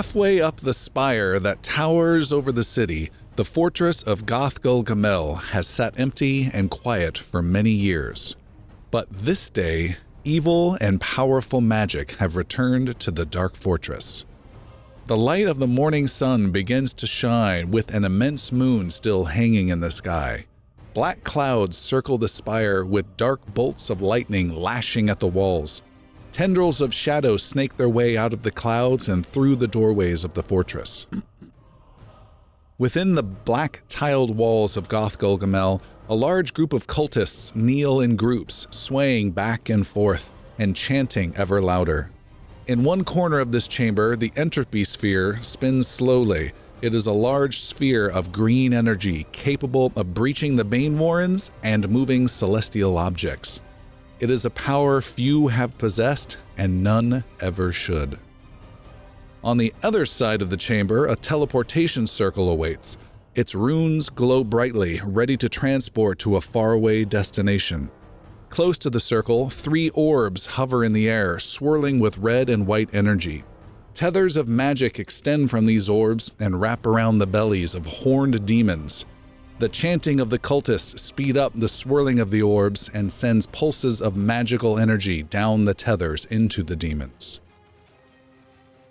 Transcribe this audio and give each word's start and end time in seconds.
Halfway 0.00 0.40
up 0.40 0.56
the 0.56 0.72
spire 0.72 1.38
that 1.40 1.62
towers 1.62 2.32
over 2.32 2.52
the 2.52 2.64
city, 2.64 3.10
the 3.36 3.44
fortress 3.44 4.02
of 4.02 4.24
Gothgul 4.24 4.82
Gamel 4.82 5.34
has 5.34 5.66
sat 5.66 6.00
empty 6.00 6.48
and 6.54 6.70
quiet 6.70 7.18
for 7.18 7.42
many 7.42 7.68
years. 7.68 8.34
But 8.90 9.10
this 9.10 9.50
day, 9.50 9.96
evil 10.24 10.78
and 10.80 11.02
powerful 11.02 11.60
magic 11.60 12.12
have 12.12 12.34
returned 12.34 12.98
to 12.98 13.10
the 13.10 13.26
Dark 13.26 13.56
Fortress. 13.56 14.24
The 15.06 15.18
light 15.18 15.46
of 15.46 15.58
the 15.58 15.66
morning 15.66 16.06
sun 16.06 16.50
begins 16.50 16.94
to 16.94 17.06
shine 17.06 17.70
with 17.70 17.92
an 17.92 18.06
immense 18.06 18.50
moon 18.50 18.88
still 18.88 19.26
hanging 19.26 19.68
in 19.68 19.80
the 19.80 19.90
sky. 19.90 20.46
Black 20.94 21.24
clouds 21.24 21.76
circle 21.76 22.16
the 22.16 22.26
spire 22.26 22.86
with 22.86 23.18
dark 23.18 23.44
bolts 23.52 23.90
of 23.90 24.00
lightning 24.00 24.56
lashing 24.56 25.10
at 25.10 25.20
the 25.20 25.28
walls. 25.28 25.82
Tendrils 26.32 26.80
of 26.80 26.94
shadow 26.94 27.36
snake 27.36 27.76
their 27.76 27.88
way 27.88 28.16
out 28.16 28.32
of 28.32 28.42
the 28.42 28.50
clouds 28.50 29.08
and 29.08 29.26
through 29.26 29.56
the 29.56 29.68
doorways 29.68 30.24
of 30.24 30.34
the 30.34 30.42
fortress. 30.42 31.06
Within 32.78 33.14
the 33.14 33.22
black 33.22 33.82
tiled 33.88 34.36
walls 34.36 34.76
of 34.76 34.88
Goth 34.88 35.18
Gamel, 35.18 35.82
a 36.08 36.14
large 36.14 36.54
group 36.54 36.72
of 36.72 36.86
cultists 36.86 37.54
kneel 37.54 38.00
in 38.00 38.16
groups, 38.16 38.66
swaying 38.70 39.32
back 39.32 39.68
and 39.68 39.86
forth 39.86 40.32
and 40.58 40.74
chanting 40.74 41.36
ever 41.36 41.60
louder. 41.60 42.10
In 42.66 42.84
one 42.84 43.04
corner 43.04 43.40
of 43.40 43.52
this 43.52 43.66
chamber, 43.66 44.16
the 44.16 44.32
entropy 44.36 44.84
sphere 44.84 45.42
spins 45.42 45.88
slowly. 45.88 46.52
It 46.80 46.94
is 46.94 47.06
a 47.06 47.12
large 47.12 47.60
sphere 47.60 48.08
of 48.08 48.32
green 48.32 48.72
energy 48.72 49.26
capable 49.32 49.92
of 49.96 50.14
breaching 50.14 50.56
the 50.56 50.64
Bane 50.64 50.98
Warrens 50.98 51.50
and 51.62 51.88
moving 51.88 52.28
celestial 52.28 52.96
objects. 52.96 53.60
It 54.20 54.30
is 54.30 54.44
a 54.44 54.50
power 54.50 55.00
few 55.00 55.48
have 55.48 55.78
possessed 55.78 56.36
and 56.58 56.82
none 56.82 57.24
ever 57.40 57.72
should. 57.72 58.18
On 59.42 59.56
the 59.56 59.72
other 59.82 60.04
side 60.04 60.42
of 60.42 60.50
the 60.50 60.58
chamber, 60.58 61.06
a 61.06 61.16
teleportation 61.16 62.06
circle 62.06 62.50
awaits. 62.50 62.98
Its 63.34 63.54
runes 63.54 64.10
glow 64.10 64.44
brightly, 64.44 65.00
ready 65.02 65.38
to 65.38 65.48
transport 65.48 66.18
to 66.18 66.36
a 66.36 66.40
faraway 66.42 67.02
destination. 67.04 67.90
Close 68.50 68.76
to 68.80 68.90
the 68.90 69.00
circle, 69.00 69.48
three 69.48 69.88
orbs 69.90 70.44
hover 70.44 70.84
in 70.84 70.92
the 70.92 71.08
air, 71.08 71.38
swirling 71.38 71.98
with 71.98 72.18
red 72.18 72.50
and 72.50 72.66
white 72.66 72.90
energy. 72.92 73.42
Tethers 73.94 74.36
of 74.36 74.48
magic 74.48 74.98
extend 74.98 75.50
from 75.50 75.64
these 75.64 75.88
orbs 75.88 76.32
and 76.38 76.60
wrap 76.60 76.84
around 76.84 77.18
the 77.18 77.26
bellies 77.26 77.74
of 77.74 77.86
horned 77.86 78.44
demons. 78.44 79.06
The 79.60 79.68
chanting 79.68 80.20
of 80.20 80.30
the 80.30 80.38
cultists 80.38 80.98
speed 80.98 81.36
up 81.36 81.52
the 81.54 81.68
swirling 81.68 82.18
of 82.18 82.30
the 82.30 82.40
orbs 82.40 82.88
and 82.94 83.12
sends 83.12 83.44
pulses 83.44 84.00
of 84.00 84.16
magical 84.16 84.78
energy 84.78 85.22
down 85.22 85.66
the 85.66 85.74
tethers 85.74 86.24
into 86.24 86.62
the 86.62 86.74
demons. 86.74 87.42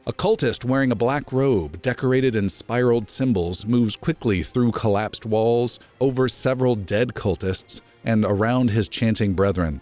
A 0.06 0.14
cultist 0.14 0.64
wearing 0.64 0.92
a 0.92 0.96
black 0.96 1.34
robe 1.34 1.82
decorated 1.82 2.36
in 2.36 2.50
spiraled 2.50 3.10
symbols 3.10 3.66
moves 3.66 3.96
quickly 3.96 4.44
through 4.44 4.72
collapsed 4.74 5.26
walls, 5.26 5.80
over 6.00 6.30
several 6.30 6.76
dead 6.76 7.16
cultists, 7.16 7.82
and 8.06 8.24
around 8.24 8.70
his 8.70 8.88
chanting 8.88 9.34
brethren. 9.34 9.82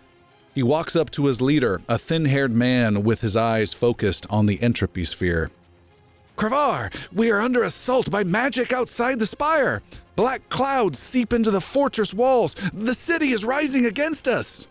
He 0.56 0.64
walks 0.64 0.96
up 0.96 1.10
to 1.12 1.26
his 1.26 1.42
leader, 1.42 1.82
a 1.90 1.98
thin 1.98 2.24
haired 2.24 2.54
man 2.54 3.04
with 3.04 3.20
his 3.20 3.36
eyes 3.36 3.74
focused 3.74 4.26
on 4.30 4.46
the 4.46 4.62
entropy 4.62 5.04
sphere. 5.04 5.52
Kravar, 6.38 6.94
we 7.12 7.32
are 7.32 7.42
under 7.42 7.64
assault 7.64 8.12
by 8.12 8.24
magic 8.24 8.72
outside 8.72 9.18
the 9.18 9.26
spire. 9.26 9.82
Black 10.16 10.48
clouds 10.50 11.00
seep 11.00 11.34
into 11.34 11.50
the 11.50 11.62
fortress 11.62 12.14
walls. 12.14 12.56
The 12.74 12.94
city 12.94 13.32
is 13.32 13.44
rising 13.44 13.86
against 13.86 14.28
us. 14.28 14.68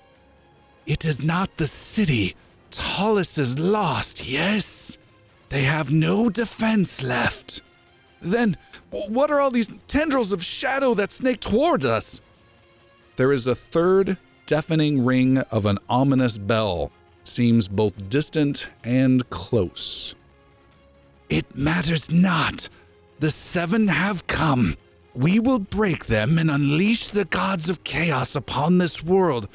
It 0.87 1.05
is 1.05 1.23
not 1.23 1.57
the 1.57 1.67
city. 1.67 2.37
Tallis 2.71 3.37
is 3.37 3.59
lost, 3.59 4.29
yes? 4.29 4.99
They 5.49 5.63
have 5.63 5.93
no 5.93 6.29
defense 6.31 7.03
left. 7.03 7.63
Then, 8.21 8.57
what 8.91 9.31
are 9.31 9.41
all 9.41 9.51
these 9.51 9.79
tendrils 9.89 10.33
of 10.33 10.45
shadow 10.45 10.95
that 10.95 11.11
snake 11.13 11.41
toward 11.41 11.85
us? 11.85 12.21
There 13.17 13.33
is 13.33 13.47
a 13.47 13.55
third 13.55 14.19
deafening 14.47 15.05
ring 15.05 15.39
of 15.39 15.67
an 15.67 15.79
ominous 15.89 16.39
bell, 16.39 16.93
seems 17.25 17.67
both 17.67 18.09
distant 18.09 18.71
and 18.85 19.29
close. 19.31 20.15
It 21.29 21.57
matters 21.57 22.11
not. 22.11 22.69
The 23.19 23.31
seven 23.31 23.89
have 23.89 24.27
come. 24.27 24.77
We 25.15 25.41
will 25.41 25.59
break 25.59 26.07
them 26.07 26.39
and 26.39 26.51
unleash 26.51 27.09
the 27.09 27.25
gods 27.25 27.71
of 27.71 27.85
chaos 27.85 28.37
upon 28.37 28.79
this 28.79 29.03
world. 29.03 29.49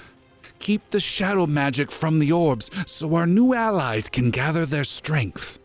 Keep 0.60 0.90
the 0.90 1.00
shadow 1.00 1.46
magic 1.46 1.92
from 1.92 2.20
the 2.20 2.32
orbs 2.32 2.70
so 2.86 3.16
our 3.16 3.28
new 3.28 3.54
allies 3.54 4.10
can 4.10 4.32
gather 4.32 4.66
their 4.66 4.84
strength. 4.84 5.60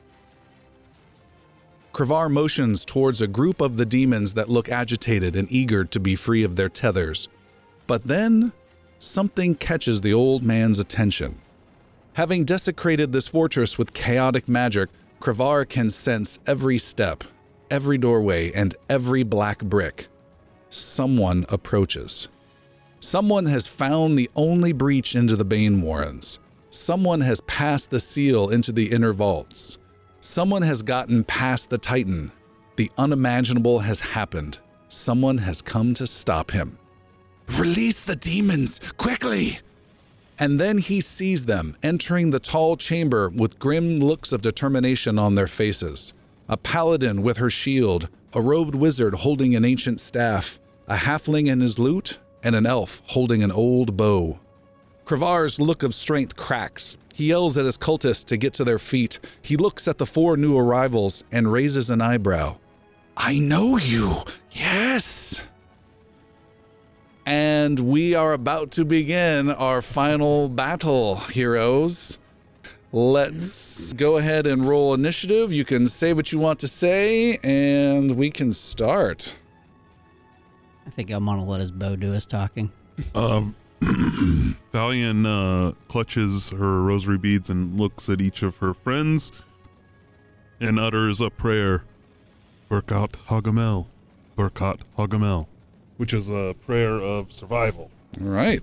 Kravar 1.92 2.30
motions 2.30 2.84
towards 2.84 3.22
a 3.22 3.26
group 3.26 3.62
of 3.62 3.78
the 3.78 3.86
demons 3.86 4.34
that 4.34 4.50
look 4.50 4.68
agitated 4.68 5.34
and 5.34 5.50
eager 5.50 5.82
to 5.84 5.98
be 5.98 6.14
free 6.14 6.44
of 6.44 6.56
their 6.56 6.68
tethers. 6.68 7.28
But 7.86 8.04
then, 8.04 8.52
something 8.98 9.54
catches 9.54 10.02
the 10.02 10.12
old 10.12 10.42
man's 10.42 10.78
attention. 10.78 11.40
Having 12.12 12.44
desecrated 12.44 13.12
this 13.12 13.28
fortress 13.28 13.78
with 13.78 13.94
chaotic 13.94 14.46
magic, 14.46 14.90
Kravar 15.20 15.68
can 15.68 15.90
sense 15.90 16.38
every 16.46 16.78
step, 16.78 17.24
every 17.70 17.98
doorway, 17.98 18.52
and 18.52 18.74
every 18.88 19.22
black 19.22 19.64
brick. 19.64 20.06
Someone 20.68 21.46
approaches. 21.48 22.28
Someone 23.00 23.46
has 23.46 23.66
found 23.66 24.18
the 24.18 24.30
only 24.36 24.72
breach 24.72 25.14
into 25.14 25.36
the 25.36 25.44
Bane 25.44 25.80
Warrens. 25.80 26.38
Someone 26.70 27.20
has 27.20 27.40
passed 27.42 27.90
the 27.90 28.00
seal 28.00 28.50
into 28.50 28.72
the 28.72 28.90
inner 28.92 29.12
vaults. 29.12 29.78
Someone 30.20 30.62
has 30.62 30.82
gotten 30.82 31.24
past 31.24 31.70
the 31.70 31.78
Titan. 31.78 32.32
The 32.76 32.90
unimaginable 32.98 33.78
has 33.78 34.00
happened. 34.00 34.58
Someone 34.88 35.38
has 35.38 35.62
come 35.62 35.94
to 35.94 36.06
stop 36.06 36.50
him. 36.50 36.78
Release 37.58 38.00
the 38.00 38.16
demons, 38.16 38.80
quickly! 38.96 39.60
And 40.38 40.60
then 40.60 40.78
he 40.78 41.00
sees 41.00 41.46
them 41.46 41.76
entering 41.82 42.30
the 42.30 42.38
tall 42.38 42.76
chamber 42.76 43.30
with 43.30 43.58
grim 43.58 44.00
looks 44.00 44.32
of 44.32 44.42
determination 44.42 45.18
on 45.18 45.34
their 45.34 45.46
faces. 45.46 46.12
A 46.48 46.56
paladin 46.56 47.22
with 47.22 47.38
her 47.38 47.50
shield, 47.50 48.08
a 48.32 48.40
robed 48.40 48.74
wizard 48.74 49.14
holding 49.14 49.54
an 49.54 49.64
ancient 49.64 49.98
staff, 49.98 50.60
a 50.86 50.96
halfling 50.96 51.50
and 51.50 51.62
his 51.62 51.78
lute, 51.78 52.18
and 52.42 52.54
an 52.54 52.66
elf 52.66 53.02
holding 53.06 53.42
an 53.42 53.50
old 53.50 53.96
bow. 53.96 54.38
Kravar's 55.06 55.58
look 55.58 55.82
of 55.82 55.94
strength 55.94 56.36
cracks. 56.36 56.96
He 57.14 57.28
yells 57.28 57.56
at 57.56 57.64
his 57.64 57.78
cultists 57.78 58.24
to 58.26 58.36
get 58.36 58.52
to 58.54 58.64
their 58.64 58.78
feet. 58.78 59.20
He 59.40 59.56
looks 59.56 59.88
at 59.88 59.96
the 59.96 60.06
four 60.06 60.36
new 60.36 60.58
arrivals 60.58 61.24
and 61.32 61.50
raises 61.50 61.88
an 61.88 62.02
eyebrow. 62.02 62.58
I 63.16 63.38
know 63.38 63.78
you. 63.78 64.16
Yes. 64.50 65.48
And 67.26 67.80
we 67.80 68.14
are 68.14 68.32
about 68.32 68.70
to 68.72 68.84
begin 68.84 69.50
our 69.50 69.82
final 69.82 70.48
battle, 70.48 71.16
heroes. 71.16 72.20
Let's 72.92 73.92
go 73.94 74.16
ahead 74.16 74.46
and 74.46 74.66
roll 74.66 74.94
initiative. 74.94 75.52
You 75.52 75.64
can 75.64 75.88
say 75.88 76.12
what 76.12 76.30
you 76.30 76.38
want 76.38 76.60
to 76.60 76.68
say, 76.68 77.36
and 77.42 78.16
we 78.16 78.30
can 78.30 78.52
start. 78.52 79.38
I 80.86 80.90
think 80.90 81.10
I'm 81.10 81.24
gonna 81.24 81.44
let 81.44 81.58
his 81.58 81.72
bow 81.72 81.96
do 81.96 82.12
his 82.12 82.24
talking. 82.24 82.70
Um, 83.12 83.56
Valian 84.72 85.26
uh, 85.26 85.72
clutches 85.88 86.50
her 86.50 86.80
rosary 86.82 87.18
beads 87.18 87.50
and 87.50 87.76
looks 87.76 88.08
at 88.08 88.20
each 88.20 88.44
of 88.44 88.58
her 88.58 88.72
friends 88.72 89.32
and 90.60 90.78
utters 90.78 91.20
a 91.20 91.28
prayer. 91.28 91.84
Burkat 92.70 93.12
Hagamel. 93.26 93.86
Burkat 94.38 94.78
Hagamel. 94.96 95.48
Which 95.96 96.12
is 96.12 96.28
a 96.28 96.54
prayer 96.60 97.00
of 97.00 97.32
survival. 97.32 97.90
All 98.20 98.26
right. 98.28 98.62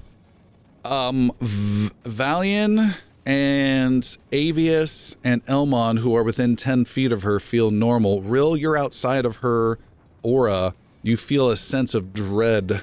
Um, 0.86 1.32
v- 1.40 1.92
Valian 2.04 2.96
and 3.26 4.04
Avius 4.32 5.16
and 5.24 5.42
Elmon, 5.48 5.98
who 5.98 6.16
are 6.16 6.24
within 6.24 6.56
10 6.56 6.86
feet 6.86 7.12
of 7.12 7.24
her, 7.24 7.40
feel 7.40 7.72
normal. 7.72 8.22
Rill, 8.22 8.58
you're 8.58 8.78
outside 8.78 9.26
of 9.26 9.38
her 9.38 9.80
aura. 10.22 10.74
You 11.02 11.18
feel 11.18 11.50
a 11.50 11.58
sense 11.58 11.94
of 11.94 12.14
dread 12.14 12.82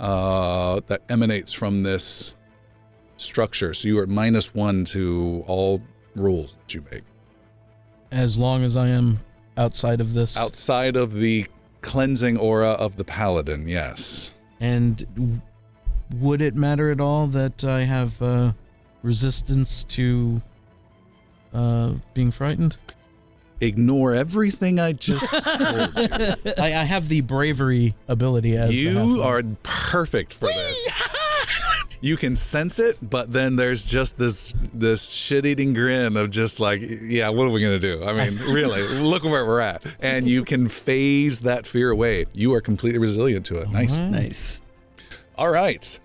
uh, 0.00 0.80
that 0.86 1.02
emanates 1.08 1.52
from 1.52 1.82
this 1.82 2.34
structure. 3.16 3.74
So 3.74 3.88
you 3.88 3.98
are 3.98 4.06
minus 4.06 4.54
one 4.54 4.84
to 4.86 5.44
all 5.46 5.82
rules 6.14 6.56
that 6.56 6.74
you 6.74 6.84
make. 6.90 7.02
As 8.10 8.38
long 8.38 8.64
as 8.64 8.76
I 8.76 8.88
am 8.88 9.20
outside 9.56 10.00
of 10.00 10.14
this. 10.14 10.36
Outside 10.36 10.96
of 10.96 11.12
the 11.12 11.46
cleansing 11.80 12.36
aura 12.36 12.70
of 12.70 12.96
the 12.96 13.04
paladin, 13.04 13.68
yes. 13.68 14.34
And 14.60 15.40
would 16.16 16.40
it 16.42 16.54
matter 16.54 16.90
at 16.90 17.00
all 17.00 17.26
that 17.28 17.64
I 17.64 17.82
have 17.84 18.20
uh, 18.22 18.52
resistance 19.02 19.84
to 19.84 20.42
uh, 21.52 21.94
being 22.14 22.30
frightened? 22.30 22.76
Ignore 23.60 24.14
everything 24.14 24.78
I 24.78 24.92
just 24.92 25.30
told 25.44 25.96
you. 25.96 26.08
I, 26.58 26.66
I 26.74 26.84
have 26.84 27.08
the 27.08 27.22
bravery 27.22 27.94
ability 28.06 28.56
as 28.56 28.70
the 28.70 28.76
You 28.76 28.90
halfling. 28.90 29.24
are 29.24 29.42
perfect 29.64 30.32
for 30.32 30.46
this. 30.46 30.92
You 32.00 32.16
can 32.16 32.36
sense 32.36 32.78
it, 32.78 32.96
but 33.02 33.32
then 33.32 33.56
there's 33.56 33.84
just 33.84 34.18
this 34.18 34.54
this 34.74 35.10
shit-eating 35.10 35.74
grin 35.74 36.16
of 36.16 36.30
just 36.30 36.60
like, 36.60 36.80
yeah, 36.82 37.28
what 37.28 37.46
are 37.46 37.50
we 37.50 37.60
gonna 37.60 37.78
do? 37.78 38.04
I 38.04 38.12
mean, 38.12 38.38
really, 38.52 38.82
look 38.82 39.24
where 39.24 39.44
we're 39.44 39.60
at, 39.60 39.84
and 40.00 40.26
you 40.26 40.44
can 40.44 40.68
phase 40.68 41.40
that 41.40 41.66
fear 41.66 41.90
away. 41.90 42.26
You 42.32 42.54
are 42.54 42.60
completely 42.60 42.98
resilient 42.98 43.46
to 43.46 43.58
it. 43.58 43.64
Mm-hmm. 43.64 43.72
Nice. 43.72 43.98
Nice. 43.98 44.60
All 45.36 45.50
right. 45.50 45.98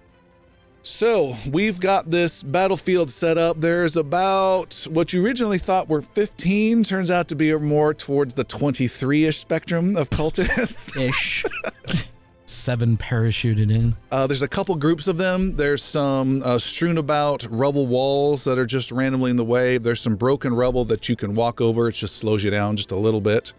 So 0.86 1.34
we've 1.50 1.80
got 1.80 2.12
this 2.12 2.44
battlefield 2.44 3.10
set 3.10 3.38
up. 3.38 3.62
There's 3.62 3.96
about 3.96 4.86
what 4.92 5.14
you 5.14 5.24
originally 5.24 5.58
thought 5.58 5.88
were 5.88 6.02
15, 6.02 6.84
turns 6.84 7.10
out 7.10 7.30
to 7.30 7.36
be 7.36 7.58
more 7.58 7.94
towards 7.94 8.34
the 8.34 8.44
23 8.44 9.24
ish 9.24 9.38
spectrum 9.40 9.96
of 9.96 10.10
cultists. 10.10 10.98
Ish. 11.00 11.46
Seven 12.54 12.98
parachuted 12.98 13.72
in. 13.72 13.96
Uh, 14.12 14.28
there's 14.28 14.44
a 14.44 14.48
couple 14.48 14.76
groups 14.76 15.08
of 15.08 15.18
them. 15.18 15.56
There's 15.58 15.82
some 15.84 16.42
uh, 16.46 16.60
strewn 16.60 16.98
about 16.98 17.46
rubble 17.50 17.88
walls 17.88 18.44
that 18.44 18.60
are 18.60 18.66
just 18.66 18.92
randomly 18.92 19.32
in 19.32 19.38
the 19.38 19.44
way. 19.44 19.80
There's 19.80 20.00
some 20.00 20.16
broken 20.16 20.54
rubble 20.54 20.86
that 20.86 21.10
you 21.10 21.16
can 21.16 21.34
walk 21.34 21.60
over. 21.60 21.90
It 21.90 21.94
just 21.94 22.18
slows 22.18 22.44
you 22.44 22.52
down 22.52 22.78
just 22.78 22.92
a 22.92 22.96
little 22.96 23.20
bit. 23.20 23.54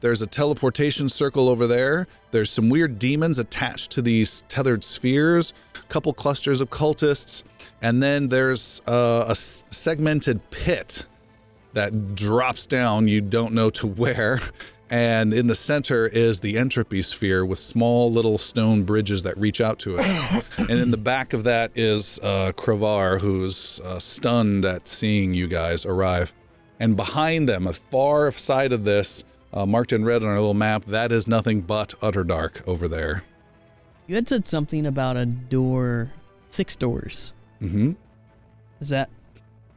There's 0.00 0.20
a 0.20 0.26
teleportation 0.26 1.08
circle 1.08 1.48
over 1.48 1.66
there. 1.66 2.06
There's 2.30 2.50
some 2.50 2.68
weird 2.68 2.98
demons 2.98 3.38
attached 3.38 3.90
to 3.92 4.02
these 4.02 4.44
tethered 4.48 4.84
spheres, 4.84 5.54
a 5.74 5.82
couple 5.88 6.12
clusters 6.12 6.60
of 6.60 6.68
cultists, 6.68 7.42
and 7.80 8.02
then 8.02 8.28
there's 8.28 8.82
uh, 8.86 9.24
a 9.26 9.34
segmented 9.34 10.50
pit 10.50 11.06
that 11.72 12.14
drops 12.14 12.66
down. 12.66 13.08
You 13.08 13.22
don't 13.22 13.54
know 13.54 13.70
to 13.70 13.86
where. 14.00 14.40
And 14.90 15.32
in 15.32 15.46
the 15.46 15.54
center 15.54 16.06
is 16.06 16.40
the 16.40 16.58
entropy 16.58 17.02
sphere 17.02 17.44
with 17.44 17.58
small 17.58 18.12
little 18.12 18.38
stone 18.38 18.84
bridges 18.84 19.22
that 19.22 19.36
reach 19.38 19.60
out 19.60 19.78
to 19.80 19.96
it. 19.98 20.44
and 20.58 20.70
in 20.70 20.90
the 20.90 20.96
back 20.96 21.32
of 21.32 21.44
that 21.44 21.72
is 21.74 22.18
uh, 22.22 22.52
Kravar, 22.52 23.20
who's 23.20 23.80
uh, 23.80 23.98
stunned 23.98 24.64
at 24.64 24.86
seeing 24.86 25.34
you 25.34 25.48
guys 25.48 25.86
arrive. 25.86 26.34
And 26.78 26.96
behind 26.96 27.48
them, 27.48 27.66
a 27.66 27.72
far 27.72 28.30
side 28.32 28.72
of 28.72 28.84
this, 28.84 29.24
uh, 29.52 29.64
marked 29.64 29.92
in 29.92 30.04
red 30.04 30.22
on 30.22 30.28
our 30.28 30.34
little 30.34 30.54
map, 30.54 30.84
that 30.86 31.12
is 31.12 31.26
nothing 31.26 31.62
but 31.62 31.94
utter 32.02 32.24
dark 32.24 32.62
over 32.66 32.88
there. 32.88 33.22
You 34.06 34.16
had 34.16 34.28
said 34.28 34.46
something 34.46 34.84
about 34.84 35.16
a 35.16 35.24
door, 35.24 36.12
six 36.50 36.76
doors. 36.76 37.32
Mm-hmm. 37.62 37.92
Is 38.80 38.90
that 38.90 39.08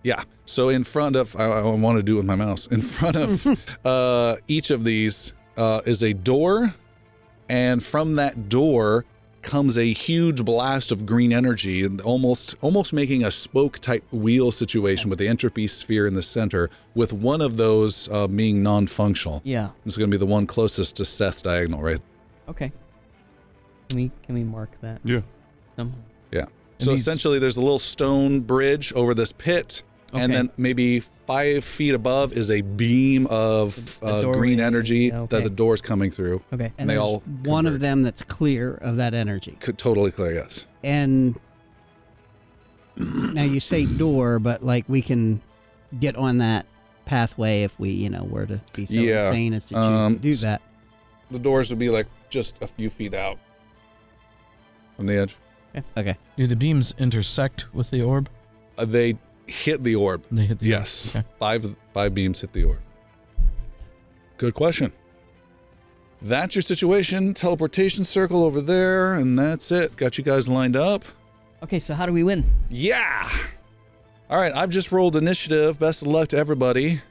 Yeah. 0.07 0.23
So 0.45 0.69
in 0.69 0.85
front 0.85 1.17
of, 1.17 1.35
I, 1.35 1.43
I 1.47 1.61
want 1.63 1.97
to 1.97 2.03
do 2.03 2.13
it 2.13 2.17
with 2.19 2.25
my 2.25 2.35
mouse. 2.35 2.67
In 2.67 2.81
front 2.81 3.17
of 3.17 3.45
uh, 3.85 4.37
each 4.47 4.71
of 4.71 4.85
these 4.85 5.33
uh, 5.57 5.81
is 5.85 6.01
a 6.01 6.13
door, 6.13 6.73
and 7.49 7.83
from 7.83 8.15
that 8.15 8.47
door 8.47 9.03
comes 9.41 9.77
a 9.77 9.91
huge 9.91 10.45
blast 10.45 10.93
of 10.93 11.05
green 11.05 11.33
energy, 11.33 11.83
and 11.83 11.99
almost 11.99 12.55
almost 12.61 12.93
making 12.93 13.25
a 13.25 13.31
spoke 13.31 13.79
type 13.79 14.05
wheel 14.13 14.49
situation 14.49 15.09
with 15.09 15.19
the 15.19 15.27
entropy 15.27 15.67
sphere 15.67 16.07
in 16.07 16.13
the 16.13 16.21
center, 16.21 16.69
with 16.95 17.11
one 17.11 17.41
of 17.41 17.57
those 17.57 18.07
uh, 18.07 18.27
being 18.27 18.63
non-functional. 18.63 19.41
yeah? 19.43 19.71
This 19.83 19.95
is 19.95 19.97
going 19.97 20.09
to 20.09 20.17
be 20.17 20.19
the 20.25 20.31
one 20.31 20.47
closest 20.47 20.95
to 20.95 21.03
Seth's 21.05 21.41
diagonal, 21.41 21.81
right? 21.81 21.99
Okay. 22.47 22.71
Can 23.89 23.97
we 23.97 24.11
can 24.23 24.35
we 24.35 24.45
mark 24.45 24.71
that? 24.79 25.01
Yeah. 25.03 25.19
somehow? 25.75 25.97
So 26.79 26.91
these- 26.91 27.01
essentially, 27.01 27.39
there's 27.39 27.57
a 27.57 27.61
little 27.61 27.79
stone 27.79 28.41
bridge 28.41 28.93
over 28.93 29.13
this 29.13 29.31
pit, 29.31 29.83
and 30.13 30.31
then 30.33 30.49
maybe 30.57 31.01
five 31.25 31.63
feet 31.63 31.93
above 31.93 32.31
is 32.33 32.49
a 32.49 32.61
beam 32.61 33.27
of 33.27 33.75
The- 33.99 34.05
the 34.21 34.29
uh, 34.29 34.33
green 34.33 34.59
energy 34.59 35.11
Okay. 35.11 35.35
that 35.37 35.43
the 35.43 35.49
door's 35.49 35.81
coming 35.81 36.11
through. 36.11 36.41
Okay. 36.53 36.65
And 36.65 36.73
And 36.77 36.89
they 36.89 36.93
there's 36.95 37.03
all 37.05 37.23
one 37.43 37.65
of 37.65 37.79
them 37.79 38.03
that's 38.03 38.23
clear 38.23 38.75
of 38.75 38.97
that 38.97 39.13
energy. 39.13 39.57
Could 39.59 39.77
totally 39.77 40.11
clear, 40.11 40.33
yes. 40.33 40.65
And 40.83 41.37
now 43.33 43.43
you 43.43 43.59
say 43.59 43.85
door, 43.85 44.39
but 44.39 44.63
like 44.63 44.85
we 44.87 45.01
can 45.01 45.41
get 45.99 46.15
on 46.15 46.39
that 46.39 46.65
pathway 47.05 47.63
if 47.63 47.79
we, 47.79 47.89
you 47.91 48.09
know, 48.09 48.23
were 48.23 48.45
to 48.45 48.61
be 48.73 48.85
so 48.85 48.99
Yeah, 48.99 49.25
insane 49.25 49.53
as 49.53 49.65
to 49.65 49.75
choose 49.75 49.83
um, 49.85 50.15
to 50.15 50.21
do 50.21 50.33
that. 50.35 50.61
The 51.31 51.39
doors 51.39 51.69
would 51.69 51.79
be 51.79 51.89
like 51.89 52.07
just 52.29 52.61
a 52.61 52.67
few 52.67 52.89
feet 52.89 53.13
out 53.13 53.37
from 54.95 55.05
the 55.05 55.17
edge. 55.17 55.35
Okay. 55.95 56.17
Do 56.37 56.47
the 56.47 56.55
beams 56.55 56.93
intersect 56.97 57.71
with 57.73 57.91
the 57.91 58.01
orb? 58.01 58.29
Uh, 58.77 58.85
they 58.85 59.17
hit 59.47 59.83
the 59.83 59.95
orb. 59.95 60.23
They 60.31 60.45
hit 60.45 60.59
the 60.59 60.67
Yes, 60.67 61.15
Okay. 61.15 61.25
five 61.39 61.75
five 61.93 62.13
beams 62.13 62.41
hit 62.41 62.53
the 62.53 62.63
orb. 62.65 62.79
Good 64.37 64.53
question. 64.53 64.93
That's 66.21 66.55
your 66.55 66.61
situation. 66.61 67.33
Teleportation 67.33 68.03
circle 68.03 68.43
over 68.43 68.61
there, 68.61 69.13
and 69.13 69.37
that's 69.37 69.71
it. 69.71 69.95
Got 69.95 70.17
you 70.17 70.23
guys 70.23 70.47
lined 70.47 70.75
up. 70.75 71.05
Okay. 71.63 71.79
So 71.79 71.93
how 71.93 72.05
do 72.05 72.13
we 72.13 72.23
win? 72.23 72.45
Yeah. 72.69 73.29
All 74.29 74.39
right, 74.39 74.53
I've 74.55 74.69
just 74.69 74.91
rolled 74.91 75.15
initiative. 75.15 75.79
Best 75.79 76.01
of 76.01 76.09
luck 76.09 76.27
to 76.29 76.37
everybody. 76.37 77.01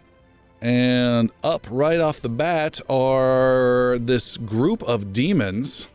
And 0.60 1.30
up 1.42 1.66
right 1.70 1.98
off 2.00 2.20
the 2.20 2.28
bat 2.28 2.80
are 2.90 3.96
this 4.00 4.36
group 4.36 4.82
of 4.82 5.12
demons. 5.12 5.88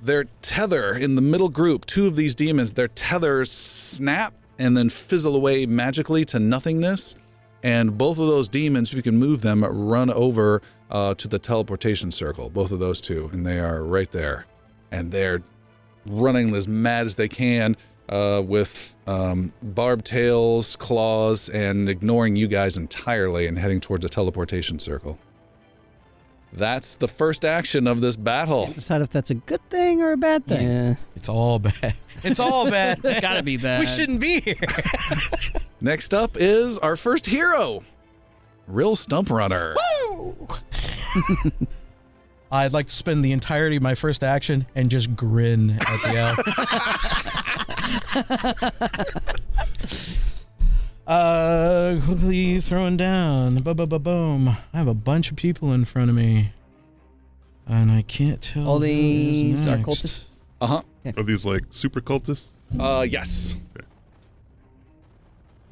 Their 0.00 0.24
tether 0.42 0.94
in 0.94 1.14
the 1.14 1.22
middle 1.22 1.48
group, 1.48 1.84
two 1.86 2.06
of 2.06 2.14
these 2.16 2.34
demons, 2.34 2.72
their 2.74 2.88
tethers 2.88 3.50
snap 3.50 4.34
and 4.58 4.76
then 4.76 4.88
fizzle 4.88 5.36
away 5.36 5.66
magically 5.66 6.24
to 6.26 6.38
nothingness. 6.38 7.16
And 7.62 7.96
both 7.96 8.18
of 8.18 8.26
those 8.26 8.46
demons, 8.48 8.90
if 8.90 8.96
you 8.96 9.02
can 9.02 9.16
move 9.16 9.40
them, 9.40 9.64
run 9.64 10.10
over 10.10 10.60
uh, 10.90 11.14
to 11.14 11.28
the 11.28 11.38
teleportation 11.38 12.10
circle. 12.10 12.50
Both 12.50 12.72
of 12.72 12.78
those 12.78 13.00
two, 13.00 13.30
and 13.32 13.46
they 13.46 13.58
are 13.58 13.82
right 13.82 14.10
there. 14.10 14.46
And 14.90 15.10
they're 15.10 15.42
running 16.06 16.54
as 16.54 16.68
mad 16.68 17.06
as 17.06 17.14
they 17.14 17.28
can 17.28 17.76
uh, 18.08 18.42
with 18.44 18.96
um, 19.06 19.52
barbed 19.62 20.04
tails, 20.04 20.76
claws, 20.76 21.48
and 21.48 21.88
ignoring 21.88 22.36
you 22.36 22.48
guys 22.48 22.76
entirely 22.76 23.46
and 23.46 23.58
heading 23.58 23.80
towards 23.80 24.02
the 24.02 24.08
teleportation 24.08 24.78
circle. 24.78 25.18
That's 26.54 26.94
the 26.96 27.08
first 27.08 27.44
action 27.44 27.88
of 27.88 28.00
this 28.00 28.14
battle. 28.14 28.66
Decide 28.72 29.02
if 29.02 29.10
that's 29.10 29.30
a 29.30 29.34
good 29.34 29.68
thing 29.70 30.00
or 30.02 30.12
a 30.12 30.16
bad 30.16 30.46
thing. 30.46 30.66
Yeah. 30.68 30.94
It's 31.16 31.28
all 31.28 31.58
bad. 31.58 31.94
It's 32.22 32.38
all 32.38 32.70
bad. 32.70 33.00
It's 33.02 33.20
gotta 33.20 33.42
be 33.42 33.56
bad. 33.56 33.80
we 33.80 33.86
shouldn't 33.86 34.20
be 34.20 34.40
here. 34.40 34.54
Next 35.80 36.14
up 36.14 36.36
is 36.38 36.78
our 36.78 36.94
first 36.96 37.26
hero, 37.26 37.82
Rill 38.68 38.94
Stump 38.94 39.30
Runner. 39.30 39.74
Woo! 40.14 40.48
I'd 42.52 42.72
like 42.72 42.86
to 42.86 42.94
spend 42.94 43.24
the 43.24 43.32
entirety 43.32 43.76
of 43.76 43.82
my 43.82 43.96
first 43.96 44.22
action 44.22 44.64
and 44.76 44.88
just 44.90 45.16
grin 45.16 45.78
at 45.80 46.02
the 46.02 46.16
elf. 46.16 46.38
Uh, 51.06 52.00
quickly 52.04 52.60
throwing 52.60 52.96
down. 52.96 53.56
Boom, 53.56 53.76
boom, 53.76 53.88
boom, 53.88 54.02
boom. 54.02 54.48
I 54.48 54.76
have 54.78 54.88
a 54.88 54.94
bunch 54.94 55.30
of 55.30 55.36
people 55.36 55.72
in 55.72 55.84
front 55.84 56.10
of 56.10 56.16
me, 56.16 56.52
and 57.66 57.90
I 57.90 58.02
can't 58.02 58.40
tell. 58.40 58.68
All 58.68 58.78
who 58.78 58.86
is 58.86 59.42
these 59.42 59.66
are 59.66 59.76
cultists. 59.78 60.38
Uh 60.60 60.66
huh. 60.66 60.82
Are 61.16 61.22
these 61.22 61.44
like 61.44 61.64
super 61.70 62.00
cultists? 62.00 62.48
Uh, 62.78 63.02
yes. 63.02 63.56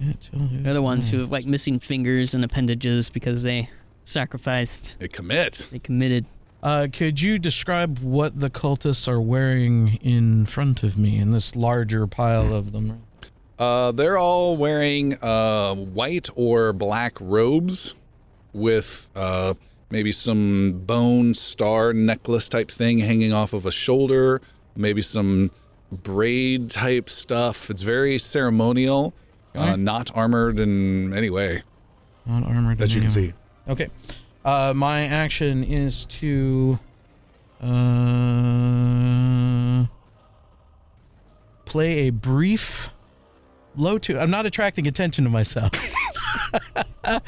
Can't 0.00 0.20
tell 0.20 0.40
who's 0.40 0.62
They're 0.62 0.74
the 0.74 0.82
ones 0.82 1.10
who 1.10 1.20
have 1.20 1.30
like 1.30 1.46
missing 1.46 1.78
fingers 1.78 2.34
and 2.34 2.44
appendages 2.44 3.08
because 3.08 3.42
they 3.42 3.70
sacrificed. 4.04 4.96
They 4.98 5.08
commit. 5.08 5.66
They 5.70 5.78
committed. 5.78 6.26
Uh, 6.62 6.86
could 6.92 7.20
you 7.20 7.38
describe 7.38 7.98
what 7.98 8.38
the 8.38 8.50
cultists 8.50 9.08
are 9.08 9.20
wearing 9.20 9.98
in 10.02 10.46
front 10.46 10.82
of 10.84 10.96
me 10.96 11.18
in 11.18 11.32
this 11.32 11.56
larger 11.56 12.06
pile 12.06 12.54
of 12.54 12.72
them? 12.72 13.02
Uh, 13.62 13.92
they're 13.92 14.19
all 14.19 14.57
wearing 14.57 15.14
uh, 15.23 15.73
white 15.73 16.28
or 16.35 16.73
black 16.73 17.16
robes 17.21 17.95
with 18.52 19.09
uh, 19.14 19.54
maybe 19.88 20.11
some 20.11 20.73
bone 20.85 21.33
star 21.33 21.92
necklace 21.92 22.49
type 22.49 22.69
thing 22.69 22.99
hanging 22.99 23.33
off 23.33 23.52
of 23.52 23.64
a 23.64 23.71
shoulder, 23.71 24.40
maybe 24.75 25.00
some 25.00 25.49
braid 25.92 26.71
type 26.71 27.09
stuff. 27.09 27.71
It's 27.71 27.83
very 27.83 28.19
ceremonial, 28.19 29.14
uh, 29.54 29.61
Okay. 29.61 29.76
not 29.76 30.11
armored 30.16 30.59
in 30.59 31.12
any 31.14 31.31
way 31.31 31.62
Not 32.26 32.42
armored. 32.45 32.78
that 32.78 32.88
you 32.92 33.00
can 33.00 33.11
way. 33.11 33.28
see. 33.28 33.33
Okay. 33.69 33.88
Uh, 34.45 34.73
my 34.75 35.02
action 35.07 35.62
is 35.62 36.04
to 36.07 36.81
uh, 37.62 37.69
play 41.64 42.09
a 42.09 42.11
brief 42.11 42.90
low 43.76 43.98
tune. 43.98 44.18
I'm 44.18 44.30
not 44.30 44.46
attracting 44.46 44.86
attention 44.86 45.24
to 45.24 45.30
myself. 45.30 45.70
uh, 47.04 47.20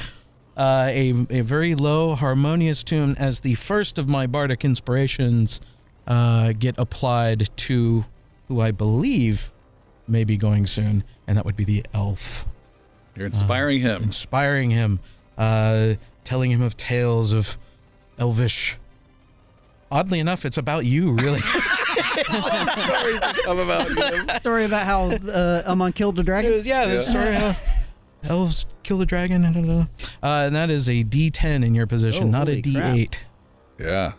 a, 0.57 1.13
a 1.29 1.41
very 1.41 1.75
low, 1.75 2.15
harmonious 2.15 2.83
tune 2.83 3.15
as 3.17 3.41
the 3.41 3.55
first 3.55 3.97
of 3.97 4.07
my 4.07 4.27
bardic 4.27 4.63
inspirations 4.63 5.59
uh, 6.07 6.53
get 6.57 6.75
applied 6.77 7.49
to 7.57 8.05
who 8.47 8.61
I 8.61 8.71
believe 8.71 9.51
may 10.07 10.23
be 10.23 10.37
going 10.37 10.67
soon, 10.67 11.03
and 11.27 11.37
that 11.37 11.45
would 11.45 11.55
be 11.55 11.63
the 11.63 11.83
elf 11.93 12.45
You're 13.15 13.25
inspiring 13.25 13.81
him. 13.81 14.03
inspiring 14.03 14.69
him, 14.69 14.99
uh, 15.37 15.95
telling 16.23 16.51
him 16.51 16.61
of 16.61 16.77
tales 16.77 17.31
of 17.31 17.57
elvish. 18.19 18.77
Oddly 19.91 20.19
enough, 20.19 20.45
it's 20.45 20.57
about 20.57 20.85
you, 20.85 21.11
really. 21.11 21.41
stories 21.95 23.19
that 23.19 23.35
come 23.45 23.59
about 23.59 23.87
him. 23.89 24.29
Story 24.39 24.65
about 24.65 24.85
how 24.85 25.11
uh, 25.11 25.63
Amon 25.65 25.93
killed 25.93 26.15
the 26.15 26.23
dragon. 26.23 26.61
yeah, 26.63 26.85
the 26.87 27.01
story 27.01 27.33
how 27.33 27.55
elves 28.23 28.65
kill 28.83 28.97
the 28.97 29.05
dragon. 29.05 29.41
da, 29.43 29.51
da, 29.51 29.61
da. 29.61 29.79
Uh, 30.23 30.45
and 30.47 30.55
that 30.55 30.69
is 30.69 30.87
a 30.89 31.03
D10 31.03 31.65
in 31.65 31.75
your 31.75 31.87
position, 31.87 32.25
Oh, 32.25 32.31
not 32.31 32.49
a 32.49 32.53
holy 32.61 32.73
crap. 32.73 32.95
D8. 32.95 33.19
Yeah. 33.79 34.13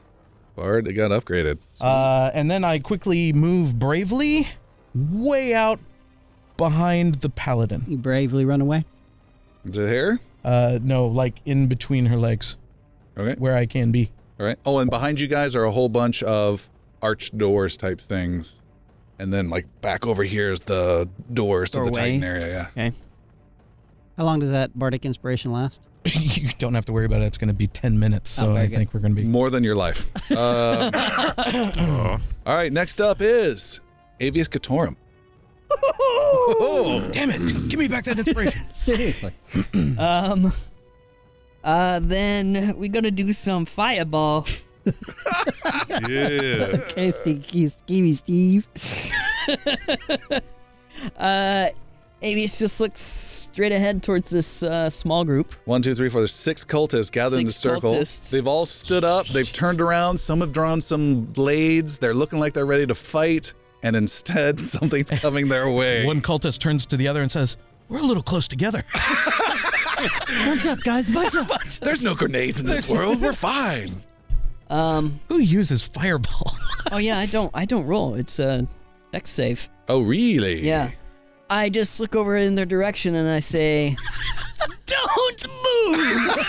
Bard, 0.54 0.88
it 0.88 0.94
got 0.94 1.10
upgraded. 1.10 1.58
Uh, 1.80 2.30
and 2.32 2.50
then 2.50 2.64
I 2.64 2.78
quickly 2.78 3.32
move 3.32 3.78
bravely 3.78 4.48
way 4.94 5.52
out 5.54 5.78
behind 6.56 7.16
the 7.16 7.28
paladin. 7.28 7.84
You 7.86 7.98
bravely 7.98 8.44
run 8.46 8.60
away. 8.62 8.86
Is 9.66 9.76
it 9.76 9.88
here? 9.88 10.20
Uh, 10.44 10.78
no, 10.80 11.06
like 11.08 11.40
in 11.44 11.66
between 11.66 12.06
her 12.06 12.16
legs, 12.16 12.56
Okay. 13.18 13.34
where 13.38 13.54
I 13.56 13.66
can 13.66 13.90
be. 13.92 14.10
All 14.40 14.46
right. 14.46 14.56
Oh, 14.64 14.78
and 14.78 14.88
behind 14.88 15.20
you 15.20 15.26
guys 15.26 15.54
are 15.56 15.64
a 15.64 15.70
whole 15.72 15.88
bunch 15.90 16.22
of 16.22 16.70
arched 17.02 17.36
doors 17.36 17.76
type 17.76 18.00
things. 18.00 18.60
And 19.18 19.32
then, 19.32 19.48
like, 19.48 19.66
back 19.80 20.06
over 20.06 20.22
here 20.24 20.52
is 20.52 20.60
the 20.60 21.08
doors 21.32 21.70
to 21.70 21.84
the 21.84 21.90
Titan 21.90 22.22
area. 22.22 22.70
Yeah. 22.76 22.86
Okay. 22.88 22.96
How 24.18 24.24
long 24.24 24.40
does 24.40 24.50
that 24.50 24.78
bardic 24.78 25.04
inspiration 25.04 25.52
last? 25.52 25.86
you 26.04 26.48
don't 26.58 26.74
have 26.74 26.84
to 26.86 26.92
worry 26.92 27.06
about 27.06 27.22
it. 27.22 27.26
It's 27.26 27.38
going 27.38 27.48
to 27.48 27.54
be 27.54 27.66
10 27.66 27.98
minutes, 27.98 28.30
so 28.30 28.50
Okay, 28.50 28.60
I 28.60 28.66
good. 28.66 28.76
think 28.76 28.94
we're 28.94 29.00
going 29.00 29.14
to 29.14 29.22
be. 29.22 29.26
More 29.26 29.48
than 29.50 29.64
your 29.64 29.74
life. 29.76 30.08
Uh, 30.30 30.90
Aw. 31.38 32.20
all 32.46 32.54
right. 32.54 32.72
Next 32.72 33.00
up 33.00 33.18
is 33.20 33.80
Avius 34.20 34.48
Catorum. 34.48 34.96
Oh, 35.68 37.08
Damn 37.12 37.30
it! 37.30 37.68
Give 37.68 37.80
me 37.80 37.88
back 37.88 38.04
that 38.04 38.18
inspiration. 38.18 38.62
Seriously. 38.74 39.32
Um. 39.98 40.52
Uh, 41.64 41.98
then 42.00 42.76
we're 42.78 42.90
gonna 42.92 43.10
do 43.10 43.32
some 43.32 43.64
fireball. 43.66 44.46
Yeah. 46.08 46.68
Okay, 46.74 47.12
Stinky, 47.12 47.70
Schemy 47.86 48.14
Steve. 48.16 48.68
Uh, 51.18 51.68
Avius 52.22 52.58
just 52.58 52.80
looks 52.80 53.02
straight 53.02 53.70
ahead 53.72 54.02
towards 54.02 54.30
this 54.30 54.62
uh, 54.62 54.88
small 54.88 55.24
group. 55.26 55.52
One, 55.66 55.82
two, 55.82 55.94
three, 55.94 56.08
four. 56.08 56.20
There's 56.22 56.32
six 56.32 56.64
cultists 56.64 57.12
gathered 57.12 57.40
in 57.40 57.44
the 57.44 57.50
Six 57.50 57.60
circle. 57.60 57.92
cultists. 57.92 58.30
They've 58.30 58.46
all 58.46 58.64
stood 58.64 59.04
up. 59.04 59.26
They've 59.26 59.52
turned 59.52 59.82
around. 59.82 60.18
Some 60.18 60.40
have 60.40 60.52
drawn 60.52 60.80
some 60.80 61.20
blades. 61.26 61.98
They're 61.98 62.14
looking 62.14 62.38
like 62.40 62.54
they're 62.54 62.64
ready 62.66 62.86
to 62.86 62.94
fight. 62.94 63.52
And 63.82 63.94
instead, 63.94 64.58
something's 64.62 65.10
coming 65.10 65.48
their 65.48 65.70
way. 65.70 66.06
One 66.06 66.22
cultist 66.22 66.60
turns 66.60 66.86
to 66.86 66.96
the 66.96 67.06
other 67.08 67.20
and 67.20 67.30
says, 67.30 67.58
"We're 67.90 67.98
a 68.00 68.02
little 68.02 68.22
close 68.22 68.48
together." 68.48 68.84
Bunch 70.44 70.64
up, 70.66 70.80
guys. 70.80 71.10
Bunch 71.10 71.34
up. 71.36 71.50
There's 71.80 72.02
no 72.02 72.14
grenades 72.14 72.60
in 72.60 72.66
this 72.66 72.88
world. 72.88 73.20
We're 73.20 73.32
fine. 73.34 74.02
Um. 74.70 75.20
Who 75.28 75.38
uses 75.38 75.82
fireball? 75.82 76.52
Oh 76.92 76.98
yeah, 76.98 77.18
I 77.18 77.26
don't. 77.26 77.50
I 77.52 77.64
don't 77.64 77.84
roll. 77.84 78.14
It's 78.14 78.38
a 78.38 78.64
dex 79.12 79.28
save. 79.30 79.68
Oh, 79.88 80.02
really? 80.02 80.60
Yeah. 80.64 80.92
I 81.48 81.68
just 81.68 82.00
look 82.00 82.16
over 82.16 82.36
in 82.36 82.54
their 82.56 82.66
direction 82.66 83.14
and 83.14 83.28
I 83.28 83.40
say, 83.40 83.96
"Don't 84.86 85.46
move." 85.46 86.46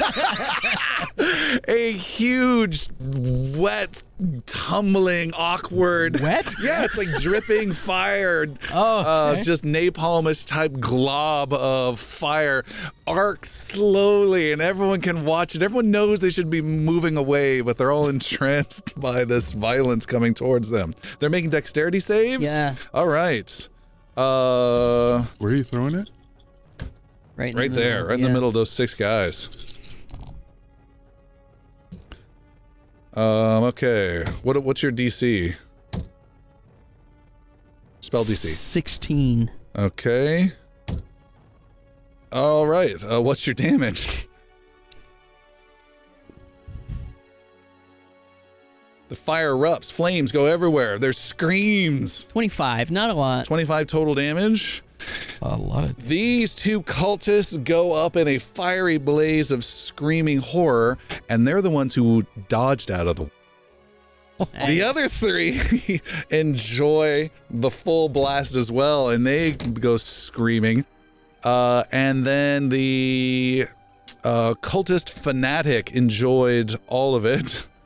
A 1.67 1.91
huge, 1.91 2.87
wet, 2.99 4.03
tumbling, 4.45 5.33
awkward. 5.35 6.19
Wet? 6.19 6.53
Yeah, 6.61 6.83
it's 6.83 6.97
like 6.97 7.07
dripping 7.21 7.73
fire. 7.73 8.47
Oh, 8.73 8.99
Uh, 8.99 9.41
just 9.41 9.63
napalmish 9.63 10.45
type 10.45 10.73
glob 10.79 11.53
of 11.53 11.99
fire 11.99 12.63
arcs 13.05 13.51
slowly, 13.51 14.51
and 14.51 14.61
everyone 14.61 15.01
can 15.01 15.25
watch 15.25 15.55
it. 15.55 15.61
Everyone 15.61 15.91
knows 15.91 16.19
they 16.19 16.29
should 16.29 16.49
be 16.49 16.61
moving 16.61 17.17
away, 17.17 17.61
but 17.61 17.77
they're 17.77 17.91
all 17.91 18.09
entranced 18.09 18.99
by 18.99 19.23
this 19.25 19.51
violence 19.51 20.05
coming 20.05 20.33
towards 20.33 20.69
them. 20.69 20.93
They're 21.19 21.29
making 21.29 21.49
dexterity 21.51 21.99
saves. 21.99 22.43
Yeah. 22.45 22.75
All 22.93 23.07
right. 23.07 23.67
Uh, 24.17 25.21
Where 25.37 25.51
are 25.51 25.55
you 25.55 25.63
throwing 25.63 25.93
it? 25.93 26.11
Right. 27.35 27.53
right 27.53 27.71
the 27.71 27.79
there, 27.79 27.93
middle, 27.93 28.07
right 28.07 28.15
in 28.15 28.21
the 28.21 28.29
middle 28.29 28.47
of 28.47 28.55
those 28.55 28.71
six 28.71 28.95
guys. 28.95 29.95
Um. 33.13 33.63
Okay. 33.65 34.23
What? 34.43 34.61
What's 34.63 34.81
your 34.81 34.91
DC? 34.91 35.53
Spell 38.01 38.23
DC. 38.23 38.45
Sixteen. 38.47 39.51
Okay. 39.75 40.51
All 42.31 42.65
right. 42.65 43.01
Uh, 43.03 43.21
what's 43.21 43.45
your 43.45 43.53
damage? 43.53 44.26
The 49.09 49.15
fire 49.15 49.53
erupts, 49.53 49.91
flames 49.91 50.31
go 50.31 50.45
everywhere. 50.47 50.99
There's 50.99 51.17
screams. 51.17 52.25
Twenty-five. 52.25 52.91
Not 52.91 53.09
a 53.09 53.13
lot. 53.13 53.45
25 53.45 53.87
total 53.87 54.13
damage. 54.13 54.83
a 55.41 55.55
lot 55.57 55.85
of. 55.85 56.07
These 56.07 56.53
two 56.53 56.81
cultists 56.81 57.63
go 57.63 57.93
up 57.93 58.15
in 58.17 58.27
a 58.27 58.37
fiery 58.37 58.97
blaze 58.97 59.51
of 59.51 59.63
screaming 59.63 60.39
horror, 60.39 60.97
and 61.29 61.47
they're 61.47 61.61
the 61.61 61.69
ones 61.69 61.95
who 61.95 62.25
dodged 62.49 62.91
out 62.91 63.07
of 63.07 63.15
the. 63.15 63.29
The 64.67 64.83
other 64.83 65.07
three 65.07 66.01
enjoy 66.29 67.31
the 67.49 67.71
full 67.71 68.07
blast 68.09 68.55
as 68.55 68.71
well, 68.71 69.09
and 69.09 69.25
they 69.25 69.53
go 69.53 69.97
screaming. 69.97 70.85
Uh, 71.43 71.85
and 71.91 72.25
then 72.25 72.69
the 72.69 73.65
uh, 74.23 74.53
cultist 74.61 75.09
fanatic 75.09 75.91
enjoyed 75.93 76.75
all 76.87 77.15
of 77.15 77.25
it. 77.25 77.67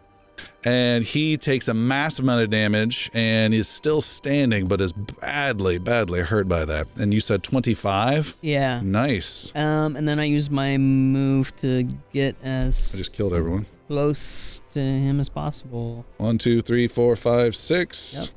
And 0.63 1.03
he 1.03 1.37
takes 1.37 1.67
a 1.67 1.73
massive 1.73 2.23
amount 2.23 2.41
of 2.43 2.51
damage 2.51 3.09
and 3.15 3.51
is 3.53 3.67
still 3.67 3.99
standing, 3.99 4.67
but 4.67 4.79
is 4.79 4.93
badly, 4.93 5.79
badly 5.79 6.21
hurt 6.21 6.47
by 6.47 6.65
that. 6.65 6.87
And 6.99 7.11
you 7.13 7.19
said 7.19 7.41
25? 7.43 8.37
Yeah. 8.41 8.79
Nice. 8.83 9.51
Um, 9.55 9.95
and 9.95 10.07
then 10.07 10.19
I 10.19 10.25
use 10.25 10.51
my 10.51 10.77
move 10.77 11.55
to 11.57 11.87
get 12.13 12.35
as 12.43 12.91
I 12.93 12.97
just 12.97 13.13
killed 13.13 13.33
everyone. 13.33 13.65
close 13.87 14.61
to 14.73 14.79
him 14.79 15.19
as 15.19 15.29
possible. 15.29 16.05
One, 16.17 16.37
two, 16.37 16.61
three, 16.61 16.87
four, 16.87 17.15
five, 17.15 17.55
six. 17.55 18.13
Yep. 18.21 18.29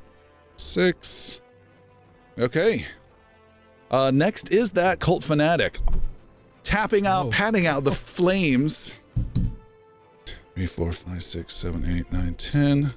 Six. 0.57 1.41
Okay. 2.39 2.85
Uh, 3.91 4.09
next 4.11 4.51
is 4.51 4.71
that 4.71 4.99
cult 4.99 5.23
fanatic. 5.23 5.77
Tapping 6.63 7.05
out, 7.05 7.27
Oh. 7.27 7.29
patting 7.29 7.67
out 7.67 7.83
the 7.83 7.91
flames. 7.91 9.01
Three, 10.55 10.65
four, 10.67 10.91
five, 10.93 11.21
six, 11.21 11.53
seven, 11.53 11.83
eight, 11.85 12.11
nine, 12.13 12.33
ten. 12.35 12.93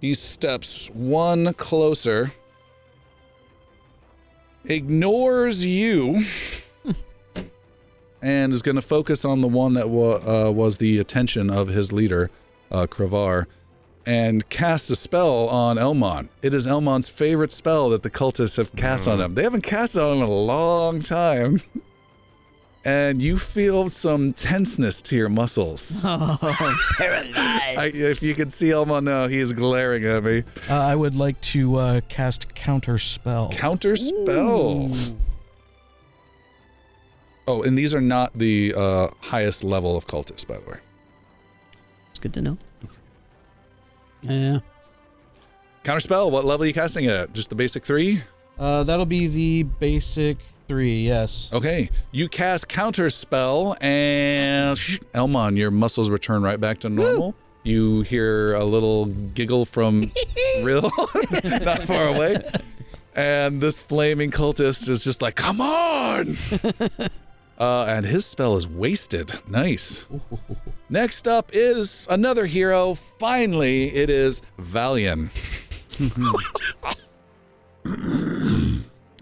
He 0.00 0.12
steps 0.14 0.90
one 0.90 1.52
closer. 1.54 2.30
Ignores 4.66 5.64
you. 5.64 6.22
and 8.22 8.52
is 8.52 8.60
going 8.60 8.76
to 8.76 8.82
focus 8.82 9.24
on 9.24 9.40
the 9.40 9.48
one 9.48 9.72
that 9.74 9.88
wa- 9.88 10.20
uh, 10.26 10.50
was 10.50 10.76
the 10.76 10.98
attention 10.98 11.48
of 11.48 11.68
his 11.68 11.90
leader, 11.90 12.30
uh, 12.70 12.86
Kravar 12.86 13.46
and 14.06 14.48
casts 14.48 14.90
a 14.90 14.96
spell 14.96 15.48
on 15.48 15.78
Elmon. 15.78 16.28
It 16.42 16.54
is 16.54 16.66
Elmon's 16.66 17.08
favorite 17.08 17.50
spell 17.50 17.90
that 17.90 18.02
the 18.02 18.10
cultists 18.10 18.56
have 18.56 18.74
cast 18.74 19.06
on 19.06 19.20
him. 19.20 19.34
They 19.34 19.42
haven't 19.42 19.62
cast 19.62 19.94
it 19.94 20.02
on 20.02 20.16
him 20.16 20.24
in 20.24 20.28
a 20.28 20.32
long 20.32 21.00
time. 21.00 21.60
And 22.84 23.20
you 23.20 23.36
feel 23.36 23.90
some 23.90 24.32
tenseness 24.32 25.02
to 25.02 25.16
your 25.16 25.28
muscles. 25.28 26.02
Oh, 26.06 26.38
paralyzed. 26.96 27.36
I, 27.36 27.90
if 27.94 28.22
you 28.22 28.34
can 28.34 28.48
see 28.50 28.70
Elmon 28.70 29.04
now, 29.04 29.28
he 29.28 29.38
is 29.38 29.52
glaring 29.52 30.04
at 30.06 30.24
me. 30.24 30.44
Uh, 30.68 30.74
I 30.74 30.94
would 30.94 31.14
like 31.14 31.38
to 31.42 31.76
uh, 31.76 32.00
cast 32.08 32.54
counter 32.54 32.96
spell. 32.98 33.50
Counter 33.52 33.96
spell. 33.96 34.90
Oh, 37.46 37.62
and 37.62 37.76
these 37.76 37.94
are 37.94 38.00
not 38.00 38.32
the 38.36 38.72
uh, 38.76 39.08
highest 39.20 39.62
level 39.64 39.96
of 39.96 40.06
cultists, 40.06 40.46
by 40.46 40.54
the 40.58 40.70
way. 40.70 40.78
it's 42.10 42.18
good 42.18 42.32
to 42.34 42.40
know. 42.40 42.58
Yeah. 44.22 44.60
Counter 45.84 46.00
spell. 46.00 46.30
What 46.30 46.44
level 46.44 46.64
are 46.64 46.66
you 46.66 46.74
casting 46.74 47.06
at? 47.06 47.32
Just 47.32 47.48
the 47.50 47.54
basic 47.54 47.84
three? 47.84 48.22
Uh, 48.58 48.84
that'll 48.84 49.06
be 49.06 49.26
the 49.26 49.62
basic 49.64 50.38
three. 50.70 51.00
Yes. 51.00 51.50
Okay, 51.52 51.90
you 52.12 52.28
cast 52.28 52.68
counter 52.68 53.10
spell, 53.10 53.76
and 53.80 54.78
sh- 54.78 55.00
Elmon, 55.12 55.56
your 55.56 55.72
muscles 55.72 56.10
return 56.10 56.44
right 56.44 56.60
back 56.60 56.78
to 56.80 56.88
normal. 56.88 57.34
You 57.64 58.02
hear 58.02 58.54
a 58.54 58.64
little 58.64 59.06
giggle 59.06 59.64
from 59.64 60.12
Rill, 60.62 60.82
not 61.44 61.82
far 61.88 62.06
away, 62.06 62.36
and 63.16 63.60
this 63.60 63.80
flaming 63.80 64.30
cultist 64.30 64.88
is 64.88 65.02
just 65.02 65.20
like, 65.22 65.34
"Come 65.34 65.60
on!" 65.60 66.36
uh, 67.58 67.86
and 67.88 68.06
his 68.06 68.24
spell 68.24 68.54
is 68.54 68.68
wasted. 68.68 69.32
Nice. 69.48 70.06
Next 70.88 71.26
up 71.26 71.50
is 71.52 72.06
another 72.08 72.46
hero. 72.46 72.94
Finally, 72.94 73.92
it 73.92 74.08
is 74.08 74.40
Valian. 74.56 75.30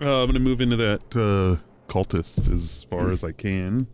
Uh, 0.01 0.23
I'm 0.23 0.29
gonna 0.29 0.39
move 0.39 0.61
into 0.61 0.77
that 0.77 1.01
uh, 1.17 1.93
cultist 1.93 2.53
as 2.53 2.85
far 2.85 3.11
as 3.11 3.25
I 3.25 3.33
can. 3.33 3.87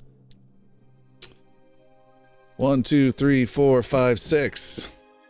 One, 2.57 2.83
two, 2.83 3.11
three, 3.11 3.45
four, 3.45 3.83
five, 3.83 4.21
six. 4.21 4.89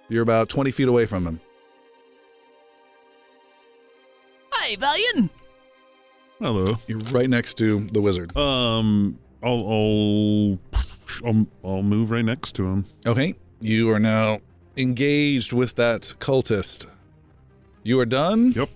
You're 0.08 0.22
about 0.22 0.48
20 0.48 0.70
feet 0.70 0.88
away 0.88 1.06
from 1.06 1.26
him. 1.26 1.40
Hi, 4.50 4.76
Valian. 4.76 5.30
Hello. 6.40 6.76
You're 6.86 6.98
right 6.98 7.30
next 7.30 7.54
to 7.58 7.80
the 7.86 8.00
wizard. 8.00 8.36
Um, 8.36 9.18
I'll, 9.42 9.66
I'll, 9.70 10.58
I'll, 11.24 11.46
I'll 11.64 11.82
move 11.82 12.10
right 12.10 12.24
next 12.24 12.52
to 12.56 12.66
him. 12.66 12.84
Okay, 13.06 13.34
you 13.60 13.90
are 13.90 14.00
now 14.00 14.38
engaged 14.76 15.52
with 15.52 15.76
that 15.76 16.14
cultist. 16.18 16.86
You 17.82 18.00
are 18.00 18.06
done? 18.06 18.52
Yep. 18.52 18.68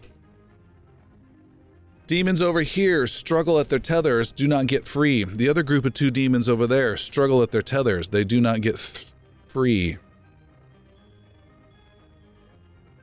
Demons 2.09 2.41
over 2.41 2.62
here 2.62 3.07
struggle 3.07 3.61
at 3.61 3.69
their 3.69 3.79
tethers, 3.79 4.33
do 4.33 4.49
not 4.49 4.67
get 4.67 4.88
free. 4.88 5.25
The 5.25 5.47
other 5.47 5.62
group 5.62 5.85
of 5.85 5.93
two 5.93 6.11
demons 6.11 6.49
over 6.49 6.67
there 6.67 6.97
struggle 6.97 7.43
at 7.43 7.50
their 7.50 7.61
tethers, 7.61 8.09
they 8.09 8.25
do 8.25 8.41
not 8.41 8.62
get 8.62 8.77
th- 8.79 9.09
free. 9.47 9.99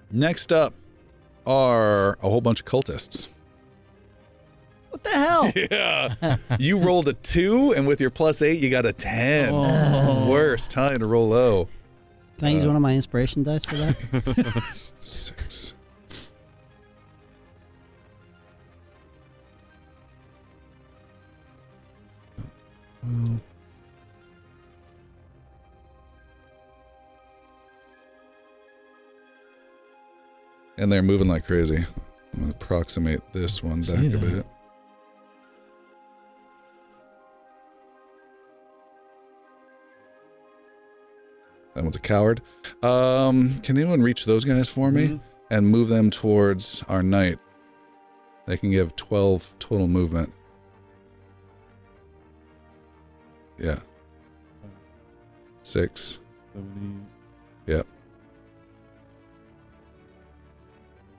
Next 0.10 0.52
up 0.52 0.74
are 1.46 2.18
a 2.24 2.28
whole 2.28 2.42
bunch 2.42 2.62
of 2.62 2.66
cultists. 2.66 3.28
What 4.90 5.04
the 5.04 5.12
hell? 5.12 5.52
Yeah. 5.56 6.38
you 6.58 6.80
rolled 6.80 7.08
a 7.08 7.14
two, 7.14 7.74
and 7.74 7.86
with 7.86 8.02
your 8.02 8.10
plus 8.10 8.42
eight, 8.42 8.60
you 8.60 8.72
got 8.72 8.88
a 8.88 8.94
10. 8.94 9.54
Worst 10.28 10.72
time 10.72 10.98
to 10.98 11.06
roll 11.06 11.28
low. 11.28 11.70
Can 12.40 12.48
I 12.48 12.52
use 12.52 12.64
uh, 12.64 12.68
one 12.68 12.76
of 12.76 12.82
my 12.82 12.96
inspiration 12.96 13.44
dice 13.44 13.66
for 13.66 13.76
that? 13.76 14.76
Six. 15.00 15.46
And 30.78 30.92
they're 30.92 31.02
moving 31.02 31.28
like 31.28 31.46
crazy. 31.46 31.78
I'm 31.78 32.40
gonna 32.40 32.52
approximate 32.52 33.22
this 33.32 33.64
one 33.64 33.82
back 33.82 33.98
a 33.98 34.18
bit. 34.18 34.46
That 41.74 41.84
one's 41.84 41.96
a 41.96 42.00
coward. 42.00 42.42
Um, 42.82 43.60
can 43.60 43.78
anyone 43.78 44.02
reach 44.02 44.26
those 44.26 44.46
guys 44.46 44.70
for 44.70 44.92
me 44.92 45.20
and 45.52 45.68
move 45.68 45.90
them 45.90 46.10
towards 46.10 46.84
our 46.88 47.04
knight? 47.04 47.38
They 48.46 48.58
can 48.58 48.72
give 48.72 48.96
12 48.96 49.56
total 49.60 49.88
movement. 49.88 50.32
Yeah. 53.58 53.80
Six. 55.64 56.20
Yep. 57.68 57.88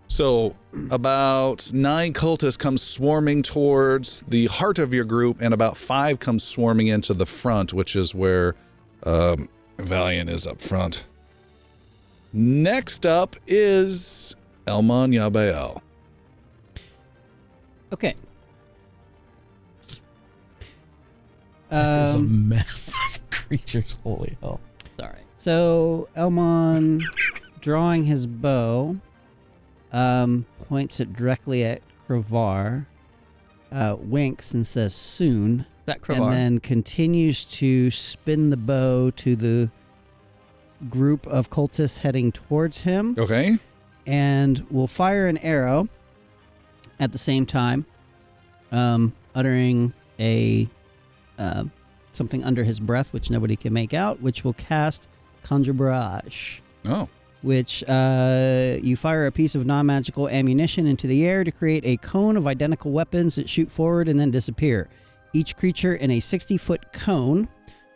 So, 0.09 0.57
about 0.91 1.71
nine 1.75 2.13
cultists 2.15 2.59
come 2.59 2.79
swarming 2.79 3.43
towards 3.43 4.21
the 4.29 4.47
heart 4.47 4.79
of 4.79 4.95
your 4.95 5.05
group, 5.05 5.43
and 5.43 5.53
about 5.53 5.77
five 5.77 6.21
come 6.21 6.39
swarming 6.39 6.87
into 6.87 7.13
the 7.13 7.27
front, 7.27 7.75
which 7.75 7.97
is 7.97 8.15
where 8.15 8.55
um, 9.03 9.49
Valiant 9.79 10.31
is 10.31 10.47
up 10.47 10.61
front. 10.61 11.05
Next 12.33 13.05
up 13.05 13.37
is 13.47 14.37
Elmon 14.67 15.11
Yabael. 15.11 15.83
Okay. 17.93 18.15
There's 21.77 22.15
a 22.15 22.19
Um, 22.19 22.49
mess 22.49 22.93
of 23.09 23.31
creatures. 23.31 23.97
Holy 24.03 24.37
hell. 24.41 24.61
Sorry. 24.99 25.19
so 25.37 26.09
Elmon, 26.17 27.03
drawing 27.61 28.05
his 28.05 28.27
bow, 28.27 28.97
um, 29.93 30.47
points 30.69 31.01
it 31.01 31.13
directly 31.15 31.65
at 31.65 31.83
Kravar, 32.09 32.87
uh, 33.73 33.97
winks 33.99 34.55
and 34.55 34.67
says 34.67 34.95
soon, 34.95 35.67
That 35.87 35.99
and 36.09 36.33
then 36.33 36.59
continues 36.61 37.45
to 37.45 37.91
spin 37.91 38.51
the 38.51 38.57
bow 38.57 39.11
to 39.11 39.37
the 39.37 39.71
group 40.89 41.27
of 41.27 41.51
cultists 41.51 41.99
heading 41.99 42.33
towards 42.33 42.83
him. 42.83 43.15
Okay. 43.19 43.59
and 44.07 44.65
will 44.71 44.87
fire 44.87 45.27
an 45.27 45.37
arrow 45.39 45.89
at 47.01 47.11
the 47.13 47.19
same 47.19 47.45
time, 47.45 47.85
um, 48.71 49.13
uttering 49.35 49.93
a 50.21 50.69
uh, 51.39 51.65
something 52.13 52.45
under 52.45 52.65
his 52.65 52.81
breath, 52.81 53.13
which 53.13 53.31
nobody 53.31 53.57
can 53.57 53.73
make 53.73 53.95
out, 53.95 54.21
which 54.21 54.45
will 54.45 54.55
cast 54.55 55.09
Conjure 55.43 55.73
Barrage. 55.73 56.61
Oh. 56.87 57.09
Which 57.43 57.85
uh, 57.87 58.79
you 58.83 58.97
fire 58.97 59.27
a 59.27 59.33
piece 59.33 59.55
of 59.55 59.67
non 59.67 59.87
magical 59.87 60.29
ammunition 60.29 60.87
into 60.87 61.07
the 61.07 61.27
air 61.27 61.45
to 61.45 61.53
create 61.53 61.85
a 61.85 61.97
cone 61.99 62.37
of 62.37 62.47
identical 62.47 62.91
weapons 62.91 63.37
that 63.37 63.49
shoot 63.49 63.71
forward 63.71 64.09
and 64.09 64.19
then 64.19 64.31
disappear. 64.31 64.89
Each 65.33 65.55
creature 65.55 65.95
in 65.97 66.11
a 66.13 66.21
60 66.21 66.57
foot 66.57 66.93
cone 66.93 67.49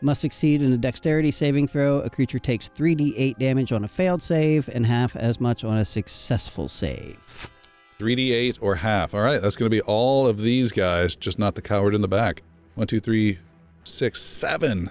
must 0.03 0.21
succeed 0.21 0.63
in 0.63 0.73
a 0.73 0.77
dexterity 0.77 1.31
saving 1.31 1.69
throw. 1.69 2.01
A 2.01 2.11
creature 2.11 2.39
takes 2.39 2.69
3d8 2.69 3.39
damage 3.39 3.73
on 3.73 3.85
a 3.85 3.89
failed 3.89 4.23
save 4.23 4.69
and 4.69 4.87
half 4.87 5.17
as 5.17 5.41
much 5.41 5.65
on 5.65 5.79
a 5.79 5.85
successful 5.85 6.69
save. 6.69 7.51
3d8 7.99 8.59
or 8.61 8.77
half. 8.77 9.15
All 9.15 9.21
right, 9.21 9.41
that's 9.41 9.57
going 9.57 9.71
to 9.71 9.75
be 9.75 9.83
all 9.83 10.27
of 10.27 10.39
these 10.39 10.73
guys, 10.73 11.17
just 11.17 11.39
not 11.39 11.55
the 11.55 11.63
coward 11.63 11.95
in 11.95 12.01
the 12.01 12.09
back. 12.09 12.43
One, 12.81 12.87
two, 12.87 12.99
three, 12.99 13.39
six, 13.85 14.23
seven, 14.23 14.89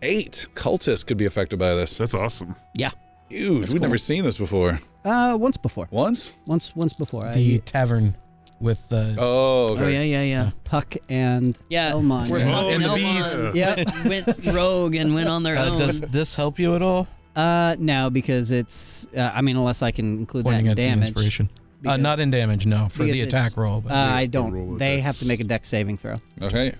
eight 0.00 0.46
cultists 0.54 1.04
could 1.04 1.16
be 1.16 1.24
affected 1.24 1.58
by 1.58 1.74
this. 1.74 1.98
That's 1.98 2.14
awesome. 2.14 2.54
Yeah. 2.76 2.92
Huge. 3.28 3.72
We've 3.72 3.82
never 3.82 3.98
seen 3.98 4.22
this 4.22 4.38
before. 4.38 4.78
Uh, 5.04 5.36
once 5.36 5.56
before. 5.56 5.88
Once? 5.90 6.34
Once, 6.46 6.72
once 6.76 6.92
before. 6.92 7.22
The 7.32 7.56
I, 7.56 7.62
tavern 7.66 8.14
with 8.60 8.88
the. 8.90 9.16
Oh, 9.18 9.70
okay. 9.72 9.84
Oh 9.86 9.88
yeah, 9.88 10.02
yeah, 10.02 10.22
yeah. 10.22 10.50
Puck 10.62 10.94
and 11.08 11.58
Yeah, 11.68 11.88
Elmon. 11.88 12.28
we're 12.30 12.38
yeah. 12.38 12.60
Oh, 12.60 12.68
and 12.68 12.84
the 12.84 12.88
Elmon 12.90 13.50
bees. 13.50 13.56
Yep. 13.56 14.04
went 14.06 14.54
rogue 14.54 14.94
and 14.94 15.12
went 15.12 15.28
on 15.28 15.42
their 15.42 15.56
Uh, 15.56 15.70
own. 15.70 15.78
does 15.80 16.00
this 16.02 16.36
help 16.36 16.60
you 16.60 16.76
at 16.76 16.82
all? 16.82 17.08
Uh, 17.34 17.74
no, 17.80 18.08
because 18.08 18.52
it's. 18.52 19.08
Uh, 19.16 19.32
I 19.34 19.42
mean, 19.42 19.56
unless 19.56 19.82
I 19.82 19.90
can 19.90 20.16
include 20.16 20.44
Pointing 20.44 20.66
that 20.66 20.78
in 20.78 20.90
damage. 20.90 21.08
inspiration. 21.08 21.50
Uh, 21.84 21.96
not 21.96 22.20
in 22.20 22.30
damage, 22.30 22.66
no. 22.66 22.86
For 22.88 23.02
the 23.02 23.22
attack 23.22 23.56
roll. 23.56 23.80
But 23.80 23.90
Uh, 23.94 23.96
I 23.96 24.26
don't. 24.26 24.68
with 24.70 24.78
They 24.78 24.94
dex. 24.98 25.04
have 25.06 25.18
to 25.18 25.26
make 25.26 25.40
a 25.40 25.44
dex 25.44 25.68
saving 25.68 25.96
throw. 25.96 26.14
Okay. 26.40 26.72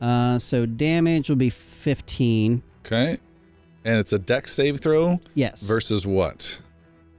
Uh, 0.00 0.38
so 0.38 0.66
damage 0.66 1.28
will 1.28 1.36
be 1.36 1.50
15. 1.50 2.62
Okay. 2.84 3.18
And 3.84 3.98
it's 3.98 4.12
a 4.12 4.18
dex 4.18 4.52
save 4.52 4.80
throw 4.80 5.20
Yes. 5.34 5.62
versus 5.62 6.06
what? 6.06 6.60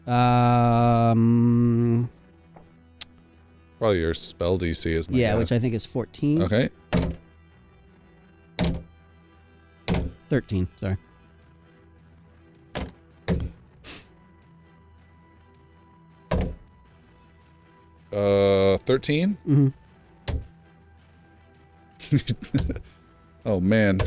Um. 0.05 2.09
Probably 3.79 3.99
your 3.99 4.13
spell 4.13 4.57
DC 4.57 4.91
is 4.91 5.09
my 5.09 5.17
Yeah, 5.17 5.31
guess. 5.33 5.37
which 5.39 5.51
I 5.51 5.59
think 5.59 5.73
is 5.73 5.85
14. 5.85 6.41
Okay. 6.43 6.69
13. 10.29 10.67
Sorry. 10.79 10.97
Uh, 18.11 18.77
13? 18.85 19.37
hmm 19.45 19.67
Oh, 23.45 23.61
man. 23.61 24.01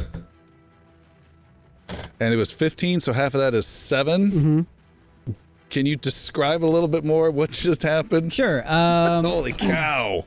And 2.21 2.35
it 2.35 2.37
was 2.37 2.53
15, 2.53 3.01
so 3.01 3.13
half 3.15 3.35
of 3.35 3.41
that 3.41 3.55
is 3.55 3.67
7. 3.67 4.31
hmm 4.31 5.33
Can 5.71 5.87
you 5.87 5.97
describe 5.97 6.63
a 6.63 6.67
little 6.67 6.89
bit 6.89 7.05
more 7.05 7.31
what 7.31 7.51
just 7.51 7.83
happened? 7.83 8.33
Sure. 8.35 8.63
Um, 8.71 9.25
Holy 9.25 9.53
cow. 9.59 10.25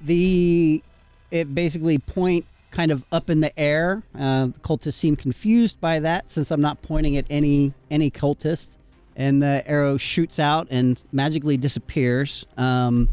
the 0.00 0.82
it 1.30 1.54
basically 1.54 1.98
point 1.98 2.44
kind 2.72 2.90
of 2.90 3.04
up 3.12 3.30
in 3.30 3.40
the 3.40 3.56
air. 3.58 4.02
Uh, 4.18 4.48
cultists 4.62 4.94
seem 4.94 5.14
confused 5.16 5.80
by 5.80 6.00
that 6.00 6.30
since 6.30 6.50
I'm 6.50 6.60
not 6.60 6.82
pointing 6.82 7.16
at 7.16 7.24
any 7.30 7.72
any 7.90 8.10
cultist, 8.10 8.70
and 9.16 9.40
the 9.42 9.62
arrow 9.66 9.96
shoots 9.96 10.38
out 10.40 10.66
and 10.70 11.02
magically 11.12 11.56
disappears. 11.56 12.44
Um, 12.56 13.08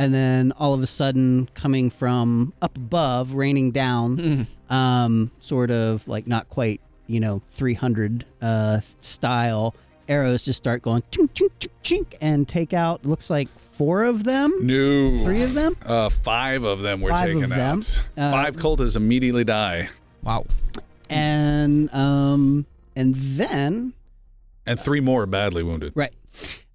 and 0.00 0.14
then 0.14 0.52
all 0.58 0.72
of 0.72 0.82
a 0.82 0.86
sudden, 0.86 1.46
coming 1.54 1.90
from 1.90 2.54
up 2.62 2.74
above, 2.76 3.34
raining 3.34 3.70
down, 3.70 4.46
um, 4.70 5.30
sort 5.40 5.70
of 5.70 6.08
like 6.08 6.26
not 6.26 6.48
quite, 6.48 6.80
you 7.06 7.20
know, 7.20 7.42
300 7.48 8.24
uh, 8.40 8.80
style 9.00 9.74
arrows 10.08 10.42
just 10.44 10.56
start 10.56 10.80
going 10.82 11.02
chink, 11.12 11.28
chink, 11.34 11.50
chink, 11.60 11.68
chink, 11.84 12.14
and 12.20 12.48
take 12.48 12.72
out 12.72 13.04
looks 13.04 13.28
like 13.30 13.48
four 13.58 14.02
of 14.04 14.24
them, 14.24 14.50
No. 14.62 15.22
three 15.22 15.42
of 15.42 15.52
them. 15.54 15.76
Uh, 15.84 16.08
five 16.08 16.64
of 16.64 16.80
them 16.80 17.00
were 17.02 17.10
Five 17.10 17.28
of 17.28 17.34
taken 17.34 17.50
them. 17.50 17.60
out. 17.78 18.02
Uh, 18.16 18.30
five 18.30 18.56
cultists 18.56 18.96
immediately 18.96 19.44
die, 19.44 19.88
wow. 20.22 20.46
and 21.08 21.92
um 21.94 22.64
and 22.96 23.14
then 23.16 23.92
and 24.66 24.80
three 24.80 25.00
more 25.00 25.26
badly 25.26 25.62
wounded. 25.62 25.92
right 25.94 26.12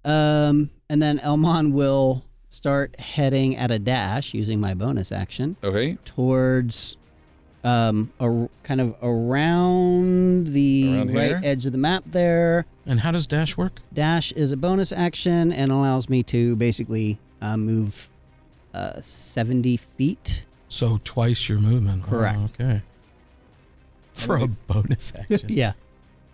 um 0.04 0.70
and 0.88 1.02
then 1.02 1.18
elmon 1.20 1.72
will 1.72 2.24
start 2.60 2.98
heading 2.98 3.54
at 3.54 3.70
a 3.70 3.78
dash 3.78 4.32
using 4.32 4.58
my 4.58 4.72
bonus 4.72 5.12
action 5.12 5.56
Okay. 5.62 5.98
towards 6.06 6.96
um, 7.62 8.10
a, 8.18 8.48
kind 8.62 8.80
of 8.80 8.94
around 9.02 10.48
the 10.48 10.96
Around 10.98 11.14
right 11.14 11.44
edge 11.44 11.66
of 11.66 11.72
the 11.72 11.78
map 11.78 12.04
there. 12.06 12.64
And 12.86 13.00
how 13.00 13.10
does 13.10 13.26
dash 13.26 13.56
work? 13.58 13.80
Dash 13.92 14.32
is 14.32 14.52
a 14.52 14.56
bonus 14.56 14.90
action 14.90 15.52
and 15.52 15.70
allows 15.70 16.08
me 16.08 16.22
to 16.24 16.56
basically 16.56 17.18
uh, 17.42 17.56
move 17.58 18.08
uh, 18.72 19.00
70 19.02 19.76
feet. 19.76 20.46
So 20.68 20.98
twice 21.04 21.48
your 21.50 21.58
movement. 21.58 22.04
Oh, 22.06 22.08
Correct. 22.10 22.38
okay. 22.58 22.82
For 24.14 24.36
a 24.36 24.46
bonus 24.66 25.12
action. 25.18 25.48
Yeah. 25.52 25.72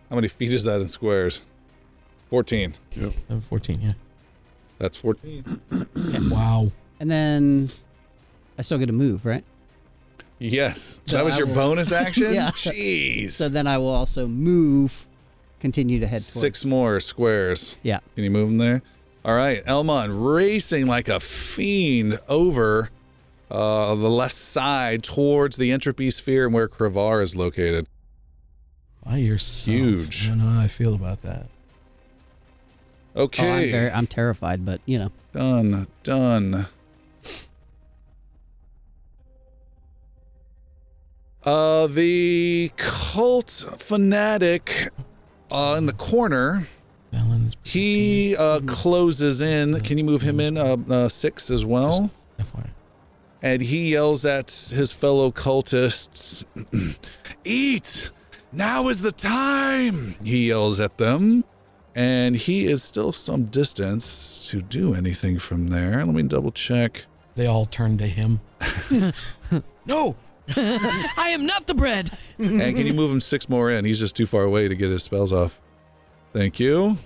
How 0.08 0.16
many 0.16 0.28
feet 0.28 0.52
is 0.52 0.62
that 0.64 0.80
in 0.80 0.88
squares? 0.88 1.40
14. 2.30 2.74
Seven, 2.90 3.40
14, 3.40 3.80
yeah. 3.80 3.92
That's 4.82 4.96
14. 4.96 5.44
Wow. 6.28 6.72
And 6.98 7.08
then 7.08 7.68
I 8.58 8.62
still 8.62 8.78
get 8.78 8.86
to 8.86 8.92
move, 8.92 9.24
right? 9.24 9.44
Yes. 10.40 10.98
So 11.04 11.16
that 11.16 11.24
was 11.24 11.34
I 11.34 11.38
your 11.38 11.46
will- 11.46 11.54
bonus 11.54 11.92
action? 12.04 12.34
Yeah. 12.34 12.50
Jeez. 12.50 13.30
So 13.32 13.48
then 13.48 13.68
I 13.68 13.78
will 13.78 13.88
also 13.94 14.26
move, 14.26 15.06
continue 15.60 16.00
to 16.00 16.06
head 16.06 16.16
towards. 16.18 16.26
Six 16.26 16.64
more 16.64 16.98
squares. 16.98 17.76
Yeah. 17.84 18.00
Can 18.16 18.24
you 18.24 18.30
move 18.30 18.48
them 18.48 18.58
there? 18.58 18.82
All 19.24 19.34
right. 19.36 19.62
Elmon 19.66 20.20
racing 20.20 20.86
like 20.86 21.08
a 21.08 21.20
fiend 21.20 22.18
over 22.28 22.90
uh, 23.52 23.94
the 23.94 24.10
left 24.10 24.34
side 24.34 25.04
towards 25.04 25.56
the 25.58 25.70
entropy 25.70 26.10
sphere 26.10 26.46
and 26.46 26.54
where 26.54 26.66
Kravar 26.68 27.22
is 27.22 27.36
located. 27.36 27.86
By 29.04 29.18
yourself. 29.18 29.76
Huge. 29.76 30.26
I 30.26 30.28
don't 30.30 30.38
know 30.38 30.46
how 30.46 30.60
I 30.62 30.66
feel 30.68 30.94
about 30.94 31.22
that. 31.22 31.46
Oh, 33.14 33.20
I'm, 33.20 33.24
Okay. 33.24 33.70
very, 33.70 33.90
I'm 33.90 34.06
terrified, 34.06 34.64
but 34.64 34.80
you 34.86 34.98
know. 34.98 35.12
Done. 35.32 35.86
Done. 36.02 36.66
Uh, 41.44 41.88
the 41.88 42.70
cult 42.76 43.50
fanatic 43.78 44.90
uh, 45.50 45.74
in 45.76 45.86
the 45.86 45.92
corner, 45.92 46.62
he 47.64 48.36
uh, 48.36 48.60
closes 48.60 49.42
in. 49.42 49.80
Can 49.80 49.98
you 49.98 50.04
move 50.04 50.22
him 50.22 50.38
in 50.38 50.56
uh, 50.56 50.76
uh, 50.88 51.08
six 51.08 51.50
as 51.50 51.64
well? 51.64 52.10
FYI. 52.38 52.68
And 53.42 53.60
he 53.60 53.90
yells 53.90 54.24
at 54.24 54.50
his 54.72 54.92
fellow 54.92 55.32
cultists, 55.32 56.44
Eat! 57.44 58.10
Now 58.52 58.88
is 58.88 59.02
the 59.02 59.10
time! 59.10 60.14
He 60.22 60.46
yells 60.48 60.80
at 60.80 60.96
them. 60.98 61.42
And 61.94 62.36
he 62.36 62.66
is 62.66 62.82
still 62.82 63.12
some 63.12 63.44
distance 63.44 64.48
to 64.50 64.62
do 64.62 64.94
anything 64.94 65.38
from 65.38 65.68
there. 65.68 66.04
Let 66.04 66.14
me 66.14 66.22
double 66.22 66.50
check. 66.50 67.04
They 67.34 67.46
all 67.46 67.66
turn 67.66 67.98
to 67.98 68.06
him. 68.06 68.40
no! 69.86 70.16
I 70.56 71.28
am 71.30 71.46
not 71.46 71.66
the 71.66 71.74
bread. 71.74 72.10
and 72.38 72.76
can 72.76 72.86
you 72.86 72.94
move 72.94 73.10
him 73.10 73.20
six 73.20 73.48
more 73.48 73.70
in? 73.70 73.84
He's 73.84 74.00
just 74.00 74.16
too 74.16 74.26
far 74.26 74.42
away 74.42 74.68
to 74.68 74.74
get 74.74 74.90
his 74.90 75.02
spells 75.02 75.32
off. 75.32 75.60
Thank 76.32 76.58
you. 76.58 76.96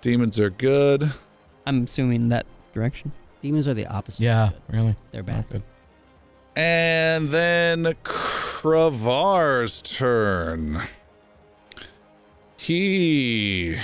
Demons 0.00 0.40
are 0.40 0.50
good. 0.50 1.10
I'm 1.66 1.84
assuming 1.84 2.28
that 2.30 2.46
direction. 2.72 3.12
Demons 3.42 3.68
are 3.68 3.74
the 3.74 3.86
opposite. 3.86 4.24
Yeah, 4.24 4.50
really. 4.68 4.96
They're 5.12 5.22
bad. 5.22 5.36
Not 5.36 5.50
good. 5.50 5.62
And 6.56 7.28
then 7.28 7.84
Kravar's 8.04 9.82
turn. 9.82 10.80
He 12.60 13.78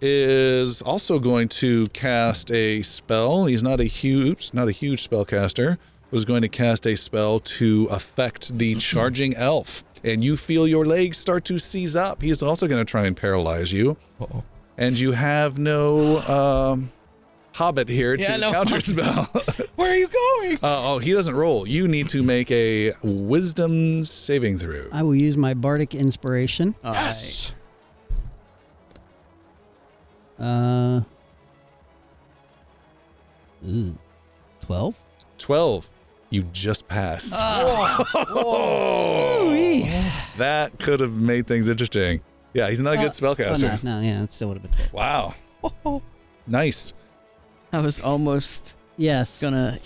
is 0.00 0.82
also 0.82 1.20
going 1.20 1.48
to 1.48 1.86
cast 1.88 2.50
a 2.50 2.82
spell. 2.82 3.44
He's 3.44 3.62
not 3.62 3.78
a 3.78 3.84
huge, 3.84 4.52
not 4.52 4.66
a 4.66 4.72
huge 4.72 5.08
spellcaster. 5.08 5.78
Was 6.10 6.24
going 6.24 6.42
to 6.42 6.48
cast 6.48 6.84
a 6.84 6.96
spell 6.96 7.38
to 7.40 7.86
affect 7.92 8.58
the 8.58 8.74
charging 8.74 9.34
elf, 9.36 9.84
and 10.02 10.22
you 10.22 10.36
feel 10.36 10.66
your 10.66 10.84
legs 10.84 11.16
start 11.16 11.44
to 11.44 11.58
seize 11.58 11.94
up. 11.94 12.22
He's 12.22 12.42
also 12.42 12.66
going 12.66 12.84
to 12.84 12.90
try 12.90 13.06
and 13.06 13.16
paralyze 13.16 13.72
you, 13.72 13.96
Uh-oh. 14.20 14.42
and 14.76 14.98
you 14.98 15.12
have 15.12 15.60
no 15.60 16.18
um, 16.22 16.90
hobbit 17.56 17.88
here 17.88 18.16
to 18.16 18.22
Yeah, 18.22 18.36
no 18.36 18.52
counter 18.52 18.80
spell. 18.80 19.24
Where 19.76 19.90
are 19.92 19.96
you 19.96 20.08
going? 20.08 20.58
Uh, 20.62 20.94
oh, 20.94 20.98
he 20.98 21.12
doesn't 21.12 21.34
roll. 21.34 21.66
You 21.66 21.88
need 21.88 22.08
to 22.10 22.22
make 22.22 22.50
a 22.50 22.92
wisdom 23.02 24.04
saving 24.04 24.58
throw. 24.58 24.86
I 24.92 25.02
will 25.02 25.14
use 25.14 25.36
my 25.36 25.54
bardic 25.54 25.94
inspiration. 25.94 26.74
Yes! 26.84 27.54
Uh, 30.38 31.00
ooh, 33.68 33.96
12? 34.66 34.94
12. 35.38 35.90
You 36.30 36.42
just 36.52 36.86
passed. 36.88 37.32
Ah. 37.34 38.04
Oh, 38.28 39.54
that 40.38 40.78
could 40.78 41.00
have 41.00 41.12
made 41.12 41.46
things 41.46 41.68
interesting. 41.68 42.20
Yeah, 42.52 42.68
he's 42.68 42.80
not 42.80 42.94
a 42.94 42.96
good 42.98 43.06
Oh, 43.06 43.10
spellcaster. 43.10 43.82
no, 43.82 44.00
no, 44.00 44.06
yeah, 44.06 44.22
it 44.22 44.32
still 44.32 44.48
would 44.48 44.58
have 44.58 44.70
been 44.70 44.88
12. 44.90 44.92
Wow. 45.84 46.02
Nice. 46.46 46.92
I 47.76 47.80
was 47.80 48.00
almost 48.00 48.74
Yes. 48.96 49.38
gonna. 49.38 49.78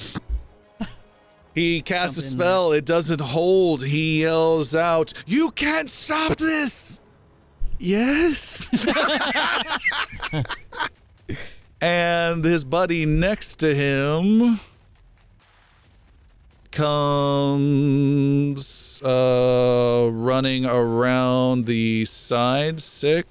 He 1.57 1.83
casts 1.83 2.17
a 2.19 2.21
spell. 2.23 2.71
It 2.71 2.85
doesn't 2.85 3.21
hold. 3.21 3.85
He 3.85 4.21
yells 4.21 4.77
out, 4.77 5.13
You 5.27 5.51
can't 5.51 5.91
stop 5.91 6.37
this! 6.37 7.01
Yes. 7.81 8.71
and 11.81 12.45
his 12.45 12.63
buddy 12.65 13.07
next 13.07 13.57
to 13.57 13.75
him 13.75 14.61
comes 17.91 19.03
uh, 19.03 20.09
running 20.13 20.65
around 20.65 21.67
the 21.67 22.05
side. 22.05 22.81
Sick. 22.81 23.27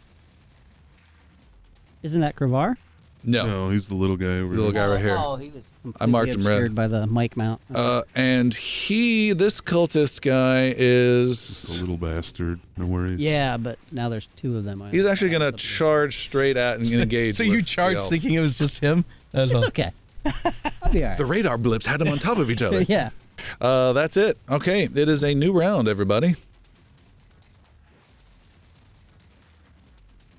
Isn't 2.03 2.19
that 2.19 2.35
Kravar? 2.35 2.75
No. 3.23 3.45
No, 3.45 3.69
he's 3.69 3.87
the 3.89 3.95
little 3.95 4.15
guy 4.15 4.25
over 4.39 4.53
The 4.53 4.61
little 4.61 4.71
there. 4.71 4.87
guy 4.87 4.93
right 4.93 5.01
here. 5.01 5.15
Oh, 5.17 5.35
he 5.35 5.49
was 5.49 5.63
I 5.99 6.05
marked 6.05 6.31
completely 6.31 6.55
him 6.55 6.61
red. 6.63 6.75
by 6.75 6.87
the 6.87 7.05
mic 7.07 7.35
mount. 7.35 7.59
Uh, 7.73 8.03
and 8.15 8.53
he, 8.53 9.33
this 9.33 9.59
cultist 9.59 10.21
guy, 10.21 10.69
The 10.69 10.75
is. 10.79 11.81
little 11.81 11.97
bastard. 11.97 12.59
No 12.77 12.85
worries. 12.85 13.19
yeah, 13.19 13.57
but 13.57 13.77
now 13.91 14.07
there's 14.09 14.27
two 14.37 14.55
of 14.57 14.63
them. 14.63 14.81
I- 14.81 14.89
He's 14.91 15.05
actually 15.05 15.31
going 15.31 15.51
to 15.51 15.57
charge 15.57 16.19
straight 16.19 16.55
at 16.55 16.79
and 16.79 16.89
engage. 16.93 17.35
So 17.35 17.43
you 17.43 17.51
with 17.57 17.59
the 17.61 17.65
charged 17.65 18.01
elf. 18.01 18.09
thinking 18.09 18.33
it 18.35 18.39
was 18.39 18.57
just 18.57 18.79
him? 18.79 19.03
That's 19.31 19.51
It's 19.53 19.63
all. 19.63 19.67
okay. 19.67 19.91
I'll 20.81 20.91
be 20.93 21.03
all 21.03 21.09
right. 21.09 21.17
The 21.17 21.25
radar 21.25 21.57
blips 21.57 21.85
had 21.85 21.99
them 21.99 22.07
on 22.07 22.19
top 22.19 22.37
of 22.37 22.49
each 22.49 22.61
other. 22.61 22.81
yeah. 22.87 23.09
Uh, 23.59 23.93
that's 23.93 24.17
it. 24.17 24.37
Okay, 24.49 24.83
it 24.83 25.09
is 25.09 25.23
a 25.23 25.33
new 25.33 25.51
round, 25.51 25.87
everybody. 25.87 26.35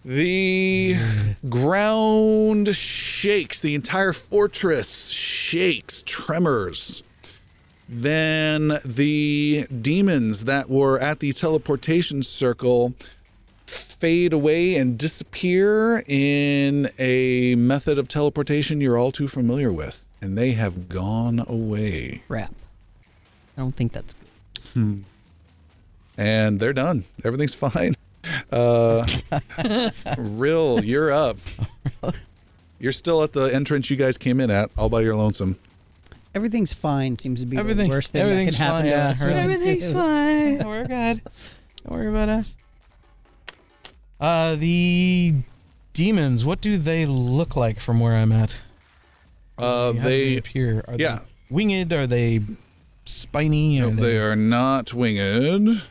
The 0.04 0.96
ground 1.48 2.74
shakes. 2.74 3.60
The 3.60 3.74
entire 3.74 4.12
fortress 4.12 5.08
shakes, 5.08 6.02
tremors. 6.06 7.02
Then 7.88 8.78
the 8.84 9.66
demons 9.82 10.44
that 10.44 10.70
were 10.70 10.98
at 10.98 11.20
the 11.20 11.32
teleportation 11.32 12.22
circle 12.22 12.94
fade 13.66 14.32
away 14.32 14.76
and 14.76 14.96
disappear 14.96 16.02
in 16.06 16.88
a 16.98 17.54
method 17.56 17.98
of 17.98 18.08
teleportation 18.08 18.80
you're 18.80 18.96
all 18.96 19.12
too 19.12 19.28
familiar 19.28 19.72
with. 19.72 20.06
And 20.22 20.38
they 20.38 20.52
have 20.52 20.88
gone 20.88 21.44
away. 21.46 22.22
Crap. 22.28 22.54
I 23.56 23.60
don't 23.60 23.74
think 23.76 23.92
that's 23.92 24.14
good. 24.14 24.26
Hmm. 24.72 25.00
and 26.16 26.60
they're 26.60 26.72
done. 26.72 27.04
Everything's 27.24 27.54
fine. 27.68 27.96
Uh, 28.50 29.06
Rill, 30.18 30.84
you're 30.84 31.10
up. 31.10 31.38
You're 32.78 32.92
still 32.92 33.22
at 33.22 33.32
the 33.32 33.44
entrance 33.54 33.90
you 33.90 33.96
guys 33.96 34.16
came 34.18 34.40
in 34.40 34.50
at, 34.50 34.70
all 34.76 34.88
by 34.88 35.00
your 35.02 35.16
lonesome. 35.16 35.58
Everything's 36.34 36.72
fine. 36.72 37.18
Seems 37.18 37.40
to 37.40 37.46
be 37.46 37.56
Everything- 37.56 37.88
the 37.88 37.94
worst 37.94 38.12
thing 38.12 38.20
that 38.20 38.28
can 38.28 38.32
everything's 38.32 38.56
happen 38.56 38.74
fine, 38.76 38.84
to 38.84 38.90
yeah, 38.90 39.08
us. 39.08 39.22
really. 39.22 39.38
Everything's 39.38 39.92
fine. 39.92 40.58
We're 40.66 40.84
good. 40.86 41.22
Don't 41.84 41.96
worry 41.96 42.08
about 42.08 42.28
us. 42.28 42.56
Uh, 44.20 44.54
the 44.56 45.34
demons. 45.92 46.44
What 46.44 46.60
do 46.60 46.76
they 46.78 47.06
look 47.06 47.56
like 47.56 47.80
from 47.80 48.00
where 48.00 48.14
I'm 48.16 48.32
at? 48.32 48.56
Uh, 49.58 49.86
How 49.86 49.92
do 49.92 50.00
they 50.00 50.36
appear. 50.36 50.84
Are 50.86 50.96
yeah. 50.98 51.18
they 51.18 51.54
winged? 51.54 51.92
Are 51.92 52.06
they 52.06 52.40
spiny? 53.04 53.80
Are 53.80 53.90
they 53.90 54.18
are 54.18 54.36
not 54.36 54.94
winged. 54.94 55.82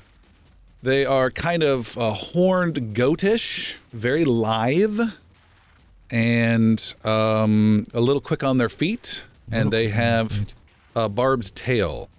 They 0.82 1.06
are 1.06 1.30
kind 1.30 1.62
of 1.62 1.98
uh, 1.98 2.14
horned 2.14 2.96
goatish, 2.96 3.76
very 3.92 4.24
lithe, 4.24 5.02
and 6.10 6.96
um, 7.04 7.86
a 7.94 8.00
little 8.00 8.22
quick 8.22 8.44
on 8.44 8.58
their 8.58 8.70
feet. 8.70 9.26
And 9.52 9.74
they 9.74 9.90
have 9.90 10.54
a 10.96 11.10
barbed 11.10 11.56
tail. 11.56 12.10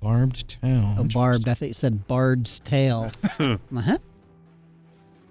barbed 0.00 0.48
tail? 0.48 0.94
Oh, 0.98 1.04
barbed. 1.04 1.48
I 1.48 1.54
think 1.54 1.72
it 1.72 1.74
said 1.74 2.06
Bard's 2.06 2.60
tail. 2.60 3.10
uh-huh. 3.38 3.98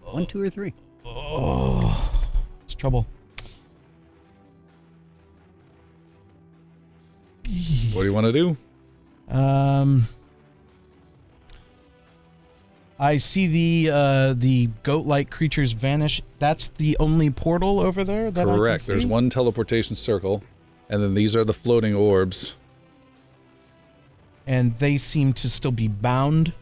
One, 0.03 0.25
two, 0.25 0.41
or 0.41 0.49
three. 0.49 0.73
Oh, 1.05 2.11
it's 2.63 2.73
trouble. 2.73 3.07
What 7.93 8.01
do 8.01 8.03
you 8.03 8.13
want 8.13 8.25
to 8.25 8.33
do? 8.33 8.57
Um, 9.33 10.07
I 12.99 13.17
see 13.17 13.47
the 13.47 13.91
uh, 13.93 14.33
the 14.33 14.69
goat-like 14.83 15.29
creatures 15.29 15.73
vanish. 15.73 16.21
That's 16.39 16.69
the 16.77 16.97
only 16.99 17.29
portal 17.29 17.79
over 17.79 18.03
there. 18.03 18.31
That 18.31 18.45
Correct. 18.45 18.87
There's 18.87 19.05
one 19.05 19.29
teleportation 19.29 19.95
circle, 19.95 20.43
and 20.89 21.01
then 21.03 21.13
these 21.13 21.35
are 21.35 21.43
the 21.43 21.53
floating 21.53 21.95
orbs. 21.95 22.55
and 24.47 24.77
they 24.79 24.97
seem 24.97 25.33
to 25.33 25.49
still 25.49 25.71
be 25.71 25.87
bound. 25.87 26.53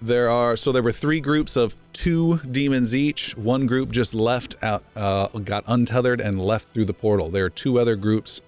There 0.00 0.28
are 0.30 0.56
so 0.56 0.72
there 0.72 0.82
were 0.82 0.92
three 0.92 1.20
groups 1.20 1.56
of 1.56 1.76
two 1.92 2.38
demons 2.50 2.94
each. 2.94 3.36
One 3.36 3.66
group 3.66 3.90
just 3.90 4.14
left 4.14 4.54
out, 4.62 4.84
uh, 4.96 5.28
got 5.40 5.64
untethered 5.66 6.20
and 6.20 6.40
left 6.40 6.72
through 6.72 6.84
the 6.86 6.94
portal. 6.94 7.28
There 7.30 7.44
are 7.44 7.50
two 7.50 7.78
other 7.78 7.96
groups 7.96 8.40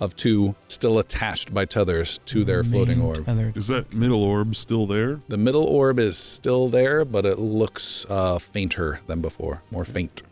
of 0.00 0.16
two 0.16 0.54
still 0.68 0.98
attached 0.98 1.52
by 1.52 1.64
tethers 1.66 2.18
to 2.24 2.42
their 2.44 2.64
floating 2.64 3.00
orb. 3.02 3.24
tethered. 3.26 3.56
Is 3.56 3.68
that 3.68 3.92
middle 3.92 4.22
orb 4.24 4.56
still 4.56 4.86
there? 4.86 5.20
The 5.28 5.36
middle 5.36 5.64
orb 5.64 5.98
is 5.98 6.16
still 6.16 6.68
there, 6.68 7.04
but 7.04 7.26
it 7.26 7.38
looks 7.38 8.06
uh, 8.08 8.38
fainter 8.38 9.00
than 9.06 9.20
before, 9.20 9.62
more 9.70 9.84
faint. 9.84 10.22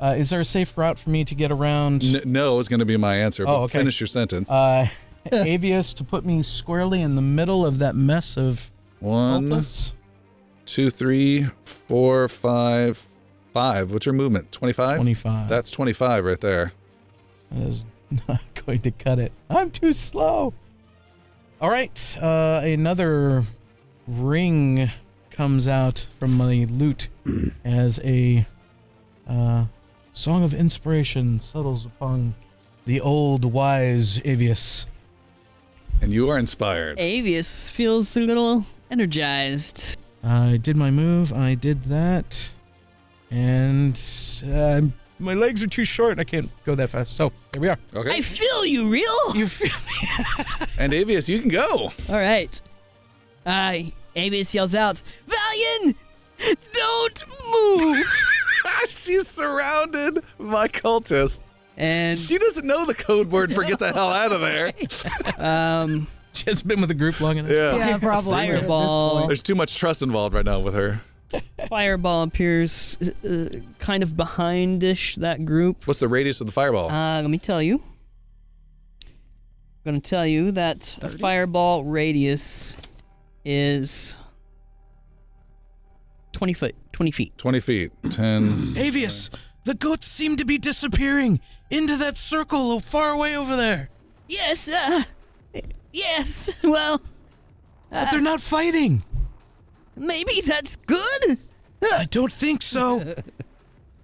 Uh, 0.00 0.14
is 0.18 0.30
there 0.30 0.40
a 0.40 0.44
safe 0.44 0.76
route 0.76 0.98
for 0.98 1.10
me 1.10 1.24
to 1.24 1.34
get 1.34 1.52
around? 1.52 2.02
N- 2.02 2.22
no 2.24 2.58
is 2.58 2.66
going 2.66 2.80
to 2.80 2.86
be 2.86 2.96
my 2.96 3.16
answer. 3.16 3.44
But 3.44 3.54
Oh, 3.56 3.62
okay. 3.64 3.78
finish 3.78 4.00
your 4.00 4.08
sentence. 4.08 4.50
Uh, 4.50 4.88
Avius 5.26 5.94
to 5.96 6.02
put 6.04 6.24
me 6.24 6.42
squarely 6.42 7.00
in 7.00 7.14
the 7.14 7.22
middle 7.22 7.64
of 7.64 7.78
that 7.78 7.94
mess 7.94 8.36
of 8.36 8.72
One, 8.98 9.50
cultists. 9.50 9.92
two, 10.66 10.90
three, 10.90 11.46
four, 11.64 12.28
five, 12.28 13.04
five. 13.52 13.92
What's 13.92 14.04
your 14.06 14.14
movement? 14.14 14.50
Twenty-five. 14.50 14.96
Twenty-five. 14.96 15.48
That's 15.48 15.70
twenty-five 15.70 16.24
right 16.24 16.40
there. 16.40 16.72
That 17.52 17.68
is 17.68 17.84
not 18.28 18.40
going 18.66 18.80
to 18.80 18.90
cut 18.90 19.18
it. 19.18 19.32
I'm 19.50 19.70
too 19.70 19.92
slow. 19.92 20.54
All 21.60 21.70
right. 21.70 22.18
Uh, 22.20 22.60
another 22.64 23.44
ring 24.06 24.90
comes 25.30 25.68
out 25.68 26.06
from 26.18 26.36
my 26.36 26.66
lute 26.70 27.08
as 27.64 28.00
a 28.04 28.46
uh, 29.28 29.64
song 30.12 30.44
of 30.44 30.52
inspiration 30.52 31.40
settles 31.40 31.86
upon 31.86 32.34
the 32.84 33.00
old 33.00 33.44
wise 33.44 34.18
Avius. 34.20 34.86
And 36.00 36.12
you 36.12 36.28
are 36.28 36.38
inspired. 36.38 36.98
Avius 36.98 37.70
feels 37.70 38.16
a 38.16 38.20
little 38.20 38.66
energized. 38.90 39.96
I 40.24 40.56
did 40.56 40.76
my 40.76 40.90
move. 40.90 41.32
I 41.32 41.54
did 41.54 41.84
that. 41.84 42.50
And 43.30 44.00
uh, 44.46 44.82
my 45.22 45.34
legs 45.34 45.62
are 45.62 45.68
too 45.68 45.84
short. 45.84 46.12
And 46.12 46.20
I 46.20 46.24
can't 46.24 46.50
go 46.64 46.74
that 46.74 46.90
fast. 46.90 47.16
So 47.16 47.32
there 47.52 47.62
we 47.62 47.68
are. 47.68 47.78
Okay. 47.94 48.10
I 48.16 48.20
feel 48.20 48.64
you, 48.66 48.88
Rill. 48.90 49.36
You 49.36 49.46
feel 49.46 49.68
me? 49.68 50.66
and 50.78 50.92
Avius, 50.92 51.28
you 51.28 51.40
can 51.40 51.48
go. 51.50 51.92
All 52.08 52.14
right. 52.16 52.60
Uh, 53.46 53.82
Avius 54.16 54.52
yells 54.54 54.74
out, 54.74 55.02
Valian, 55.28 55.94
don't 56.72 57.24
move. 57.50 58.06
She's 58.88 59.26
surrounded 59.26 60.22
by 60.38 60.68
cultists. 60.68 61.40
and 61.76 62.18
She 62.18 62.38
doesn't 62.38 62.66
know 62.66 62.84
the 62.86 62.94
code 62.94 63.32
word 63.32 63.52
for 63.52 63.64
get 63.64 63.78
the 63.78 63.92
hell 63.92 64.10
out 64.10 64.32
of 64.32 64.40
there. 64.40 64.72
um, 65.38 66.06
She 66.32 66.44
has 66.46 66.62
been 66.62 66.80
with 66.80 66.88
the 66.88 66.94
group 66.94 67.20
long 67.20 67.38
enough. 67.38 67.50
Yeah. 67.50 67.76
Yeah, 67.76 67.98
probably. 67.98 68.32
Fireball. 68.32 69.26
There's 69.26 69.42
too 69.42 69.54
much 69.54 69.76
trust 69.76 70.02
involved 70.02 70.34
right 70.34 70.44
now 70.44 70.60
with 70.60 70.74
her. 70.74 71.00
Fireball 71.68 72.22
appears 72.24 72.96
uh, 73.24 73.48
kind 73.78 74.02
of 74.02 74.10
behindish 74.10 75.16
that 75.16 75.44
group. 75.44 75.86
What's 75.86 76.00
the 76.00 76.08
radius 76.08 76.40
of 76.40 76.46
the 76.46 76.52
fireball? 76.52 76.90
Uh, 76.90 77.20
let 77.22 77.30
me 77.30 77.38
tell 77.38 77.62
you. 77.62 77.82
I'm 79.04 79.92
going 79.92 80.00
to 80.00 80.10
tell 80.10 80.26
you 80.26 80.52
that 80.52 80.98
a 81.02 81.08
fireball 81.08 81.84
radius 81.84 82.76
is 83.44 84.16
20 86.32 86.52
foot, 86.52 86.74
20 86.92 87.10
feet. 87.10 87.38
20 87.38 87.60
feet. 87.60 87.92
10. 88.10 88.42
Avius, 88.74 89.30
the 89.64 89.74
goats 89.74 90.06
seem 90.06 90.36
to 90.36 90.44
be 90.44 90.58
disappearing 90.58 91.40
into 91.70 91.96
that 91.96 92.16
circle 92.16 92.78
far 92.80 93.10
away 93.10 93.36
over 93.36 93.56
there. 93.56 93.88
Yes, 94.28 94.68
uh, 94.68 95.02
yes. 95.92 96.50
Well, 96.62 97.00
But 97.90 98.10
they're 98.10 98.20
not 98.20 98.40
fighting. 98.40 99.02
Maybe 100.02 100.40
that's 100.42 100.76
good. 100.76 101.38
I 101.82 102.06
don't 102.10 102.32
think 102.32 102.62
so. 102.62 103.14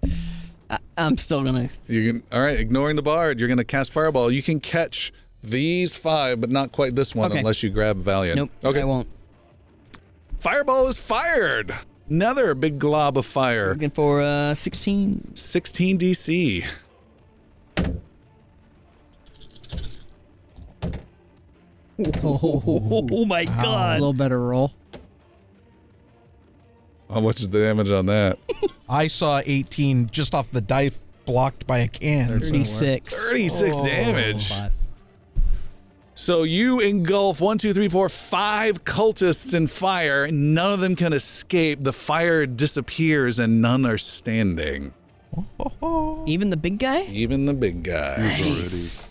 I, 0.69 0.77
I'm 0.97 1.17
still 1.17 1.43
gonna. 1.43 1.69
You 1.87 2.13
can. 2.13 2.23
All 2.31 2.41
right, 2.41 2.59
ignoring 2.59 2.95
the 2.95 3.01
bard, 3.01 3.39
you're 3.39 3.47
going 3.47 3.57
to 3.57 3.63
cast 3.63 3.91
fireball. 3.91 4.31
You 4.31 4.43
can 4.43 4.59
catch 4.59 5.11
these 5.43 5.95
five, 5.95 6.41
but 6.41 6.49
not 6.49 6.71
quite 6.71 6.95
this 6.95 7.15
one 7.15 7.31
Okay. 7.31 7.39
unless 7.39 7.63
you 7.63 7.69
grab 7.69 7.97
Valiant. 7.97 8.37
Nope. 8.37 8.51
Okay. 8.63 8.81
I 8.81 8.83
won't. 8.83 9.07
Fireball 10.37 10.87
is 10.87 10.97
fired. 10.97 11.73
Another 12.09 12.53
big 12.55 12.79
glob 12.79 13.17
of 13.17 13.25
fire. 13.25 13.73
Looking 13.73 13.89
for 13.91 14.21
uh 14.21 14.53
16. 14.55 15.35
16 15.35 15.97
DC. 15.99 16.65
Oh, 22.23 23.25
my 23.25 23.43
Wow, 23.45 23.91
a 23.91 23.93
little 23.95 24.13
better 24.13 24.39
roll. 24.39 24.71
How 27.13 27.19
much 27.19 27.39
is 27.39 27.47
the 27.49 27.59
damage 27.59 27.89
on 27.89 28.05
that? 28.07 28.37
I 28.87 29.07
saw 29.07 29.41
18 29.45 30.09
just 30.11 30.35
off 30.35 30.49
the 30.51 30.61
dice 30.61 30.97
blocked 31.25 31.65
by 31.67 31.79
a 31.79 31.87
can. 31.87 32.41
so- 32.41 32.49
36. 32.51 33.29
36 33.29 33.81
damage. 33.81 34.53
So 36.15 36.43
you 36.43 36.81
engulf 36.81 37.39
one, 37.39 37.57
two, 37.57 37.73
three, 37.73 37.87
four, 37.87 38.09
five 38.09 38.83
cultists 38.83 39.53
in 39.53 39.67
fire. 39.67 40.29
None 40.29 40.73
of 40.73 40.81
them 40.81 40.95
can 40.97 41.13
escape. 41.13 41.81
The 41.81 41.93
fire 41.93 42.45
disappears 42.45 43.39
and 43.39 43.61
none 43.61 43.85
are 43.85 43.97
standing. 43.97 44.93
Even 46.25 46.49
the 46.49 46.57
big 46.57 46.77
guy? 46.79 47.03
Even 47.03 47.45
the 47.45 47.53
big 47.53 47.83
guy. 47.83 48.17
Nice. 48.17 49.08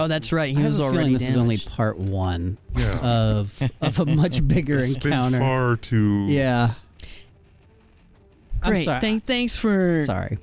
Oh, 0.00 0.08
that's 0.08 0.32
right. 0.32 0.50
He 0.50 0.56
I 0.56 0.60
have 0.60 0.68
was 0.70 0.80
a 0.80 0.84
already 0.84 0.98
feeling 0.98 1.12
this 1.12 1.28
is 1.28 1.36
only 1.36 1.58
part 1.58 1.98
one 1.98 2.56
Yeah. 2.76 2.98
of 3.00 3.62
of 3.82 3.98
a 4.00 4.06
much 4.06 4.46
bigger 4.48 4.76
It's 4.76 4.96
been 4.96 5.32
far 5.32 5.76
too. 5.76 6.24
Yeah. 6.26 6.74
I'm 8.62 8.72
Great. 8.72 8.84
sorry. 8.86 9.00
Thank, 9.00 9.26
thanks 9.26 9.54
for 9.56 10.04
Sorry. 10.06 10.38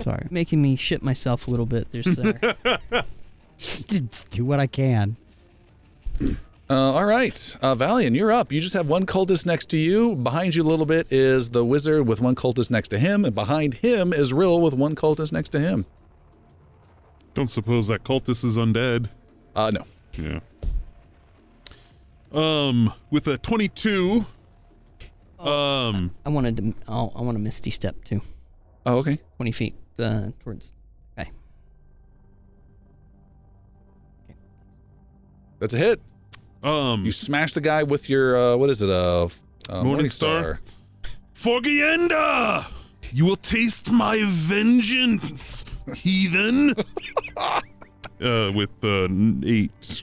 Sorry. 0.00 0.26
making 0.30 0.62
me 0.62 0.76
shit 0.76 1.02
myself 1.02 1.48
a 1.48 1.50
little 1.50 1.66
bit. 1.66 1.88
There's 1.90 2.06
there. 2.16 2.56
Just 3.58 4.30
do 4.30 4.44
what 4.44 4.60
I 4.60 4.66
can. 4.66 5.16
Uh, 6.68 6.74
all 6.94 7.04
right, 7.04 7.56
uh, 7.62 7.76
Valiant, 7.76 8.16
you're 8.16 8.32
up. 8.32 8.50
You 8.50 8.60
just 8.60 8.74
have 8.74 8.88
one 8.88 9.06
cultist 9.06 9.46
next 9.46 9.66
to 9.66 9.78
you. 9.78 10.16
Behind 10.16 10.52
you 10.52 10.64
a 10.64 10.66
little 10.66 10.84
bit 10.84 11.06
is 11.12 11.50
the 11.50 11.64
wizard 11.64 12.08
with 12.08 12.20
one 12.20 12.34
cultist 12.34 12.72
next 12.72 12.88
to 12.88 12.98
him, 12.98 13.24
and 13.24 13.32
behind 13.36 13.74
him 13.74 14.12
is 14.12 14.32
Rill 14.32 14.60
with 14.60 14.74
one 14.74 14.96
cultist 14.96 15.30
next 15.30 15.50
to 15.50 15.60
him. 15.60 15.86
Don't 17.36 17.48
suppose 17.48 17.88
that 17.88 18.02
cultist 18.02 18.46
is 18.46 18.56
undead. 18.56 19.10
Uh, 19.54 19.70
no. 19.70 19.84
Yeah. 20.14 20.40
Um, 22.32 22.94
with 23.10 23.28
a 23.28 23.36
22. 23.36 24.24
Um, 25.38 26.14
I 26.24 26.30
wanted 26.30 26.56
to. 26.56 26.74
Oh, 26.88 27.12
I 27.14 27.20
want 27.20 27.36
a 27.36 27.38
misty 27.38 27.70
step 27.70 28.02
too. 28.04 28.22
Oh, 28.86 28.96
okay. 29.00 29.18
20 29.36 29.52
feet 29.52 29.74
uh, 29.98 30.28
towards. 30.42 30.72
Okay. 31.18 31.30
okay. 34.24 34.38
That's 35.58 35.74
a 35.74 35.78
hit. 35.78 36.00
um, 36.62 37.04
You 37.04 37.10
smash 37.10 37.52
the 37.52 37.60
guy 37.60 37.82
with 37.82 38.08
your 38.08 38.34
uh, 38.34 38.56
what 38.56 38.70
is 38.70 38.80
it? 38.80 38.88
Uh, 38.88 39.28
uh 39.68 39.84
Morning 39.84 40.08
Star? 40.08 40.60
Forgienda! 41.34 42.64
You 43.12 43.24
will 43.26 43.36
taste 43.36 43.90
my 43.90 44.22
vengeance, 44.26 45.64
heathen. 45.94 46.74
uh, 47.36 47.60
with 48.54 48.70
uh, 48.82 49.04
n- 49.04 49.42
eight. 49.46 50.02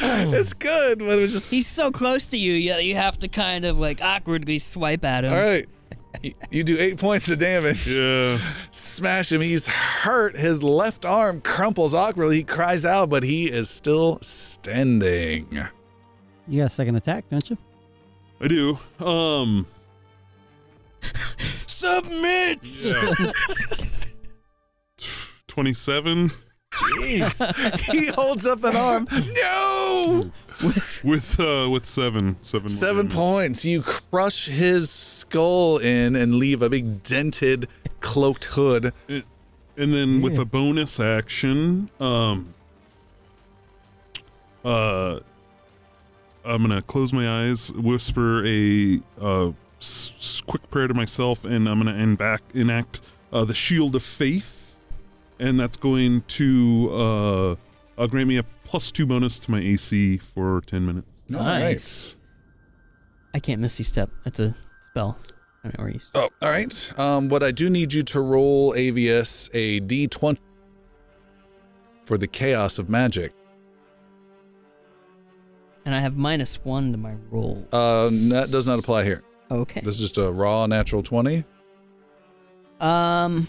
It's 0.00 0.52
good, 0.54 0.98
but 1.00 1.08
it 1.18 1.20
was 1.20 1.32
just 1.32 1.50
He's 1.50 1.66
so 1.66 1.90
close 1.90 2.26
to 2.28 2.38
you, 2.38 2.52
you, 2.54 2.74
you 2.76 2.94
have 2.96 3.18
to 3.20 3.28
kind 3.28 3.64
of 3.64 3.78
like 3.78 4.00
awkwardly 4.02 4.58
swipe 4.58 5.04
at 5.04 5.24
him. 5.24 5.32
all 5.32 5.38
right. 5.40 5.68
Y- 6.22 6.34
You 6.50 6.64
do 6.64 6.76
eight 6.78 6.98
points 6.98 7.28
of 7.30 7.38
damage. 7.38 7.86
Yeah. 7.88 8.38
Smash 8.70 9.30
him. 9.32 9.40
He's 9.40 9.66
hurt. 9.66 10.36
His 10.36 10.62
left 10.62 11.04
arm 11.04 11.40
crumples 11.40 11.94
awkwardly. 11.94 12.36
He 12.36 12.44
cries 12.44 12.84
out, 12.84 13.08
but 13.10 13.22
he 13.22 13.50
is 13.50 13.68
still 13.70 14.18
standing. 14.20 15.46
You 16.48 16.60
got 16.60 16.66
a 16.66 16.70
second 16.70 16.96
attack, 16.96 17.24
don't 17.30 17.48
you? 17.50 17.58
I 18.40 18.48
do. 18.48 18.78
Um, 19.00 19.66
Submit! 21.66 22.66
yeah. 22.84 23.32
27 25.46 26.30
he 27.92 28.06
holds 28.08 28.46
up 28.46 28.62
an 28.64 28.76
arm. 28.76 29.08
No! 29.10 30.30
with 31.04 31.40
uh 31.40 31.68
with 31.70 31.84
7 31.84 32.36
7 32.40 32.68
Seven 32.68 33.08
points. 33.08 33.64
You 33.64 33.82
crush 33.82 34.46
his 34.46 34.90
skull 34.90 35.78
in 35.78 36.16
and 36.16 36.34
leave 36.34 36.62
a 36.62 36.68
big 36.68 37.02
dented, 37.02 37.68
cloaked 38.00 38.44
hood. 38.44 38.92
And 39.08 39.24
then 39.92 40.20
with 40.20 40.38
a 40.38 40.44
bonus 40.44 40.98
action, 40.98 41.88
um, 42.00 42.52
uh, 44.64 45.20
I'm 46.48 46.62
gonna 46.62 46.82
close 46.82 47.12
my 47.12 47.28
eyes, 47.44 47.72
whisper 47.74 48.44
a 48.46 49.00
uh, 49.20 49.48
s- 49.80 50.12
s- 50.18 50.42
quick 50.46 50.68
prayer 50.70 50.88
to 50.88 50.94
myself, 50.94 51.44
and 51.44 51.68
I'm 51.68 51.78
gonna 51.78 51.94
enact, 51.94 52.54
enact 52.56 53.00
uh, 53.32 53.44
the 53.44 53.54
Shield 53.54 53.94
of 53.94 54.02
Faith, 54.02 54.76
and 55.38 55.60
that's 55.60 55.76
going 55.76 56.22
to 56.22 56.88
uh, 56.92 57.50
uh, 58.02 58.06
grant 58.06 58.28
me 58.28 58.38
a 58.38 58.42
plus 58.64 58.90
two 58.90 59.06
bonus 59.06 59.38
to 59.40 59.50
my 59.50 59.60
AC 59.60 60.18
for 60.18 60.62
ten 60.66 60.86
minutes. 60.86 61.08
All 61.32 61.40
Nice. 61.40 62.16
I 63.34 63.40
can't 63.40 63.60
Misty 63.60 63.84
Step. 63.84 64.08
That's 64.24 64.40
a 64.40 64.56
spell. 64.90 65.18
I 65.64 65.68
don't 65.68 65.78
know 65.80 65.92
you. 65.92 66.00
Oh, 66.14 66.28
all 66.40 66.48
right. 66.50 66.98
Um, 66.98 67.28
what 67.28 67.42
I 67.42 67.50
do 67.50 67.68
need 67.68 67.92
you 67.92 68.02
to 68.04 68.20
roll, 68.20 68.72
Avius, 68.72 69.50
a 69.52 69.80
d20 69.80 70.38
for 72.04 72.16
the 72.16 72.26
chaos 72.26 72.78
of 72.78 72.88
magic. 72.88 73.32
And 75.88 75.94
I 75.94 76.00
have 76.00 76.18
minus 76.18 76.62
one 76.66 76.92
to 76.92 76.98
my 76.98 77.14
roll. 77.30 77.66
Uh, 77.72 78.10
that 78.28 78.48
does 78.52 78.66
not 78.66 78.78
apply 78.78 79.04
here. 79.04 79.22
okay. 79.50 79.80
This 79.80 79.94
is 79.94 80.02
just 80.02 80.18
a 80.18 80.30
raw 80.30 80.66
natural 80.66 81.02
20. 81.02 81.42
Um, 82.78 83.48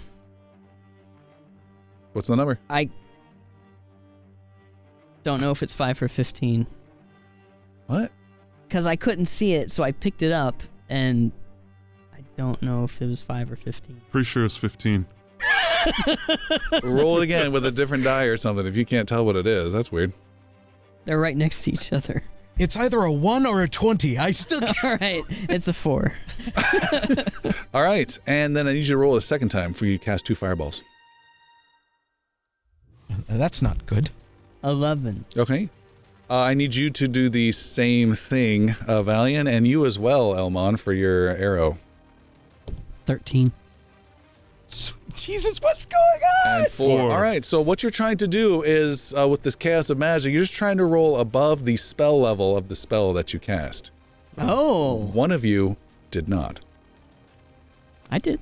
What's 2.14 2.30
the 2.30 2.38
number? 2.38 2.58
I 2.70 2.90
don't 5.24 5.42
know 5.42 5.52
if 5.52 5.62
it's 5.62 5.74
five 5.74 6.02
or 6.02 6.08
fifteen 6.08 6.66
What? 7.88 8.10
because 8.70 8.86
I 8.86 8.96
couldn't 8.96 9.26
see 9.26 9.56
it, 9.56 9.70
so 9.70 9.84
I 9.84 9.92
picked 9.92 10.22
it 10.22 10.32
up, 10.32 10.64
and 10.88 11.34
I 12.16 12.20
don't 12.38 12.62
know 12.62 12.86
if 12.86 13.02
it 13.02 13.08
was 13.08 13.22
five 13.22 13.52
or 13.52 13.58
fifteen. 13.58 14.00
Pretty 14.12 14.24
sure 14.24 14.46
it's 14.46 14.56
fifteen. 14.56 15.06
roll 16.84 17.18
it 17.18 17.24
again 17.24 17.52
with 17.52 17.66
a 17.66 17.72
different 17.72 18.06
die 18.06 18.24
or 18.24 18.38
something 18.38 18.66
if 18.66 18.78
you 18.78 18.86
can't 18.86 19.10
tell 19.10 19.26
what 19.26 19.36
it 19.36 19.46
is. 19.46 19.74
That's 19.74 19.92
weird. 19.92 20.14
They're 21.10 21.18
right 21.20 21.36
next 21.36 21.64
to 21.64 21.72
each 21.72 21.92
other. 21.92 22.22
It's 22.60 22.78
either 22.78 23.00
a 23.00 23.12
one 23.12 23.48
or 23.48 23.64
a 23.64 23.68
twenty. 23.68 24.20
I 24.20 24.30
still 24.30 24.60
can't. 24.62 24.84
All 24.84 24.98
right, 25.02 25.24
it's 25.50 25.68
a 25.68 25.74
four. 25.74 26.14
All 27.74 27.82
right. 27.82 28.16
And 28.28 28.56
then 28.56 28.68
I 28.68 28.74
need 28.74 28.82
you 28.82 28.94
to 28.94 28.98
roll 28.98 29.16
a 29.16 29.22
second 29.22 29.50
time 29.50 29.74
for 29.74 29.88
you 29.88 29.98
to 29.98 30.06
cast 30.06 30.28
two 30.28 30.36
fireballs. 30.36 30.84
That's 33.28 33.60
not 33.64 33.88
good. 33.88 34.12
Eleven. 34.64 35.26
Okay. 35.36 35.70
Uh, 36.30 36.42
I 36.42 36.54
need 36.54 36.76
you 36.76 36.92
to 36.92 37.08
do 37.08 37.28
the 37.28 37.54
same 37.54 38.14
thing, 38.14 38.76
uh, 38.88 39.02
Valiant, 39.02 39.50
and 39.50 39.68
you 39.68 39.88
as 39.88 39.98
well, 39.98 40.36
Elmon, 40.36 40.78
for 40.78 40.94
your 40.94 41.30
arrow. 41.30 41.80
13. 43.08 43.52
Jesus, 45.14 45.60
what's 45.62 45.86
going 45.86 46.22
on? 46.46 46.62
And 46.64 46.68
four. 46.72 47.12
All 47.12 47.22
right. 47.22 47.44
So 47.44 47.62
what 47.62 47.84
you're 47.84 47.92
trying 47.92 48.18
to 48.18 48.28
do 48.28 48.62
is, 48.62 49.14
uh, 49.18 49.28
with 49.28 49.44
this 49.44 49.56
chaos 49.56 49.90
of 49.90 49.98
magic, 49.98 50.32
you're 50.34 50.44
just 50.44 50.54
trying 50.54 50.78
to 50.78 50.86
roll 50.86 51.18
above 51.20 51.66
the 51.66 51.76
spell 51.76 52.20
level 52.22 52.56
of 52.56 52.70
the 52.70 52.76
spell 52.76 53.14
that 53.14 53.34
you 53.34 53.40
cast. 53.40 53.92
Oh, 54.38 54.96
One 54.96 55.32
of 55.32 55.44
you 55.44 55.76
did 56.12 56.30
not. 56.30 56.62
I 58.10 58.20
did. 58.20 58.40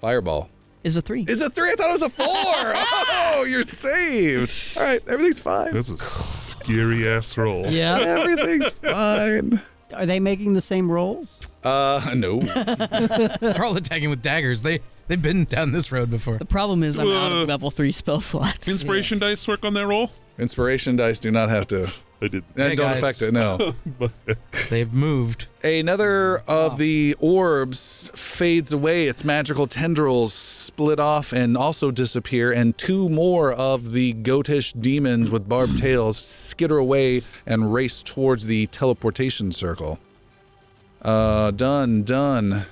Fireball. 0.00 0.48
Is 0.84 0.96
a 0.96 1.02
three. 1.02 1.24
Is 1.28 1.40
a 1.40 1.50
three? 1.50 1.70
I 1.70 1.74
thought 1.74 1.88
it 1.90 1.92
was 1.92 2.02
a 2.02 2.10
four. 2.10 2.26
oh, 2.28 3.44
you're 3.48 3.62
saved. 3.62 4.54
All 4.76 4.82
right. 4.82 5.02
Everything's 5.08 5.38
fine. 5.38 5.72
That's 5.72 5.90
a 5.90 5.98
scary 5.98 7.08
ass 7.08 7.36
roll. 7.36 7.66
Yeah. 7.66 7.98
Everything's 8.00 8.70
fine. 8.70 9.60
Are 9.94 10.06
they 10.06 10.20
making 10.20 10.54
the 10.54 10.60
same 10.60 10.90
rolls? 10.90 11.48
Uh, 11.62 12.12
no. 12.16 12.40
They're 13.40 13.64
all 13.64 13.76
attacking 13.76 14.10
with 14.10 14.22
daggers. 14.22 14.62
They 14.62 14.80
they've 15.08 15.20
been 15.22 15.44
down 15.44 15.72
this 15.72 15.90
road 15.92 16.10
before. 16.10 16.38
the 16.38 16.44
problem 16.44 16.82
is 16.82 16.98
I'm 16.98 17.08
out 17.08 17.32
Uh, 17.32 17.42
of 17.42 17.48
level 17.48 17.70
three 17.70 17.92
spell 17.92 18.20
slots. 18.20 18.68
Inspiration 18.68 19.18
dice 19.18 19.46
work 19.48 19.64
on 19.64 19.74
that 19.74 19.86
roll. 19.86 20.10
Inspiration 20.38 20.96
dice 20.96 21.20
do 21.20 21.30
not 21.30 21.50
have 21.50 21.66
to. 21.68 21.90
I 22.22 22.28
did. 22.28 22.44
And 22.56 22.70
Hey, 22.70 22.76
don't 22.76 22.86
guys. 22.86 23.02
affect 23.02 23.22
it. 23.22 23.32
No. 23.32 23.74
They've 24.70 24.92
moved. 24.92 25.48
Another 25.64 26.38
of 26.46 26.78
the 26.78 27.16
orbs 27.18 28.10
fades 28.14 28.72
away. 28.72 29.08
Its 29.08 29.24
magical 29.24 29.66
tendrils 29.66 30.32
split 30.32 30.98
off 31.00 31.32
and 31.32 31.56
also 31.56 31.90
disappear, 31.90 32.52
and 32.52 32.78
two 32.78 33.08
more 33.08 33.52
of 33.52 33.92
the 33.92 34.14
goatish 34.14 34.72
demons 34.80 35.30
with 35.30 35.48
barbed 35.48 35.76
tails 35.82 36.16
skitter 36.16 36.78
away 36.78 37.22
and 37.44 37.74
race 37.74 38.02
towards 38.02 38.46
the 38.46 38.66
teleportation 38.68 39.50
circle. 39.52 39.98
Uh, 41.02 41.50
done, 41.50 42.04
done. 42.04 42.64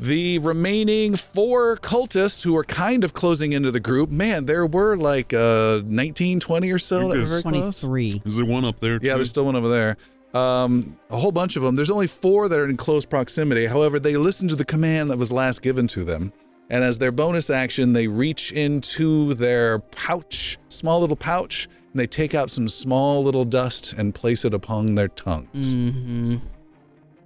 The 0.00 0.38
remaining 0.38 1.16
four 1.16 1.76
cultists 1.76 2.42
who 2.44 2.56
are 2.56 2.64
kind 2.64 3.02
of 3.02 3.14
closing 3.14 3.52
into 3.52 3.72
the 3.72 3.80
group, 3.80 4.10
man, 4.10 4.46
there 4.46 4.64
were 4.64 4.96
like 4.96 5.34
uh, 5.34 5.82
19, 5.84 6.38
20 6.38 6.70
or 6.72 6.78
so 6.78 7.00
that 7.00 7.08
were 7.08 7.16
You're 7.16 7.26
very 7.26 7.42
close. 7.42 7.80
23. 7.80 8.22
Is 8.24 8.36
there 8.36 8.46
one 8.46 8.64
up 8.64 8.78
there? 8.78 9.00
Yeah, 9.02 9.16
there's 9.16 9.30
still 9.30 9.44
one 9.44 9.56
over 9.56 9.68
there. 9.68 9.96
Um, 10.34 10.96
a 11.10 11.16
whole 11.16 11.32
bunch 11.32 11.56
of 11.56 11.62
them. 11.62 11.74
There's 11.74 11.90
only 11.90 12.06
four 12.06 12.48
that 12.48 12.58
are 12.58 12.68
in 12.68 12.76
close 12.76 13.04
proximity. 13.04 13.66
However, 13.66 13.98
they 13.98 14.16
listen 14.16 14.46
to 14.48 14.56
the 14.56 14.64
command 14.64 15.10
that 15.10 15.18
was 15.18 15.32
last 15.32 15.62
given 15.62 15.88
to 15.88 16.04
them. 16.04 16.32
And 16.70 16.84
as 16.84 16.98
their 16.98 17.12
bonus 17.12 17.50
action, 17.50 17.92
they 17.92 18.06
reach 18.06 18.52
into 18.52 19.34
their 19.34 19.78
pouch, 19.78 20.58
small 20.68 21.00
little 21.00 21.16
pouch, 21.16 21.66
and 21.92 21.98
they 21.98 22.06
take 22.06 22.34
out 22.34 22.50
some 22.50 22.68
small 22.68 23.24
little 23.24 23.44
dust 23.44 23.94
and 23.94 24.14
place 24.14 24.44
it 24.44 24.52
upon 24.52 24.94
their 24.94 25.08
tongues. 25.08 25.74
Mm-hmm. 25.74 26.36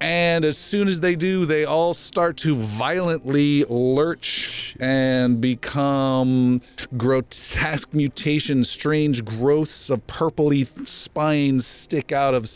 And 0.02 0.44
as 0.44 0.58
soon 0.58 0.88
as 0.88 0.98
they 0.98 1.14
do, 1.14 1.46
they 1.46 1.64
all 1.64 1.94
start 1.94 2.36
to 2.38 2.56
violently 2.56 3.62
lurch 3.68 4.76
and 4.80 5.40
become 5.40 6.60
grotesque 6.96 7.94
mutations. 7.94 8.68
Strange 8.68 9.24
growths 9.24 9.90
of 9.90 10.04
purpley 10.08 10.66
spines 10.88 11.68
stick 11.68 12.10
out 12.10 12.34
of 12.34 12.50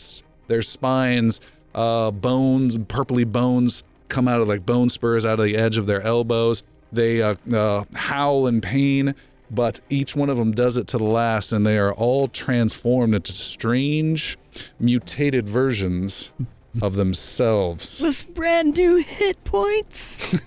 their 0.47 0.61
spines. 0.61 1.39
Uh, 1.73 2.11
bones, 2.11 2.77
purpley 2.79 3.25
bones 3.25 3.85
come 4.09 4.27
out 4.27 4.41
of 4.41 4.49
like 4.49 4.65
bone 4.65 4.89
spurs 4.89 5.25
out 5.25 5.39
of 5.39 5.45
the 5.45 5.55
edge 5.55 5.77
of 5.77 5.87
their 5.87 6.01
elbows. 6.01 6.63
They 6.91 7.21
uh, 7.21 7.35
uh, 7.53 7.85
howl 7.95 8.47
in 8.47 8.59
pain, 8.59 9.15
but 9.51 9.79
each 9.89 10.17
one 10.17 10.29
of 10.29 10.35
them 10.35 10.51
does 10.51 10.75
it 10.75 10.87
to 10.87 10.97
the 10.97 11.05
last, 11.05 11.53
and 11.53 11.65
they 11.65 11.77
are 11.77 11.93
all 11.93 12.27
transformed 12.27 13.15
into 13.15 13.31
strange, 13.31 14.37
mutated 14.81 15.47
versions 15.47 16.33
of 16.81 16.95
themselves. 16.95 17.99
With 18.03 18.33
brand 18.35 18.77
new 18.77 18.97
hit 18.97 19.43
points. 19.43 20.39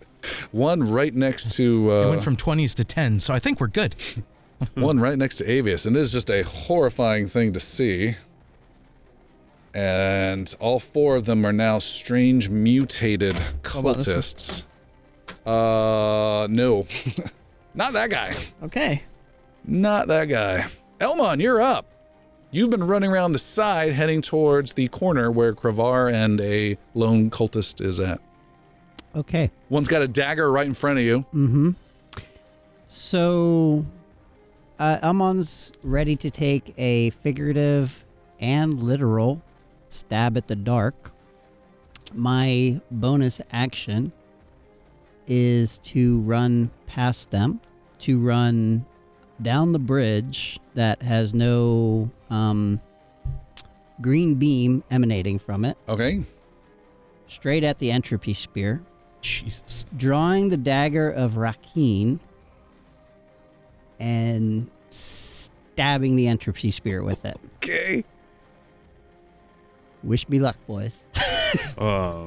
One 0.52 0.88
right 0.90 1.12
next 1.12 1.56
to 1.56 1.92
Uh, 1.92 2.06
It 2.06 2.10
went 2.10 2.22
from 2.22 2.36
20s 2.36 2.74
to 2.76 2.84
10, 2.84 3.20
so 3.20 3.34
I 3.34 3.38
think 3.38 3.60
we're 3.60 3.66
good. 3.66 3.94
one 4.74 5.00
right 5.00 5.18
next 5.18 5.36
to 5.36 5.44
Avius, 5.44 5.86
and 5.86 5.96
it 5.96 6.00
is 6.00 6.12
just 6.12 6.30
a 6.30 6.42
horrifying 6.44 7.26
thing 7.26 7.52
to 7.54 7.60
see. 7.60 8.14
And 9.74 10.54
all 10.60 10.78
four 10.78 11.16
of 11.16 11.24
them 11.24 11.44
are 11.44 11.52
now 11.52 11.78
strange 11.80 12.48
mutated 12.48 13.36
about 13.36 13.42
this 13.64 13.74
one? 13.74 13.94
cultists. 13.96 14.64
Uh, 15.44 16.46
no, 16.50 16.86
not 17.74 17.94
that 17.94 18.10
guy. 18.10 18.34
okay. 18.62 19.02
Not 19.64 20.06
that 20.08 20.26
guy. 20.26 20.66
Elmon, 21.00 21.40
you're 21.40 21.60
up. 21.60 21.86
You've 22.54 22.68
been 22.68 22.84
running 22.84 23.10
around 23.10 23.32
the 23.32 23.38
side, 23.38 23.94
heading 23.94 24.20
towards 24.20 24.74
the 24.74 24.86
corner 24.88 25.30
where 25.30 25.54
Kravar 25.54 26.12
and 26.12 26.38
a 26.42 26.76
lone 26.92 27.30
cultist 27.30 27.80
is 27.82 27.98
at. 27.98 28.20
Okay. 29.16 29.50
One's 29.70 29.88
got 29.88 30.02
a 30.02 30.08
dagger 30.08 30.52
right 30.52 30.66
in 30.66 30.74
front 30.74 30.98
of 30.98 31.04
you. 31.04 31.20
Mm-hmm. 31.32 31.70
So, 32.84 33.86
uh, 34.78 34.98
Elmon's 35.00 35.72
ready 35.82 36.14
to 36.16 36.30
take 36.30 36.74
a 36.76 37.08
figurative 37.10 38.04
and 38.38 38.82
literal 38.82 39.42
stab 39.88 40.36
at 40.36 40.46
the 40.46 40.56
dark. 40.56 41.10
My 42.12 42.82
bonus 42.90 43.40
action 43.50 44.12
is 45.26 45.78
to 45.78 46.20
run 46.20 46.70
past 46.86 47.30
them, 47.30 47.62
to 48.00 48.20
run 48.20 48.84
down 49.42 49.72
the 49.72 49.78
bridge 49.78 50.58
that 50.74 51.02
has 51.02 51.34
no 51.34 52.10
um, 52.30 52.80
green 54.00 54.34
beam 54.36 54.82
emanating 54.90 55.38
from 55.38 55.64
it, 55.64 55.76
Okay. 55.88 56.22
straight 57.26 57.64
at 57.64 57.78
the 57.78 57.90
entropy 57.90 58.34
spear 58.34 58.82
Jesus. 59.20 59.86
drawing 59.96 60.48
the 60.48 60.56
dagger 60.56 61.10
of 61.10 61.32
Rakeen 61.32 62.18
and 64.00 64.68
stabbing 64.90 66.16
the 66.16 66.26
entropy 66.26 66.70
spear 66.70 67.02
with 67.02 67.24
it. 67.24 67.36
Okay. 67.56 68.04
Wish 70.02 70.28
me 70.28 70.38
luck, 70.40 70.56
boys. 70.66 71.04
Um, 71.76 72.26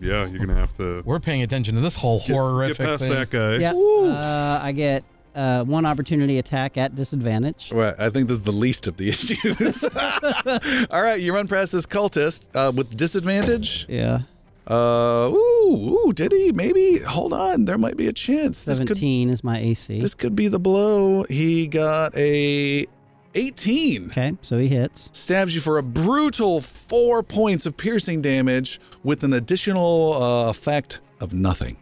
yeah, 0.00 0.24
you're 0.26 0.38
gonna 0.38 0.54
have 0.54 0.72
to 0.78 1.02
We're 1.04 1.20
paying 1.20 1.42
attention 1.42 1.74
to 1.74 1.82
this 1.82 1.96
whole 1.96 2.18
get, 2.20 2.28
horrific 2.30 2.78
get 2.78 2.86
past 2.86 3.02
thing. 3.02 3.12
that 3.12 3.28
guy. 3.28 3.56
yeah. 3.56 3.72
Uh, 3.74 4.58
I 4.62 4.72
get 4.72 5.04
uh, 5.38 5.64
one 5.64 5.86
opportunity 5.86 6.38
attack 6.38 6.76
at 6.76 6.94
disadvantage. 6.96 7.70
Well, 7.72 7.94
I 7.98 8.10
think 8.10 8.28
this 8.28 8.38
is 8.38 8.42
the 8.42 8.52
least 8.52 8.86
of 8.88 8.96
the 8.96 9.08
issues. 9.14 9.84
All 10.90 11.02
right, 11.02 11.20
you 11.20 11.32
run 11.34 11.46
past 11.48 11.72
this 11.72 11.86
cultist 11.86 12.48
uh, 12.54 12.72
with 12.72 12.96
disadvantage. 12.96 13.86
Yeah. 13.88 14.22
Uh, 14.66 15.30
ooh, 15.32 15.98
ooh, 16.06 16.12
did 16.12 16.30
he? 16.32 16.52
Maybe. 16.52 16.98
Hold 16.98 17.32
on, 17.32 17.64
there 17.64 17.78
might 17.78 17.96
be 17.96 18.06
a 18.08 18.12
chance. 18.12 18.64
This 18.64 18.78
could 18.80 18.88
17 18.88 19.30
is 19.30 19.42
my 19.42 19.58
AC. 19.58 20.00
this 20.00 20.14
could 20.14 20.36
be 20.36 20.48
the 20.48 20.58
blow. 20.58 21.22
He 21.24 21.66
got 21.68 22.14
a 22.16 22.86
18. 23.34 24.06
okay, 24.10 24.36
so 24.42 24.58
he 24.58 24.68
hits. 24.68 25.08
Stabs 25.12 25.54
you 25.54 25.60
for 25.62 25.78
a 25.78 25.82
brutal 25.82 26.60
four 26.60 27.22
points 27.22 27.64
of 27.64 27.76
piercing 27.78 28.20
damage 28.20 28.78
with 29.02 29.24
an 29.24 29.32
additional 29.32 30.14
uh, 30.22 30.50
effect 30.50 31.00
of 31.20 31.32
nothing. 31.32 31.78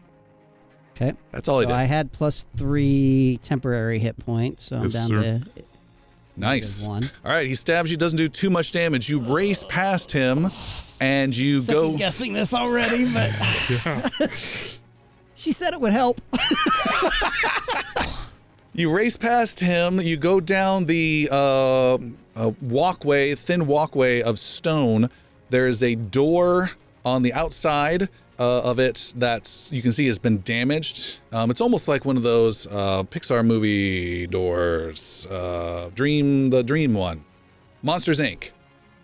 Okay. 0.97 1.13
That's 1.31 1.47
all 1.49 1.61
he 1.61 1.65
So 1.65 1.69
did. 1.69 1.75
I 1.77 1.85
had 1.85 2.11
plus 2.13 2.47
three 2.57 3.39
temporary 3.43 3.99
hit 3.99 4.17
points, 4.19 4.65
so 4.65 4.77
I'm 4.77 4.85
Yes, 4.85 4.93
down 4.95 5.09
sir. 5.09 5.23
to 5.23 5.63
nice. 6.37 6.87
one. 6.87 7.11
All 7.25 7.31
right, 7.33 7.47
he 7.47 7.55
stabs 7.55 7.91
you, 7.91 7.97
doesn't 7.99 8.17
do 8.17 8.29
too 8.29 8.49
much 8.51 8.73
damage. 8.73 9.09
You 9.09 9.19
race 9.21 9.63
past 9.69 10.11
him, 10.11 10.51
and 10.99 11.37
you 11.37 11.63
go. 11.63 11.91
I'm 11.91 11.97
guessing 11.97 12.33
this 12.33 12.55
already, 12.55 13.05
but 13.13 13.31
she 15.35 15.53
said 15.53 15.75
it 15.75 15.81
would 15.81 15.93
help. 15.93 16.21
You 18.73 18.95
race 18.95 19.17
past 19.17 19.61
him. 19.61 20.03
You 20.03 20.19
go 20.19 20.39
down 20.39 20.85
the 20.85 21.31
uh, 21.33 21.95
uh, 21.95 21.99
walkway, 22.61 23.35
thin 23.35 23.67
walkway 23.67 24.21
of 24.21 24.39
stone. 24.39 25.09
There 25.49 25.67
is 25.67 25.83
a 25.83 25.95
door 25.95 26.73
on 27.03 27.23
the 27.23 27.33
outside 27.33 28.11
uh, 28.39 28.61
of 28.63 28.79
it 28.79 29.13
that 29.17 29.69
you 29.73 29.83
can 29.83 29.93
see 29.93 30.07
has 30.07 30.19
been 30.19 30.41
damaged. 30.43 31.19
Um, 31.33 31.51
it's 31.51 31.61
almost 31.61 31.89
like 31.89 32.05
one 32.05 32.17
of 32.17 32.23
those 32.23 32.67
uh, 32.67 33.03
Pixar 33.05 33.45
movie 33.45 34.27
doors, 34.27 35.27
uh, 35.31 35.91
Dream, 35.95 36.51
the 36.51 36.63
Dream 36.63 36.95
one, 36.95 37.25
Monsters 37.83 38.21
Inc., 38.21 38.51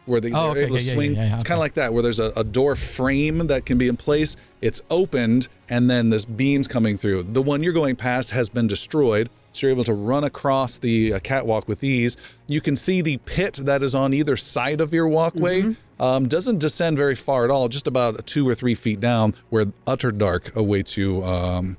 where 0.07 0.21
they, 0.21 0.33
Oh, 0.33 0.33
they're 0.33 0.51
okay, 0.51 0.61
able 0.65 0.77
to 0.77 0.83
yeah, 0.83 0.87
yeah, 0.89 0.93
swing. 0.95 1.15
yeah, 1.15 1.25
yeah, 1.29 1.35
it's 1.37 1.45
kind 1.45 1.47
okay. 1.47 1.55
of 1.55 1.59
like 1.61 1.75
that, 1.75 1.93
where 1.95 2.03
there's 2.03 2.19
a, 2.21 2.33
a 2.37 2.45
door 2.45 2.75
frame 2.75 3.47
that 3.47 3.65
can 3.65 3.79
be 3.79 3.89
in 3.89 3.97
place. 3.97 4.37
It's 4.61 4.81
opened, 4.91 5.49
and 5.69 5.89
then 5.89 6.11
this 6.11 6.25
beam's 6.25 6.67
coming 6.69 6.97
through. 6.99 7.23
The 7.25 7.43
one 7.43 7.63
you're 7.63 7.73
going 7.73 7.97
past 7.97 8.31
has 8.33 8.49
been 8.49 8.67
destroyed, 8.67 9.31
so 9.53 9.67
you're 9.67 9.73
able 9.75 9.85
to 9.85 9.95
run 9.95 10.25
across 10.25 10.79
the 10.79 11.15
uh, 11.15 11.21
catwalk 11.21 11.69
with 11.69 11.85
ease. 11.85 12.17
You 12.49 12.61
can 12.61 12.75
see 12.75 13.01
the 13.01 13.19
pit 13.19 13.61
that 13.63 13.83
is 13.83 13.95
on 13.95 14.13
either 14.13 14.37
side 14.37 14.81
of 14.81 14.93
your 14.93 15.09
walkway. 15.09 15.77
Um, 16.03 16.27
doesn't 16.27 16.59
descend 16.59 16.97
very 16.97 17.15
far 17.15 17.45
at 17.45 17.51
all, 17.53 17.69
just 17.69 17.87
about 17.87 18.27
two 18.27 18.47
or 18.49 18.57
three 18.57 18.75
feet 18.75 18.99
down, 18.99 19.37
where 19.51 19.67
utter 19.87 20.11
dark 20.11 20.55
awaits 20.57 20.97
you 20.97 21.23
um, 21.23 21.77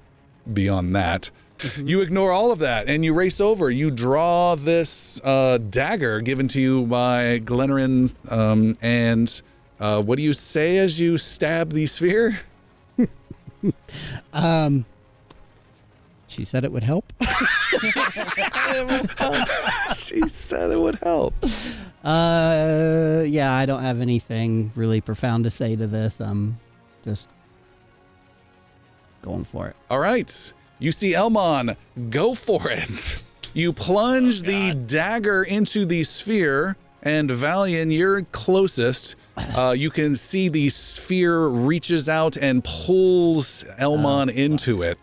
beyond 0.53 0.95
that. 0.95 1.29
You 1.77 1.99
ignore 1.99 2.31
all 2.31 2.51
of 2.51 2.59
that 2.59 2.87
and 2.87 3.03
you 3.03 3.13
race 3.13 3.41
over. 3.41 3.69
You 3.69 3.91
draw 3.91 4.55
this 4.55 5.19
uh, 5.23 5.57
dagger 5.57 6.21
given 6.21 6.47
to 6.49 6.61
you 6.61 6.85
by 6.85 7.39
Glennerin. 7.39 8.13
Um, 8.31 8.77
and 8.81 9.41
uh, 9.79 10.01
what 10.01 10.15
do 10.15 10.23
you 10.23 10.33
say 10.33 10.77
as 10.77 10.99
you 10.99 11.17
stab 11.17 11.71
the 11.71 11.85
sphere? 11.85 12.39
Um, 14.33 14.85
she 16.33 16.43
said 16.43 16.65
it 16.65 16.71
would 16.71 16.83
help. 16.83 17.13
she 19.95 20.27
said 20.27 20.71
it 20.71 20.79
would 20.79 20.95
help. 20.95 21.33
Uh, 22.03 23.23
yeah, 23.25 23.53
I 23.53 23.65
don't 23.65 23.81
have 23.83 24.01
anything 24.01 24.71
really 24.75 25.01
profound 25.01 25.43
to 25.45 25.51
say 25.51 25.75
to 25.75 25.87
this. 25.87 26.19
I'm 26.19 26.59
just 27.03 27.29
going 29.21 29.43
for 29.43 29.67
it. 29.67 29.75
All 29.89 29.99
right. 29.99 30.53
You 30.79 30.91
see 30.91 31.13
Elmon, 31.13 31.75
go 32.09 32.33
for 32.33 32.69
it. 32.69 33.23
You 33.53 33.71
plunge 33.71 34.41
the 34.41 34.73
dagger 34.73 35.43
into 35.43 35.85
the 35.85 36.03
sphere, 36.03 36.75
and 37.03 37.29
Valian, 37.29 37.95
you're 37.95 38.23
closest. 38.31 39.15
Uh, 39.35 39.73
you 39.75 39.89
can 39.89 40.15
see 40.15 40.47
the 40.47 40.69
sphere 40.69 41.47
reaches 41.47 42.07
out 42.07 42.37
and 42.37 42.63
pulls 42.63 43.65
Elmon 43.79 44.29
into 44.29 44.83
it. 44.83 44.99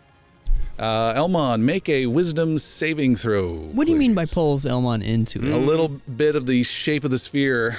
Uh, 0.81 1.13
Elmon, 1.15 1.63
make 1.63 1.87
a 1.89 2.07
wisdom 2.07 2.57
saving 2.57 3.15
throw. 3.15 3.53
What 3.55 3.85
do 3.85 3.93
you 3.93 3.99
mean 3.99 4.15
by 4.15 4.25
pulls 4.25 4.65
Elmon 4.65 5.03
into 5.03 5.39
it? 5.39 5.51
A 5.53 5.57
little 5.57 5.89
bit 5.89 6.35
of 6.35 6.47
the 6.47 6.63
shape 6.63 7.03
of 7.03 7.11
the 7.11 7.19
sphere 7.19 7.77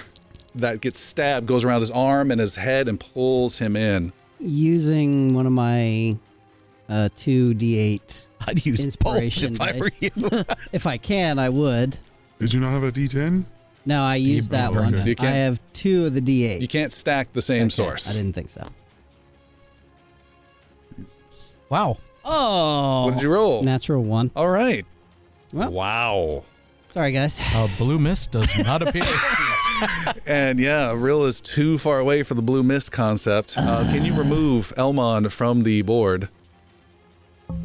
that 0.54 0.80
gets 0.80 1.00
stabbed 1.00 1.46
goes 1.48 1.64
around 1.64 1.80
his 1.80 1.90
arm 1.90 2.30
and 2.30 2.40
his 2.40 2.54
head 2.54 2.86
and 2.88 3.00
pulls 3.00 3.58
him 3.58 3.74
in. 3.74 4.12
Using 4.38 5.34
one 5.34 5.46
of 5.46 5.52
my 5.52 6.16
uh, 6.88 7.08
two 7.16 7.54
d8. 7.54 8.24
I'd 8.46 8.64
use 8.64 8.80
both 8.96 9.16
Inspiration 9.22 9.54
if 9.54 9.60
I 9.60 9.76
were 9.78 9.90
you. 9.98 10.44
If 10.72 10.86
I 10.86 10.96
can, 10.96 11.40
I 11.40 11.48
would. 11.48 11.98
Did 12.38 12.52
you 12.52 12.60
not 12.60 12.70
have 12.70 12.84
a 12.84 12.92
D10? 12.92 13.44
No, 13.84 14.02
I 14.04 14.14
used 14.16 14.52
that 14.52 14.72
one. 14.72 14.94
okay. 14.94 15.08
You 15.08 15.16
can't- 15.16 15.28
I 15.28 15.38
have 15.38 15.60
two 15.72 16.06
of 16.06 16.14
the 16.14 16.20
d8. 16.20 16.60
You 16.60 16.68
can't 16.68 16.92
stack 16.92 17.32
the 17.32 17.42
same 17.42 17.62
Okay, 17.62 17.68
source. 17.70 18.08
I 18.08 18.12
didn't 18.16 18.34
think 18.34 18.50
so. 18.50 18.64
wow. 21.68 21.98
Oh. 22.24 23.06
What 23.06 23.14
did 23.14 23.22
you 23.22 23.32
roll? 23.32 23.62
Natural 23.62 24.02
one. 24.02 24.30
All 24.36 24.48
right. 24.48 24.86
Well. 25.52 25.70
wow. 25.70 26.44
Sorry, 26.90 27.12
guys. 27.12 27.40
A 27.54 27.68
blue 27.78 27.98
mist 27.98 28.32
does 28.32 28.58
not 28.58 28.86
appear. 28.86 29.04
And 30.26 30.60
yeah, 30.60 30.92
Rill 30.96 31.24
is 31.24 31.40
too 31.40 31.76
far 31.78 31.98
away 31.98 32.22
for 32.22 32.34
the 32.34 32.42
blue 32.42 32.62
mist 32.62 32.92
concept. 32.92 33.54
Uh, 33.58 33.82
can 33.92 34.04
you 34.04 34.14
remove 34.14 34.72
Elmon 34.76 35.28
from 35.28 35.62
the 35.62 35.82
board? 35.82 36.28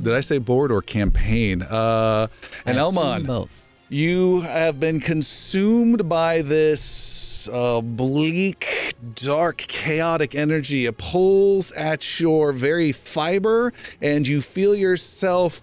Did 0.01 0.13
I 0.13 0.21
say 0.21 0.39
board 0.39 0.71
or 0.71 0.81
campaign? 0.81 1.61
Uh, 1.61 2.27
and 2.65 2.77
I 2.77 2.81
Elmon, 2.81 3.25
both. 3.25 3.69
you 3.89 4.41
have 4.41 4.79
been 4.79 4.99
consumed 4.99 6.09
by 6.09 6.41
this 6.41 6.91
uh, 7.49 7.81
bleak, 7.81 8.95
dark, 9.15 9.57
chaotic 9.57 10.35
energy. 10.35 10.85
It 10.85 10.97
pulls 10.97 11.71
at 11.73 12.19
your 12.19 12.51
very 12.51 12.91
fiber, 12.91 13.73
and 14.01 14.27
you 14.27 14.41
feel 14.41 14.75
yourself 14.75 15.61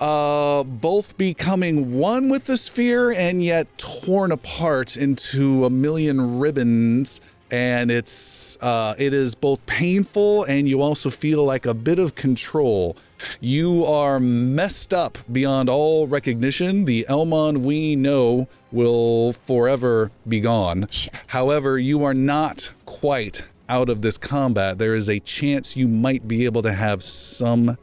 uh, 0.00 0.62
both 0.64 1.16
becoming 1.18 1.98
one 1.98 2.30
with 2.30 2.44
the 2.44 2.56
sphere 2.56 3.12
and 3.12 3.44
yet 3.44 3.66
torn 3.76 4.32
apart 4.32 4.96
into 4.96 5.64
a 5.66 5.70
million 5.70 6.38
ribbons. 6.38 7.20
And 7.50 7.90
it's 7.90 8.56
uh, 8.60 8.94
it 8.96 9.12
is 9.12 9.34
both 9.34 9.64
painful 9.66 10.44
and 10.44 10.68
you 10.68 10.80
also 10.82 11.10
feel 11.10 11.44
like 11.44 11.66
a 11.66 11.74
bit 11.74 11.98
of 11.98 12.14
control. 12.14 12.96
You 13.40 13.84
are 13.84 14.18
messed 14.20 14.92
up 14.94 15.18
beyond 15.30 15.68
all 15.68 16.06
recognition. 16.06 16.84
The 16.84 17.06
Elmon 17.08 17.62
we 17.64 17.96
know 17.96 18.48
will 18.72 19.32
forever 19.32 20.10
be 20.28 20.40
gone. 20.40 20.86
However, 21.28 21.78
you 21.78 22.04
are 22.04 22.14
not 22.14 22.72
quite 22.86 23.46
out 23.68 23.88
of 23.88 24.02
this 24.02 24.18
combat. 24.18 24.78
There 24.78 24.94
is 24.94 25.08
a 25.08 25.20
chance 25.20 25.76
you 25.76 25.86
might 25.88 26.26
be 26.26 26.44
able 26.44 26.62
to 26.62 26.72
have 26.72 27.02
some 27.02 27.76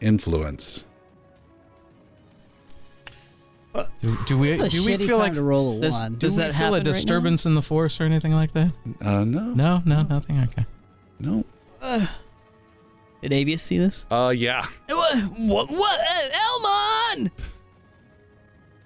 influence. 0.00 0.86
Do, 4.02 4.16
do 4.28 4.38
we 4.38 4.52
It's 4.52 4.68
do 4.72 4.84
we 4.84 4.96
feel 4.98 5.18
like 5.18 5.34
to 5.34 5.42
roll 5.42 5.78
a 5.78 5.80
Does- 5.80 5.92
one. 5.94 6.12
do 6.12 6.18
Does 6.18 6.36
that 6.36 6.52
feel 6.54 6.68
a 6.68 6.70
happen 6.70 6.72
right 6.74 6.84
disturbance 6.84 7.44
in 7.44 7.54
the 7.54 7.62
force 7.62 8.00
or 8.00 8.04
anything 8.04 8.32
like 8.32 8.52
that? 8.52 8.72
Uh, 9.00 9.24
no, 9.24 9.40
No, 9.52 9.82
no, 9.84 10.02
nothing. 10.02 10.38
Okay. 10.44 10.64
no. 11.18 11.44
Did 13.24 13.32
Avius 13.32 13.60
see 13.60 13.78
this? 13.78 14.04
Uh, 14.10 14.34
yeah. 14.36 14.66
What? 14.86 15.16
What? 15.38 15.70
what 15.70 15.98
uh, 15.98 16.28
Elmon! 17.14 17.30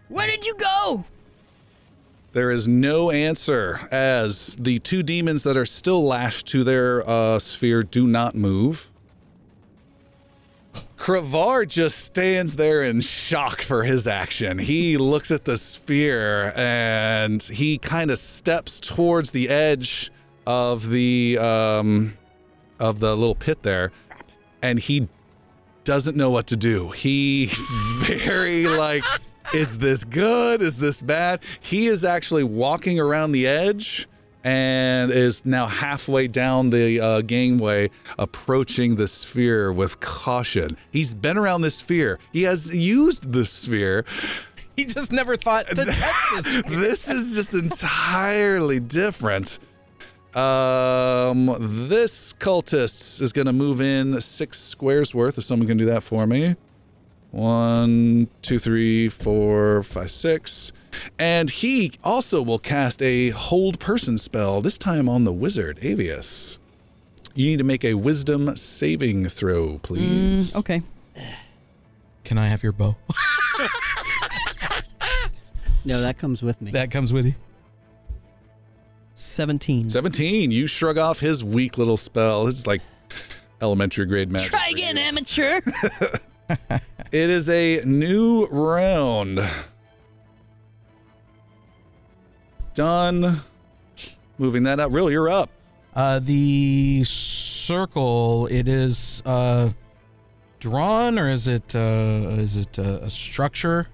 Where 0.07 0.29
did 0.29 0.47
you 0.47 0.55
go? 0.55 1.05
There 2.35 2.53
is 2.53 2.69
no 2.69 3.11
answer 3.11 3.81
as 3.91 4.55
the 4.55 4.79
two 4.79 5.03
demons 5.03 5.43
that 5.43 5.57
are 5.57 5.67
still 5.67 6.05
lashed 6.05 6.47
to 6.49 6.63
their 6.63 7.03
uh, 7.11 7.41
sphere 7.41 7.83
do 7.83 8.07
not 8.07 8.37
move. 8.37 8.93
Kravar 10.97 11.67
just 11.67 12.05
stands 12.05 12.55
there 12.55 12.85
in 12.85 13.01
shock 13.01 13.61
for 13.61 13.83
his 13.83 14.07
action. 14.07 14.61
He 14.61 14.99
looks 14.99 15.33
at 15.33 15.47
the 15.47 15.57
sphere 15.57 16.53
and 16.55 17.43
he 17.43 17.79
kind 17.79 18.13
of 18.13 18.21
steps 18.21 18.79
towards 18.79 19.33
the 19.33 19.49
edge 19.49 20.13
of 20.47 20.91
the 20.91 21.39
um, 21.39 22.13
of 22.81 23.01
the 23.01 23.17
little 23.17 23.35
pit 23.35 23.63
there, 23.63 23.93
and 24.63 24.79
he 24.79 25.09
doesn't 25.85 26.17
know 26.17 26.31
what 26.31 26.47
to 26.49 26.57
do. 26.57 26.91
He's 26.91 27.57
very 28.03 28.67
like, 28.67 29.05
is 29.55 29.79
this 29.79 30.05
good? 30.05 30.61
Is 30.61 30.77
this 30.77 31.01
bad? 31.01 31.41
He 31.61 31.87
is 31.87 32.05
actually 32.05 32.45
walking 32.45 33.01
around 33.01 33.33
the 33.33 33.47
edge 33.47 34.07
and 34.45 35.11
is 35.11 35.45
now 35.45 35.67
halfway 35.67 36.29
down 36.29 36.71
the 36.71 37.01
uh, 37.01 37.21
gangway, 37.23 37.91
approaching 38.19 38.97
the 38.97 39.07
sphere 39.07 39.73
with 39.73 40.01
caution. 40.01 40.77
He's 40.91 41.15
been 41.15 41.37
around 41.37 41.63
this 41.63 41.77
sphere. 41.77 42.19
He 42.33 42.43
has 42.43 42.75
used 42.75 43.33
the 43.33 43.45
sphere. 43.45 44.05
He 44.77 44.85
just 44.85 45.11
never 45.11 45.37
thought 45.37 45.67
to 45.69 45.75
touch 45.85 46.45
this. 46.45 46.63
this 46.69 47.09
is 47.09 47.35
just 47.35 47.55
entirely 47.55 48.79
different. 48.79 49.59
Um, 50.35 51.57
this 51.59 52.33
cultist 52.35 53.21
is 53.21 53.33
going 53.33 53.47
to 53.47 53.53
move 53.53 53.81
in 53.81 54.21
six 54.21 54.59
squares 54.59 55.15
worth. 55.15 55.39
If 55.39 55.45
someone 55.45 55.67
can 55.67 55.77
do 55.79 55.87
that 55.87 56.03
for 56.03 56.27
me. 56.27 56.57
One, 57.31 58.29
two, 58.43 58.59
three, 58.59 59.09
four, 59.09 59.83
five, 59.83 60.11
six. 60.11 60.73
And 61.19 61.51
he 61.51 61.93
also 62.03 62.41
will 62.43 62.59
cast 62.59 63.03
a 63.03 63.31
hold 63.31 63.79
person 63.79 64.17
spell, 64.19 64.61
this 64.61 64.79
time 64.79 65.09
on 65.09 65.25
the 65.25 65.33
wizard, 65.33 65.79
Avius. 65.81 66.59
You 67.35 67.47
need 67.51 67.59
to 67.59 67.65
make 67.65 67.85
a 67.85 67.95
wisdom 67.95 68.57
saving 68.57 69.27
throw, 69.27 69.79
please. 69.79 70.53
Mm, 70.53 70.57
okay. 70.57 70.83
Can 72.25 72.39
I 72.39 72.47
have 72.47 72.63
your 72.63 72.73
bow? 72.73 72.97
No, 75.85 76.03
that 76.03 76.19
comes 76.19 76.43
with 76.43 76.61
me. 76.61 76.71
that 76.73 76.91
comes 76.91 77.13
with 77.15 77.25
you. 77.27 77.35
17. 79.19 79.89
17. 79.89 80.51
You 80.51 80.67
shrug 80.67 80.97
off 80.99 81.19
his 81.19 81.45
weak 81.45 81.77
little 81.77 81.97
spell. 81.97 82.47
It's 82.47 82.67
like 82.67 82.83
elementary 83.61 84.07
grade 84.07 84.31
magic. 84.31 84.51
Try 84.51 84.69
again, 84.69 84.97
you. 84.97 85.03
amateur. 85.03 85.61
It 87.11 87.31
is 87.31 87.49
a 87.49 87.83
new 87.85 88.47
round. 88.47 89.41
Done. 92.75 93.41
Moving 94.37 94.63
that 94.65 94.79
up. 94.79 94.93
Rill, 94.93 95.11
you're 95.11 95.29
up. 95.29 95.51
Uh, 95.95 96.19
the 96.21 97.03
circle, 97.05 98.47
it 98.49 98.69
is 98.69 99.23
uh, 99.25 99.71
drawn, 100.59 101.19
or 101.19 101.31
is 101.31 101.49
it 101.49 101.75
uh, 101.75 102.37
is 102.39 102.57
it 102.59 102.79
uh, 102.79 103.01
a 103.03 103.11
structure? 103.11 103.89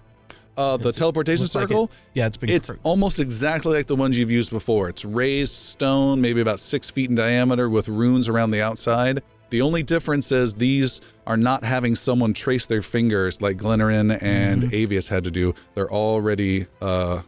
Uh, 0.56 0.76
the 0.76 0.88
It's- 0.90 0.94
teleportation 0.96 1.42
looks 1.42 1.54
like 1.54 1.68
circle. 1.68 1.84
it- 1.84 1.90
Yeah, 2.18 2.26
it's 2.26 2.36
been. 2.36 2.50
It's 2.50 2.70
cr- 2.70 2.76
almost 2.84 3.18
exactly 3.18 3.74
like 3.76 3.86
the 3.86 3.96
ones 3.96 4.16
you've 4.16 4.30
used 4.30 4.50
before. 4.50 4.88
It's 4.88 5.04
raised 5.04 5.52
stone, 5.52 6.20
maybe 6.20 6.40
about 6.40 6.60
six 6.60 6.90
feet 6.90 7.10
in 7.10 7.16
diameter, 7.16 7.68
with 7.68 7.88
runes 7.88 8.28
around 8.28 8.50
the 8.52 8.62
outside. 8.62 9.22
The 9.50 9.60
only 9.62 9.82
difference 9.82 10.32
is 10.32 10.54
these 10.54 11.00
are 11.26 11.36
not 11.36 11.64
having 11.64 11.94
someone 11.94 12.34
trace 12.34 12.66
their 12.66 12.82
fingers 12.82 13.40
like 13.42 13.56
Glennerin 13.56 14.20
and 14.22 14.64
Avius 14.72 15.08
had 15.08 15.24
to 15.24 15.30
do. 15.30 15.54
They're 15.74 15.90
already 15.92 16.66
uh, 16.82 17.22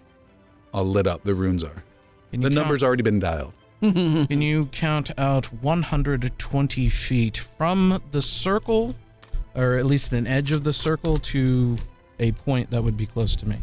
uh, 0.75 0.83
lit 0.83 1.07
up. 1.07 1.25
The 1.25 1.35
runes 1.35 1.63
are. 1.65 1.85
The 2.33 2.39
you 2.39 2.51
number's 2.51 2.83
already 2.83 3.03
been 3.03 3.19
dialed. 3.21 3.53
Can 3.83 4.41
you 4.41 4.67
count 4.67 5.11
out 5.19 5.47
120 5.53 6.89
feet 6.89 7.37
from 7.39 8.03
the 8.11 8.23
circle, 8.23 8.95
or 9.55 9.75
at 9.77 9.87
least 9.87 10.13
an 10.13 10.27
edge 10.27 10.53
of 10.53 10.65
the 10.65 10.73
circle, 10.73 11.19
to 11.19 11.77
a 12.19 12.33
point 12.33 12.71
that 12.71 12.83
would 12.83 12.97
be 12.97 13.07
close 13.07 13.37
to 13.37 13.49
me? 13.49 13.59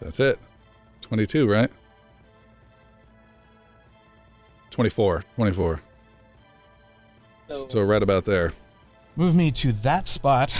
That's 0.00 0.20
it. 0.20 0.38
22, 1.02 1.48
right? 1.48 1.70
24. 4.70 5.22
24. 5.36 5.82
So 7.52 7.82
right 7.82 8.02
about 8.02 8.24
there. 8.24 8.52
Move 9.14 9.36
me 9.36 9.50
to 9.52 9.72
that 9.72 10.08
spot. 10.08 10.56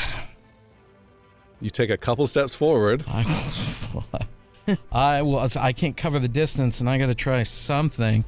You 1.60 1.70
take 1.70 1.90
a 1.90 1.96
couple 1.96 2.26
steps 2.26 2.54
forward. 2.54 3.04
I, 4.66 4.76
I 4.92 5.22
will. 5.22 5.46
I 5.60 5.72
can't 5.72 5.96
cover 5.96 6.18
the 6.18 6.28
distance, 6.28 6.80
and 6.80 6.88
I 6.88 6.98
got 6.98 7.06
to 7.06 7.14
try 7.14 7.42
something. 7.42 8.24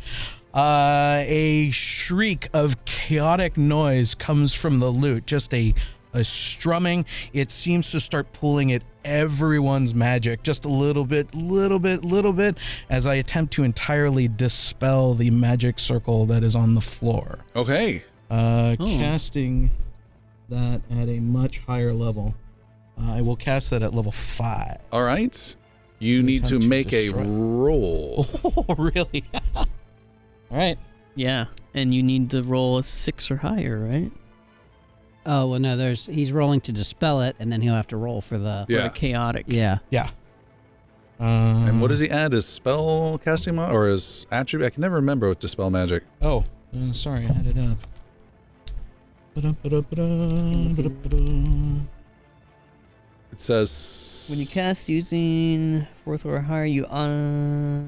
Uh, 0.52 1.22
a 1.26 1.70
shriek 1.72 2.48
of 2.54 2.84
chaotic 2.84 3.56
noise 3.56 4.14
comes 4.14 4.54
from 4.54 4.78
the 4.78 4.90
lute. 4.90 5.26
Just 5.26 5.52
a 5.52 5.74
a 6.12 6.22
strumming. 6.22 7.04
It 7.32 7.50
seems 7.50 7.90
to 7.90 7.98
start 7.98 8.32
pulling 8.32 8.70
at 8.72 8.82
everyone's 9.04 9.94
magic, 9.96 10.44
just 10.44 10.64
a 10.64 10.68
little 10.68 11.04
bit, 11.04 11.34
little 11.34 11.80
bit, 11.80 12.04
little 12.04 12.32
bit, 12.32 12.56
as 12.88 13.04
I 13.04 13.14
attempt 13.14 13.52
to 13.54 13.64
entirely 13.64 14.28
dispel 14.28 15.14
the 15.14 15.30
magic 15.30 15.80
circle 15.80 16.24
that 16.26 16.44
is 16.44 16.54
on 16.54 16.74
the 16.74 16.80
floor. 16.80 17.40
Okay. 17.56 18.04
Uh, 18.30 18.76
Oh. 18.78 18.86
casting 18.86 19.72
that 20.48 20.80
at 20.90 21.08
a 21.08 21.18
much 21.18 21.58
higher 21.58 21.92
level. 21.92 22.36
Uh, 22.96 23.14
I 23.14 23.20
will 23.20 23.34
cast 23.36 23.70
that 23.70 23.82
at 23.82 23.92
level 23.92 24.12
five. 24.12 24.78
All 24.92 25.02
right. 25.02 25.56
You 25.98 26.22
need 26.22 26.44
to 26.46 26.56
attempt 26.56 26.62
to 26.64 26.68
make 26.68 26.92
a 26.92 27.08
roll. 27.10 28.26
Oh, 28.68 28.74
really? 28.76 29.24
All 29.56 29.66
right. 30.50 30.78
yeah, 31.14 31.46
and 31.74 31.94
you 31.94 32.02
need 32.02 32.30
to 32.30 32.42
roll 32.42 32.78
a 32.78 32.84
six 32.84 33.30
or 33.30 33.36
higher, 33.38 33.78
right? 33.78 34.10
Oh 35.26 35.46
well, 35.48 35.58
no. 35.60 35.76
There's 35.76 36.06
he's 36.06 36.32
rolling 36.32 36.60
to 36.62 36.72
dispel 36.72 37.22
it, 37.22 37.34
and 37.38 37.50
then 37.52 37.60
he'll 37.62 37.74
have 37.74 37.86
to 37.88 37.96
roll 37.96 38.20
for 38.20 38.36
the. 38.38 38.64
For 38.68 38.74
the 38.74 38.90
chaotic. 38.90 39.46
Yeah. 39.48 39.78
Yeah. 39.90 40.10
Um, 41.18 41.68
And 41.68 41.80
what 41.80 41.88
does 41.88 42.00
he 42.00 42.10
add? 42.10 42.32
His 42.32 42.44
spell 42.46 43.18
casting 43.18 43.54
mo- 43.54 43.70
or 43.70 43.86
his 43.88 44.26
attribute? 44.30 44.66
I 44.66 44.70
can 44.70 44.80
never 44.82 44.96
remember 44.96 45.28
with 45.28 45.38
dispel 45.38 45.70
magic. 45.70 46.02
Oh, 46.20 46.44
uh, 46.76 46.92
sorry, 46.92 47.24
I 47.26 47.32
had 47.32 47.46
it 47.46 47.56
up. 47.58 47.78
Ba-dum-ba-dum-ba-dum, 49.34 50.74
ba-dum-ba-dum. 50.74 51.88
It 53.34 53.40
says 53.40 54.28
When 54.30 54.38
you 54.38 54.46
cast 54.46 54.88
using 54.88 55.88
fourth 56.04 56.24
or 56.24 56.40
higher, 56.40 56.64
you 56.66 56.84
uh 56.86 57.80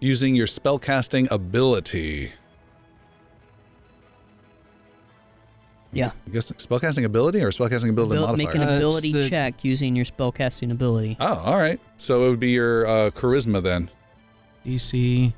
using 0.00 0.34
your 0.34 0.48
spellcasting 0.48 1.30
ability. 1.30 2.32
yeah 5.92 6.10
I 6.26 6.30
guess 6.30 6.50
spellcasting 6.50 7.04
ability 7.04 7.40
or 7.40 7.50
spellcasting 7.52 7.90
ability 7.90 8.16
abil- 8.16 8.26
modifier. 8.26 8.36
make 8.46 8.54
an 8.56 8.62
Uh, 8.68 8.76
ability 8.78 9.12
the- 9.12 9.30
check 9.30 9.62
using 9.62 9.94
your 9.94 10.04
spellcasting 10.06 10.72
ability. 10.72 11.16
oh, 11.20 11.34
all 11.44 11.56
right. 11.58 11.78
So 11.96 12.26
it 12.26 12.30
would 12.30 12.40
be 12.40 12.50
your 12.50 12.84
uh, 12.84 13.10
charisma 13.12 13.62
then. 13.62 13.90
DC. 14.66 15.28
It 15.28 15.32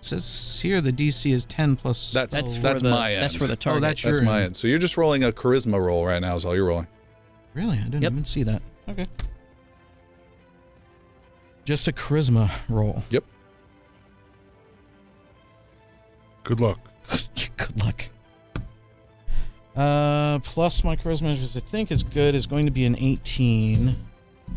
says 0.00 0.60
here 0.62 0.80
the 0.80 0.92
DC 0.92 1.32
is 1.32 1.44
10 1.46 1.74
plus. 1.74 2.12
That's- 2.12 2.32
That's 2.40 2.52
oh, 2.52 2.56
for 2.58 2.62
that's 2.62 2.82
the, 2.82 2.90
my 2.90 3.14
That's 3.16 3.34
for 3.34 3.48
the 3.48 3.56
target. 3.56 3.82
that's 3.82 3.94
That's 4.00 4.04
your 4.04 4.12
That's 4.18 4.24
my 4.24 4.36
end. 4.36 4.44
end. 4.44 4.56
So 4.56 4.68
you're 4.68 4.78
just 4.78 4.96
rolling 4.96 5.24
a 5.24 5.32
charisma 5.32 5.84
roll 5.84 6.06
right 6.06 6.20
now. 6.20 6.36
Is 6.36 6.44
all 6.44 6.54
you're 6.54 6.66
rolling. 6.66 6.86
Really? 7.54 7.78
I 7.78 7.84
didn't 7.84 8.02
Yep. 8.02 8.12
even 8.12 8.24
see 8.24 8.42
that. 8.42 8.62
Okay. 8.88 9.06
Just 11.64 11.88
a 11.88 11.92
charisma 11.92 12.50
roll. 12.68 13.02
Yep. 13.10 13.24
Good 16.42 16.60
luck. 16.60 16.78
Good 17.56 17.80
luck. 17.82 18.06
Uh, 19.74 20.38
plus 20.40 20.84
my 20.84 20.94
charisma, 20.94 21.30
which 21.30 21.56
I 21.56 21.66
think 21.66 21.90
is 21.90 22.02
good, 22.02 22.34
is 22.34 22.46
going 22.46 22.64
to 22.66 22.70
be 22.70 22.84
an 22.84 22.96
18. 22.98 23.96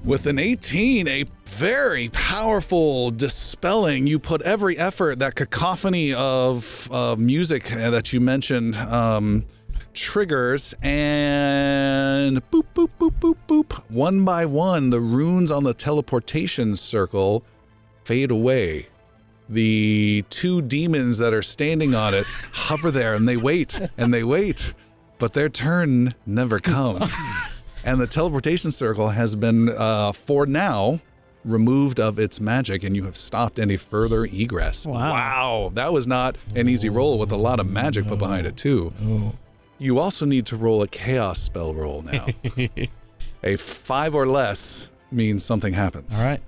With 0.04 0.28
an 0.28 0.38
18, 0.38 1.08
a 1.08 1.26
very 1.46 2.10
powerful 2.10 3.10
dispelling. 3.10 4.06
You 4.06 4.20
put 4.20 4.42
every 4.44 4.78
effort, 4.78 5.18
that 5.20 5.34
cacophony 5.36 6.14
of 6.14 6.88
uh, 6.92 7.16
music 7.18 7.74
uh, 7.74 7.90
that 7.90 8.14
you 8.14 8.20
mentioned 8.20 8.76
um, 8.76 9.46
triggers, 9.98 10.76
and 10.84 12.38
boop, 12.52 12.66
boop, 12.76 12.90
boop, 13.00 13.20
boop, 13.20 13.36
boop. 13.48 13.84
One 13.90 14.24
by 14.24 14.46
one, 14.46 14.92
the 14.92 15.02
runes 15.02 15.52
on 15.52 15.64
the 15.64 15.74
teleportation 15.74 16.76
circle 16.76 17.44
fade 18.06 18.32
away. 18.32 18.88
The 19.50 20.24
two 20.30 20.62
demons 20.62 21.18
that 21.18 21.34
are 21.34 21.42
standing 21.42 21.96
on 21.96 22.14
it 22.14 22.26
hover 22.54 22.92
there 22.92 23.16
and 23.16 23.28
they 23.28 23.38
wait 23.38 23.82
and 23.98 24.14
they 24.14 24.24
wait, 24.24 24.74
but 25.18 25.34
their 25.34 25.50
turn 25.50 26.14
never 26.26 26.60
comes. 26.60 27.14
and 27.84 28.00
the 28.00 28.08
teleportation 28.08 28.72
circle 28.72 29.10
has 29.10 29.36
been, 29.36 29.70
uh, 29.70 30.12
for 30.12 30.46
now, 30.46 31.00
removed 31.44 32.00
of 32.00 32.20
its 32.20 32.40
magic, 32.40 32.84
and 32.84 32.96
you 32.96 33.06
have 33.06 33.18
stopped 33.18 33.58
any 33.58 33.78
further 33.78 34.26
egress. 34.26 34.86
Wow. 34.86 35.12
Wow, 35.12 35.72
that 35.74 35.92
was 35.92 36.06
not 36.06 36.38
an 36.56 36.70
easy 36.70 36.90
roll 36.90 37.18
with 37.18 37.32
a 37.32 37.38
lot 37.38 37.60
of 37.60 37.68
magic 37.68 38.08
put 38.08 38.20
behind 38.20 38.46
it, 38.46 38.58
too. 38.58 38.94
Oh. 39.04 39.34
You 39.80 40.00
also 40.00 40.26
need 40.26 40.46
to 40.48 40.56
roll 40.58 40.82
a 40.82 40.88
chaos 40.88 41.40
spell 41.40 41.74
roll 41.74 42.02
now. 42.02 42.26
a 43.44 43.56
five 43.58 44.16
or 44.16 44.26
less 44.26 44.92
means 45.12 45.44
something 45.46 45.74
happens. 45.74 46.20
All 46.20 46.26
right. 46.26 46.42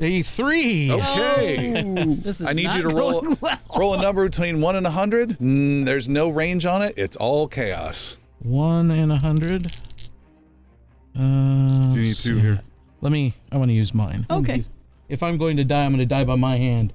A 0.00 0.22
three. 0.22 0.90
Okay. 0.92 1.82
This 2.22 2.40
is 2.40 2.46
I 2.46 2.52
need 2.52 2.64
not 2.66 2.76
you 2.76 2.82
to 2.82 2.88
roll 2.88 3.20
going 3.20 3.38
well. 3.40 3.58
roll 3.76 3.94
a 3.94 4.00
number 4.02 4.24
between 4.28 4.60
one 4.60 4.76
and 4.76 4.86
a 4.86 4.90
hundred. 4.90 5.30
Mm, 5.40 5.84
there's 5.84 6.08
no 6.08 6.28
range 6.28 6.64
on 6.66 6.82
it. 6.82 6.94
It's 6.96 7.16
all 7.16 7.48
chaos. 7.48 8.16
One 8.38 8.92
and 8.92 9.10
a 9.10 9.16
hundred. 9.16 9.66
Uh, 11.18 11.20
You 11.20 11.96
need 11.96 11.96
let's 12.06 12.22
two 12.22 12.36
see. 12.36 12.40
here. 12.40 12.60
Let 13.00 13.10
me. 13.10 13.34
I 13.50 13.56
want 13.56 13.70
to 13.70 13.74
use 13.74 13.92
mine. 13.92 14.24
Okay. 14.30 14.64
If 15.08 15.22
I'm 15.22 15.36
going 15.36 15.56
to 15.56 15.64
die, 15.64 15.84
I'm 15.84 15.90
going 15.92 15.98
to 15.98 16.06
die 16.06 16.22
by 16.24 16.36
my 16.36 16.56
hand. 16.58 16.92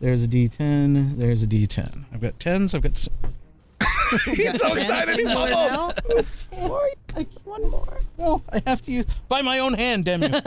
There's 0.00 0.24
a 0.24 0.28
D10. 0.28 1.16
There's 1.16 1.42
a 1.42 1.46
D10. 1.46 2.04
I've 2.12 2.20
got 2.20 2.38
tens. 2.38 2.74
I've 2.74 2.82
got. 2.82 2.92
s- 2.92 3.08
He's 4.24 4.60
so 4.60 4.72
excited. 4.74 5.16
He 5.18 5.24
bubbles. 5.24 5.92
More. 6.52 6.88
I- 7.16 7.26
One 7.44 7.68
more. 7.70 7.98
No, 8.16 8.42
I 8.52 8.62
have 8.66 8.80
to 8.82 8.92
use 8.92 9.06
by 9.28 9.42
my 9.42 9.58
own 9.58 9.74
hand. 9.74 10.04
Damn 10.04 10.22
you. 10.22 10.30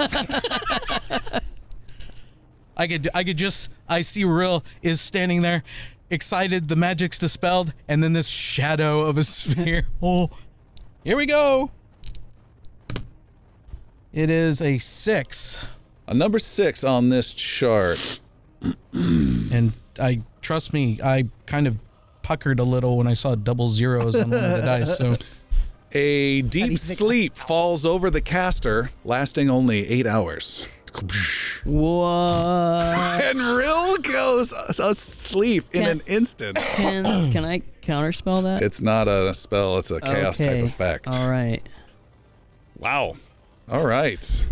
I 2.77 2.87
could. 2.87 3.09
I 3.13 3.23
could 3.23 3.37
just. 3.37 3.69
I 3.89 4.01
see 4.01 4.23
Rill 4.23 4.63
is 4.81 5.01
standing 5.01 5.41
there, 5.41 5.63
excited. 6.09 6.67
The 6.69 6.75
magic's 6.77 7.19
dispelled, 7.19 7.73
and 7.87 8.01
then 8.03 8.13
this 8.13 8.27
shadow 8.27 9.01
of 9.01 9.17
a 9.17 9.23
sphere. 9.23 9.87
Oh, 10.01 10.29
here 11.03 11.17
we 11.17 11.25
go. 11.25 11.71
It 14.13 14.29
is 14.29 14.61
a 14.61 14.77
six. 14.79 15.65
A 16.07 16.13
number 16.13 16.39
six 16.39 16.83
on 16.83 17.09
this 17.09 17.33
chart. 17.33 18.20
And 18.93 19.73
I 19.99 20.21
trust 20.41 20.73
me, 20.73 20.99
I 21.03 21.25
kind 21.45 21.67
of 21.67 21.77
puckered 22.23 22.59
a 22.59 22.63
little 22.63 22.97
when 22.97 23.07
I 23.07 23.13
saw 23.13 23.35
double 23.35 23.67
zeros 23.67 24.15
on 24.15 24.29
one 24.29 24.43
of 24.43 24.51
the 24.51 24.61
dice. 24.61 24.97
So 24.97 25.13
A 25.93 26.41
deep 26.43 26.71
you 26.71 26.77
think- 26.77 26.97
sleep 26.99 27.35
falls 27.37 27.85
over 27.85 28.09
the 28.09 28.21
caster, 28.21 28.89
lasting 29.03 29.49
only 29.49 29.87
eight 29.87 30.07
hours. 30.07 30.67
What? 31.65 33.21
And 33.23 33.39
Rill 33.39 33.97
goes 33.97 34.51
asleep 34.51 35.65
in 35.73 35.81
Can- 35.83 35.89
an 35.91 36.01
instant. 36.07 36.57
Can 36.75 37.31
can 37.31 37.45
I 37.45 37.61
counterspell 37.81 38.43
that? 38.43 38.61
It's 38.63 38.81
not 38.81 39.07
a 39.07 39.33
spell, 39.33 39.77
it's 39.77 39.91
a 39.91 39.99
chaos 40.01 40.37
type 40.37 40.63
effect. 40.63 41.07
All 41.07 41.29
right. 41.29 41.61
Wow. 42.77 43.15
All 43.69 43.85
right. 43.85 44.49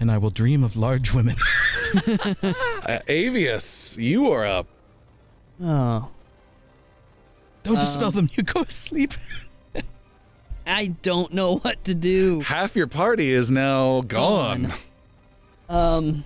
And 0.00 0.10
I 0.10 0.18
will 0.18 0.30
dream 0.30 0.64
of 0.64 0.76
large 0.76 1.14
women. 1.14 1.36
Uh, 1.92 3.00
Avius, 3.08 3.96
you 4.00 4.30
are 4.30 4.46
up. 4.46 4.68
Oh, 5.60 6.08
Don't 7.64 7.80
dispel 7.80 8.12
them. 8.12 8.28
You 8.34 8.44
go 8.44 8.62
to 8.62 8.70
sleep. 8.70 9.12
I 10.66 10.88
don't 11.02 11.34
know 11.34 11.58
what 11.58 11.82
to 11.84 11.94
do. 11.96 12.40
Half 12.40 12.76
your 12.76 12.86
party 12.86 13.30
is 13.30 13.50
now 13.50 14.02
gone. 14.02 14.72
Gone. 15.68 15.96
Um, 16.04 16.24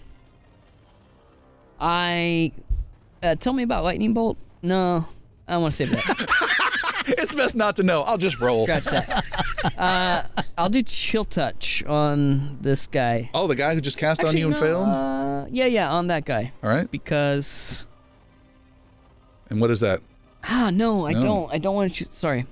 I 1.81 2.53
uh, 3.22 3.35
tell 3.37 3.55
me 3.55 3.62
about 3.62 3.85
lightning 3.85 4.12
bolt. 4.12 4.37
No, 4.62 5.07
I 5.49 5.53
don't 5.53 5.62
want 5.62 5.75
to 5.75 5.87
say 5.87 5.95
that. 5.95 7.05
it's 7.18 7.35
best 7.35 7.55
not 7.55 7.77
to 7.77 7.83
know. 7.83 8.03
I'll 8.03 8.18
just 8.18 8.39
roll. 8.39 8.64
Scratch 8.64 8.85
that. 8.85 9.25
Uh, 9.79 10.23
I'll 10.59 10.69
do 10.69 10.83
chill 10.83 11.25
touch 11.25 11.83
on 11.85 12.59
this 12.61 12.87
guy. 12.87 13.31
Oh, 13.35 13.47
the 13.47 13.55
guy 13.55 13.75
who 13.75 13.81
just 13.81 13.97
cast 13.99 14.25
on 14.25 14.37
you 14.37 14.47
and 14.47 14.55
no, 14.55 14.61
failed? 14.61 14.89
Uh, 14.89 15.47
yeah, 15.51 15.67
yeah, 15.67 15.91
on 15.93 16.07
that 16.09 16.25
guy 16.25 16.53
All 16.62 16.71
right. 16.71 16.91
because 16.91 17.87
And 19.51 19.61
what 19.61 19.71
is 19.71 19.81
that? 19.81 20.01
ah 20.45 20.71
no, 20.73 21.07
I 21.07 21.12
No. 21.12 21.23
don't. 21.23 21.53
I 21.53 21.59
don't 21.59 21.75
want 21.75 21.91
to. 21.93 21.97
Shoot. 21.97 22.15
Sorry, 22.15 22.47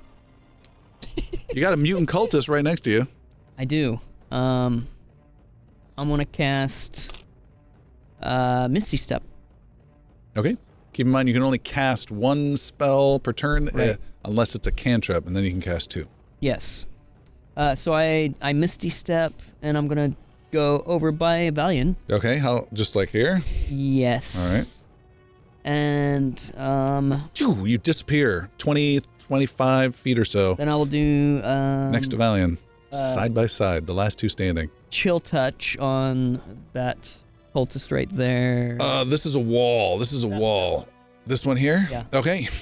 You 1.53 1.61
got 1.61 1.75
a 1.75 1.77
mutant 1.77 2.09
cultist 2.09 2.49
right 2.49 2.65
next 2.65 2.83
to 2.83 2.91
you. 2.91 3.07
I 3.59 3.65
do. 3.67 4.01
Um, 4.31 4.89
I'm 5.99 6.09
gonna 6.09 6.25
cast 6.25 7.11
uh 8.23 8.69
Misty 8.71 8.97
Step. 8.97 9.23
Okay. 10.37 10.57
Keep 10.95 11.07
in 11.07 11.13
mind 11.13 11.29
you 11.29 11.35
can 11.35 11.43
only 11.43 11.59
cast 11.59 12.11
one 12.11 12.57
spell 12.57 13.19
per 13.19 13.33
turn 13.33 13.69
uh, 13.69 13.73
Right. 13.75 13.97
unless 14.25 14.55
it's 14.55 14.67
a 14.67 14.73
cantrip, 14.73 15.27
and 15.27 15.37
then 15.37 15.45
you 15.45 15.51
can 15.51 15.61
cast 15.61 15.91
two. 15.91 16.07
Yes. 16.41 16.87
Uh, 17.57 17.75
so 17.75 17.93
I 17.93 18.35
I 18.41 18.53
Misty 18.53 18.91
Step 18.91 19.33
and 19.63 19.77
I'm 19.77 19.89
gonna 19.89 20.15
go 20.53 20.83
over 20.87 21.13
by 21.13 21.51
Valian. 21.51 21.97
Okay. 22.11 22.39
How? 22.39 22.67
Just 22.73 22.97
like 22.97 23.11
here. 23.11 23.41
Yes. 23.69 24.37
All 24.39 24.57
right. 24.57 24.69
And 25.65 26.53
um, 26.57 27.31
You 27.39 27.79
disappear 27.79 28.51
20, 28.59 29.01
25 29.21 29.95
feet 29.95 30.19
or 30.19 30.25
so 30.25 30.55
then 30.55 30.69
I 30.69 30.75
will 30.75 30.87
do 30.87 31.41
um, 31.45 31.93
next 31.93 32.09
to 32.09 32.17
Valian, 32.17 32.59
uh, 32.93 32.97
side 33.15 33.33
by 33.33 33.47
side, 33.47 33.87
the 33.87 33.95
last 33.95 34.19
two 34.19 34.29
standing. 34.29 34.71
chill 34.91 35.21
touch 35.21 35.77
on 35.79 36.41
that 36.73 37.15
cultist 37.55 37.93
right 37.93 38.09
there. 38.11 38.77
Uh, 38.81 39.05
this 39.05 39.25
is 39.25 39.37
a 39.37 39.41
wall. 39.41 39.99
This 39.99 40.13
is 40.13 40.25
a 40.25 40.29
wall. 40.29 40.89
This 41.27 41.47
one 41.47 41.57
here. 41.57 41.87
Yeah. 41.91 42.05
Okay. 42.13 42.49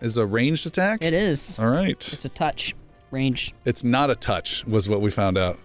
Is 0.00 0.16
a 0.16 0.24
ranged 0.24 0.64
attack. 0.64 1.02
it 1.02 1.12
is. 1.12 1.58
All 1.58 1.66
right. 1.66 2.12
It's 2.12 2.24
a 2.24 2.28
touch 2.28 2.76
range. 3.10 3.54
It's 3.64 3.84
not 3.84 4.10
a 4.10 4.16
touch, 4.16 4.64
was 4.66 4.88
what 4.88 5.00
we 5.00 5.10
found 5.10 5.38
out. 5.38 5.58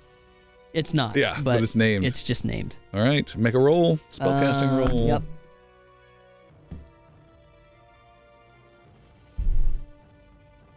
It's 0.73 0.93
not. 0.93 1.15
Yeah, 1.15 1.35
but, 1.35 1.53
but 1.55 1.63
it's 1.63 1.75
named. 1.75 2.03
It's 2.05 2.23
just 2.23 2.45
named. 2.45 2.77
All 2.93 3.01
right. 3.01 3.35
Make 3.37 3.53
a 3.53 3.59
roll. 3.59 3.97
Spellcasting 4.09 4.73
Uh, 4.73 4.77
roll. 4.89 5.07
Yep. 5.07 5.23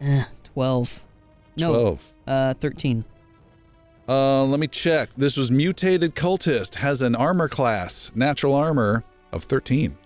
Eh, 0.01 0.23
Twelve. 0.43 1.01
No. 1.57 1.71
12. 1.71 2.13
Uh, 2.27 2.53
thirteen. 2.55 3.03
Uh, 4.07 4.43
let 4.45 4.59
me 4.59 4.67
check. 4.67 5.09
This 5.15 5.35
was 5.35 5.51
mutated 5.51 6.15
cultist. 6.15 6.75
Has 6.75 7.01
an 7.01 7.15
armor 7.15 7.49
class, 7.49 8.11
natural 8.15 8.55
armor 8.55 9.03
of 9.33 9.43
13. 9.43 9.97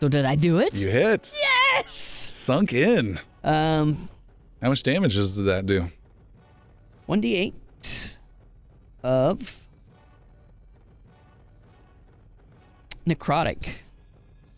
So 0.00 0.08
did 0.08 0.24
I 0.24 0.36
do 0.36 0.58
it? 0.58 0.74
You 0.74 0.88
hit. 0.88 1.36
Yes. 1.38 1.92
Sunk 1.94 2.72
in. 2.72 3.18
Um, 3.44 4.08
How 4.66 4.70
much 4.70 4.82
damage 4.82 5.14
does 5.14 5.36
that 5.44 5.64
do? 5.64 5.86
one 7.06 7.20
d 7.20 7.36
eight 7.36 8.16
of 9.04 9.60
necrotic. 13.06 13.68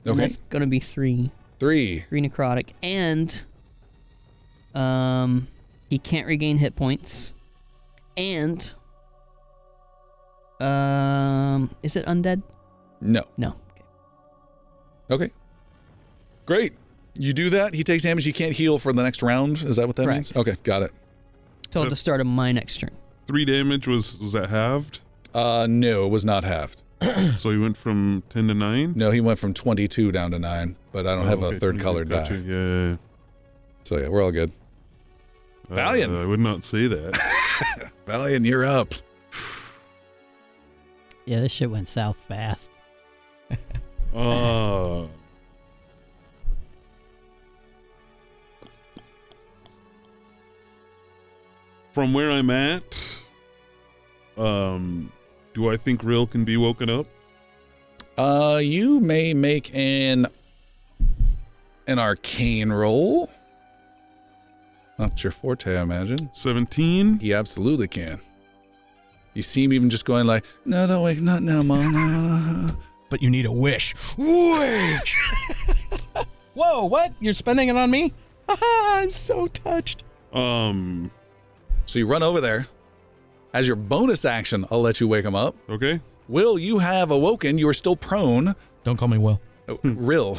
And 0.07 0.13
Okay. 0.13 0.21
that's 0.21 0.39
gonna 0.49 0.67
be 0.67 0.81
three. 0.81 1.31
Three. 1.61 2.07
Three 2.09 2.23
necrotic, 2.23 2.71
and 2.83 3.45
um, 4.75 5.47
he 5.91 5.99
can't 5.99 6.27
regain 6.27 6.57
hit 6.57 6.75
points, 6.75 7.35
and 8.17 8.75
um, 10.59 11.69
is 11.83 11.97
it 11.97 12.07
undead? 12.07 12.43
No. 13.03 13.25
No. 13.37 13.57
Okay. 15.11 15.25
Okay. 15.27 15.33
Great. 16.47 16.73
You 17.19 17.33
do 17.33 17.51
that. 17.51 17.75
He 17.75 17.83
takes 17.85 18.05
damage. 18.05 18.25
He 18.25 18.33
can't 18.33 18.53
heal 18.55 18.79
for 18.79 18.93
the 18.93 19.03
next 19.03 19.23
round. 19.23 19.59
Is 19.63 19.77
that 19.77 19.87
what 19.87 19.97
that 19.97 20.05
Correct. 20.05 20.17
means? 20.17 20.37
Okay. 20.37 20.57
Got 20.63 20.83
it. 20.83 20.93
Till 21.71 21.83
Yep. 21.83 21.91
the 21.91 21.97
start 21.97 22.21
of 22.21 22.27
my 22.27 22.53
next 22.53 22.79
turn. 22.81 22.91
Three 23.27 23.45
damage 23.45 23.87
was 23.87 24.19
was 24.19 24.33
that 24.33 24.49
halved? 24.49 25.01
Uh, 25.35 25.67
no, 25.69 26.07
it 26.07 26.09
was 26.09 26.25
not 26.25 26.45
halved. 26.45 26.83
so 27.37 27.51
he 27.51 27.59
went 27.59 27.77
from 27.77 28.23
ten 28.31 28.49
to 28.49 28.55
nine. 28.55 28.95
No, 28.97 29.11
he 29.11 29.21
went 29.21 29.39
from 29.39 29.53
22 29.53 30.11
down 30.13 30.31
to 30.31 30.39
9, 30.39 30.77
but 30.93 31.07
I 31.07 31.15
don't 31.15 31.27
have 31.27 31.43
Oh, 31.43 31.51
a 31.51 31.55
third 31.59 31.75
okay, 31.77 31.85
colored 31.85 32.09
gotcha. 32.09 32.39
die. 32.39 32.49
Yeah, 32.49 32.89
yeah, 32.91 32.97
So 33.85 33.99
yeah, 33.99 34.09
we're 34.09 34.23
all 34.25 34.33
good. 34.33 34.51
yeah. 35.69 35.75
Valiant. 35.75 36.13
Uh, 36.15 36.23
I 36.23 36.25
would 36.25 36.41
not 36.41 36.65
say 36.65 36.87
that. 36.89 37.91
Valiant, 38.07 38.47
you're 38.47 38.65
up. 38.65 38.95
Yeah, 41.27 41.41
this 41.41 41.53
shit 41.53 41.71
went 41.71 41.87
south 41.89 42.17
fast. 42.17 42.71
uh, 44.15 45.07
from 51.99 52.15
where 52.15 52.31
I'm 52.31 52.49
at, 52.49 52.97
um, 54.37 55.11
do 55.53 55.69
I 55.69 55.77
think 55.77 56.05
Rill 56.05 56.29
can 56.29 56.45
be 56.45 56.57
woken 56.57 56.89
up? 56.89 57.09
Uh, 58.17 58.61
you 58.63 59.01
may 59.01 59.35
make 59.35 59.75
an 59.75 60.29
an 61.89 61.99
arcane 61.99 62.71
roll. 62.71 63.29
Not 64.97 65.25
your 65.25 65.33
forte, 65.33 65.77
I 65.77 65.83
imagine. 65.83 66.31
Seventeen. 66.35 67.19
He 67.19 67.35
absolutely 67.35 67.89
can. 67.89 68.21
You 69.35 69.43
see 69.43 69.65
him 69.65 69.73
even 69.73 69.91
just 69.91 70.05
going 70.05 70.25
like, 70.25 70.45
"No, 70.65 70.87
don't 70.87 71.03
wake, 71.03 71.21
not 71.21 71.43
now, 71.43 71.65
mom." 71.65 71.93
no." 71.95 72.77
But 73.11 73.23
you 73.23 73.29
need 73.29 73.45
a 73.45 73.51
wish. 73.51 73.97
Wake! 74.17 75.15
Whoa, 76.55 76.85
what? 76.85 77.13
You're 77.19 77.35
spending 77.35 77.67
it 77.67 77.77
on 77.77 77.91
me? 77.91 78.13
I'm 78.49 79.11
so 79.11 79.49
touched. 79.49 80.05
Um. 80.33 81.11
So 81.89 81.99
you 81.99 82.07
run 82.07 82.23
over 82.23 82.39
there. 82.43 82.67
As 83.55 83.67
your 83.67 83.77
bonus 83.77 84.27
action, 84.27 84.67
I'll 84.71 84.83
let 84.83 85.01
you 85.01 85.09
wake 85.09 85.25
him 85.25 85.35
up. 85.35 85.57
Okay. 85.71 86.03
Will, 86.29 86.59
you 86.59 86.81
have 86.81 87.11
awoken. 87.11 87.57
You 87.57 87.67
are 87.69 87.75
still 87.75 87.97
prone. 87.97 88.55
Don't 88.85 88.99
call 88.99 89.09
me 89.09 89.17
Will. 89.17 89.41
Oh, 89.69 89.79
Rill. 89.83 90.39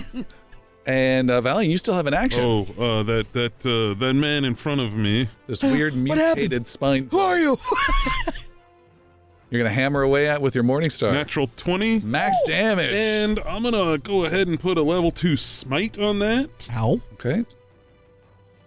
and 0.86 1.30
uh, 1.30 1.40
Valiant, 1.40 1.70
you 1.70 1.78
still 1.78 1.94
have 1.94 2.06
an 2.06 2.12
action. 2.12 2.44
Oh, 2.44 2.66
uh, 2.78 3.02
that 3.04 3.32
that 3.32 3.52
uh, 3.64 3.98
that 4.00 4.12
man 4.12 4.44
in 4.44 4.54
front 4.54 4.82
of 4.82 4.94
me. 4.94 5.30
This 5.46 5.62
weird 5.62 5.94
What 6.06 6.18
mutated 6.18 6.68
spine. 6.68 7.08
Who 7.10 7.18
are 7.18 7.38
you? 7.38 7.58
You're 9.50 9.62
gonna 9.62 9.74
hammer 9.74 10.02
away 10.02 10.28
at 10.28 10.42
with 10.42 10.54
your 10.54 10.64
morning 10.64 10.90
star. 10.90 11.10
Natural 11.10 11.48
twenty. 11.56 12.00
Max 12.00 12.36
damage. 12.46 12.92
And 12.92 13.38
I'm 13.40 13.62
gonna 13.62 13.96
go 13.96 14.26
ahead 14.26 14.46
and 14.46 14.60
put 14.60 14.76
a 14.76 14.82
level 14.82 15.10
two 15.10 15.38
smite 15.38 15.98
on 15.98 16.18
that. 16.18 16.50
Ow. 16.70 17.00
okay. 17.14 17.46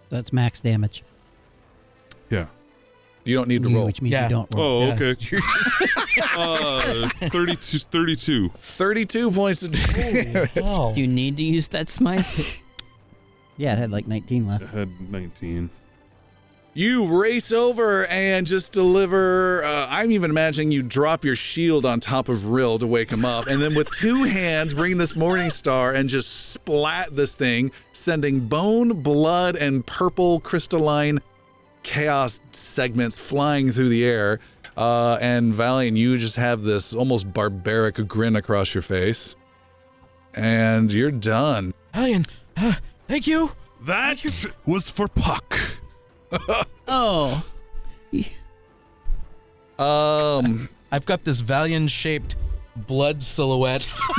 That's 0.08 0.32
max 0.32 0.60
damage. 0.60 1.04
Yeah. 2.30 2.46
You 3.24 3.36
don't 3.36 3.48
need 3.48 3.62
to 3.62 3.70
Yeah, 3.70 3.76
roll. 3.76 3.86
Which 3.86 4.02
means 4.02 4.12
Yeah. 4.12 4.24
you 4.24 4.30
don't 4.30 4.54
roll. 4.54 4.82
Oh, 4.82 4.86
Yeah. 4.86 4.94
okay. 5.12 5.38
uh, 6.36 7.08
32, 7.30 7.78
32. 7.78 8.50
32 8.58 9.30
points 9.30 9.62
of 9.62 9.72
damage. 9.72 10.50
Oh. 10.56 10.94
You 10.94 11.06
need 11.06 11.36
to 11.38 11.42
use 11.42 11.68
that 11.68 11.88
smite. 11.88 12.60
Yeah, 13.56 13.74
it 13.74 13.78
had 13.78 13.92
like 13.92 14.08
19 14.08 14.46
I 14.46 14.58
left. 14.58 14.74
had 14.74 15.10
19. 15.12 15.70
You 16.74 17.06
race 17.22 17.52
over 17.52 18.04
and 18.06 18.48
just 18.48 18.72
deliver. 18.72 19.62
Uh, 19.62 19.86
I'm 19.88 20.10
even 20.10 20.28
imagining 20.28 20.72
you 20.72 20.82
drop 20.82 21.24
your 21.24 21.36
shield 21.36 21.84
on 21.86 22.00
top 22.00 22.28
of 22.28 22.46
Rill 22.48 22.80
to 22.80 22.86
wake 22.88 23.10
him 23.10 23.24
up, 23.24 23.46
and 23.46 23.62
then 23.62 23.76
with 23.76 23.88
two 23.92 24.24
hands 24.24 24.74
bring 24.74 24.98
this 24.98 25.14
Morning 25.14 25.50
Star 25.50 25.92
and 25.92 26.08
just 26.08 26.50
splat 26.50 27.14
this 27.14 27.36
thing, 27.36 27.70
sending 27.92 28.40
bone, 28.40 29.02
blood, 29.02 29.54
and 29.54 29.86
purple 29.86 30.40
crystalline 30.40 31.20
chaos 31.84 32.40
segments 32.50 33.18
flying 33.18 33.70
through 33.70 33.90
the 33.90 34.04
air. 34.04 34.40
Uh, 34.76 35.16
and 35.20 35.54
Valiant, 35.54 35.96
you 35.96 36.18
just 36.18 36.34
have 36.34 36.64
this 36.64 36.92
almost 36.94 37.32
barbaric 37.32 38.08
grin 38.08 38.34
across 38.34 38.74
your 38.74 38.82
face, 38.82 39.36
and 40.34 40.92
you're 40.92 41.12
done. 41.12 41.72
Alien, 41.94 42.26
uh, 42.56 42.74
thank 43.06 43.28
you. 43.28 43.52
That 43.82 44.24
was 44.66 44.90
for 44.90 45.06
Puck. 45.06 45.56
Oh, 46.86 47.42
Um, 49.78 50.68
I've 50.92 51.06
got 51.06 51.24
this 51.24 51.40
Valiant 51.40 51.90
shaped 51.90 52.36
blood 52.76 53.22
silhouette. 53.22 53.86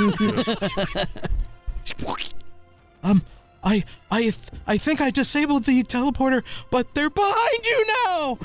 um, 3.02 3.22
I 3.66 3.84
I 4.10 4.20
th- 4.22 4.36
I 4.66 4.78
think 4.78 5.00
I 5.02 5.10
disabled 5.10 5.64
the 5.64 5.82
teleporter, 5.82 6.42
but 6.70 6.94
they're 6.94 7.10
behind 7.10 7.66
you 7.66 7.86
now. 8.06 8.38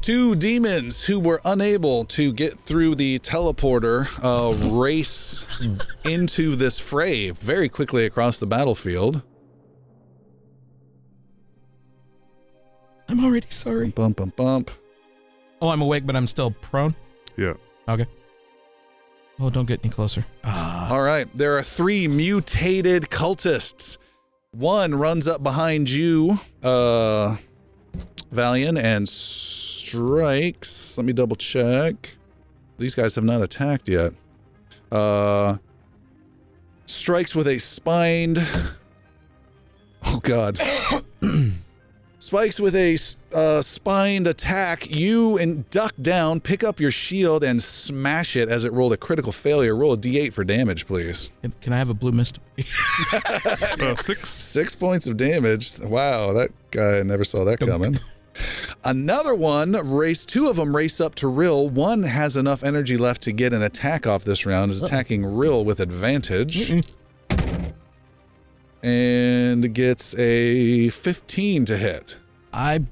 two 0.00 0.34
demons 0.34 1.04
who 1.04 1.20
were 1.20 1.40
unable 1.44 2.04
to 2.06 2.32
get 2.32 2.58
through 2.66 2.96
the 2.96 3.20
teleporter 3.20 4.08
uh, 4.24 4.52
race 4.76 5.46
into 6.04 6.56
this 6.56 6.80
fray 6.80 7.30
very 7.30 7.68
quickly 7.68 8.04
across 8.04 8.40
the 8.40 8.46
battlefield. 8.46 9.22
I'm 13.08 13.24
already 13.24 13.46
sorry. 13.50 13.90
Bump, 13.90 14.16
bump, 14.16 14.34
bump. 14.36 14.70
Oh, 15.60 15.68
I'm 15.68 15.80
awake, 15.82 16.04
but 16.06 16.16
I'm 16.16 16.26
still 16.26 16.50
prone. 16.50 16.94
Yeah. 17.36 17.54
Okay. 17.88 18.06
Oh, 19.42 19.50
don't 19.50 19.66
get 19.66 19.80
any 19.82 19.92
closer. 19.92 20.24
All 20.44 21.02
right, 21.02 21.26
there 21.36 21.56
are 21.56 21.64
three 21.64 22.06
mutated 22.06 23.10
cultists. 23.10 23.98
One 24.52 24.94
runs 24.94 25.26
up 25.26 25.42
behind 25.42 25.90
you, 25.90 26.38
uh, 26.62 27.36
Valiant, 28.30 28.78
and 28.78 29.08
strikes. 29.08 30.96
Let 30.96 31.04
me 31.06 31.12
double 31.12 31.34
check. 31.34 32.14
These 32.78 32.94
guys 32.94 33.16
have 33.16 33.24
not 33.24 33.42
attacked 33.42 33.88
yet. 33.88 34.12
Uh, 34.92 35.56
strikes 36.86 37.34
with 37.34 37.48
a 37.48 37.58
spined. 37.58 38.46
Oh 40.04 40.20
God. 40.22 40.60
Spikes 42.22 42.60
with 42.60 42.76
a 42.76 42.96
uh, 43.36 43.60
spined 43.62 44.28
attack. 44.28 44.88
You 44.88 45.38
and 45.38 45.68
duck 45.70 45.92
down, 46.00 46.38
pick 46.38 46.62
up 46.62 46.78
your 46.78 46.92
shield, 46.92 47.42
and 47.42 47.60
smash 47.60 48.36
it 48.36 48.48
as 48.48 48.64
it 48.64 48.72
rolled 48.72 48.92
a 48.92 48.96
critical 48.96 49.32
failure. 49.32 49.74
Roll 49.74 49.94
a 49.94 49.96
d8 49.98 50.32
for 50.32 50.44
damage, 50.44 50.86
please. 50.86 51.32
Can- 51.42 51.52
Can 51.60 51.72
I 51.72 51.78
have 51.78 51.88
a 51.88 51.94
blue 51.94 52.12
mist? 52.12 52.38
Uh, 53.80 53.96
six. 53.96 54.28
Six 54.30 54.74
points 54.76 55.08
of 55.08 55.16
damage. 55.16 55.78
Wow, 55.80 56.32
that 56.34 56.50
guy 56.70 57.02
never 57.02 57.24
saw 57.24 57.44
that 57.44 57.58
coming. 57.58 57.98
Another 58.84 59.34
one 59.34 59.72
race. 59.72 60.24
Two 60.24 60.48
of 60.48 60.54
them 60.56 60.74
race 60.76 61.00
up 61.00 61.16
to 61.16 61.26
Rill. 61.28 61.68
One 61.68 62.04
has 62.04 62.36
enough 62.36 62.62
energy 62.62 62.96
left 62.96 63.22
to 63.22 63.32
get 63.32 63.52
an 63.52 63.62
attack 63.62 64.06
off 64.06 64.22
this 64.24 64.46
round. 64.46 64.70
Is 64.70 64.80
attacking 64.80 65.24
Rill 65.26 65.64
with 65.64 65.80
advantage, 65.80 66.72
and 68.82 69.72
gets 69.74 70.14
a 70.18 70.88
15 70.90 71.64
to 71.66 71.76
hit. 71.76 72.18
I 72.52 72.84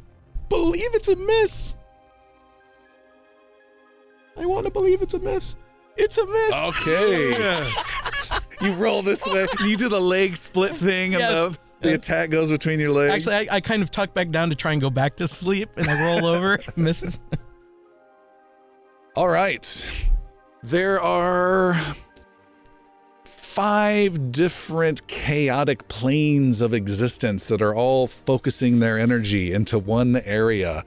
believe 0.48 0.94
it's 0.94 1.08
a 1.08 1.16
miss. 1.16 1.76
I 4.36 4.46
want 4.46 4.64
to 4.66 4.72
believe 4.72 5.02
it's 5.02 5.14
a 5.14 5.18
miss. 5.18 5.56
It's 5.96 6.16
a 6.16 6.26
miss. 6.26 6.54
Okay. 6.68 7.70
you 8.62 8.72
roll 8.74 9.02
this 9.02 9.26
way. 9.26 9.46
You 9.64 9.76
do 9.76 9.88
the 9.88 10.00
leg 10.00 10.36
split 10.36 10.76
thing, 10.76 11.14
and 11.14 11.20
Yes. 11.20 11.34
the, 11.80 11.88
the 11.88 11.94
attack 11.94 12.30
goes 12.30 12.50
between 12.50 12.78
your 12.80 12.92
legs. 12.92 13.26
Actually, 13.26 13.50
I, 13.50 13.56
I 13.56 13.60
kind 13.60 13.82
of 13.82 13.90
tuck 13.90 14.14
back 14.14 14.30
down 14.30 14.48
to 14.50 14.56
try 14.56 14.72
and 14.72 14.80
go 14.80 14.88
back 14.90 15.16
to 15.16 15.26
sleep, 15.28 15.68
and 15.76 15.88
I 15.88 16.04
roll 16.06 16.24
over. 16.26 16.58
Misses. 16.76 17.20
All 19.16 19.28
right. 19.28 19.66
There 20.62 21.00
are 21.00 21.78
five 23.60 24.32
different 24.32 25.06
chaotic 25.06 25.86
planes 25.88 26.62
of 26.62 26.72
existence 26.72 27.46
that 27.48 27.60
are 27.60 27.74
all 27.74 28.06
focusing 28.06 28.78
their 28.78 28.98
energy 28.98 29.52
into 29.52 29.78
one 29.78 30.16
area. 30.24 30.82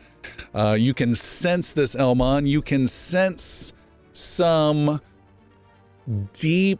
Uh, 0.55 0.71
you 0.71 0.91
can 0.91 1.13
sense 1.13 1.71
this, 1.71 1.95
Elmon. 1.95 2.47
You 2.47 2.63
can 2.63 2.87
sense 2.87 3.73
some 4.13 4.99
deep, 6.33 6.79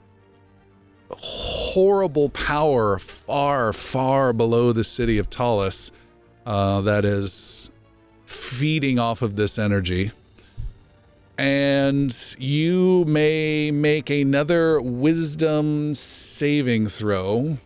horrible 1.12 2.30
power 2.30 2.98
far, 2.98 3.72
far 3.72 4.34
below 4.34 4.72
the 4.72 4.84
city 4.84 5.20
of 5.20 5.30
Talus 5.30 5.92
uh, 6.48 6.82
that 6.82 7.06
is 7.06 7.70
feeding 8.26 8.98
off 8.98 9.22
of 9.22 9.36
this 9.36 9.60
energy 9.60 10.12
and 11.44 12.36
you 12.40 13.06
may 13.06 13.70
make 13.70 14.10
another 14.10 14.82
wisdom 14.82 15.94
saving 15.94 16.88
throw. 16.88 17.58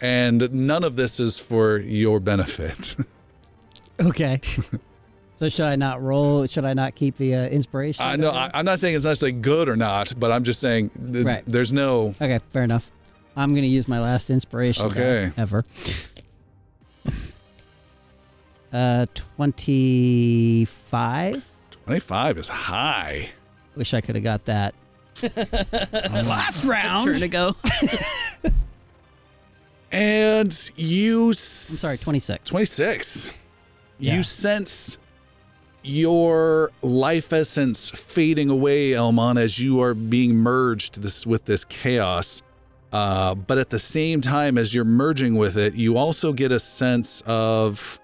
And 0.00 0.52
none 0.52 0.82
of 0.82 0.96
this 0.96 1.20
is 1.20 1.38
for 1.38 1.76
your 1.78 2.18
benefit. 2.20 2.96
Okay. 4.00 4.40
so 5.36 5.48
should 5.48 5.66
I 5.66 5.76
not 5.76 6.02
roll? 6.02 6.48
Should 6.48 6.64
I 6.64 6.74
not 6.74 6.96
keep 6.96 7.16
the 7.16 7.36
uh, 7.36 7.46
inspiration? 7.46 8.04
I 8.04 8.16
know 8.16 8.30
I, 8.30 8.50
I'm 8.52 8.64
not 8.64 8.80
saying 8.80 8.96
it's 8.96 9.04
necessarily 9.04 9.38
good 9.38 9.68
or 9.68 9.76
not, 9.76 10.18
but 10.18 10.32
I'm 10.32 10.42
just 10.42 10.58
saying 10.58 10.90
th- 11.12 11.24
Right. 11.24 11.44
there's 11.46 11.72
no. 11.72 12.08
Okay, 12.20 12.40
fair 12.52 12.64
enough. 12.64 12.90
I'm 13.36 13.52
going 13.52 13.62
to 13.62 13.68
use 13.68 13.86
my 13.86 14.00
last 14.00 14.30
inspiration. 14.30 14.86
Okay. 14.86 15.30
ever. 15.36 15.64
Uh, 18.72 19.06
25. 19.14 21.44
25 21.84 22.38
is 22.38 22.48
high. 22.48 23.30
Wish 23.76 23.94
I 23.94 24.00
could 24.00 24.14
have 24.14 24.24
got 24.24 24.44
that. 24.46 24.74
last 25.36 26.64
round. 26.64 27.04
turn 27.04 27.20
to 27.20 27.28
go. 27.28 27.54
And 29.94 30.70
you. 30.74 31.28
I'm 31.28 31.32
sorry, 31.34 31.96
26. 31.96 32.50
26. 32.50 33.32
Yeah. 34.00 34.16
You 34.16 34.22
sense 34.24 34.98
your 35.84 36.72
life 36.82 37.32
essence 37.32 37.90
fading 37.90 38.50
away, 38.50 38.94
Elmon, 38.94 39.38
as 39.38 39.60
you 39.60 39.80
are 39.80 39.94
being 39.94 40.34
merged 40.34 41.00
this 41.00 41.24
with 41.24 41.44
this 41.44 41.64
chaos. 41.66 42.42
Uh, 42.92 43.36
but 43.36 43.56
at 43.58 43.70
the 43.70 43.78
same 43.78 44.20
time, 44.20 44.58
as 44.58 44.74
you're 44.74 44.84
merging 44.84 45.36
with 45.36 45.56
it, 45.56 45.74
you 45.74 45.96
also 45.96 46.32
get 46.32 46.50
a 46.50 46.58
sense 46.58 47.22
of 47.26 48.00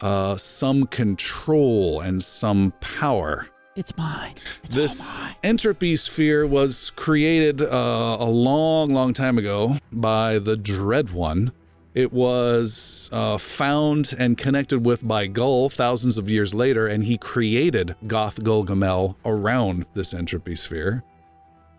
uh, 0.00 0.36
some 0.36 0.86
control 0.86 2.00
and 2.00 2.22
some 2.22 2.72
power. 2.80 3.46
It's 3.76 3.96
mine. 3.96 4.34
It's 4.64 4.74
This 4.74 5.18
mine. 5.18 5.34
entropy 5.42 5.96
sphere 5.96 6.46
was 6.46 6.90
created 6.96 7.62
uh, 7.62 8.16
a 8.18 8.28
long, 8.28 8.88
long 8.90 9.14
time 9.14 9.38
ago 9.38 9.76
by 9.92 10.38
the 10.38 10.56
Dread 10.56 11.10
One. 11.10 11.52
It 11.94 12.12
was 12.12 13.08
uh, 13.12 13.38
found 13.38 14.14
and 14.18 14.38
connected 14.38 14.84
with 14.84 15.06
by 15.06 15.26
Gull 15.26 15.68
thousands 15.68 16.18
of 16.18 16.30
years 16.30 16.54
later, 16.54 16.86
and 16.86 17.04
he 17.04 17.16
created 17.18 17.96
Goth 18.06 18.42
Gulgamel 18.42 19.16
around 19.24 19.86
this 19.94 20.14
entropy 20.14 20.54
sphere. 20.56 21.02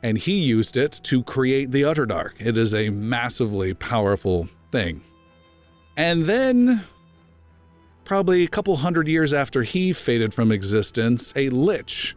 And 0.04 0.18
he 0.18 0.40
used 0.40 0.78
it 0.78 1.00
to 1.04 1.24
create 1.24 1.72
the 1.72 1.84
Utterdark. 1.84 2.34
It 2.40 2.58
is 2.58 2.74
a 2.74 2.90
massively 2.90 3.74
powerful 3.74 4.50
thing. 4.72 5.02
And 5.96 6.26
then 6.26 6.82
probably 8.04 8.44
a 8.44 8.48
couple 8.48 8.76
hundred 8.78 9.08
years 9.08 9.34
after 9.34 9.64
he 9.64 9.94
faded 9.94 10.34
from 10.34 10.52
existence, 10.52 11.34
a 11.36 11.50
lich 11.50 12.16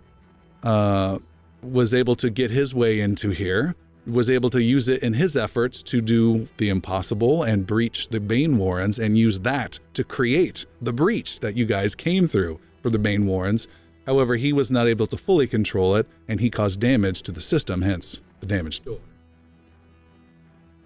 uh, 0.62 1.18
was 1.62 1.95
able 1.95 2.14
to 2.16 2.30
get 2.30 2.51
his 2.51 2.74
way 2.74 3.01
into 3.01 3.30
here, 3.30 3.74
was 4.07 4.28
able 4.28 4.51
to 4.51 4.62
use 4.62 4.89
it 4.89 5.03
in 5.03 5.14
his 5.14 5.37
efforts 5.37 5.82
to 5.82 6.01
do 6.01 6.49
the 6.59 6.68
impossible 6.68 7.43
and 7.43 7.66
breach 7.66 8.09
the 8.09 8.20
Bane 8.20 8.59
Warrens 8.59 8.99
and 8.99 9.16
use 9.16 9.41
that 9.41 9.78
to 9.95 10.05
create 10.05 10.66
the 10.82 10.93
breach 10.93 11.41
that 11.41 11.57
you 11.57 11.64
guys 11.64 11.95
came 11.95 12.26
through 12.26 12.61
for 12.82 12.91
the 12.91 12.99
Bane 12.99 13.26
Warrens. 13.26 13.66
However, 14.07 14.37
he 14.37 14.53
was 14.53 14.70
not 14.70 14.87
able 14.87 15.07
to 15.07 15.16
fully 15.16 15.47
control 15.47 15.97
it 15.97 16.07
and 16.28 16.41
he 16.41 16.51
caused 16.51 16.80
damage 16.80 17.22
to 17.22 17.32
the 17.32 17.41
system, 17.41 17.82
hence 17.82 18.20
the 18.41 18.47
damage 18.47 18.80
to 18.80 18.95
it. 18.95 19.01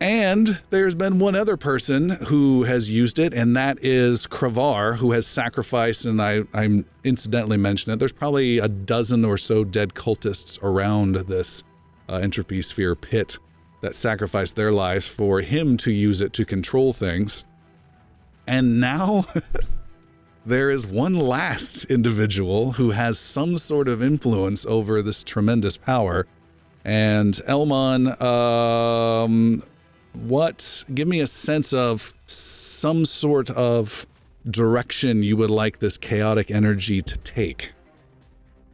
And 0.01 0.61
there's 0.71 0.95
been 0.95 1.19
one 1.19 1.35
other 1.35 1.57
person 1.57 2.11
who 2.11 2.63
has 2.63 2.89
used 2.89 3.19
it, 3.19 3.35
and 3.35 3.57
that 3.57 3.85
is 3.85 4.29
Kravar, 4.29 4.97
who 4.97 5.11
has 5.11 5.27
sacrificed, 5.27 6.05
and 6.05 6.23
I, 6.23 6.43
I'm 6.55 6.87
incidentally 7.03 7.57
mentioning 7.57 7.97
it. 7.97 7.99
There's 7.99 8.13
probably 8.13 8.59
a 8.59 8.69
dozen 8.69 9.25
or 9.25 9.37
so 9.37 9.65
dead 9.65 9.95
cultists 9.95 10.63
around 10.63 11.17
this 11.17 11.65
uh, 12.09 12.15
entropy 12.17 12.63
sphere 12.63 12.95
pit 12.95 13.39
that 13.81 13.97
sacrificed 13.97 14.55
their 14.55 14.71
lives 14.71 15.07
for 15.07 15.41
him 15.41 15.77
to 15.79 15.91
use 15.91 16.21
it 16.21 16.33
to 16.35 16.45
control 16.45 16.93
things. 16.93 17.45
And 18.47 18.81
now 18.81 19.27
there 20.47 20.71
is 20.71 20.87
one 20.87 21.15
last 21.15 21.85
individual 21.87 22.73
who 22.73 22.93
has 22.93 23.19
some 23.19 23.57
sort 23.57 23.89
of 23.89 24.01
influence 24.01 24.65
over 24.65 25.03
this 25.03 25.25
tremendous 25.25 25.77
power. 25.77 26.27
And 26.85 27.39
Elmon, 27.47 28.21
um, 28.23 29.63
what 30.15 30.85
give 30.95 31.07
me 31.09 31.21
a 31.21 31.27
sense 31.27 31.73
of 31.73 32.13
some 32.27 33.05
sort 33.05 33.51
of 33.51 34.07
direction 34.49 35.23
you 35.23 35.37
would 35.37 35.51
like 35.51 35.79
this 35.79 35.99
chaotic 35.99 36.51
energy 36.51 37.03
to 37.03 37.17
take 37.19 37.73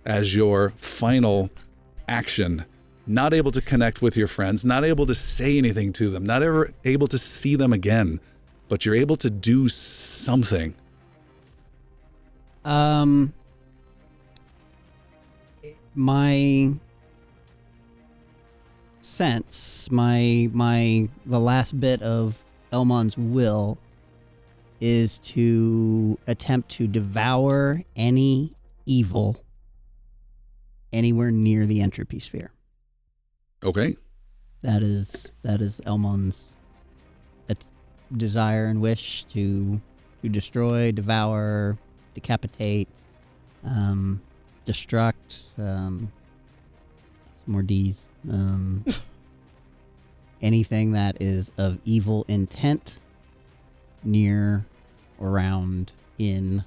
as 0.04 0.34
your 0.34 0.70
final 0.76 1.50
action. 2.08 2.64
Not 3.06 3.34
able 3.34 3.50
to 3.50 3.60
connect 3.60 4.00
with 4.00 4.16
your 4.16 4.28
friends 4.28 4.64
not 4.64 4.84
able 4.84 5.06
to 5.06 5.14
say 5.14 5.58
anything 5.58 5.92
to 5.94 6.08
them 6.10 6.24
not 6.24 6.42
ever 6.42 6.72
able 6.84 7.06
to 7.08 7.18
see 7.18 7.54
them 7.56 7.72
again 7.72 8.20
but 8.68 8.84
you're 8.84 8.94
able 8.94 9.16
to 9.16 9.30
do 9.30 9.68
something. 9.68 10.74
Um, 12.64 13.32
my 15.94 16.74
sense, 19.04 19.88
my 19.90 20.48
my 20.52 21.08
the 21.26 21.40
last 21.40 21.78
bit 21.78 22.02
of 22.02 22.42
Elmon's 22.72 23.16
will 23.16 23.78
is 24.80 25.18
to 25.18 26.18
attempt 26.26 26.70
to 26.70 26.86
devour 26.86 27.82
any 27.96 28.54
evil 28.86 29.42
anywhere 30.92 31.30
near 31.30 31.66
the 31.66 31.80
entropy 31.80 32.18
sphere. 32.18 32.50
Okay. 33.62 33.96
That 34.62 34.82
is 34.82 35.30
that 35.42 35.60
is 35.60 35.80
Elmon's 35.86 36.42
that's 37.46 37.68
desire 38.16 38.66
and 38.66 38.80
wish 38.80 39.24
to 39.26 39.80
to 40.22 40.28
destroy, 40.28 40.90
devour, 40.90 41.76
decapitate, 42.14 42.88
um, 43.64 44.22
destruct, 44.66 45.58
um, 45.58 46.10
some 47.34 47.52
more 47.52 47.62
D's. 47.62 48.04
Um, 48.30 48.84
anything 50.42 50.92
that 50.92 51.16
is 51.20 51.50
of 51.58 51.78
evil 51.84 52.24
intent, 52.28 52.98
near, 54.02 54.64
around, 55.20 55.92
in, 56.18 56.64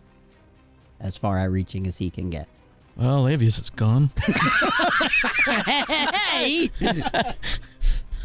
as 0.99 1.17
far 1.17 1.37
reaching 1.45 1.87
as 1.87 1.97
he 1.97 2.09
can 2.09 2.29
get. 2.29 2.47
Well, 2.95 3.23
Avius 3.25 3.61
is 3.61 3.69
gone. 3.69 4.09
hey! 5.45 6.69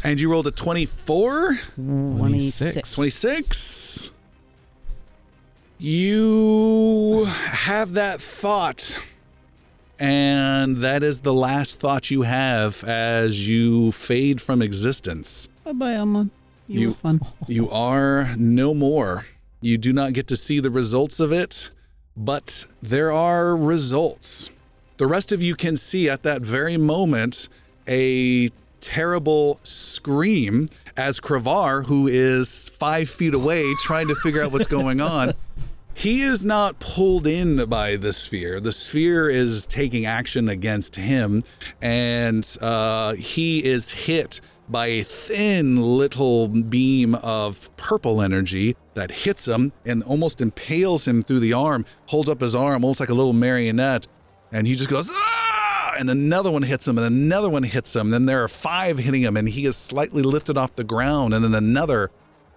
And 0.03 0.19
you 0.19 0.29
rolled 0.29 0.47
a 0.47 0.51
24? 0.51 1.59
26. 1.75 2.95
26. 2.95 4.11
You 5.77 7.25
have 7.25 7.93
that 7.93 8.19
thought. 8.19 8.99
And 9.99 10.77
that 10.77 11.03
is 11.03 11.21
the 11.21 11.33
last 11.33 11.79
thought 11.79 12.09
you 12.11 12.23
have 12.23 12.83
as 12.83 13.47
you 13.47 13.91
fade 13.91 14.41
from 14.41 14.61
existence. 14.61 15.49
Bye 15.63 15.73
bye, 15.73 15.93
Elmon. 15.93 16.31
You, 16.67 16.79
You- 16.79 16.87
were 16.89 16.93
fun. 16.95 17.21
You 17.47 17.69
are 17.69 18.29
no 18.37 18.73
more. 18.73 19.25
You 19.61 19.77
do 19.77 19.93
not 19.93 20.13
get 20.13 20.27
to 20.27 20.35
see 20.35 20.59
the 20.59 20.69
results 20.71 21.19
of 21.19 21.31
it, 21.31 21.71
but 22.17 22.65
there 22.81 23.11
are 23.11 23.55
results. 23.55 24.49
The 24.97 25.07
rest 25.07 25.31
of 25.31 25.41
you 25.41 25.55
can 25.55 25.77
see 25.77 26.09
at 26.09 26.23
that 26.23 26.41
very 26.41 26.75
moment 26.77 27.47
a 27.87 28.49
terrible 28.81 29.59
scream 29.63 30.67
as 30.97 31.19
Kravar, 31.19 31.85
who 31.85 32.07
is 32.07 32.69
five 32.69 33.09
feet 33.09 33.33
away 33.33 33.63
trying 33.79 34.07
to 34.09 34.15
figure 34.15 34.41
out 34.43 34.51
what's 34.51 34.67
going 34.67 34.99
on, 35.01 35.33
he 35.93 36.21
is 36.21 36.43
not 36.43 36.79
pulled 36.79 37.27
in 37.27 37.65
by 37.65 37.95
the 37.95 38.11
sphere. 38.11 38.59
The 38.59 38.71
sphere 38.71 39.29
is 39.29 39.67
taking 39.67 40.05
action 40.05 40.49
against 40.49 40.95
him, 40.95 41.43
and 41.81 42.57
uh, 42.61 43.13
he 43.13 43.63
is 43.63 43.91
hit 43.91 44.41
by 44.69 44.87
a 44.87 45.03
thin 45.03 45.97
little 45.97 46.47
beam 46.47 47.15
of 47.15 47.75
purple 47.77 48.21
energy 48.21 48.75
that 48.93 49.11
hits 49.11 49.47
him 49.47 49.73
and 49.85 50.01
almost 50.03 50.41
impales 50.41 51.07
him 51.07 51.21
through 51.21 51.41
the 51.41 51.53
arm, 51.53 51.85
holds 52.07 52.29
up 52.29 52.41
his 52.41 52.55
arm 52.55 52.83
almost 52.83 52.99
like 52.99 53.09
a 53.09 53.13
little 53.13 53.33
marionette, 53.33 54.07
and 54.51 54.67
he 54.67 54.75
just 54.75 54.89
goes, 54.89 55.09
ah! 55.11 55.95
And 55.97 56.09
another 56.09 56.49
one 56.49 56.63
hits 56.63 56.87
him, 56.87 56.97
and 56.97 57.05
another 57.05 57.49
one 57.49 57.63
hits 57.63 57.95
him. 57.95 58.09
Then 58.09 58.25
there 58.25 58.43
are 58.43 58.47
five 58.47 58.97
hitting 58.97 59.21
him, 59.21 59.37
and 59.37 59.47
he 59.47 59.65
is 59.65 59.75
slightly 59.75 60.23
lifted 60.23 60.57
off 60.57 60.75
the 60.75 60.83
ground, 60.83 61.33
and 61.33 61.43
then 61.43 61.53
another. 61.53 62.09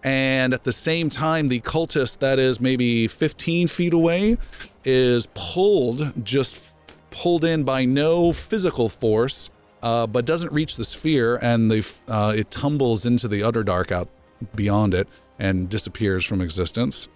And 0.03 0.55
at 0.55 0.65
the 0.65 0.73
same 0.73 1.11
time, 1.11 1.49
the 1.49 1.61
cultist 1.61 2.19
that 2.19 2.39
is 2.39 2.61
maybe 2.61 3.09
15 3.09 3.69
feet 3.69 3.93
away 3.93 4.39
is 4.85 5.27
pulled, 5.35 6.25
just 6.25 6.63
pulled 7.11 7.45
in 7.45 7.65
by 7.65 7.85
no 7.85 8.33
physical 8.33 8.89
force, 8.89 9.51
uh, 9.83 10.07
but 10.07 10.25
doesn't 10.25 10.53
reach 10.53 10.77
the 10.77 10.85
sphere, 10.85 11.39
and 11.43 11.71
the 11.71 11.95
uh, 12.09 12.33
it 12.37 12.51
tumbles 12.51 13.07
into 13.07 13.27
the 13.27 13.43
utter 13.43 13.65
dark 13.65 13.91
out 13.91 14.09
beyond 14.55 14.95
it 14.95 15.09
and 15.39 15.69
disappears 15.69 16.25
from 16.25 16.41
existence. 16.41 17.09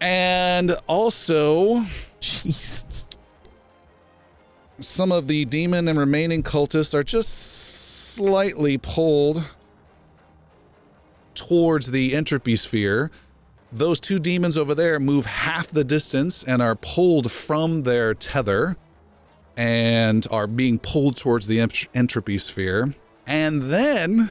And 0.00 0.76
also, 0.86 1.84
Jesus. 2.20 3.06
some 4.78 5.12
of 5.12 5.28
the 5.28 5.44
demon 5.44 5.88
and 5.88 5.98
remaining 5.98 6.42
cultists 6.42 6.94
are 6.94 7.04
just 7.04 8.14
slightly 8.14 8.78
pulled 8.78 9.42
towards 11.34 11.90
the 11.90 12.14
entropy 12.14 12.56
sphere. 12.56 13.10
Those 13.72 13.98
two 13.98 14.18
demons 14.18 14.56
over 14.56 14.74
there 14.74 15.00
move 15.00 15.26
half 15.26 15.68
the 15.68 15.84
distance 15.84 16.44
and 16.44 16.62
are 16.62 16.76
pulled 16.76 17.30
from 17.30 17.82
their 17.82 18.14
tether 18.14 18.76
and 19.56 20.26
are 20.30 20.46
being 20.46 20.78
pulled 20.78 21.16
towards 21.16 21.46
the 21.46 21.60
ent- 21.60 21.88
entropy 21.94 22.38
sphere. 22.38 22.94
And 23.26 23.72
then 23.72 24.30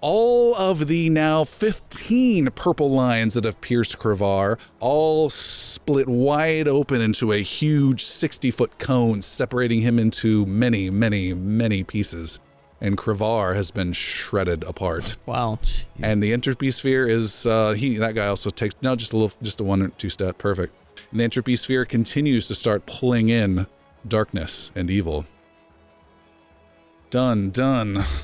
all 0.00 0.54
of 0.54 0.86
the 0.86 1.10
now 1.10 1.44
15 1.44 2.50
purple 2.52 2.90
lines 2.90 3.34
that 3.34 3.44
have 3.44 3.60
pierced 3.60 3.98
Kravar 3.98 4.58
all 4.78 5.28
split 5.28 6.08
wide 6.08 6.68
open 6.68 7.00
into 7.00 7.32
a 7.32 7.42
huge 7.42 8.04
60 8.04 8.50
foot 8.50 8.78
cone, 8.78 9.20
separating 9.22 9.80
him 9.80 9.98
into 9.98 10.46
many, 10.46 10.88
many, 10.90 11.34
many 11.34 11.84
pieces. 11.84 12.40
And 12.80 12.96
Kravar 12.96 13.54
has 13.54 13.70
been 13.70 13.92
shredded 13.92 14.64
apart. 14.64 15.18
Wow. 15.26 15.58
And 16.02 16.22
the 16.22 16.32
entropy 16.32 16.70
sphere 16.70 17.06
is 17.06 17.44
uh, 17.44 17.72
he 17.72 17.98
that 17.98 18.14
guy 18.14 18.26
also 18.26 18.48
takes 18.48 18.74
no 18.80 18.96
just 18.96 19.12
a 19.12 19.16
little 19.16 19.36
just 19.42 19.60
a 19.60 19.64
one 19.64 19.82
or 19.82 19.88
two 19.88 20.08
step 20.08 20.38
perfect. 20.38 20.74
And 21.10 21.20
the 21.20 21.24
entropy 21.24 21.56
sphere 21.56 21.84
continues 21.84 22.48
to 22.48 22.54
start 22.54 22.86
pulling 22.86 23.28
in 23.28 23.66
darkness 24.08 24.72
and 24.74 24.90
evil. 24.90 25.26
Done, 27.10 27.50
done. 27.50 28.04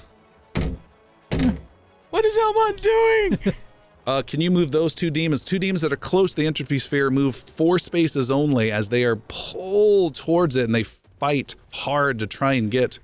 What 2.10 2.24
is 2.24 2.38
Elmon 2.38 2.76
doing? 2.76 3.54
Uh, 4.06 4.22
can 4.24 4.40
you 4.40 4.52
move 4.52 4.70
those 4.70 4.94
two 4.94 5.10
demons? 5.10 5.42
Two 5.44 5.58
demons 5.58 5.80
that 5.80 5.92
are 5.92 5.96
close 5.96 6.30
to 6.30 6.36
the 6.36 6.46
entropy 6.46 6.78
sphere 6.78 7.10
move 7.10 7.34
four 7.34 7.76
spaces 7.76 8.30
only 8.30 8.70
as 8.70 8.88
they 8.88 9.02
are 9.02 9.16
pulled 9.16 10.14
towards 10.14 10.54
it 10.54 10.64
and 10.64 10.72
they 10.72 10.84
fight 10.84 11.56
hard 11.72 12.20
to 12.20 12.26
try 12.28 12.52
and 12.52 12.70
get. 12.70 13.00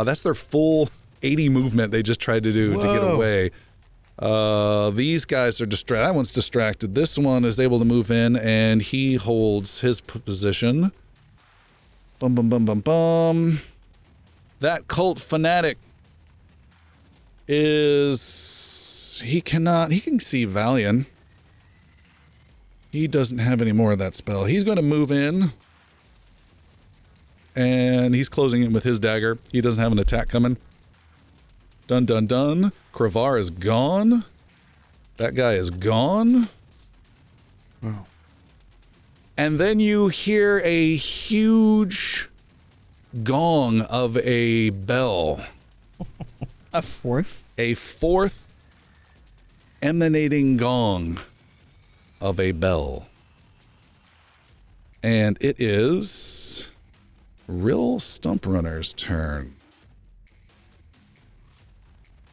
Uh, 0.00 0.04
that's 0.04 0.22
their 0.22 0.32
full 0.34 0.88
80 1.22 1.50
movement 1.50 1.92
they 1.92 2.02
just 2.02 2.20
tried 2.20 2.44
to 2.44 2.52
do 2.54 2.72
to 2.72 2.82
get 2.82 3.12
away. 3.12 3.50
Uh, 4.18 4.88
these 4.88 5.26
guys 5.26 5.60
are 5.60 5.66
distracted. 5.66 6.06
That 6.06 6.14
one's 6.14 6.32
distracted. 6.32 6.94
This 6.94 7.18
one 7.18 7.44
is 7.44 7.60
able 7.60 7.78
to 7.80 7.84
move 7.84 8.10
in 8.10 8.34
and 8.36 8.80
he 8.80 9.16
holds 9.16 9.82
his 9.82 10.00
position. 10.00 10.90
Bum, 12.18 12.34
bum, 12.34 12.48
bum, 12.48 12.64
bum, 12.64 12.80
bum. 12.80 13.60
That 14.60 14.88
cult 14.88 15.20
fanatic 15.20 15.76
is 17.46 19.20
he 19.22 19.42
cannot 19.42 19.90
he 19.90 20.00
can 20.00 20.18
see 20.18 20.46
Valian. 20.46 21.04
He 22.90 23.06
doesn't 23.06 23.38
have 23.38 23.60
any 23.60 23.72
more 23.72 23.92
of 23.92 23.98
that 23.98 24.14
spell. 24.14 24.46
He's 24.46 24.64
going 24.64 24.76
to 24.76 24.82
move 24.82 25.10
in. 25.10 25.52
And 27.56 28.14
he's 28.14 28.28
closing 28.28 28.62
in 28.62 28.72
with 28.72 28.84
his 28.84 28.98
dagger. 28.98 29.38
He 29.50 29.60
doesn't 29.60 29.82
have 29.82 29.92
an 29.92 29.98
attack 29.98 30.28
coming. 30.28 30.56
Dun 31.86 32.04
dun 32.04 32.26
dun. 32.26 32.72
Kravar 32.92 33.38
is 33.38 33.50
gone. 33.50 34.24
That 35.16 35.34
guy 35.34 35.54
is 35.54 35.70
gone. 35.70 36.48
Wow. 37.82 38.06
And 39.36 39.58
then 39.58 39.80
you 39.80 40.08
hear 40.08 40.60
a 40.64 40.94
huge 40.94 42.28
gong 43.24 43.80
of 43.82 44.16
a 44.18 44.70
bell. 44.70 45.40
A 46.72 46.80
fourth? 46.82 47.42
a 47.58 47.74
fourth 47.74 48.48
emanating 49.82 50.56
gong 50.56 51.18
of 52.20 52.40
a 52.40 52.52
bell. 52.52 53.06
And 55.02 55.36
it 55.40 55.60
is 55.60 56.72
Rill 57.50 57.98
Stump 57.98 58.46
Runner's 58.46 58.92
turn. 58.92 59.54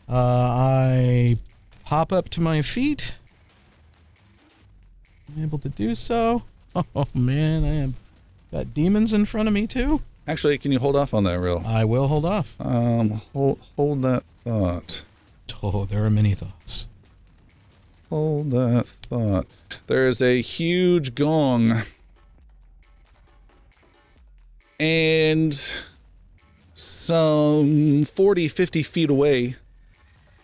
Uh, 0.07 0.13
I 0.15 1.37
pop 1.83 2.13
up 2.13 2.29
to 2.29 2.41
my 2.41 2.61
feet. 2.61 3.15
I'm 5.35 5.43
able 5.43 5.59
to 5.59 5.69
do 5.69 5.95
so. 5.95 6.43
Oh 6.95 7.07
man, 7.15 7.63
I 7.63 7.73
have 7.81 7.93
got 8.51 8.73
demons 8.75 9.11
in 9.11 9.25
front 9.25 9.47
of 9.47 9.53
me 9.53 9.65
too. 9.65 9.99
Actually, 10.27 10.59
can 10.59 10.71
you 10.71 10.77
hold 10.77 10.95
off 10.95 11.11
on 11.11 11.23
that, 11.23 11.39
Rill? 11.39 11.63
I 11.65 11.85
will 11.85 12.07
hold 12.07 12.23
off. 12.23 12.55
Um, 12.59 13.21
hold, 13.33 13.57
hold 13.75 14.03
that 14.03 14.23
thought. 14.43 15.03
Oh, 15.63 15.85
there 15.85 16.05
are 16.05 16.11
many 16.11 16.35
thoughts. 16.35 16.85
Hold 18.11 18.51
that 18.51 18.85
thought. 18.85 19.47
There 19.87 20.07
is 20.07 20.21
a 20.21 20.39
huge 20.39 21.15
gong. 21.15 21.73
And 24.79 25.59
some 26.73 28.05
40, 28.05 28.47
50 28.47 28.83
feet 28.83 29.09
away, 29.09 29.55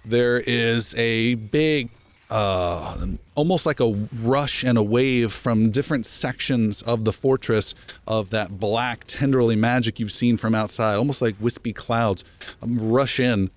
there 0.06 0.40
is 0.40 0.96
a 0.96 1.36
big 1.36 1.90
uh, 2.34 3.06
almost 3.36 3.68
like 3.68 3.80
a 3.80 3.92
rush 4.24 4.64
and 4.64 4.76
a 4.76 4.82
wave 4.82 5.32
from 5.32 5.70
different 5.70 6.04
sections 6.04 6.82
of 6.82 7.06
the 7.06 7.14
fortress 7.14 7.76
of 8.08 8.32
that 8.32 8.60
black, 8.60 9.04
tenderly 9.06 9.56
magic 9.56 10.00
you've 10.00 10.12
seen 10.12 10.36
from 10.38 10.56
outside, 10.56 10.96
almost 10.96 11.22
like 11.22 11.36
wispy 11.40 11.72
clouds, 11.72 12.24
um, 12.64 12.92
rush 12.92 13.20
in. 13.20 13.52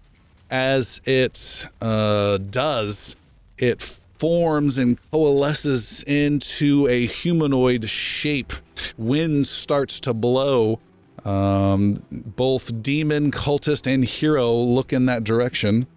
As 0.51 1.01
it 1.07 1.67
uh, 1.81 2.37
does, 2.37 3.17
it 3.57 3.99
forms 4.19 4.79
and 4.79 4.99
coalesces 5.11 6.03
into 6.05 6.87
a 6.89 7.07
humanoid 7.07 7.89
shape. 7.89 8.53
Wind 8.97 9.47
starts 9.47 10.01
to 10.01 10.15
blow. 10.15 10.81
Um, 11.25 11.97
both 12.11 12.83
demon, 12.83 13.33
cultist, 13.33 13.93
and 13.93 14.05
hero 14.05 14.55
look 14.55 14.93
in 14.93 15.07
that 15.07 15.25
direction. 15.25 15.89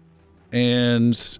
And 0.52 1.38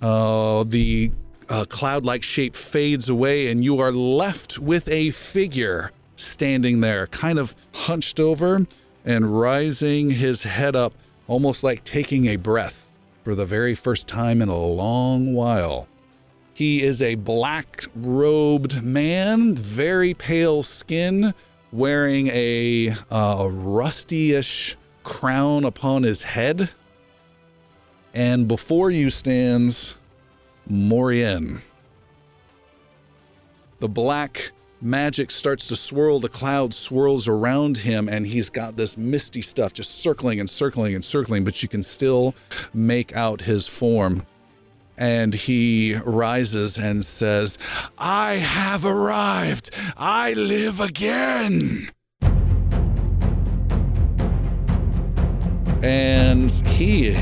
uh, 0.00 0.64
the 0.64 1.10
uh, 1.48 1.64
cloud 1.68 2.04
like 2.04 2.22
shape 2.22 2.54
fades 2.54 3.08
away, 3.08 3.48
and 3.48 3.64
you 3.64 3.80
are 3.80 3.92
left 3.92 4.58
with 4.58 4.88
a 4.88 5.10
figure 5.10 5.90
standing 6.14 6.80
there, 6.80 7.08
kind 7.08 7.38
of 7.38 7.54
hunched 7.72 8.20
over 8.20 8.66
and 9.04 9.38
rising 9.38 10.10
his 10.10 10.44
head 10.44 10.76
up, 10.76 10.94
almost 11.26 11.62
like 11.62 11.84
taking 11.84 12.26
a 12.26 12.36
breath 12.36 12.90
for 13.24 13.34
the 13.34 13.46
very 13.46 13.74
first 13.74 14.06
time 14.06 14.40
in 14.40 14.48
a 14.48 14.56
long 14.56 15.34
while. 15.34 15.88
He 16.56 16.82
is 16.82 17.02
a 17.02 17.16
black 17.16 17.84
robed 17.94 18.82
man, 18.82 19.54
very 19.54 20.14
pale 20.14 20.62
skin, 20.62 21.34
wearing 21.70 22.28
a 22.28 22.94
uh, 23.10 23.48
rusty-ish 23.50 24.78
crown 25.04 25.66
upon 25.66 26.02
his 26.02 26.22
head. 26.22 26.70
And 28.14 28.48
before 28.48 28.90
you 28.90 29.10
stands 29.10 29.98
Morien. 30.66 31.60
The 33.80 33.88
black 33.90 34.52
magic 34.80 35.30
starts 35.30 35.68
to 35.68 35.76
swirl, 35.76 36.20
the 36.20 36.30
cloud 36.30 36.72
swirls 36.72 37.28
around 37.28 37.76
him, 37.76 38.08
and 38.08 38.26
he's 38.26 38.48
got 38.48 38.78
this 38.78 38.96
misty 38.96 39.42
stuff 39.42 39.74
just 39.74 39.96
circling 39.96 40.40
and 40.40 40.48
circling 40.48 40.94
and 40.94 41.04
circling, 41.04 41.44
but 41.44 41.62
you 41.62 41.68
can 41.68 41.82
still 41.82 42.34
make 42.72 43.14
out 43.14 43.42
his 43.42 43.68
form. 43.68 44.26
And 44.98 45.34
he 45.34 45.94
rises 46.04 46.78
and 46.78 47.04
says, 47.04 47.58
I 47.98 48.34
have 48.34 48.84
arrived. 48.84 49.70
I 49.96 50.32
live 50.32 50.80
again. 50.80 51.90
And 55.82 56.50
he 56.50 57.12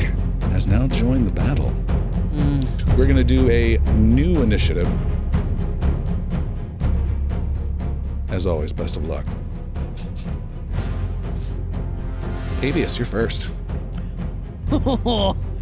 has 0.53 0.69
now 0.69 0.87
joined 0.87 1.27
the 1.27 1.33
battle. 1.33 1.75
Mm. 2.33 2.97
We're 2.97 3.07
going 3.07 3.17
to 3.17 3.25
do 3.25 3.51
a 3.51 3.79
new 3.95 4.43
initiative. 4.43 4.89
As 8.29 8.47
always, 8.47 8.73
best 8.73 8.97
of 8.97 9.07
luck. 9.09 9.27
Avius, 12.61 12.99
you're 12.99 13.07
first. 13.07 13.51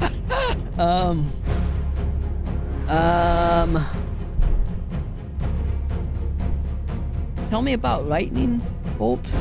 um. 0.78 1.30
Um. 2.88 3.86
Tell 7.48 7.62
me 7.62 7.72
about 7.72 8.06
lightning 8.06 8.62
bolt. 8.98 9.34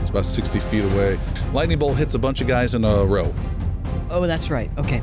It's 0.00 0.10
about 0.10 0.24
60 0.24 0.60
feet 0.60 0.84
away. 0.84 1.18
Lightning 1.52 1.78
bolt 1.78 1.96
hits 1.96 2.14
a 2.14 2.18
bunch 2.18 2.40
of 2.40 2.46
guys 2.46 2.74
in 2.74 2.84
a 2.84 3.04
row. 3.04 3.34
Oh, 4.10 4.26
that's 4.26 4.50
right. 4.50 4.70
Okay. 4.78 5.02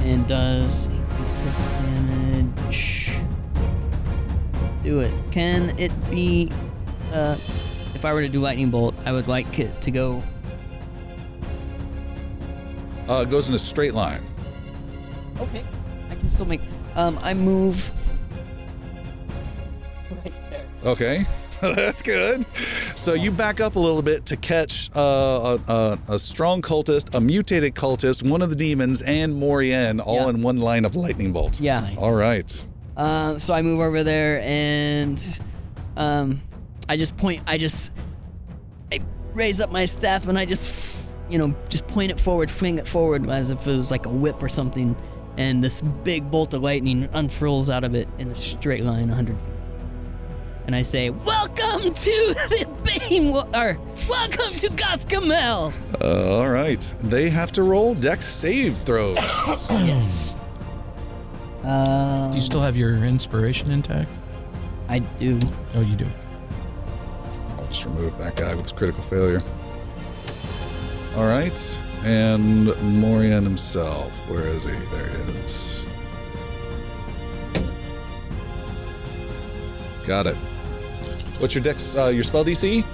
And 0.00 0.26
does 0.26 0.88
86 1.20 1.70
damage. 1.70 3.12
Do 4.82 5.00
it. 5.00 5.14
Can 5.30 5.78
it 5.78 5.92
be. 6.10 6.50
Uh, 7.12 7.34
if 7.94 8.04
I 8.04 8.12
were 8.12 8.22
to 8.22 8.28
do 8.28 8.40
lightning 8.40 8.70
bolt, 8.70 8.94
I 9.04 9.12
would 9.12 9.28
like 9.28 9.58
it 9.58 9.80
to 9.82 9.90
go. 9.90 10.22
Uh, 13.08 13.22
it 13.26 13.30
goes 13.30 13.48
in 13.48 13.54
a 13.54 13.58
straight 13.58 13.94
line. 13.94 14.22
Okay. 15.40 15.64
I 16.10 16.14
can 16.14 16.30
still 16.30 16.46
make. 16.46 16.60
Um, 16.94 17.18
I 17.22 17.34
move. 17.34 17.90
Right 20.10 20.32
there. 20.50 20.66
Okay. 20.84 21.26
That's 21.60 22.02
good. 22.02 22.44
So 22.96 23.14
you 23.14 23.30
back 23.30 23.60
up 23.60 23.76
a 23.76 23.78
little 23.78 24.02
bit 24.02 24.26
to 24.26 24.36
catch 24.36 24.90
uh, 24.96 25.58
a, 25.68 25.72
a, 25.72 25.98
a 26.14 26.18
strong 26.18 26.60
cultist, 26.60 27.14
a 27.14 27.20
mutated 27.20 27.74
cultist, 27.74 28.28
one 28.28 28.42
of 28.42 28.50
the 28.50 28.56
demons, 28.56 29.00
and 29.02 29.32
Morien 29.40 30.04
all 30.04 30.16
Yeah. 30.22 30.28
in 30.30 30.42
one 30.42 30.58
line 30.58 30.84
of 30.84 30.96
lightning 30.96 31.32
bolt. 31.32 31.60
Yeah. 31.60 31.80
Nice. 31.80 31.98
All 31.98 32.14
right. 32.14 32.66
Um, 32.96 33.40
so 33.40 33.54
I 33.54 33.62
move 33.62 33.80
over 33.80 34.02
there 34.02 34.40
and 34.42 35.40
um, 35.96 36.42
I 36.88 36.96
just 36.96 37.16
point. 37.16 37.42
I 37.46 37.58
just 37.58 37.90
I 38.90 39.00
raise 39.32 39.60
up 39.60 39.70
my 39.70 39.84
staff 39.86 40.26
and 40.28 40.36
I 40.38 40.44
just 40.44 40.68
you 41.32 41.38
know 41.38 41.54
just 41.68 41.86
point 41.88 42.10
it 42.12 42.20
forward, 42.20 42.50
fling 42.50 42.78
it 42.78 42.86
forward 42.86 43.28
as 43.30 43.50
if 43.50 43.66
it 43.66 43.76
was 43.76 43.90
like 43.90 44.06
a 44.06 44.10
whip 44.10 44.42
or 44.42 44.48
something. 44.48 44.94
And 45.38 45.64
this 45.64 45.80
big 45.80 46.30
bolt 46.30 46.52
of 46.52 46.62
lightning 46.62 47.08
unfurls 47.14 47.70
out 47.70 47.84
of 47.84 47.94
it 47.94 48.06
in 48.18 48.28
a 48.28 48.36
straight 48.36 48.84
line, 48.84 49.08
100 49.08 49.34
feet. 49.34 49.46
And 50.66 50.76
I 50.76 50.82
say, 50.82 51.08
"Welcome 51.10 51.92
to 51.94 52.34
the 52.50 52.68
Bane, 52.84 53.30
Wa- 53.32 53.46
or 53.54 53.78
welcome 54.08 54.52
to 54.52 54.68
Gothgamel." 54.68 55.72
Uh, 56.00 56.36
all 56.36 56.50
right. 56.50 56.80
They 57.00 57.30
have 57.30 57.50
to 57.52 57.62
roll 57.62 57.94
dex 57.94 58.26
save 58.26 58.76
throws. 58.76 59.16
yes. 59.70 60.36
Uh, 61.64 62.28
Do 62.28 62.34
you 62.34 62.40
still 62.42 62.60
have 62.60 62.76
your 62.76 62.94
inspiration 63.04 63.70
intact? 63.70 64.10
I 64.88 64.98
do. 64.98 65.40
Oh, 65.74 65.80
you 65.80 65.96
do. 65.96 66.06
I'll 67.58 67.66
just 67.68 67.84
remove 67.86 68.16
that 68.18 68.36
guy 68.36 68.54
with 68.54 68.74
critical 68.76 69.02
failure. 69.02 69.40
All 71.16 71.26
right. 71.26 71.78
And 72.04 72.66
Morian 73.00 73.44
himself. 73.44 74.16
Where 74.28 74.46
is 74.46 74.64
he? 74.64 74.70
There 74.70 75.08
he 75.08 75.32
is. 75.44 75.86
Got 80.06 80.26
it. 80.26 80.36
What's 81.38 81.54
your 81.54 81.62
dex? 81.62 81.96
Uh, 81.96 82.08
your 82.08 82.24
spell 82.24 82.44
DC? 82.44 82.84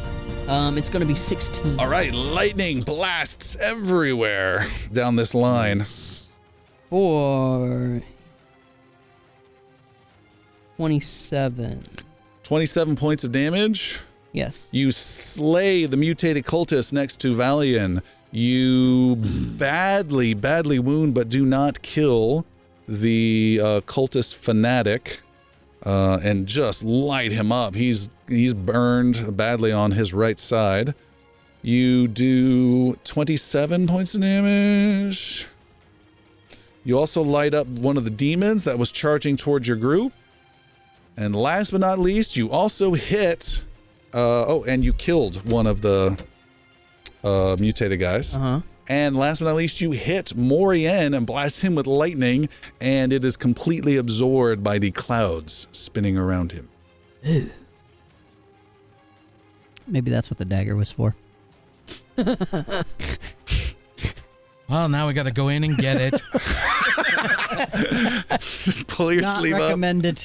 Um, 0.48 0.78
it's 0.78 0.88
gonna 0.88 1.04
be 1.04 1.14
16. 1.14 1.78
All 1.78 1.88
right. 1.88 2.12
Lightning 2.12 2.80
blasts 2.80 3.56
everywhere 3.56 4.66
down 4.92 5.16
this 5.16 5.34
line. 5.34 5.82
for 6.88 8.02
27. 10.76 11.82
27 12.42 12.96
points 12.96 13.24
of 13.24 13.32
damage. 13.32 14.00
Yes. 14.32 14.68
You 14.70 14.90
slay 15.28 15.86
the 15.86 15.96
mutated 15.96 16.44
cultist 16.44 16.92
next 16.92 17.20
to 17.20 17.34
Valian. 17.34 18.02
You 18.30 19.16
badly, 19.16 20.34
badly 20.34 20.78
wound, 20.78 21.14
but 21.14 21.28
do 21.28 21.46
not 21.46 21.80
kill 21.82 22.44
the 22.86 23.60
uh, 23.62 23.80
cultist 23.82 24.34
fanatic, 24.34 25.20
uh, 25.84 26.18
and 26.22 26.46
just 26.46 26.82
light 26.82 27.32
him 27.32 27.52
up. 27.52 27.74
He's 27.74 28.10
he's 28.26 28.54
burned 28.54 29.36
badly 29.36 29.72
on 29.72 29.92
his 29.92 30.12
right 30.12 30.38
side. 30.38 30.94
You 31.62 32.06
do 32.06 32.94
27 33.04 33.86
points 33.86 34.14
of 34.14 34.20
damage. 34.20 35.46
You 36.84 36.98
also 36.98 37.22
light 37.22 37.52
up 37.52 37.66
one 37.66 37.96
of 37.96 38.04
the 38.04 38.10
demons 38.10 38.64
that 38.64 38.78
was 38.78 38.90
charging 38.90 39.36
towards 39.36 39.66
your 39.66 39.76
group. 39.76 40.12
And 41.16 41.34
last 41.34 41.72
but 41.72 41.80
not 41.80 41.98
least, 41.98 42.36
you 42.36 42.50
also 42.50 42.94
hit 42.94 43.64
uh, 44.14 44.44
oh, 44.46 44.64
and 44.64 44.84
you 44.84 44.92
killed 44.92 45.48
one 45.50 45.66
of 45.66 45.80
the 45.80 46.20
uh, 47.24 47.56
mutated 47.58 48.00
guys. 48.00 48.36
Uh 48.36 48.38
huh. 48.40 48.60
And 48.90 49.16
last 49.16 49.40
but 49.40 49.46
not 49.46 49.56
least, 49.56 49.80
you 49.82 49.90
hit 49.90 50.32
Morien 50.34 51.14
and 51.14 51.26
blast 51.26 51.62
him 51.62 51.74
with 51.74 51.86
lightning, 51.86 52.48
and 52.80 53.12
it 53.12 53.22
is 53.22 53.36
completely 53.36 53.96
absorbed 53.98 54.64
by 54.64 54.78
the 54.78 54.90
clouds 54.92 55.66
spinning 55.72 56.16
around 56.16 56.52
him. 56.52 56.70
Maybe 59.86 60.10
that's 60.10 60.30
what 60.30 60.38
the 60.38 60.46
dagger 60.46 60.74
was 60.74 60.90
for. 60.90 61.14
Well, 64.68 64.90
now 64.90 65.06
we 65.06 65.14
got 65.14 65.22
to 65.22 65.30
go 65.32 65.48
in 65.48 65.64
and 65.64 65.78
get 65.78 65.96
it. 65.98 66.22
Just 68.40 68.86
pull 68.88 69.10
your 69.10 69.22
Not 69.22 69.40
sleeve 69.40 69.54
up. 69.54 69.60
recommended. 69.60 70.22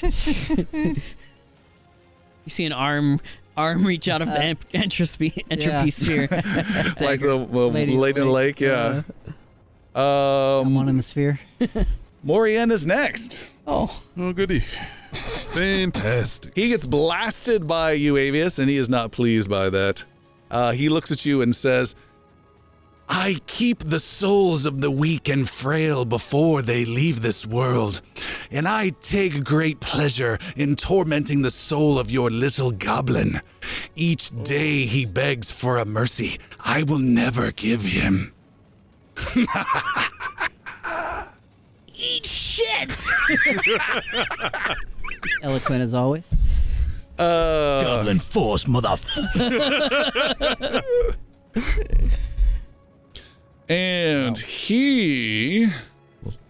You 2.45 2.49
see 2.49 2.65
an 2.65 2.73
arm 2.73 3.21
arm 3.57 3.85
reach 3.85 4.07
out 4.07 4.21
of 4.21 4.27
the 4.29 4.41
en- 4.41 4.57
entropy 4.73 5.33
entropy 5.51 5.69
yeah. 5.71 5.81
like 5.83 5.93
sphere. 5.93 6.27
the 6.27 7.47
well, 7.49 7.71
Lady 7.71 7.95
lady, 7.97 8.19
in 8.21 8.23
in 8.23 8.27
the 8.27 8.31
the 8.31 8.31
lake, 8.31 8.59
yeah. 8.59 9.03
I'm 9.95 10.73
one 10.73 10.85
in 10.85 10.89
Um, 10.91 10.97
the 10.97 11.03
sphere. 11.03 11.39
Morien 12.25 12.71
is 12.71 12.85
next. 12.85 13.51
oh, 13.67 14.01
Oh, 14.17 14.31
goody. 14.33 14.63
Fantastic. 15.53 16.53
He 16.55 16.69
gets 16.69 16.85
blasted 16.85 17.67
by 17.67 17.91
you, 17.93 18.15
Avius, 18.15 18.59
and 18.59 18.69
he 18.69 18.77
is 18.77 18.89
not 18.89 19.11
pleased 19.11 19.49
by 19.49 19.69
that. 19.69 20.03
Uh, 20.49 20.71
he 20.71 20.89
looks 20.89 21.11
at 21.11 21.25
you 21.25 21.41
and 21.41 21.53
says, 21.55 21.95
I 23.09 23.37
keep 23.47 23.79
the 23.79 23.99
souls 23.99 24.65
of 24.65 24.81
the 24.81 24.89
weak 24.89 25.29
and 25.29 25.47
frail 25.47 26.05
before 26.05 26.61
they 26.61 26.85
leave 26.85 27.21
this 27.21 27.45
world, 27.45 28.01
and 28.49 28.67
I 28.67 28.89
take 29.01 29.43
great 29.43 29.79
pleasure 29.79 30.39
in 30.55 30.75
tormenting 30.75 31.41
the 31.41 31.51
soul 31.51 31.99
of 31.99 32.09
your 32.09 32.29
little 32.29 32.71
goblin. 32.71 33.41
Each 33.95 34.31
day 34.43 34.85
he 34.85 35.05
begs 35.05 35.51
for 35.51 35.77
a 35.77 35.85
mercy 35.85 36.39
I 36.59 36.83
will 36.83 36.99
never 36.99 37.51
give 37.51 37.83
him. 37.83 38.33
Eat 41.95 42.25
shit. 42.25 42.91
Eloquent 45.43 45.81
as 45.81 45.93
always. 45.93 46.33
Uh, 47.19 47.83
Goblin 47.83 48.19
Force, 48.19 48.65
motherfucker. 48.65 50.83
And 53.73 54.37
he 54.37 55.67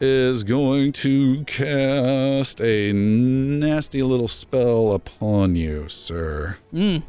is 0.02 0.44
going 0.44 0.92
to 0.92 1.46
cast 1.46 2.60
a 2.60 2.92
nasty 2.92 4.04
little 4.04 4.28
spell 4.28 4.92
upon 4.92 5.56
you, 5.56 5.88
sir. 5.88 6.58
Mm. 6.74 7.04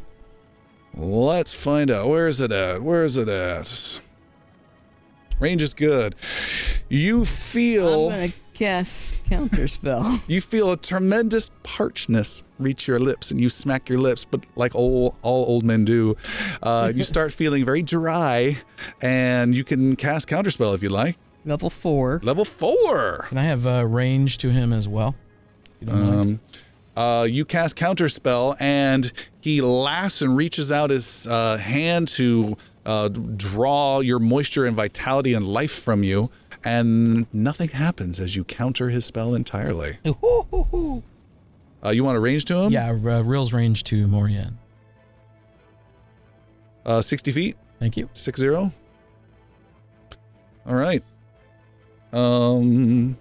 Let's 0.96 1.52
find 1.52 1.90
out. 1.90 2.06
Where 2.06 2.28
is 2.28 2.40
it 2.40 2.52
at? 2.52 2.80
Where 2.80 3.04
is 3.04 3.16
it 3.16 3.28
at? 3.28 4.00
Range 5.40 5.60
is 5.60 5.74
good. 5.74 6.14
You 6.88 7.24
feel. 7.24 8.10
I'm 8.10 8.12
feel 8.12 8.28
gonna 8.28 8.32
cast 8.54 9.24
counter 9.24 9.66
spell. 9.66 10.22
you 10.28 10.40
feel 10.40 10.70
a 10.70 10.76
tremendous 10.76 11.50
parchness 11.64 12.44
reach 12.64 12.88
your 12.88 12.98
lips, 12.98 13.30
and 13.30 13.40
you 13.40 13.48
smack 13.48 13.88
your 13.88 13.98
lips, 13.98 14.24
but 14.24 14.44
like 14.56 14.74
all 14.74 15.16
all 15.22 15.44
old 15.46 15.64
men 15.64 15.84
do, 15.84 16.16
uh, 16.62 16.90
you 16.94 17.04
start 17.14 17.32
feeling 17.32 17.64
very 17.64 17.82
dry, 17.82 18.56
and 19.00 19.56
you 19.56 19.62
can 19.62 19.94
cast 19.94 20.28
counterspell 20.28 20.74
if 20.74 20.82
you 20.82 20.88
like. 20.88 21.16
Level 21.44 21.70
four. 21.70 22.20
Level 22.22 22.44
four. 22.44 23.26
Can 23.28 23.38
I 23.38 23.44
have 23.44 23.66
uh, 23.66 23.86
range 23.86 24.38
to 24.38 24.50
him 24.50 24.72
as 24.72 24.88
well? 24.88 25.14
You 25.80 25.86
don't? 25.88 26.14
Um, 26.14 26.40
uh, 26.96 27.26
you 27.28 27.44
cast 27.44 27.76
counterspell, 27.76 28.56
and 28.60 29.12
he 29.40 29.60
laughs 29.60 30.22
and 30.22 30.36
reaches 30.36 30.72
out 30.72 30.90
his 30.90 31.26
uh, 31.26 31.56
hand 31.56 32.08
to 32.08 32.56
uh, 32.86 33.08
draw 33.08 34.00
your 34.00 34.18
moisture 34.18 34.64
and 34.64 34.76
vitality 34.76 35.34
and 35.34 35.46
life 35.46 35.72
from 35.72 36.02
you, 36.02 36.30
and 36.64 37.26
nothing 37.32 37.68
happens 37.68 38.20
as 38.20 38.36
you 38.36 38.44
counter 38.44 38.90
his 38.90 39.04
spell 39.04 39.34
entirely. 39.34 39.98
Uh, 41.85 41.91
you 41.91 42.03
want 42.05 42.16
to 42.16 42.20
range 42.20 42.45
to 42.47 42.57
him? 42.59 42.72
Yeah, 42.72 42.91
uh, 42.91 43.22
Rill's 43.22 43.53
range 43.53 43.85
to 43.85 44.07
Morian. 44.09 44.59
Uh, 46.87 47.01
60 47.03 47.32
feet, 47.32 47.57
Thank 47.78 47.97
you. 47.97 48.09
six 48.12 48.39
zero. 48.41 48.72
All 50.66 50.74
right. 50.74 51.03
Um, 52.12 53.18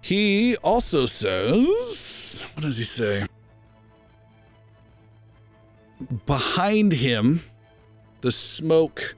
he 0.00 0.56
also 0.62 1.04
says, 1.06 2.48
what 2.54 2.62
does 2.62 2.76
he 2.76 2.84
say? 2.84 3.26
Behind 6.26 6.92
him, 6.92 7.40
the 8.20 8.30
smoke 8.30 9.16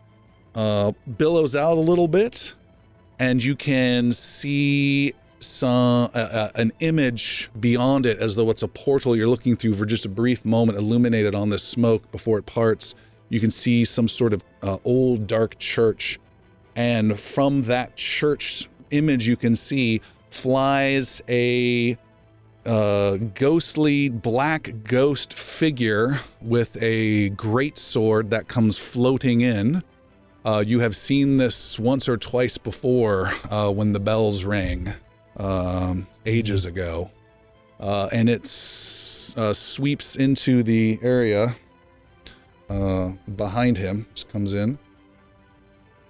uh, 0.55 0.93
billows 1.19 1.57
out 1.57 1.73
a 1.77 1.81
little 1.81 2.09
bit, 2.09 2.55
and 3.19 3.43
you 3.43 3.57
can 3.57 4.13
see 4.13 5.15
some 5.45 6.11
uh, 6.15 6.19
uh, 6.19 6.51
an 6.55 6.73
image 6.81 7.51
beyond 7.59 8.07
it, 8.07 8.19
as 8.19 8.35
though 8.35 8.51
it's 8.51 8.63
a 8.63 8.69
portal 8.69 9.17
you're 9.17 9.29
looking 9.29 9.57
through 9.57 9.75
for 9.75 9.87
just 9.87 10.05
a 10.05 10.09
brief 10.09 10.45
moment, 10.45 10.79
illuminated 10.79 11.35
on 11.35 11.51
this 11.51 11.63
smoke 11.63 12.11
before 12.11 12.39
it 12.39 12.47
parts. 12.47 12.95
You 13.29 13.41
can 13.41 13.51
see 13.51 13.85
some 13.85 14.09
sort 14.09 14.33
of 14.33 14.45
uh, 14.63 14.79
old 14.85 15.27
dark 15.27 15.59
church, 15.59 16.19
and 16.77 17.19
from 17.19 17.63
that 17.63 17.97
church 17.97 18.69
image, 18.91 19.29
you 19.29 19.37
can 19.37 19.57
see 19.57 20.01
flies 20.31 21.23
a 21.29 21.97
uh, 22.67 23.17
ghostly 23.35 24.09
black 24.09 24.73
ghost 24.85 25.35
figure 25.35 26.19
with 26.41 26.81
a 26.83 27.29
great 27.31 27.79
sword 27.79 28.31
that 28.31 28.49
comes 28.49 28.79
floating 28.79 29.41
in. 29.43 29.83
Uh, 30.45 30.63
you 30.67 30.81
have 30.81 30.95
seen 30.95 31.39
this 31.39 31.79
once 31.79 32.09
or 32.09 32.17
twice 32.17 32.59
before 32.59 33.33
uh, 33.51 33.71
when 33.71 33.93
the 33.93 34.01
bells 34.01 34.45
rang 34.45 34.93
um, 35.37 36.07
ages 36.27 36.65
ago. 36.65 37.11
Uh, 37.81 38.09
and 38.13 38.29
it 38.29 38.43
uh, 39.37 39.53
sweeps 39.53 40.17
into 40.17 40.63
the 40.63 40.99
area 41.03 41.55
uh, 42.71 43.13
behind 43.37 43.77
him, 43.79 44.07
just 44.15 44.29
comes 44.29 44.55
in. 44.55 44.79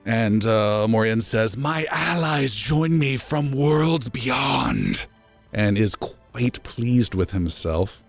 And 0.07 0.45
uh, 0.45 0.87
Morian 0.87 1.23
says, 1.23 1.57
My 1.57 1.87
allies 1.91 2.55
join 2.55 2.99
me 2.99 3.17
from 3.17 3.53
worlds 3.53 4.09
beyond, 4.09 5.07
and 5.53 5.79
is 5.79 5.95
quite 5.95 6.63
pleased 6.63 7.15
with 7.15 7.31
himself. 7.31 8.03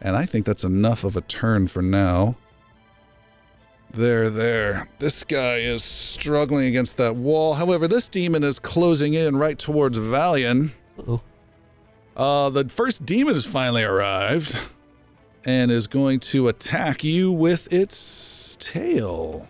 And 0.00 0.16
I 0.16 0.26
think 0.26 0.46
that's 0.46 0.64
enough 0.64 1.04
of 1.04 1.16
a 1.16 1.20
turn 1.22 1.66
for 1.66 1.82
now. 1.82 2.36
There, 3.92 4.30
there. 4.30 4.88
This 4.98 5.24
guy 5.24 5.56
is 5.56 5.82
struggling 5.82 6.66
against 6.66 6.96
that 6.98 7.16
wall. 7.16 7.54
However, 7.54 7.88
this 7.88 8.08
demon 8.08 8.44
is 8.44 8.58
closing 8.58 9.14
in 9.14 9.36
right 9.36 9.58
towards 9.58 9.98
Valian. 9.98 10.70
Uh-oh. 10.98 11.20
Uh, 12.16 12.50
the 12.50 12.68
first 12.68 13.04
demon 13.04 13.34
has 13.34 13.44
finally 13.44 13.82
arrived 13.82 14.58
and 15.44 15.70
is 15.72 15.86
going 15.86 16.20
to 16.20 16.48
attack 16.48 17.02
you 17.02 17.32
with 17.32 17.72
its 17.72 18.56
tail. 18.60 19.48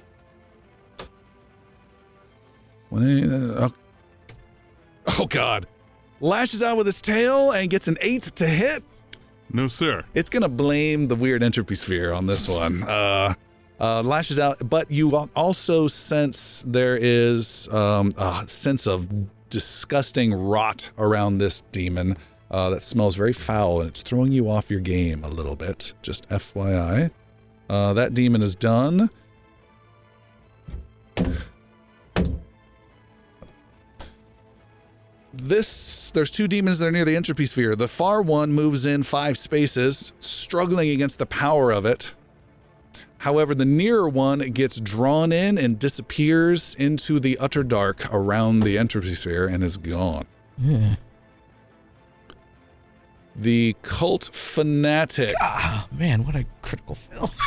When 2.89 3.31
uh, 3.33 3.69
oh- 3.69 3.75
oh 5.21 5.27
god. 5.27 5.67
Lashes 6.21 6.63
out 6.63 6.77
with 6.77 6.87
its 6.89 7.01
tail 7.01 7.53
and 7.53 7.71
gets 7.71 7.89
an 7.89 7.97
8 8.01 8.23
to 8.23 8.47
hit. 8.47 8.83
No, 9.53 9.69
sir. 9.69 10.05
It's 10.15 10.31
gonna 10.31 10.49
blame 10.49 11.09
the 11.09 11.17
weird 11.17 11.43
entropy 11.43 11.75
sphere 11.75 12.13
on 12.13 12.27
this 12.27 12.47
one. 12.49 12.83
Uh, 12.85 13.35
uh, 13.81 14.03
lashes 14.03 14.39
out, 14.39 14.69
but 14.69 14.91
you 14.91 15.11
also 15.35 15.87
sense 15.87 16.65
there 16.67 16.99
is 17.01 17.69
um, 17.73 18.11
a 18.19 18.45
sense 18.47 18.87
of 18.87 19.09
disgusting 19.49 20.33
rot 20.33 20.91
around 20.99 21.39
this 21.39 21.63
demon 21.73 22.17
uh, 22.51 22.71
that 22.71 22.83
smells 22.83 23.17
very 23.17 23.33
foul, 23.33 23.81
and 23.81 23.89
it's 23.89 24.03
throwing 24.03 24.33
you 24.33 24.51
off 24.51 24.71
your 24.71 24.81
game 24.81 25.25
a 25.25 25.29
little 25.29 25.57
bit. 25.57 25.95
Just 26.03 26.29
FYI. 26.29 27.11
Uh, 27.69 27.93
that 27.95 28.15
demon 28.15 28.43
is 28.43 28.55
done. 28.55 29.09
This 35.33 36.11
there's 36.11 36.31
two 36.31 36.49
demons 36.49 36.81
that 36.81 36.87
are 36.87 36.91
near 36.91 37.05
the 37.05 37.15
entropy 37.15 37.47
sphere. 37.47 37.77
The 37.77 37.89
far 37.89 38.21
one 38.21 38.53
moves 38.53 38.85
in 38.85 39.05
five 39.05 39.39
spaces, 39.39 40.13
struggling 40.19 40.91
against 40.91 41.19
the 41.19 41.27
power 41.27 41.71
of 41.71 41.87
it. 41.87 42.15
However, 43.21 43.55
the 43.55 43.67
nearer 43.67 44.09
one 44.09 44.39
gets 44.39 44.81
drawn 44.81 45.31
in 45.31 45.59
and 45.59 45.79
disappears 45.79 46.75
into 46.77 47.21
the 47.21 47.37
utter 47.37 47.63
dark 47.63 48.07
around 48.11 48.61
the 48.61 48.79
entropy 48.79 49.13
sphere 49.13 49.47
and 49.47 49.63
is 49.63 49.77
gone. 49.77 50.27
Yeah. 50.57 50.95
The 53.37 53.77
cult 53.83 54.31
fanatic. 54.33 55.35
Ah, 55.39 55.87
man, 55.93 56.25
what 56.25 56.35
a 56.35 56.47
critical 56.63 56.95
fail. 56.95 57.31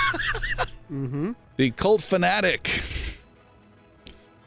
Mm-hmm. 0.91 1.31
The 1.57 1.71
cult 1.71 2.01
fanatic. 2.01 2.69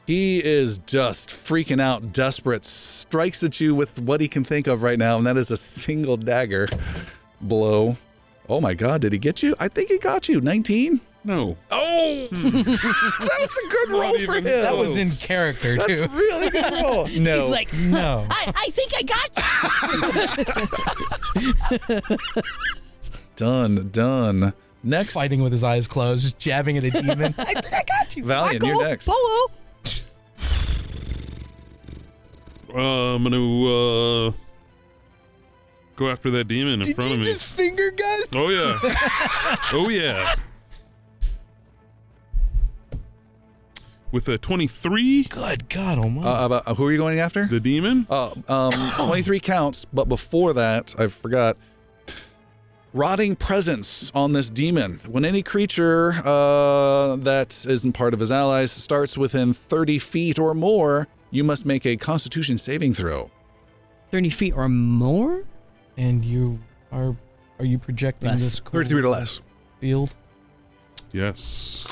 He 0.06 0.44
is 0.44 0.78
just 0.86 1.30
freaking 1.30 1.80
out, 1.80 2.12
desperate, 2.12 2.64
strikes 2.64 3.42
at 3.42 3.58
you 3.58 3.74
with 3.74 4.00
what 4.00 4.20
he 4.20 4.28
can 4.28 4.44
think 4.44 4.68
of 4.68 4.84
right 4.84 4.98
now, 4.98 5.16
and 5.16 5.26
that 5.26 5.36
is 5.36 5.50
a 5.50 5.56
single 5.56 6.16
dagger 6.16 6.68
blow. 7.40 7.96
Oh 8.48 8.60
my 8.60 8.74
god, 8.74 9.00
did 9.00 9.12
he 9.12 9.18
get 9.18 9.42
you? 9.42 9.56
I 9.58 9.66
think 9.66 9.90
he 9.90 9.98
got 9.98 10.28
you. 10.28 10.40
19? 10.40 11.00
No. 11.26 11.56
Oh! 11.72 12.28
that 12.32 13.36
was 13.40 13.58
a 13.64 13.68
good 13.68 13.88
Not 13.90 14.00
roll 14.00 14.12
for 14.20 14.32
him. 14.36 14.46
even 14.46 14.62
that 14.62 14.76
was 14.76 14.96
in 14.96 15.10
character, 15.10 15.76
That's 15.76 15.98
too. 15.98 16.04
a 16.04 16.08
really 16.08 16.50
good 16.50 16.72
roll. 16.72 17.08
No. 17.18 17.40
He's 17.42 17.50
like, 17.50 17.72
No. 17.74 18.26
I, 18.30 18.52
I 18.54 18.70
think 18.70 18.92
I 18.96 19.02
got 19.02 19.30
you. 22.00 23.10
done, 23.36 23.88
done. 23.90 24.52
Next, 24.84 25.14
Fighting 25.14 25.42
with 25.42 25.50
his 25.50 25.64
eyes 25.64 25.88
closed, 25.88 26.38
jabbing 26.38 26.78
at 26.78 26.84
a 26.84 26.90
demon. 26.92 27.34
I 27.38 27.54
think 27.60 27.74
I 27.74 27.82
got 27.82 28.16
you. 28.16 28.22
Valian, 28.22 28.64
you're 28.64 28.84
next. 28.84 29.08
Polo. 29.08 29.50
Uh, 32.72 33.14
I'm 33.16 33.22
gonna 33.24 33.36
uh, 33.36 34.32
go 35.96 36.08
after 36.10 36.30
that 36.32 36.44
demon 36.46 36.74
in 36.74 36.80
Did 36.86 36.94
front 36.94 37.08
you 37.10 37.14
of 37.14 37.20
me. 37.20 37.24
just 37.24 37.42
finger 37.44 37.90
gun? 37.90 38.20
Oh 38.34 38.48
yeah. 38.50 38.78
oh 39.72 39.88
yeah. 39.88 40.34
With 44.16 44.28
a 44.30 44.38
23, 44.38 45.24
Good 45.24 45.68
God 45.68 45.98
Almighty. 45.98 46.26
uh, 46.26 46.46
about, 46.46 46.66
uh, 46.66 46.74
who 46.74 46.86
are 46.86 46.90
you 46.90 46.96
going 46.96 47.18
after? 47.18 47.44
the 47.44 47.60
demon. 47.60 48.06
Uh, 48.08 48.30
um, 48.48 48.72
23 48.96 49.38
counts, 49.40 49.84
but 49.84 50.08
before 50.08 50.54
that, 50.54 50.94
I 50.98 51.08
forgot. 51.08 51.58
rotting 52.94 53.36
presence 53.36 54.10
on 54.14 54.32
this 54.32 54.48
demon. 54.48 55.02
When 55.06 55.26
any 55.26 55.42
creature 55.42 56.14
uh, 56.24 57.16
that 57.16 57.66
isn't 57.68 57.92
part 57.92 58.14
of 58.14 58.20
his 58.20 58.32
allies 58.32 58.72
starts 58.72 59.18
within 59.18 59.52
30 59.52 59.98
feet 59.98 60.38
or 60.38 60.54
more, 60.54 61.08
you 61.30 61.44
must 61.44 61.66
make 61.66 61.84
a 61.84 61.98
constitution 61.98 62.56
saving 62.56 62.94
throw. 62.94 63.30
30 64.12 64.30
feet 64.30 64.54
or 64.56 64.66
more? 64.66 65.44
And 65.98 66.24
you 66.24 66.58
are 66.90 67.14
are 67.58 67.66
you 67.66 67.78
projecting 67.78 68.30
Less. 68.30 68.40
this 68.42 68.60
cool 68.60 68.72
33 68.80 69.02
or 69.02 69.08
less. 69.08 69.42
field? 69.78 70.14
Yes. 71.12 71.86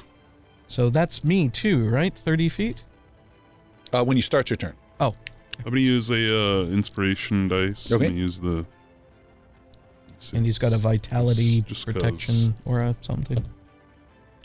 So 0.75 0.91
that's 0.91 1.23
me 1.23 1.49
too, 1.51 1.89
right? 1.89 2.13
30 2.13 2.49
feet? 2.49 2.85
Uh, 3.93 4.03
when 4.03 4.17
you 4.17 4.23
start 4.25 4.51
your 4.51 4.57
turn. 4.57 4.75
Oh, 4.99 5.15
I'm 5.59 5.67
gonna 5.67 5.79
use 5.79 6.11
a 6.11 6.17
uh, 6.17 6.63
inspiration 6.63 7.47
dice. 7.47 7.93
Okay. 7.93 8.07
I'm 8.07 8.11
gonna 8.11 8.21
use 8.21 8.41
the. 8.41 8.67
and 10.33 10.45
he's 10.45 10.59
got 10.59 10.73
a 10.73 10.77
vitality 10.77 11.61
Just 11.63 11.87
'cause. 11.87 11.95
protection 11.95 12.57
or 12.65 12.81
a 12.81 12.97
something. 13.03 13.39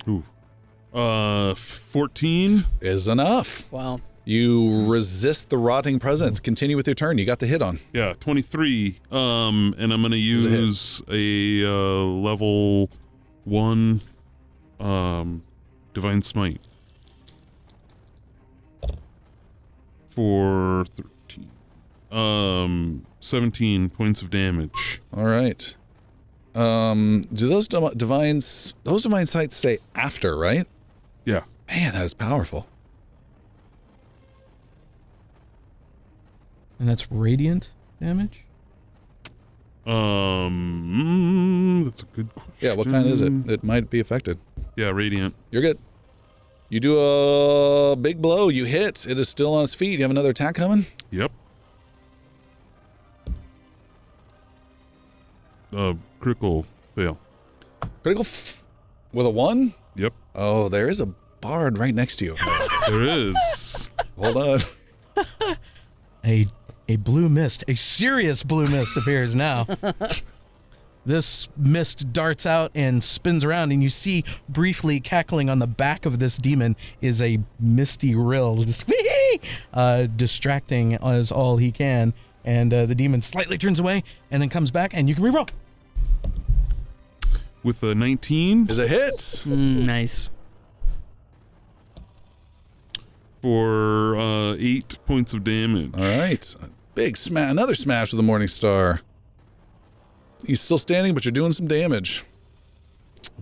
Ooh. 0.07 0.23
Uh, 0.93 1.55
14. 1.55 2.63
Is 2.79 3.07
enough. 3.07 3.71
Wow. 3.71 3.99
You 4.23 4.85
resist 4.85 5.49
the 5.49 5.57
rotting 5.57 5.97
presence. 5.97 6.39
Continue 6.39 6.77
with 6.77 6.85
your 6.87 6.93
turn. 6.93 7.17
You 7.17 7.25
got 7.25 7.39
the 7.39 7.47
hit 7.47 7.63
on. 7.63 7.79
Yeah, 7.91 8.13
23. 8.19 8.99
Um, 9.11 9.73
and 9.79 9.91
I'm 9.91 10.03
gonna 10.03 10.15
Use 10.15 10.45
a 10.45 10.49
use 10.49 11.01
a, 11.09 11.65
uh, 11.65 12.03
level 12.03 12.91
one, 13.45 14.01
um, 14.79 15.41
divine 15.99 16.21
smite 16.21 16.61
for 20.11 20.85
13. 21.27 21.49
Um, 22.09 23.05
17 23.19 23.89
points 23.89 24.21
of 24.21 24.29
damage. 24.29 25.01
All 25.13 25.25
right. 25.25 25.75
Um, 26.55 27.25
do 27.33 27.49
those 27.49 27.67
div- 27.67 27.97
divines, 27.97 28.73
those 28.85 29.03
divine 29.03 29.27
sights 29.27 29.57
say 29.57 29.79
after, 29.93 30.37
right? 30.37 30.65
Yeah. 31.25 31.43
Man, 31.67 31.93
that 31.93 32.05
is 32.05 32.13
powerful. 32.13 32.67
And 36.79 36.87
that's 36.87 37.11
radiant 37.11 37.71
damage? 37.99 38.45
Um, 39.85 41.81
mm, 41.81 41.83
that's 41.83 42.03
a 42.03 42.05
good 42.05 42.33
question. 42.33 42.53
Yeah, 42.61 42.73
what 42.73 42.87
kind 42.89 43.05
is 43.05 43.19
it? 43.21 43.49
It 43.49 43.63
might 43.63 43.89
be 43.89 43.99
affected. 43.99 44.39
Yeah, 44.75 44.89
radiant. 44.89 45.35
You're 45.51 45.61
good. 45.61 45.77
You 46.69 46.79
do 46.79 46.99
a 46.99 47.95
big 47.95 48.21
blow. 48.21 48.49
You 48.49 48.65
hit. 48.65 49.05
It 49.07 49.17
is 49.17 49.27
still 49.27 49.53
on 49.55 49.63
its 49.63 49.73
feet. 49.73 49.97
You 49.97 50.03
have 50.03 50.11
another 50.11 50.29
attack 50.29 50.55
coming? 50.55 50.85
Yep. 51.11 51.31
Uh, 55.75 55.93
critical 56.19 56.65
fail. 56.95 57.17
Critical 58.03 58.25
f- 58.25 58.63
with 59.13 59.25
a 59.25 59.29
one? 59.29 59.73
Yep, 59.95 60.13
Oh, 60.35 60.69
there 60.69 60.87
is 60.89 61.01
a 61.01 61.07
bard 61.41 61.77
right 61.77 61.93
next 61.93 62.17
to 62.17 62.25
you. 62.25 62.35
there 62.87 63.03
is. 63.03 63.89
Hold 64.17 64.37
on. 64.37 64.59
A 66.25 66.47
a 66.89 66.95
blue 66.97 67.29
mist, 67.29 67.63
a 67.69 67.75
serious 67.75 68.43
blue 68.43 68.65
mist 68.67 68.97
appears 68.97 69.35
now. 69.35 69.65
this 71.05 71.47
mist 71.57 72.13
darts 72.13 72.45
out 72.45 72.71
and 72.75 73.03
spins 73.03 73.43
around, 73.43 73.71
and 73.71 73.81
you 73.81 73.89
see 73.89 74.23
briefly 74.47 74.99
cackling 74.99 75.49
on 75.49 75.59
the 75.59 75.67
back 75.67 76.05
of 76.05 76.19
this 76.19 76.37
demon 76.37 76.75
is 77.01 77.21
a 77.21 77.39
misty 77.59 78.15
Rill, 78.15 78.63
just 78.63 78.85
uh, 79.73 80.07
distracting 80.15 80.95
as 80.95 81.31
all 81.31 81.57
he 81.57 81.71
can. 81.71 82.13
And 82.45 82.73
uh, 82.73 82.85
the 82.85 82.95
demon 82.95 83.21
slightly 83.21 83.57
turns 83.57 83.79
away 83.79 84.03
and 84.31 84.41
then 84.41 84.49
comes 84.49 84.71
back, 84.71 84.91
and 84.93 85.09
you 85.09 85.15
can 85.15 85.23
reroll. 85.23 85.49
With 87.63 87.83
a 87.83 87.93
19 87.93 88.67
Is 88.69 88.79
a 88.79 88.87
hit. 88.87 89.17
Mm, 89.17 89.85
nice. 89.85 90.29
for 93.41 94.17
uh, 94.17 94.55
8 94.55 94.97
points 95.05 95.33
of 95.33 95.43
damage. 95.43 95.91
All 95.95 96.19
right. 96.19 96.55
Big 96.95 97.17
smash. 97.17 97.51
Another 97.51 97.75
smash 97.75 98.11
with 98.11 98.17
the 98.17 98.23
Morning 98.23 98.47
Star. 98.47 99.01
He's 100.45 100.61
still 100.61 100.77
standing, 100.77 101.13
but 101.13 101.25
you're 101.25 101.31
doing 101.31 101.51
some 101.51 101.67
damage. 101.67 102.23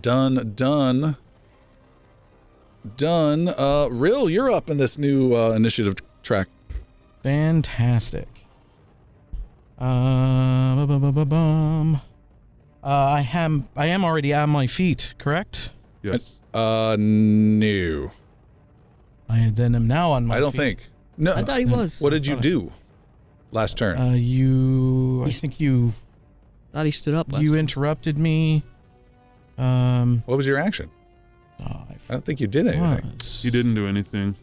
Done, 0.00 0.52
done. 0.54 1.16
Done. 2.96 3.48
Uh, 3.48 3.88
Rill, 3.90 4.30
you're 4.30 4.50
up 4.50 4.70
in 4.70 4.76
this 4.76 4.98
new 4.98 5.34
uh, 5.34 5.50
initiative 5.50 5.96
track. 6.22 6.48
Fantastic. 7.22 8.28
Uh, 9.78 10.86
bum. 10.86 12.00
Uh, 12.82 12.86
I 12.86 13.28
am 13.32 13.68
I 13.76 13.86
am 13.86 14.04
already 14.04 14.32
on 14.32 14.50
my 14.50 14.66
feet, 14.66 15.14
correct? 15.18 15.70
Yes. 16.02 16.40
Uh, 16.54 16.96
no. 16.98 18.12
I 19.28 19.50
then 19.52 19.74
am 19.74 19.86
now 19.86 20.12
on 20.12 20.26
my. 20.26 20.36
I 20.36 20.40
don't 20.40 20.52
feet. 20.52 20.58
think. 20.58 20.88
No. 21.16 21.34
I 21.34 21.42
thought 21.42 21.58
he 21.58 21.66
was. 21.66 22.00
What 22.00 22.10
did 22.10 22.26
you 22.26 22.36
do 22.36 22.72
last 23.50 23.76
turn? 23.76 23.98
Uh, 23.98 24.12
you. 24.12 25.24
I 25.24 25.30
think 25.30 25.60
you 25.60 25.92
thought 26.72 26.84
he 26.86 26.92
stood 26.92 27.14
up 27.14 27.32
last 27.32 27.42
you 27.42 27.50
time. 27.50 27.58
interrupted 27.58 28.18
me. 28.18 28.62
Um, 29.56 30.22
what 30.26 30.36
was 30.36 30.46
your 30.46 30.58
action? 30.58 30.90
oh, 31.60 31.64
I 31.64 31.94
I 32.08 32.12
don't 32.12 32.24
think 32.24 32.40
you 32.40 32.46
did 32.46 32.66
anything. 32.66 33.10
was. 33.18 33.42
He 33.42 33.50
didn't 33.50 33.74
do 33.74 33.86
anything. 33.86 34.36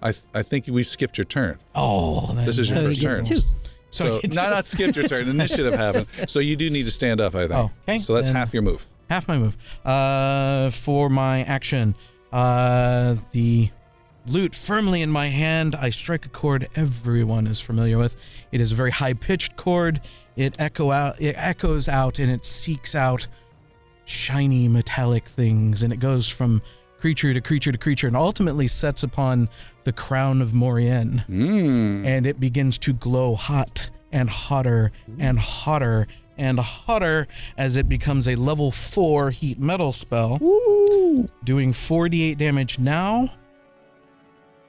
I 0.00 0.12
th- 0.12 0.24
I 0.34 0.42
think 0.42 0.66
we 0.66 0.82
skipped 0.82 1.16
your 1.18 1.24
turn. 1.24 1.58
Oh, 1.74 2.32
then 2.34 2.44
This 2.46 2.58
is 2.58 2.68
your 2.68 2.76
So 2.76 2.80
he 2.82 2.88
first 2.88 3.00
gets 3.00 3.18
turn. 3.18 3.24
two. 3.26 3.36
So, 3.36 3.46
So, 3.90 4.14
you 4.16 4.20
did- 4.22 4.34
not 4.34 4.50
not 4.50 4.66
skipped 4.66 4.96
your 4.96 5.06
turn. 5.06 5.28
Initiative 5.28 5.74
happened. 5.74 6.06
So 6.28 6.40
you 6.40 6.56
do 6.56 6.70
need 6.70 6.84
to 6.84 6.90
stand 6.90 7.20
up. 7.20 7.34
I 7.34 7.46
think. 7.46 7.52
Oh, 7.52 7.70
okay, 7.88 7.98
So 7.98 8.14
that's 8.14 8.28
then- 8.30 8.36
half 8.36 8.52
your 8.54 8.62
move. 8.62 8.86
half 9.10 9.28
my 9.28 9.36
move. 9.38 9.56
Uh, 9.84 10.70
for 10.70 11.08
my 11.10 11.42
action, 11.44 11.94
uh, 12.32 13.16
the 13.32 13.70
lute 14.26 14.54
firmly 14.54 15.02
in 15.02 15.10
my 15.10 15.28
hand. 15.28 15.74
I 15.76 15.90
strike 15.90 16.24
a 16.24 16.30
chord 16.30 16.68
everyone 16.74 17.46
is 17.46 17.60
familiar 17.60 17.98
with. 17.98 18.16
It 18.50 18.60
is 18.60 18.72
a 18.72 18.74
very 18.74 18.90
high 18.92 19.12
pitched 19.14 19.56
chord. 19.56 20.00
It 20.36 20.56
echo 20.58 20.90
out. 20.90 21.20
It 21.20 21.34
echoes 21.38 21.88
out 21.88 22.18
and 22.18 22.30
it 22.30 22.44
seeks 22.44 22.94
out 22.94 23.26
shiny 24.04 24.66
metallic 24.68 25.26
things, 25.28 25.82
and 25.82 25.92
it 25.92 25.98
goes 25.98 26.28
from 26.28 26.60
creature 27.00 27.32
to 27.34 27.40
creature 27.40 27.72
to 27.72 27.78
creature, 27.78 28.06
and 28.06 28.16
ultimately 28.16 28.66
sets 28.66 29.02
upon 29.02 29.48
the 29.84 29.92
crown 29.92 30.40
of 30.42 30.50
Morienne 30.52 31.26
Mm. 31.26 32.04
and 32.06 32.26
it 32.26 32.38
begins 32.38 32.78
to 32.78 32.92
glow 32.92 33.34
hot 33.34 33.90
and 34.12 34.28
hotter 34.30 34.92
and 35.18 35.38
hotter 35.38 36.06
and 36.38 36.58
hotter 36.60 37.26
as 37.56 37.76
it 37.76 37.88
becomes 37.88 38.28
a 38.28 38.36
level 38.36 38.70
4 38.70 39.30
heat 39.30 39.58
metal 39.58 39.92
spell 39.92 40.38
doing 41.44 41.72
48 41.72 42.38
damage 42.38 42.78
now 42.78 43.28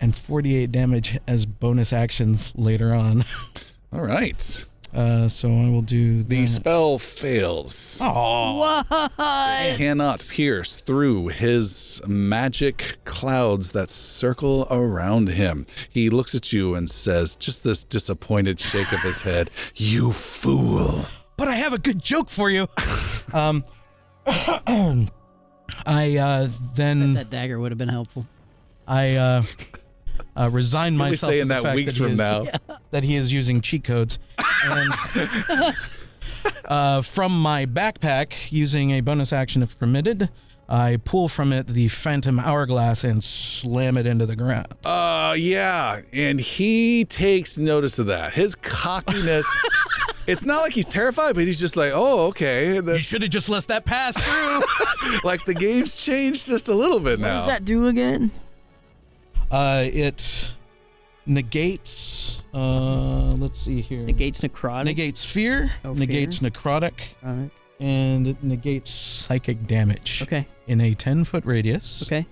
and 0.01 0.15
48 0.15 0.71
damage 0.71 1.17
as 1.27 1.45
bonus 1.45 1.93
actions 1.93 2.51
later 2.55 2.93
on 2.93 3.23
All 3.93 4.01
right. 4.01 4.65
Uh, 4.93 5.27
so 5.27 5.49
i 5.49 5.69
will 5.69 5.81
do 5.81 6.21
The 6.23 6.45
spell 6.47 6.97
fails. 6.99 7.99
oh 8.01 8.57
What? 8.87 9.11
Cannot 9.77 10.25
pierce 10.29 10.79
through 10.79 11.29
his 11.29 12.01
magic 12.07 12.97
clouds 13.05 13.71
that 13.71 13.89
circle 13.89 14.67
around 14.69 15.29
him. 15.29 15.65
He 15.89 16.09
looks 16.09 16.35
at 16.35 16.53
you 16.53 16.75
and 16.75 16.89
says, 16.89 17.35
just 17.35 17.63
this 17.63 17.83
disappointed 17.83 18.59
shake 18.59 18.91
of 18.93 18.99
his 19.01 19.21
head, 19.21 19.49
You 19.75 20.11
fool. 20.11 21.05
but 21.37 21.47
i 21.47 21.55
have 21.55 21.73
a 21.73 21.79
good 21.79 22.01
joke 22.01 22.29
for 22.29 22.49
you 22.49 22.67
um 23.33 23.63
i 25.85 26.17
uh 26.17 26.47
then 26.75 27.13
That 27.13 27.29
dagger 27.29 27.59
would 27.59 27.71
have 27.71 27.77
been 27.79 27.89
helpful. 27.89 28.25
i 28.87 29.15
uh 29.15 29.43
uh, 30.35 30.49
resign 30.51 30.93
You'll 30.93 31.05
be 31.05 31.09
myself 31.11 31.19
to 31.31 31.35
saying 31.37 31.47
the 31.47 31.53
that 31.55 31.63
fact 31.63 31.75
weeks 31.75 31.95
he 31.95 31.99
from 32.03 32.11
is- 32.13 32.17
now. 32.17 32.45
that 32.91 33.03
he 33.03 33.15
is 33.15 33.31
using 33.31 33.61
cheat 33.61 33.83
codes. 33.83 34.19
And 34.65 34.93
uh, 36.65 37.01
from 37.01 37.39
my 37.41 37.65
backpack, 37.65 38.51
using 38.51 38.91
a 38.91 39.01
bonus 39.01 39.33
action 39.33 39.61
if 39.63 39.77
permitted, 39.77 40.29
I 40.69 40.97
pull 41.03 41.27
from 41.27 41.51
it 41.53 41.67
the 41.67 41.87
phantom 41.89 42.39
hourglass 42.39 43.03
and 43.03 43.23
slam 43.23 43.97
it 43.97 44.05
into 44.07 44.25
the 44.25 44.35
ground. 44.35 44.67
Uh, 44.83 45.35
yeah. 45.37 46.01
And 46.13 46.39
he 46.39 47.05
takes 47.05 47.57
notice 47.57 47.99
of 47.99 48.07
that. 48.07 48.33
His 48.33 48.55
cockiness. 48.55 49.45
it's 50.27 50.45
not 50.45 50.61
like 50.61 50.73
he's 50.73 50.87
terrified, 50.87 51.35
but 51.35 51.43
he's 51.43 51.59
just 51.59 51.75
like, 51.75 51.91
oh, 51.93 52.27
okay. 52.27 52.75
You 52.75 52.97
should 52.99 53.21
have 53.21 53.31
just 53.31 53.49
let 53.49 53.67
that 53.67 53.85
pass 53.85 54.17
through. 54.17 55.19
like 55.23 55.43
the 55.45 55.53
game's 55.53 55.95
changed 55.95 56.47
just 56.47 56.69
a 56.69 56.73
little 56.73 56.99
bit 56.99 57.19
now. 57.19 57.27
What 57.27 57.31
now. 57.33 57.37
does 57.39 57.47
that 57.47 57.65
do 57.65 57.87
again? 57.87 58.31
Uh, 59.53 59.83
it 59.85 60.55
negates. 61.25 62.43
Uh, 62.53 63.33
let's 63.37 63.59
see 63.59 63.81
here. 63.81 64.01
Negates 64.05 64.41
necrotic. 64.41 64.85
Negates 64.85 65.23
fear. 65.23 65.71
Oh, 65.85 65.93
negates 65.93 66.39
fear. 66.39 66.49
necrotic. 66.49 67.13
Necrotic. 67.23 67.51
And 67.79 68.27
it 68.27 68.43
negates 68.43 68.89
psychic 68.91 69.65
damage 69.67 70.21
Okay. 70.23 70.47
in 70.67 70.79
a 70.79 70.93
10 70.93 71.23
foot 71.25 71.45
radius. 71.45 72.03
Okay. 72.03 72.25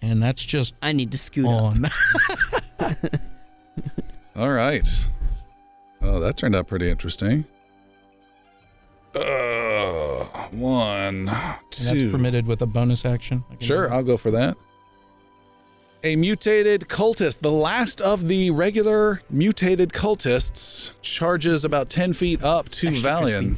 And 0.00 0.22
that's 0.22 0.44
just 0.44 0.74
I 0.82 0.92
need 0.92 1.10
to 1.12 1.18
scoot 1.18 1.46
up. 1.46 1.76
All 4.36 4.50
right. 4.50 4.88
Oh, 6.00 6.18
that 6.20 6.36
turned 6.36 6.56
out 6.56 6.66
pretty 6.66 6.90
interesting. 6.90 7.44
Uh, 9.14 10.24
one, 10.52 11.28
And 11.28 11.28
that's 11.28 12.02
permitted 12.10 12.46
with 12.46 12.62
a 12.62 12.66
bonus 12.66 13.04
action. 13.04 13.44
Sure, 13.60 13.92
I'll 13.92 14.02
go 14.02 14.16
for 14.16 14.30
that. 14.30 14.56
A 16.04 16.16
mutated 16.16 16.82
cultist, 16.82 17.40
the 17.40 17.52
last 17.52 18.00
of 18.00 18.26
the 18.26 18.50
regular 18.50 19.20
mutated 19.30 19.90
cultists, 19.90 20.94
charges 21.00 21.64
about 21.64 21.90
10 21.90 22.12
feet 22.12 22.42
up 22.42 22.68
to 22.70 22.88
Extra 22.88 23.10
Valian. 23.10 23.56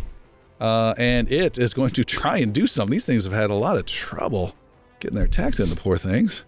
Uh, 0.61 0.95
and 0.99 1.31
it 1.33 1.57
is 1.59 1.73
going 1.73 1.91
to 1.91 2.05
try 2.05 2.39
and 2.39 2.53
do 2.53 2.67
something. 2.67 2.93
These 2.93 3.07
things 3.07 3.25
have 3.25 3.33
had 3.33 3.51
a 3.51 3.55
lot 3.55 3.79
of 3.79 3.87
trouble 3.87 4.55
getting 5.01 5.17
their 5.17 5.25
attacks 5.25 5.59
in, 5.59 5.71
the 5.71 5.77
poor 5.77 5.97
things. 5.97 6.45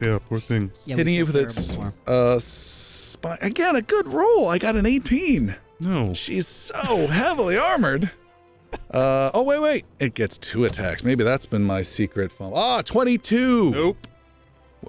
Yeah, 0.00 0.18
poor 0.28 0.38
things. 0.38 0.84
Yeah, 0.86 0.96
Hitting 0.96 1.14
you 1.14 1.26
feel 1.26 1.34
with 1.34 1.42
its 1.42 1.76
terrible 1.76 1.94
uh, 2.06 2.38
spine. 2.38 3.38
Again, 3.42 3.76
a 3.76 3.82
good 3.82 4.06
roll. 4.08 4.48
I 4.48 4.58
got 4.58 4.76
an 4.76 4.86
18. 4.86 5.54
No. 5.80 6.14
She's 6.14 6.46
so 6.46 7.08
heavily 7.08 7.58
armored. 7.58 8.10
Uh, 8.92 9.30
oh, 9.34 9.42
wait, 9.42 9.60
wait. 9.60 9.84
It 9.98 10.14
gets 10.14 10.38
two 10.38 10.64
attacks. 10.64 11.04
Maybe 11.04 11.24
that's 11.24 11.46
been 11.46 11.62
my 11.62 11.82
secret 11.82 12.32
fumble. 12.32 12.56
Ah, 12.56 12.82
22. 12.82 13.70
Nope. 13.70 14.06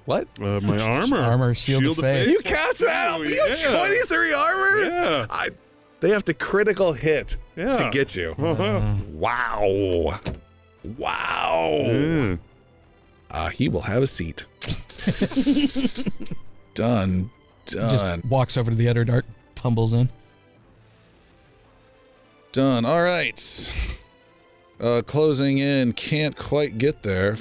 What? 0.05 0.27
Uh, 0.39 0.59
my 0.61 0.79
armor. 0.81 1.17
Armor, 1.17 1.55
shield 1.55 1.85
of 1.85 1.97
faith. 1.97 2.27
You 2.29 2.39
cast 2.39 2.79
that? 2.79 3.11
Oh, 3.11 3.21
You 3.23 3.43
have 3.47 3.59
yeah. 3.59 3.77
23 3.77 4.33
armor? 4.33 4.83
Yeah. 4.83 5.25
I, 5.29 5.49
they 5.99 6.09
have 6.11 6.23
to 6.25 6.33
critical 6.33 6.93
hit 6.93 7.37
Yeah. 7.55 7.73
to 7.73 7.89
get 7.91 8.15
you. 8.15 8.35
Uh-huh. 8.37 8.95
Wow. 9.13 10.19
Wow. 10.97 11.81
Yeah. 11.85 12.35
Uh, 13.31 13.49
he 13.49 13.67
will 13.69 13.81
have 13.81 14.03
a 14.03 14.07
seat. 14.07 14.45
done. 16.75 17.29
Done. 17.65 17.89
Just 17.89 18.25
walks 18.25 18.57
over 18.57 18.69
to 18.69 18.77
the 18.77 18.87
other 18.87 19.03
dart, 19.03 19.25
tumbles 19.55 19.93
in. 19.93 20.09
Done. 22.51 22.85
All 22.85 23.01
right. 23.01 23.73
Uh, 24.79 25.01
closing 25.05 25.57
in. 25.57 25.93
Can't 25.93 26.37
quite 26.37 26.77
get 26.77 27.01
there. 27.01 27.35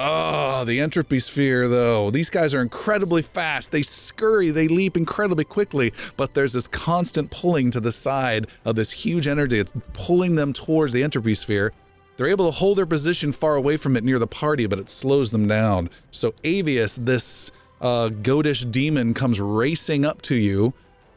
Oh, 0.00 0.64
the 0.64 0.78
entropy 0.78 1.18
sphere, 1.18 1.66
though. 1.66 2.12
These 2.12 2.30
guys 2.30 2.54
are 2.54 2.62
incredibly 2.62 3.20
fast. 3.20 3.72
They 3.72 3.82
scurry, 3.82 4.50
they 4.50 4.68
leap 4.68 4.96
incredibly 4.96 5.42
quickly, 5.42 5.92
but 6.16 6.34
there's 6.34 6.52
this 6.52 6.68
constant 6.68 7.32
pulling 7.32 7.72
to 7.72 7.80
the 7.80 7.90
side 7.90 8.46
of 8.64 8.76
this 8.76 8.92
huge 8.92 9.26
energy. 9.26 9.58
It's 9.58 9.72
pulling 9.94 10.36
them 10.36 10.52
towards 10.52 10.92
the 10.92 11.02
entropy 11.02 11.34
sphere. 11.34 11.72
They're 12.16 12.28
able 12.28 12.46
to 12.46 12.52
hold 12.52 12.78
their 12.78 12.86
position 12.86 13.32
far 13.32 13.56
away 13.56 13.76
from 13.76 13.96
it 13.96 14.04
near 14.04 14.20
the 14.20 14.26
party, 14.28 14.66
but 14.66 14.78
it 14.78 14.88
slows 14.88 15.32
them 15.32 15.48
down. 15.48 15.90
So 16.12 16.30
Avius, 16.44 17.04
this 17.04 17.50
uh, 17.80 18.10
goatish 18.10 18.70
demon, 18.70 19.14
comes 19.14 19.40
racing 19.40 20.04
up 20.04 20.22
to 20.22 20.36
you, 20.36 20.74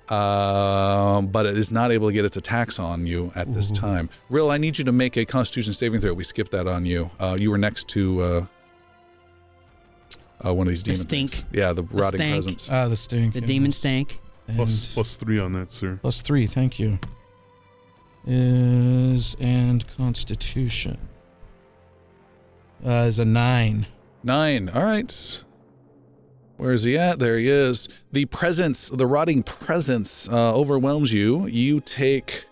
um, 0.09 1.27
but 1.27 1.45
it 1.45 1.55
is 1.55 1.71
not 1.71 1.91
able 1.91 2.07
to 2.07 2.13
get 2.13 2.25
its 2.25 2.37
attacks 2.37 2.79
on 2.79 3.05
you 3.05 3.31
at 3.35 3.53
this 3.53 3.69
time. 3.69 4.09
Rill, 4.29 4.49
I 4.49 4.57
need 4.57 4.79
you 4.79 4.85
to 4.85 4.91
make 4.91 5.17
a 5.17 5.25
Constitution 5.25 5.73
saving 5.73 6.01
throw. 6.01 6.13
We 6.13 6.23
skipped 6.23 6.51
that 6.51 6.67
on 6.67 6.85
you. 6.87 7.11
Uh, 7.19 7.37
you 7.39 7.51
were 7.51 7.59
next 7.59 7.87
to 7.89 8.47
uh, 10.45 10.53
one 10.53 10.68
of 10.68 10.72
these 10.72 10.84
The 10.84 10.93
demon 10.93 11.07
things. 11.07 11.34
stink. 11.35 11.55
Yeah, 11.55 11.73
the, 11.73 11.84
rotting 11.84 12.18
stank. 12.19 12.34
presence. 12.34 12.69
Ah, 12.72 12.88
the 12.88 12.95
stink. 12.95 13.34
The 13.34 13.39
yes. 13.41 13.47
demon 13.47 13.72
stank. 13.72 14.19
Plus, 14.55 14.93
plus 14.93 15.15
Three 15.15 15.39
on 15.39 15.53
that, 15.53 15.72
sir. 15.72 15.97
plus 16.01 16.22
three, 16.22 16.45
thank 16.45 16.77
you. 16.80 16.99
Is 18.26 19.35
and 19.39 19.85
Constitution. 19.97 20.97
Uh, 22.85 23.05
is 23.07 23.19
a 23.19 23.26
nine. 23.26 23.85
Nine. 24.23 24.69
All 24.69 24.84
right. 24.84 25.43
Where 26.57 26.73
is 26.73 26.84
he 26.84 26.97
at? 26.97 27.18
There 27.19 27.39
he 27.39 27.47
is. 27.47 27.88
The 28.11 28.26
presence, 28.26 28.89
the 28.89 29.07
rotting 29.07 29.41
presence, 29.43 30.27
uh, 30.30 30.53
overwhelms 30.53 31.11
you. 31.13 31.47
You 31.47 31.80
take 31.80 32.45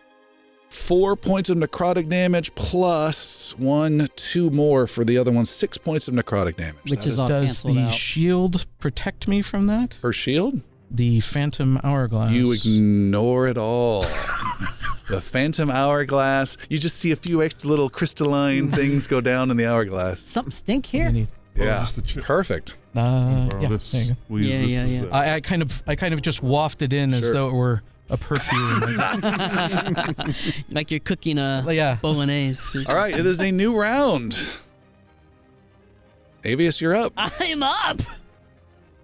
four 0.70 1.16
points 1.16 1.50
of 1.50 1.58
necrotic 1.58 2.08
damage 2.10 2.54
plus 2.56 3.58
one, 3.58 4.08
two 4.16 4.50
more 4.52 4.88
for 4.88 5.04
the 5.04 5.18
other 5.18 5.32
one. 5.32 5.46
Six 5.46 5.78
points 5.78 6.08
of 6.08 6.14
necrotic 6.14 6.56
damage. 6.56 6.76
Which 6.90 7.02
That 7.02 7.08
is 7.08 7.20
all 7.20 7.28
Does 7.28 7.46
canceled 7.62 7.78
the 7.78 7.82
out. 7.84 7.94
shield 7.94 8.66
protect 8.80 9.28
me 9.28 9.41
from 9.41 9.68
that? 9.68 9.98
her 10.02 10.14
shield. 10.14 10.62
The 10.91 11.20
Phantom 11.20 11.80
Hourglass. 11.84 12.32
You 12.32 12.52
ignore 12.52 13.48
it 13.48 13.58
all. 13.58 14.02
the 15.10 15.22
phantom 15.22 15.70
hourglass. 15.70 16.58
You 16.70 16.78
just 16.80 16.96
see 16.98 17.12
a 17.12 17.16
few 17.16 17.44
extra 17.44 17.70
little 17.70 17.90
crystalline 17.90 18.70
things 18.72 19.06
go 19.08 19.22
down 19.22 19.52
in 19.52 19.58
the 19.58 19.66
hourglass. 19.68 20.20
Something 20.20 20.52
stink 20.52 20.86
here. 20.88 21.12
need- 21.12 21.28
Yeah, 21.56 21.80
just 21.82 21.96
the 21.96 22.02
chip. 22.02 22.24
perfect. 22.24 22.76
Uh, 22.96 23.48
Borrow 23.50 23.62
yeah, 23.62 23.70
this. 23.70 23.91
there 23.91 24.02
you 24.02 24.08
go. 24.10 24.16
We'll 24.30 24.44
use 24.44 24.50
Yeah, 24.56 24.62
this 24.66 24.72
yeah, 24.74 24.82
as 24.84 24.96
yeah. 24.96 25.02
the- 25.02 25.14
I, 25.16 25.36
I 25.36 25.41
kind 25.41 25.62
of, 25.62 25.84
I 25.86 25.96
kind 25.96 26.14
of 26.14 26.22
just 26.24 26.41
wafted 26.41 26.91
in 26.94 27.14
as 27.14 27.20
Sure. 27.26 27.34
though 27.34 27.50
it 27.50 27.54
were 27.54 27.84
a 28.10 28.18
perfume. 28.18 28.99
Like 30.72 30.91
you're 30.91 30.99
cooking 30.99 31.38
a 31.38 31.65
yeah. 31.72 31.98
bolognese. 32.02 32.86
All 32.86 32.95
right, 32.95 33.18
it 33.18 33.26
is 33.26 33.41
a 33.41 33.52
new 33.52 33.80
round. 33.80 34.34
Avius, 36.44 36.80
you're 36.80 36.95
up. 36.95 37.14
I'm 37.18 37.64
up. 37.64 37.99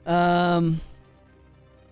Um. 0.05 0.79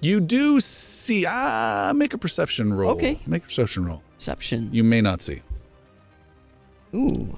You 0.02 0.20
do 0.20 0.60
see. 0.60 1.26
Ah, 1.28 1.92
make 1.96 2.14
a 2.14 2.18
perception 2.18 2.74
roll. 2.74 2.92
Okay. 2.92 3.20
Make 3.26 3.44
a 3.44 3.46
perception 3.46 3.86
roll. 3.86 4.04
Perception. 4.16 4.70
You 4.72 4.84
may 4.84 5.02
not 5.02 5.22
see. 5.22 5.42
Ooh. 6.94 7.38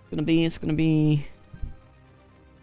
It's 0.00 0.10
gonna 0.10 0.22
be. 0.22 0.44
It's 0.44 0.58
gonna 0.58 0.74
be. 0.74 1.26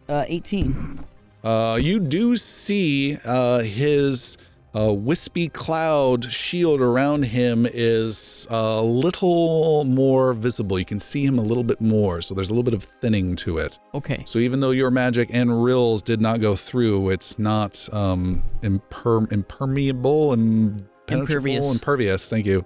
Uh, 0.08 0.26
18. 0.28 1.04
Uh, 1.44 1.80
you 1.82 2.00
do 2.00 2.36
see 2.36 3.18
uh, 3.26 3.60
his 3.60 4.38
uh, 4.76 4.94
wispy 4.94 5.48
cloud 5.50 6.26
shield 6.26 6.82
around 6.82 7.24
him 7.24 7.66
is 7.72 8.46
a 8.50 8.82
little 8.82 9.86
more 9.86 10.34
visible. 10.34 10.78
You 10.78 10.86
can 10.86 11.00
see 11.00 11.24
him 11.24 11.40
a 11.40 11.44
little 11.44 11.64
bit 11.64 11.80
more, 11.80 12.22
so 12.22 12.36
there's 12.36 12.50
a 12.50 12.54
little 12.54 12.64
bit 12.64 12.74
of 12.74 12.84
thinning 12.84 13.36
to 13.38 13.58
it. 13.60 13.80
Okay. 13.94 14.24
So 14.26 14.40
even 14.40 14.60
though 14.60 14.72
your 14.72 14.92
magic 14.92 15.30
and 15.32 15.64
Rill's 15.64 16.02
did 16.02 16.20
not 16.20 16.42
go 16.42 16.56
through, 16.56 17.12
it's 17.12 17.40
not 17.40 17.88
um, 17.94 18.44
imper- 18.62 19.32
impermeable 19.32 20.34
and 20.34 20.86
Impervious. 21.08 21.72
Impervious. 21.72 22.30
Thank 22.30 22.46
you. 22.46 22.66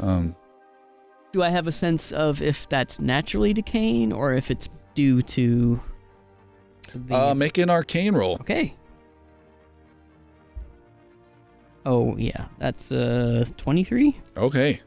Um, 0.00 0.36
Do 1.32 1.42
I 1.42 1.48
have 1.48 1.66
a 1.66 1.72
sense 1.72 2.12
of 2.12 2.42
if 2.42 2.68
that's 2.68 3.00
naturally 3.00 3.52
decaying 3.52 4.12
or 4.12 4.34
if 4.34 4.50
it's 4.50 4.68
due 4.94 5.22
to 5.22 5.80
the 6.94 7.14
uh, 7.14 7.34
make 7.34 7.58
an 7.58 7.70
arcane 7.70 8.14
roll. 8.14 8.36
Okay. 8.40 8.74
Oh 11.88 12.16
yeah, 12.18 12.44
that's 12.58 12.92
uh 12.92 13.44
23. 13.56 14.14
Okay. 14.36 14.80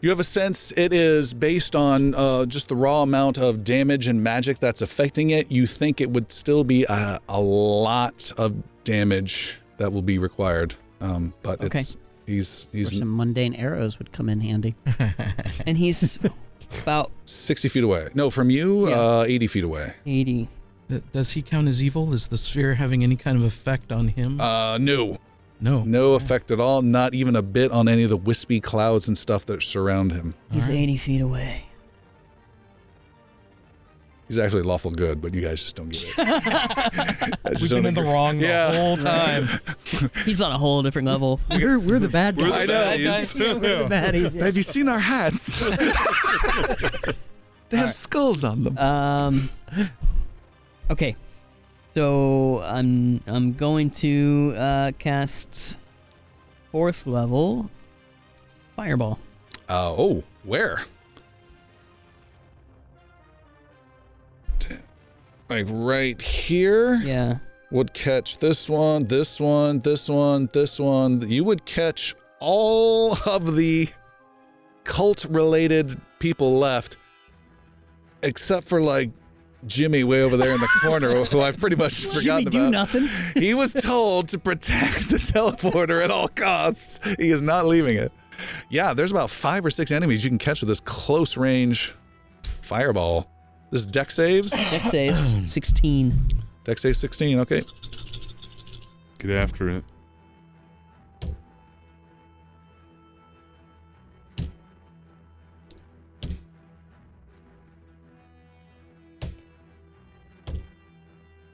You 0.00 0.10
have 0.10 0.20
a 0.20 0.24
sense 0.24 0.72
it 0.76 0.92
is 0.92 1.32
based 1.34 1.74
on 1.76 2.14
uh, 2.14 2.46
just 2.46 2.68
the 2.68 2.76
raw 2.76 3.02
amount 3.02 3.36
of 3.38 3.62
damage 3.64 4.06
and 4.06 4.22
magic 4.22 4.58
that's 4.60 4.80
affecting 4.80 5.30
it. 5.30 5.50
You 5.50 5.66
think 5.66 6.00
it 6.00 6.10
would 6.10 6.30
still 6.30 6.62
be 6.64 6.84
a, 6.88 7.20
a 7.28 7.40
lot 7.40 8.32
of 8.36 8.54
damage 8.84 9.58
that 9.78 9.92
will 9.92 10.02
be 10.02 10.18
required. 10.18 10.74
Um, 11.00 11.34
but 11.42 11.60
Okay. 11.64 11.80
it's 11.80 11.96
he's 12.26 12.66
Or 12.72 12.76
he's 12.78 12.98
some 12.98 13.16
mundane 13.16 13.54
arrows 13.54 13.98
would 13.98 14.12
come 14.12 14.28
in 14.28 14.40
handy. 14.40 14.74
And 15.66 15.76
he's 15.76 16.18
about 16.82 17.10
60 17.24 17.68
feet 17.68 17.84
away. 17.84 18.08
No, 18.14 18.30
from 18.30 18.50
you, 18.50 18.88
Yeah. 18.88 19.00
uh, 19.00 19.24
80 19.26 19.46
feet 19.48 19.64
away. 19.64 19.94
80. 20.06 20.48
Does 21.12 21.30
he 21.32 21.42
count 21.42 21.68
as 21.68 21.82
evil? 21.82 22.14
Is 22.14 22.28
the 22.28 22.38
sphere 22.38 22.74
having 22.74 23.02
any 23.02 23.16
kind 23.16 23.36
of 23.36 23.42
effect 23.44 23.92
on 23.92 24.08
him? 24.08 24.40
Uh, 24.40 24.78
no, 24.78 25.18
no. 25.60 25.82
no 25.84 26.14
effect 26.14 26.50
at 26.50 26.60
all. 26.60 26.82
Not 26.82 27.14
even 27.14 27.36
a 27.36 27.42
bit 27.42 27.70
on 27.72 27.88
any 27.88 28.02
of 28.04 28.10
the 28.10 28.16
wispy 28.16 28.60
clouds 28.60 29.08
and 29.08 29.16
stuff 29.18 29.46
that 29.46 29.62
surround 29.62 30.12
him. 30.12 30.34
He's 30.52 30.64
All 30.64 30.70
right. 30.70 30.78
80 30.78 30.96
feet 30.96 31.20
away. 31.20 31.64
He's 34.28 34.38
actually 34.38 34.60
lawful 34.62 34.90
good, 34.90 35.22
but 35.22 35.32
you 35.32 35.40
guys 35.40 35.62
just 35.62 35.74
don't 35.76 35.88
get 35.88 36.04
it. 36.04 36.14
I 36.18 37.48
just 37.50 37.62
We've 37.62 37.70
don't 37.70 37.78
been 37.82 37.86
in 37.86 37.94
the 37.94 38.02
wrong 38.02 38.38
Yeah. 38.38 38.70
the 38.72 38.76
whole 38.78 38.96
time. 38.98 39.48
He's 40.26 40.42
on 40.42 40.52
a 40.52 40.58
whole 40.58 40.82
different 40.82 41.08
level. 41.08 41.40
We're, 41.50 41.78
we're 41.78 41.98
the 41.98 42.10
bad 42.10 42.36
We're 42.36 42.50
guys. 42.50 42.66
the 42.68 42.74
I 42.74 42.96
know. 42.98 43.12
baddies. 43.14 43.38
Yeah, 43.40 43.54
we're 43.54 43.84
the 43.84 43.94
baddies. 43.94 44.34
yeah. 44.34 44.44
Have 44.44 44.56
you 44.58 44.62
seen 44.62 44.86
our 44.90 44.98
hats? 44.98 45.66
they 47.70 47.78
have 47.78 47.90
skulls 47.92 48.44
on 48.44 48.64
them. 48.64 48.76
Um. 48.76 49.48
Okay. 50.90 51.16
So 51.98 52.62
I'm 52.62 53.20
I'm 53.26 53.54
going 53.54 53.90
to 54.06 54.54
uh, 54.56 54.92
cast 55.00 55.76
fourth 56.70 57.08
level 57.08 57.68
fireball. 58.76 59.18
Uh, 59.68 59.90
oh, 59.98 60.22
where? 60.44 60.82
Like 65.48 65.66
right 65.68 66.22
here 66.22 67.00
Yeah. 67.02 67.38
would 67.72 67.92
catch 67.94 68.38
this 68.38 68.70
one, 68.70 69.06
this 69.06 69.40
one, 69.40 69.80
this 69.80 70.08
one, 70.08 70.48
this 70.52 70.78
one. 70.78 71.28
You 71.28 71.42
would 71.42 71.64
catch 71.64 72.14
all 72.38 73.18
of 73.26 73.56
the 73.56 73.88
cult 74.84 75.24
related 75.24 76.00
people 76.20 76.60
left, 76.60 76.96
except 78.22 78.68
for 78.68 78.80
like 78.80 79.10
Jimmy 79.66 80.04
way 80.04 80.22
over 80.22 80.36
there 80.36 80.54
in 80.54 80.60
the 80.60 80.68
corner, 80.80 81.24
who 81.24 81.40
I've 81.40 81.58
pretty 81.58 81.76
much 81.76 82.06
forgotten 82.06 82.22
Jimmy 82.22 82.42
about. 82.42 82.52
do 82.52 82.70
nothing. 82.70 83.08
He 83.34 83.54
was 83.54 83.72
told 83.72 84.28
to 84.28 84.38
protect 84.38 85.10
the 85.10 85.18
teleporter 85.18 86.02
at 86.02 86.10
all 86.10 86.28
costs. 86.28 87.00
He 87.18 87.30
is 87.30 87.42
not 87.42 87.66
leaving 87.66 87.96
it. 87.96 88.12
yeah, 88.70 88.94
there's 88.94 89.10
about 89.10 89.30
five 89.30 89.66
or 89.66 89.70
six 89.70 89.90
enemies 89.90 90.24
you 90.24 90.30
can 90.30 90.38
catch 90.38 90.60
with 90.60 90.68
this 90.68 90.80
close 90.80 91.36
range 91.36 91.94
fireball. 92.44 93.30
This 93.70 93.80
is 93.80 93.86
dex 93.86 94.14
saves. 94.14 94.50
Dex 94.52 94.90
saves 94.90 95.52
16. 95.52 96.14
Dex 96.64 96.82
save 96.82 96.96
16. 96.96 97.40
Okay. 97.40 97.62
Get 99.18 99.30
after 99.32 99.68
it. 99.70 99.84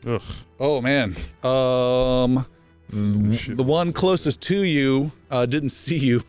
Ugh. 0.07 0.23
Oh 0.61 0.81
man. 0.81 1.17
Um, 1.43 2.47
the 2.91 3.63
one 3.63 3.93
closest 3.93 4.41
to 4.43 4.63
you 4.65 5.11
uh, 5.31 5.47
didn't 5.47 5.71
see 5.71 5.99
you 5.99 6.23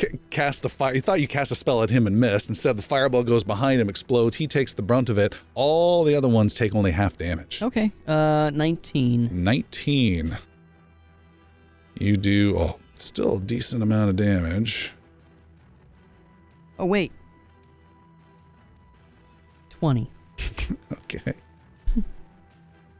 c- 0.00 0.18
cast 0.30 0.62
the 0.62 0.68
fire. 0.68 0.94
He 0.94 1.00
thought 1.00 1.20
you 1.20 1.28
cast 1.28 1.50
a 1.50 1.54
spell 1.54 1.82
at 1.82 1.90
him 1.90 2.06
and 2.06 2.18
missed. 2.18 2.48
Instead, 2.48 2.76
the 2.76 2.82
fireball 2.82 3.22
goes 3.24 3.42
behind 3.42 3.80
him, 3.80 3.88
explodes. 3.88 4.36
He 4.36 4.46
takes 4.46 4.72
the 4.72 4.82
brunt 4.82 5.08
of 5.08 5.18
it. 5.18 5.34
All 5.54 6.04
the 6.04 6.14
other 6.14 6.28
ones 6.28 6.54
take 6.54 6.74
only 6.74 6.90
half 6.90 7.16
damage. 7.18 7.62
Okay. 7.62 7.90
Uh, 8.06 8.50
19. 8.54 9.30
19. 9.32 10.36
You 11.98 12.16
do 12.16 12.58
oh, 12.58 12.78
still 12.94 13.36
a 13.36 13.40
decent 13.40 13.82
amount 13.82 14.10
of 14.10 14.16
damage. 14.16 14.92
Oh, 16.78 16.86
wait. 16.86 17.12
20. 19.70 20.10
Okay. 21.14 21.34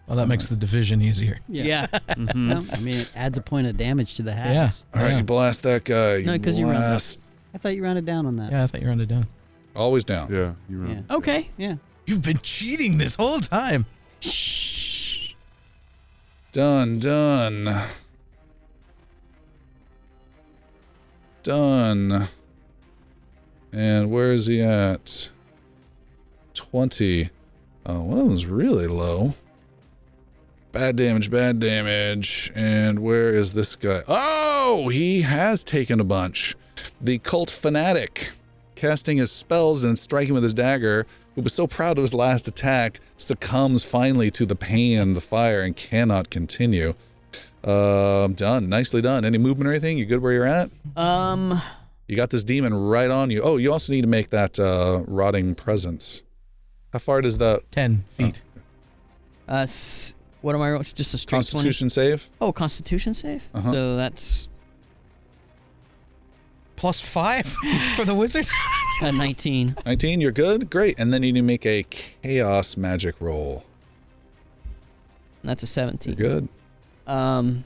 Well, 0.07 0.17
that 0.19 0.29
makes 0.29 0.49
the 0.49 0.57
division 0.57 1.01
easier. 1.01 1.41
Yeah. 1.49 1.87
Mhm. 2.11 2.49
Well, 2.49 2.67
I 2.73 2.79
mean, 2.81 2.97
it 2.97 3.11
adds 3.17 3.39
a 3.39 3.41
point 3.41 3.67
of 3.67 3.77
damage 3.77 4.15
to 4.17 4.23
the 4.23 4.33
Yeah. 4.33 4.71
All 4.95 5.03
right, 5.03 5.11
yeah. 5.13 5.19
you 5.19 5.25
blast 5.25 5.63
that 5.63 5.85
guy. 5.85 6.17
You 6.17 6.27
No, 6.27 6.39
'cause 6.39 6.59
you 6.59 6.67
rounded 6.67 6.81
blast. 6.89 7.21
I 7.55 7.59
thought 7.59 7.75
you 7.75 7.83
rounded 7.83 8.05
down 8.05 8.27
on 8.27 8.37
that. 8.37 8.53
Yeah, 8.53 8.65
I 8.65 8.67
thought 8.67 8.83
you 8.83 8.89
rounded 8.89 9.09
down. 9.09 9.27
Always 9.75 10.05
down. 10.05 10.33
Yeah, 10.33 10.53
you 10.69 10.81
were. 10.81 10.87
Yeah. 10.89 11.01
Okay. 11.11 11.49
Yeah. 11.57 11.77
You've 12.07 12.23
been 12.23 12.39
cheating 12.43 12.99
this 12.99 13.15
whole 13.15 13.41
time. 13.41 13.87
Done, 16.53 16.99
done. 16.99 17.83
Done. 21.43 22.29
And 23.73 24.11
where 24.11 24.33
is 24.33 24.47
he 24.47 24.61
at? 24.63 25.31
20. 26.55 27.31
Oh, 27.87 28.03
one 28.03 28.19
that 28.19 28.25
them's 28.25 28.47
really 28.47 28.87
low. 28.87 29.35
Bad 30.75 30.97
damage, 30.97 31.31
bad 31.31 31.61
damage. 31.61 32.51
And 32.55 32.99
where 32.99 33.29
is 33.31 33.55
this 33.55 33.77
guy? 33.77 34.03
Oh, 34.09 34.89
he 34.89 35.23
has 35.23 35.63
taken 35.63 36.01
a 36.01 36.05
bunch. 36.05 36.57
The 37.01 37.19
cult 37.19 37.49
fanatic, 37.49 38.33
casting 38.75 39.19
his 39.19 39.31
spells 39.31 39.85
and 39.85 39.97
striking 39.97 40.35
with 40.35 40.43
his 40.43 40.53
dagger, 40.53 41.07
who 41.37 41.43
was 41.43 41.53
so 41.55 41.69
proud 41.69 41.97
of 41.97 42.03
his 42.03 42.13
last 42.13 42.49
attack, 42.49 42.99
succumbs 43.17 43.85
finally 43.85 44.31
to 44.33 44.45
the 44.45 44.57
pain 44.57 44.99
and 44.99 45.15
the 45.15 45.21
fire 45.21 45.61
and 45.63 45.77
cannot 45.77 46.29
continue. 46.29 46.95
Um, 47.63 48.35
done. 48.35 48.69
Nicely 48.69 49.01
done. 49.01 49.25
Any 49.25 49.39
movement 49.39 49.69
or 49.69 49.71
anything? 49.71 49.97
You 49.97 50.07
good 50.07 50.21
where 50.23 50.33
you're 50.33 50.45
at? 50.45 50.71
Um, 50.97 51.63
You 52.09 52.17
got 52.17 52.31
this 52.31 52.43
demon 52.43 52.75
right 52.75 53.11
on 53.13 53.31
you. 53.31 53.43
Oh, 53.43 53.57
you 53.59 53.73
also 53.73 53.93
need 53.93 54.03
to 54.03 54.09
make 54.09 54.31
that 54.31 54.59
uh, 54.59 55.05
rotting 55.07 55.55
presence. 55.55 56.25
How 56.93 56.99
far 56.99 57.21
does 57.21 57.39
the 57.39 57.63
10 57.71 58.05
feet. 58.11 58.43
uh, 59.49 59.59
s- 59.63 60.15
what 60.45 60.55
am 60.55 60.61
I? 60.61 60.71
rolling? 60.71 60.85
Just 60.95 61.15
a 61.15 61.19
straight 61.19 61.31
20? 61.31 61.43
Constitution 61.47 61.89
save? 61.89 62.29
Oh, 62.39 62.53
Constitution 62.53 63.15
save. 63.15 63.49
Uh-huh. 63.55 63.73
So 63.73 63.97
that's 63.97 64.47
Plus 66.77 67.01
5 67.01 67.47
for 67.97 68.05
the 68.05 68.15
wizard? 68.15 68.47
a 69.01 69.11
19. 69.13 69.75
19, 69.87 70.21
you're 70.21 70.33
good? 70.33 70.69
Great. 70.69 70.99
And 70.99 71.15
then 71.15 71.23
you 71.23 71.33
need 71.33 71.41
to 71.41 71.47
make 71.47 71.65
a 71.65 71.83
chaos 71.85 72.77
magic 72.77 73.15
roll. 73.21 73.65
That's 75.43 75.63
a 75.63 75.67
17 75.67 76.17
You're 76.19 76.31
17. 76.31 76.49
good. 77.07 77.11
Um, 77.13 77.65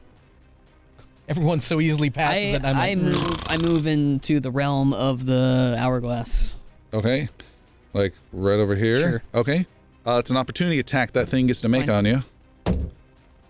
Everyone 1.29 1.61
so 1.61 1.81
easily 1.81 2.11
passes 2.11 2.55
I, 2.55 2.57
it. 2.59 2.65
I'm 2.65 2.77
I 2.77 2.95
like, 2.95 2.99
move. 2.99 3.45
I 3.49 3.57
move 3.57 3.87
into 3.89 4.39
the 4.39 4.51
realm 4.53 4.93
of 4.93 5.27
the 5.27 5.75
hourglass. 5.79 6.57
Okay. 6.95 7.29
Like 7.93 8.15
right 8.33 8.59
over 8.61 8.77
here? 8.77 9.01
Sure. 9.01 9.23
Okay. 9.35 9.67
Uh, 10.07 10.19
it's 10.19 10.31
an 10.31 10.37
opportunity 10.37 10.79
attack 10.79 11.13
that 11.13 11.29
thing 11.29 11.49
gets 11.49 11.61
to 11.63 11.69
make 11.69 11.87
Fine. 11.87 11.91
on 11.97 12.05
you. 12.07 12.23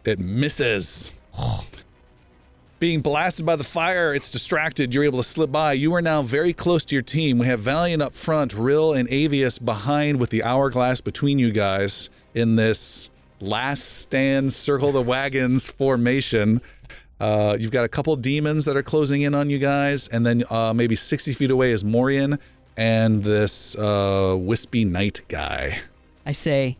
It 0.04 0.18
misses. 0.18 1.12
Being 2.78 3.00
blasted 3.00 3.44
by 3.44 3.56
the 3.56 3.64
fire, 3.64 4.14
it's 4.14 4.30
distracted. 4.30 4.94
You're 4.94 5.04
able 5.04 5.18
to 5.18 5.28
slip 5.28 5.50
by. 5.50 5.72
You 5.72 5.94
are 5.94 6.02
now 6.02 6.22
very 6.22 6.52
close 6.52 6.84
to 6.86 6.94
your 6.94 7.02
team. 7.02 7.38
We 7.38 7.46
have 7.46 7.60
Valian 7.60 8.00
up 8.00 8.14
front, 8.14 8.54
Rill 8.54 8.94
and 8.94 9.08
Avius 9.08 9.62
behind 9.62 10.20
with 10.20 10.30
the 10.30 10.44
hourglass 10.44 11.00
between 11.00 11.38
you 11.38 11.50
guys 11.50 12.08
in 12.34 12.56
this 12.56 13.10
last 13.40 13.82
stand 14.00 14.52
circle 14.52 14.92
the 14.92 15.02
wagons 15.02 15.68
formation. 15.68 16.60
Uh, 17.20 17.56
you've 17.58 17.72
got 17.72 17.84
a 17.84 17.88
couple 17.88 18.14
demons 18.16 18.64
that 18.64 18.76
are 18.76 18.82
closing 18.82 19.22
in 19.22 19.34
on 19.34 19.50
you 19.50 19.58
guys, 19.58 20.06
and 20.08 20.24
then 20.24 20.44
uh, 20.50 20.72
maybe 20.72 20.94
60 20.94 21.34
feet 21.34 21.50
away 21.50 21.72
is 21.72 21.84
Morian 21.84 22.38
and 22.76 23.24
this 23.24 23.76
uh, 23.76 24.36
wispy 24.38 24.84
knight 24.84 25.22
guy. 25.26 25.80
I 26.24 26.32
say, 26.32 26.76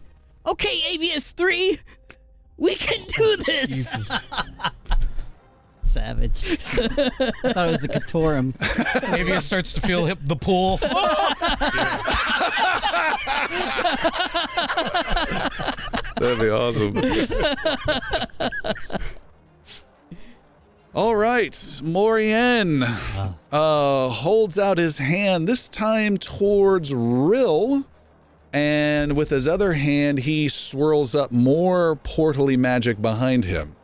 "Okay, 0.47 0.97
Avius 0.97 1.33
three, 1.33 1.81
we 2.59 2.75
can 2.75 3.05
do 3.07 3.37
this." 3.47 3.69
Jesus. 3.69 4.13
Savage. 5.83 6.43
I 6.53 7.09
thought 7.53 7.69
it 7.69 7.73
was 7.73 7.81
the 7.81 7.89
Katorum. 7.89 8.53
Maybe 9.11 9.33
it 9.33 9.41
starts 9.41 9.73
to 9.73 9.81
feel 9.81 10.05
hip, 10.05 10.19
the 10.21 10.37
pool. 10.37 10.77
That'd 16.17 16.41
be 16.41 16.51
awesome. 16.51 16.95
All 20.95 21.17
right, 21.17 21.81
Morian 21.83 22.83
uh, 23.53 24.09
holds 24.09 24.59
out 24.59 24.79
his 24.79 24.99
hand, 24.99 25.47
this 25.49 25.69
time 25.69 26.19
towards 26.19 26.93
Rill, 26.95 27.85
and 28.53 29.17
with 29.17 29.31
his 29.31 29.49
other 29.49 29.75
hand, 29.75 30.21
he 30.21 30.49
swirls 30.49 31.15
up 31.15 31.33
more 31.33 31.97
portally 31.97 32.57
magic 32.57 33.01
behind 33.01 33.45
him. 33.45 33.77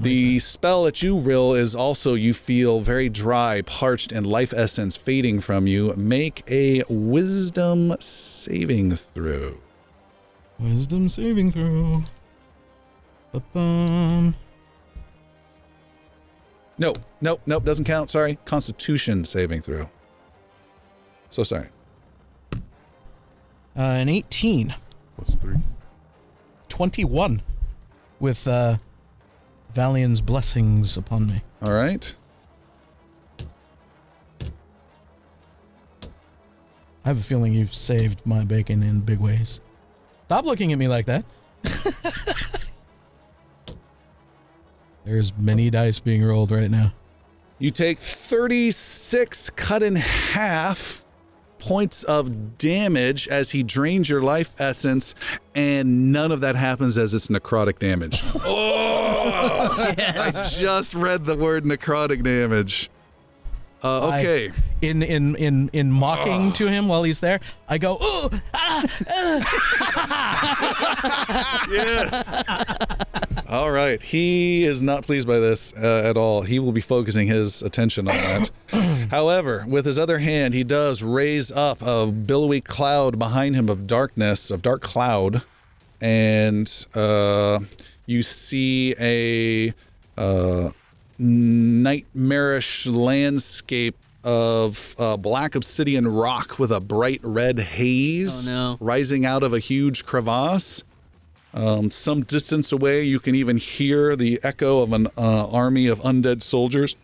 The 0.00 0.38
spell 0.38 0.86
at 0.86 1.02
you, 1.02 1.18
Rill, 1.18 1.54
is 1.54 1.74
also 1.74 2.14
you 2.14 2.34
feel 2.34 2.80
very 2.80 3.08
dry, 3.08 3.62
parched, 3.62 4.12
and 4.12 4.26
life 4.26 4.52
essence 4.52 4.96
fading 4.96 5.40
from 5.40 5.66
you. 5.66 5.94
Make 5.96 6.44
a 6.48 6.84
wisdom 6.88 7.96
saving 7.98 8.96
throw. 8.96 9.58
Wisdom 10.58 11.08
saving 11.08 11.50
throw. 11.50 12.04
Ba-bum. 13.32 14.36
Nope, 16.78 16.98
nope, 17.20 17.40
nope, 17.46 17.64
doesn't 17.64 17.84
count. 17.84 18.10
Sorry. 18.10 18.38
Constitution 18.44 19.24
saving 19.24 19.62
throw. 19.62 19.88
So 21.28 21.42
sorry. 21.42 21.68
Uh, 23.76 23.80
an 23.80 24.08
18. 24.08 24.74
Plus 25.16 25.34
three. 25.36 25.56
21. 26.68 27.42
With 28.20 28.46
uh, 28.46 28.76
Valian's 29.74 30.20
blessings 30.20 30.96
upon 30.96 31.26
me. 31.26 31.42
All 31.60 31.72
right. 31.72 32.14
I 37.04 37.08
have 37.08 37.18
a 37.18 37.22
feeling 37.22 37.52
you've 37.52 37.74
saved 37.74 38.24
my 38.24 38.44
bacon 38.44 38.82
in 38.82 39.00
big 39.00 39.18
ways. 39.18 39.60
Stop 40.26 40.44
looking 40.44 40.72
at 40.72 40.78
me 40.78 40.86
like 40.86 41.06
that. 41.06 41.24
There's 45.04 45.36
many 45.36 45.68
dice 45.68 45.98
being 45.98 46.22
rolled 46.22 46.52
right 46.52 46.70
now. 46.70 46.92
You 47.58 47.70
take 47.70 47.98
36 47.98 49.50
cut 49.50 49.82
in 49.82 49.96
half 49.96 51.01
points 51.62 52.02
of 52.02 52.58
damage 52.58 53.28
as 53.28 53.52
he 53.52 53.62
drains 53.62 54.08
your 54.08 54.20
life 54.20 54.52
essence, 54.58 55.14
and 55.54 56.10
none 56.12 56.32
of 56.32 56.40
that 56.40 56.56
happens 56.56 56.98
as 56.98 57.14
it's 57.14 57.28
necrotic 57.28 57.78
damage. 57.78 58.20
oh! 58.44 59.94
I 59.96 60.32
just 60.58 60.94
read 60.94 61.24
the 61.24 61.36
word 61.36 61.62
necrotic 61.64 62.24
damage. 62.24 62.90
Uh, 63.84 64.08
I- 64.08 64.18
okay. 64.20 64.50
In 64.80 65.02
in 65.04 65.36
in 65.36 65.70
in 65.72 65.92
mocking 65.92 66.52
to 66.54 66.66
him 66.66 66.88
while 66.88 67.04
he's 67.04 67.20
there, 67.20 67.38
I 67.68 67.78
go, 67.78 67.94
"Ooh, 67.94 68.30
ah, 68.54 68.82
yes. 71.70 72.42
all 73.52 73.70
right. 73.70 74.02
He 74.02 74.64
is 74.64 74.82
not 74.82 75.04
pleased 75.04 75.28
by 75.28 75.38
this 75.38 75.72
uh, 75.74 76.02
at 76.04 76.16
all. 76.16 76.42
He 76.42 76.58
will 76.58 76.72
be 76.72 76.80
focusing 76.80 77.28
his 77.28 77.62
attention 77.62 78.08
on 78.08 78.14
that. 78.16 78.50
However, 79.10 79.64
with 79.68 79.84
his 79.84 79.98
other 79.98 80.18
hand, 80.18 80.54
he 80.54 80.64
does 80.64 81.02
raise 81.02 81.52
up 81.52 81.82
a 81.82 82.06
billowy 82.06 82.60
cloud 82.60 83.18
behind 83.18 83.54
him 83.54 83.68
of 83.68 83.86
darkness, 83.86 84.50
of 84.50 84.62
dark 84.62 84.80
cloud, 84.82 85.42
and 86.00 86.86
uh, 86.94 87.60
you 88.06 88.22
see 88.22 88.94
a 88.98 89.74
uh, 90.16 90.70
nightmarish 91.18 92.86
landscape 92.86 93.96
of 94.24 94.94
uh, 94.98 95.16
black 95.16 95.54
obsidian 95.54 96.06
rock 96.06 96.58
with 96.58 96.70
a 96.70 96.80
bright 96.80 97.20
red 97.24 97.58
haze 97.58 98.48
Oh, 98.48 98.52
no. 98.52 98.76
rising 98.80 99.26
out 99.26 99.42
of 99.42 99.52
a 99.52 99.58
huge 99.58 100.04
crevasse. 100.06 100.84
Um, 101.54 101.90
some 101.90 102.22
distance 102.22 102.72
away, 102.72 103.04
you 103.04 103.20
can 103.20 103.34
even 103.34 103.58
hear 103.58 104.16
the 104.16 104.40
echo 104.42 104.80
of 104.80 104.92
an 104.92 105.08
uh, 105.18 105.48
army 105.48 105.86
of 105.86 106.00
undead 106.00 106.42
soldiers 106.42 106.96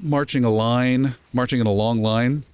marching 0.00 0.44
a 0.44 0.50
line, 0.50 1.14
marching 1.32 1.60
in 1.60 1.66
a 1.66 1.72
long 1.72 1.98
line. 1.98 2.44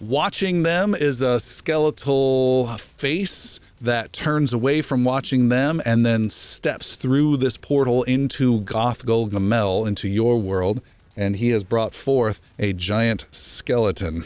Watching 0.00 0.62
them 0.62 0.94
is 0.94 1.22
a 1.22 1.40
skeletal 1.40 2.66
face 2.76 3.60
that 3.80 4.12
turns 4.12 4.52
away 4.52 4.82
from 4.82 5.04
watching 5.04 5.48
them 5.48 5.80
and 5.86 6.04
then 6.04 6.28
steps 6.28 6.96
through 6.96 7.38
this 7.38 7.56
portal 7.56 8.02
into 8.02 8.60
Goth 8.60 9.06
Gamel, 9.06 9.86
into 9.86 10.08
your 10.08 10.38
world. 10.38 10.82
And 11.16 11.36
he 11.36 11.48
has 11.50 11.64
brought 11.64 11.94
forth 11.94 12.40
a 12.58 12.72
giant 12.72 13.24
skeleton. 13.30 14.22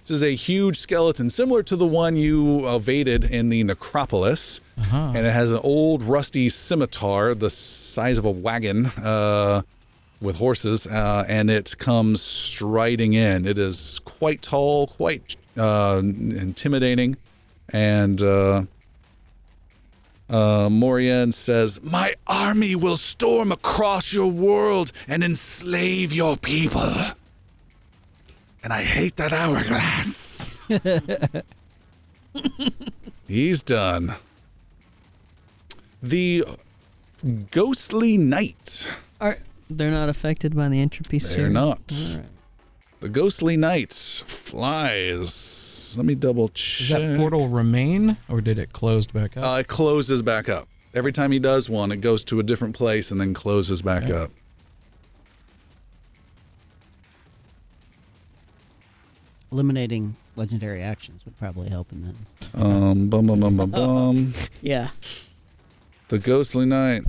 This 0.00 0.10
is 0.10 0.24
a 0.24 0.34
huge 0.34 0.76
skeleton, 0.78 1.30
similar 1.30 1.62
to 1.62 1.76
the 1.76 1.86
one 1.86 2.16
you 2.16 2.68
evaded 2.68 3.24
in 3.24 3.48
the 3.48 3.62
necropolis. 3.62 4.60
And 5.14 5.26
it 5.26 5.32
has 5.32 5.52
an 5.52 5.60
old 5.62 6.02
rusty 6.02 6.48
scimitar 6.48 7.34
the 7.34 7.50
size 7.50 8.18
of 8.18 8.24
a 8.24 8.30
wagon. 8.30 8.86
Uh, 8.86 9.62
with 10.20 10.38
horses, 10.38 10.86
uh, 10.86 11.24
and 11.28 11.50
it 11.50 11.76
comes 11.78 12.22
striding 12.22 13.12
in. 13.12 13.44
It 13.46 13.58
is 13.58 14.00
quite 14.04 14.40
tall, 14.40 14.86
quite 14.86 15.34
uh, 15.56 16.00
intimidating, 16.00 17.16
and 17.70 18.22
uh, 20.32 20.68
Morian 20.70 21.30
says, 21.30 21.80
"My 21.82 22.14
army 22.26 22.74
will 22.74 22.96
storm 22.96 23.52
across 23.52 24.12
your 24.12 24.30
world 24.30 24.90
and 25.06 25.22
enslave 25.22 26.12
your 26.12 26.36
people." 26.36 26.92
And 28.64 28.72
I 28.72 28.82
hate 28.82 29.16
that 29.16 29.32
hourglass. 29.32 30.60
He's 33.28 33.62
done. 33.62 34.14
The 36.02 36.44
ghostly 37.50 38.16
knight. 38.16 38.90
Are 39.20 39.38
they're 39.68 39.90
not 39.90 40.08
affected 40.08 40.56
by 40.56 40.68
the 40.68 40.80
entropy 40.80 41.18
sphere? 41.18 41.38
They're 41.38 41.50
not. 41.50 41.80
All 41.92 42.18
right. 42.18 42.28
The 43.00 43.08
ghostly 43.08 43.56
knight 43.56 43.92
flies. 43.92 45.51
Let 45.96 46.06
me 46.06 46.14
double 46.14 46.48
Does 46.48 46.56
check. 46.88 46.98
that 47.00 47.18
portal 47.18 47.48
remain, 47.48 48.16
or 48.28 48.40
did 48.40 48.58
it 48.58 48.72
closed 48.72 49.12
back 49.12 49.36
up? 49.36 49.44
Uh, 49.44 49.58
it 49.60 49.68
closes 49.68 50.22
back 50.22 50.48
up. 50.48 50.68
Every 50.94 51.12
time 51.12 51.32
he 51.32 51.38
does 51.38 51.70
one, 51.70 51.90
it 51.92 51.98
goes 52.02 52.22
to 52.24 52.38
a 52.38 52.42
different 52.42 52.74
place 52.76 53.10
and 53.10 53.20
then 53.20 53.32
closes 53.34 53.80
back 53.82 54.04
Okay. 54.04 54.14
up. 54.14 54.30
Eliminating 59.50 60.16
legendary 60.36 60.82
actions 60.82 61.24
would 61.24 61.38
probably 61.38 61.68
help 61.68 61.92
in 61.92 62.02
that. 62.02 62.48
Um, 62.60 63.08
bum 63.08 63.26
bum 63.26 63.40
bum 63.40 63.56
bum 63.56 63.70
bum. 63.70 64.34
Yeah. 64.62 64.88
The 66.08 66.18
ghostly 66.18 66.64
knight 66.66 67.02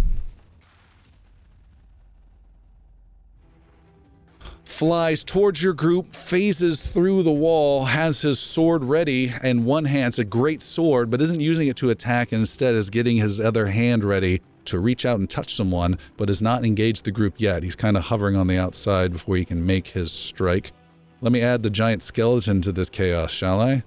flies 4.73 5.23
towards 5.23 5.61
your 5.61 5.73
group, 5.73 6.15
phases 6.15 6.79
through 6.79 7.21
the 7.21 7.31
wall, 7.31 7.85
has 7.85 8.21
his 8.21 8.39
sword 8.39 8.83
ready 8.83 9.31
in 9.43 9.63
one 9.63 9.85
hand. 9.85 10.07
It's 10.07 10.19
a 10.19 10.25
great 10.25 10.61
sword, 10.61 11.09
but 11.11 11.21
isn't 11.21 11.39
using 11.39 11.67
it 11.67 11.77
to 11.77 11.91
attack 11.91 12.33
instead 12.33 12.73
is 12.73 12.89
getting 12.89 13.17
his 13.17 13.39
other 13.39 13.67
hand 13.67 14.03
ready 14.03 14.41
to 14.65 14.79
reach 14.79 15.05
out 15.05 15.19
and 15.19 15.29
touch 15.29 15.53
someone, 15.55 15.99
but 16.17 16.27
has 16.27 16.41
not 16.41 16.65
engaged 16.65 17.05
the 17.05 17.11
group 17.11 17.35
yet. 17.37 17.61
He's 17.61 17.75
kind 17.75 17.95
of 17.95 18.05
hovering 18.05 18.35
on 18.35 18.47
the 18.47 18.57
outside 18.57 19.11
before 19.11 19.37
he 19.37 19.45
can 19.45 19.63
make 19.65 19.87
his 19.87 20.11
strike. 20.11 20.71
Let 21.21 21.31
me 21.31 21.41
add 21.41 21.61
the 21.61 21.69
giant 21.69 22.01
skeleton 22.01 22.61
to 22.61 22.71
this 22.71 22.89
chaos, 22.89 23.31
shall 23.31 23.61
I? 23.61 23.83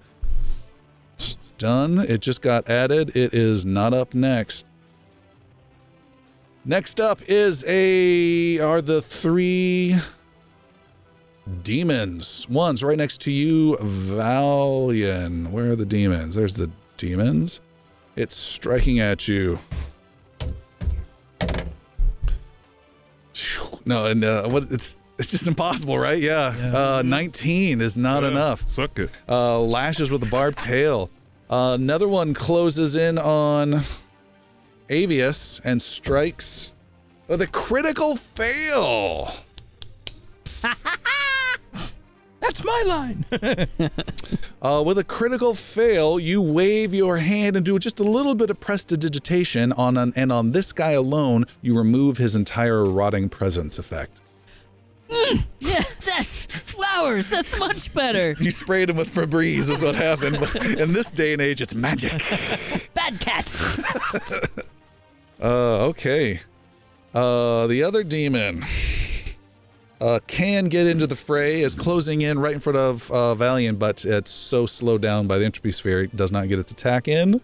Done. 1.58 1.98
It 1.98 2.20
just 2.20 2.42
got 2.42 2.70
added. 2.70 3.16
It 3.16 3.34
is 3.34 3.64
not 3.66 3.92
up 3.92 4.14
next. 4.14 4.66
Next 6.64 7.00
up 7.00 7.22
is 7.28 7.64
a 7.66 8.58
are 8.58 8.82
the 8.82 9.00
three 9.00 9.96
demons. 11.62 12.46
One's 12.48 12.82
right 12.82 12.96
next 12.98 13.20
to 13.22 13.32
you, 13.32 13.76
Valian. 13.80 15.50
Where 15.50 15.70
are 15.70 15.76
the 15.76 15.86
demons? 15.86 16.34
There's 16.34 16.54
the 16.54 16.70
demons. 16.96 17.60
It's 18.16 18.34
striking 18.34 18.98
at 19.00 19.28
you. 19.28 19.58
No, 23.84 24.06
and 24.06 24.24
uh, 24.24 24.48
what 24.48 24.64
it's 24.70 24.96
it's 25.18 25.30
just 25.30 25.46
impossible, 25.46 25.98
right? 25.98 26.18
Yeah. 26.20 26.54
Yeah. 26.56 26.96
Uh, 26.96 27.02
19 27.02 27.80
is 27.80 27.96
not 27.96 28.22
Yeah, 28.22 28.30
enough 28.30 28.66
Suck 28.68 28.98
it. 28.98 29.10
uh, 29.28 29.60
lashes 29.60 30.10
with 30.10 30.22
a 30.22 30.26
barbed 30.26 30.58
tail. 30.58 31.10
Uh, 31.48 31.76
another 31.78 32.08
one 32.08 32.34
closes 32.34 32.96
in 32.96 33.18
on 33.18 33.80
Avius 34.88 35.60
and 35.64 35.80
strikes 35.80 36.72
with 37.28 37.40
a 37.42 37.46
critical 37.46 38.16
fail. 38.16 39.32
That's 42.40 42.64
my 42.64 42.82
line. 42.86 43.24
Uh, 44.62 44.82
with 44.84 44.98
a 44.98 45.04
critical 45.04 45.54
fail, 45.54 46.18
you 46.18 46.42
wave 46.42 46.92
your 46.92 47.18
hand 47.18 47.54
and 47.54 47.64
do 47.64 47.78
just 47.78 48.00
a 48.00 48.02
little 48.02 48.34
bit 48.34 48.50
of 48.50 48.58
prestidigitation 48.58 49.72
on 49.74 49.96
an, 49.96 50.12
and 50.16 50.32
on 50.32 50.50
this 50.50 50.72
guy 50.72 50.92
alone, 50.92 51.44
you 51.62 51.76
remove 51.76 52.16
his 52.16 52.34
entire 52.34 52.84
rotting 52.84 53.28
presence 53.28 53.78
effect. 53.78 54.18
Yeah, 55.60 55.84
that's 56.04 56.46
flowers. 56.46 57.28
That's 57.30 57.56
much 57.60 57.92
better. 57.94 58.34
You 58.40 58.50
sprayed 58.50 58.90
him 58.90 58.96
with 58.96 59.14
Febreze, 59.14 59.70
is 59.70 59.84
what 59.84 59.94
happened. 59.94 60.38
But 60.40 60.56
in 60.80 60.92
this 60.92 61.10
day 61.10 61.32
and 61.32 61.42
age, 61.42 61.62
it's 61.62 61.74
magic. 61.74 62.20
Bad 62.94 63.20
cat. 63.20 63.54
Uh, 65.40 65.86
okay. 65.88 66.40
Uh, 67.14 67.66
the 67.68 67.82
other 67.82 68.02
demon 68.02 68.62
uh, 70.00 70.20
can 70.26 70.66
get 70.66 70.86
into 70.86 71.06
the 71.06 71.16
fray, 71.16 71.62
is 71.62 71.74
closing 71.74 72.22
in 72.22 72.38
right 72.38 72.54
in 72.54 72.60
front 72.60 72.76
of 72.76 73.10
uh, 73.10 73.72
but 73.74 74.04
it's 74.04 74.30
so 74.30 74.66
slowed 74.66 75.02
down 75.02 75.26
by 75.26 75.38
the 75.38 75.44
entropy 75.44 75.70
sphere, 75.70 76.02
it 76.02 76.16
does 76.16 76.32
not 76.32 76.48
get 76.48 76.58
its 76.58 76.72
attack 76.72 77.08
in. 77.08 77.40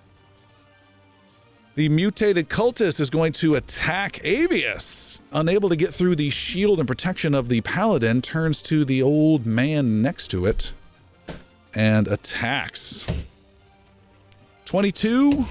The 1.74 1.88
mutated 1.88 2.50
cultist 2.50 3.00
is 3.00 3.08
going 3.08 3.32
to 3.34 3.54
attack 3.54 4.20
Avius. 4.24 5.20
Unable 5.32 5.70
to 5.70 5.76
get 5.76 5.94
through 5.94 6.16
the 6.16 6.28
shield 6.28 6.78
and 6.78 6.86
protection 6.86 7.34
of 7.34 7.48
the 7.48 7.62
paladin, 7.62 8.20
turns 8.20 8.60
to 8.62 8.84
the 8.84 9.02
old 9.02 9.46
man 9.46 10.02
next 10.02 10.28
to 10.28 10.44
it 10.44 10.74
and 11.74 12.08
attacks. 12.08 13.06
22 14.66 15.46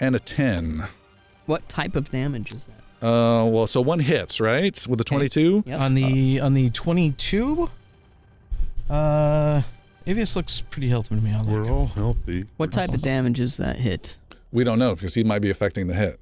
and 0.00 0.16
a 0.16 0.18
10. 0.18 0.84
What 1.46 1.68
type 1.68 1.94
of 1.94 2.10
damage 2.10 2.52
is 2.52 2.64
that? 2.64 2.83
Uh, 3.04 3.44
well, 3.46 3.66
so 3.66 3.80
one 3.82 4.00
hits, 4.00 4.40
right? 4.40 4.86
With 4.88 4.98
the 4.98 5.04
22? 5.04 5.64
Yep. 5.66 5.78
on 5.80 5.94
the 5.94 6.40
on 6.40 6.54
the 6.54 6.70
22, 6.70 7.70
uh, 8.88 9.62
Avius 10.06 10.34
looks 10.36 10.62
pretty 10.62 10.88
healthy 10.88 11.14
to 11.14 11.20
me. 11.20 11.32
I'll 11.32 11.44
We're 11.44 11.64
go. 11.64 11.74
all 11.74 11.86
healthy. 11.86 12.46
What 12.56 12.72
type 12.72 12.94
of 12.94 13.02
damage 13.02 13.40
is 13.40 13.56
that 13.58 13.76
hit? 13.76 14.16
We 14.52 14.64
don't 14.64 14.78
know 14.78 14.94
because 14.94 15.14
he 15.14 15.24
might 15.24 15.40
be 15.40 15.50
affecting 15.50 15.86
the 15.86 15.94
hit. 15.94 16.18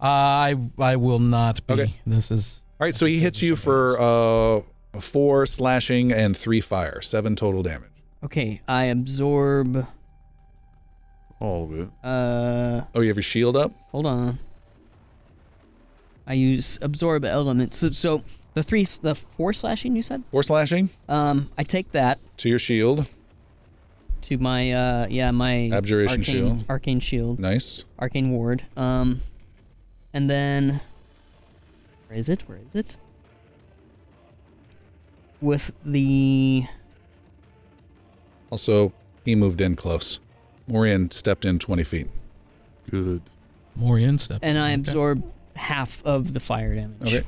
I 0.00 0.56
I 0.78 0.96
will 0.96 1.18
not 1.18 1.66
be. 1.66 1.74
Okay. 1.74 1.94
This 2.06 2.30
is 2.30 2.62
All 2.80 2.84
right, 2.86 2.94
so 2.94 3.06
he 3.06 3.18
hits 3.18 3.42
you 3.42 3.56
for 3.56 3.96
uh, 3.98 5.00
four 5.00 5.46
slashing 5.46 6.12
and 6.12 6.36
three 6.36 6.60
fire, 6.60 7.00
seven 7.00 7.34
total 7.34 7.62
damage. 7.62 7.90
Okay, 8.22 8.60
I 8.68 8.84
absorb. 8.84 9.86
All 11.40 11.64
of 11.64 11.78
it. 11.80 11.88
Uh, 12.04 12.82
Oh, 12.94 13.00
you 13.00 13.08
have 13.08 13.16
your 13.16 13.22
shield 13.22 13.56
up? 13.56 13.72
hold 13.90 14.06
on. 14.06 14.38
I 16.26 16.34
use 16.34 16.78
absorb 16.82 17.24
elements. 17.24 17.76
So, 17.78 17.90
so 17.92 18.22
the 18.54 18.62
three, 18.62 18.84
the 19.02 19.14
four 19.14 19.52
slashing 19.52 19.94
you 19.96 20.02
said. 20.02 20.22
Four 20.30 20.42
slashing 20.42 20.90
Um, 21.08 21.50
I 21.56 21.62
take 21.62 21.92
that 21.92 22.18
to 22.38 22.48
your 22.48 22.58
shield. 22.58 23.06
to 24.22 24.38
my 24.38 24.72
uh, 24.72 25.06
yeah, 25.08 25.30
my 25.30 25.70
Abjuration 25.72 26.20
arcane, 26.20 26.34
shield. 26.34 26.64
arcane 26.68 27.00
shield, 27.00 27.38
Nice. 27.38 27.84
arcane 27.98 28.30
ward. 28.32 28.64
Um, 28.76 29.22
and 30.12 30.28
then 30.28 30.80
where 32.08 32.18
is 32.18 32.28
it? 32.28 32.42
Where 32.48 32.58
is 32.58 32.74
it? 32.74 32.96
With 35.40 35.70
the 35.84 36.64
Also, 38.50 38.92
he 39.24 39.34
moved 39.34 39.60
in 39.60 39.76
close. 39.76 40.18
Morian 40.66 41.10
stepped 41.10 41.44
in 41.44 41.58
20 41.58 41.84
feet. 41.84 42.08
Good. 42.90 43.22
Morian 43.76 44.18
stepped 44.18 44.40
step. 44.40 44.48
and 44.48 44.58
I 44.58 44.72
Okay. 44.72 44.80
absorb 44.80 45.22
half 45.56 46.04
of 46.04 46.32
the 46.32 46.40
fire 46.40 46.74
damage. 46.74 47.02
Okay. 47.02 47.26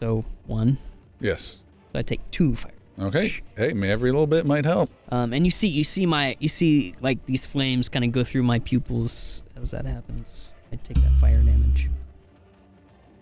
So 0.00 0.24
one. 0.46 0.78
Yes. 1.20 1.64
So 1.92 1.98
I 1.98 2.02
take 2.02 2.20
two 2.30 2.54
fire. 2.54 2.72
Okay. 2.98 3.34
Hey, 3.56 3.70
every 3.90 4.12
little 4.12 4.26
bit 4.26 4.46
might 4.46 4.64
help. 4.64 4.90
Um, 5.10 5.32
and 5.32 5.44
you 5.44 5.50
see, 5.50 5.68
you 5.68 5.82
see 5.82 6.06
my, 6.06 6.36
you 6.38 6.48
see 6.48 6.94
like 7.00 7.26
these 7.26 7.44
flames 7.44 7.88
kind 7.88 8.04
of 8.04 8.12
go 8.12 8.22
through 8.22 8.44
my 8.44 8.60
pupils 8.60 9.42
as 9.60 9.72
that 9.72 9.84
happens. 9.84 10.52
I 10.72 10.76
take 10.76 10.96
that 10.98 11.12
fire 11.20 11.42
damage. 11.42 11.88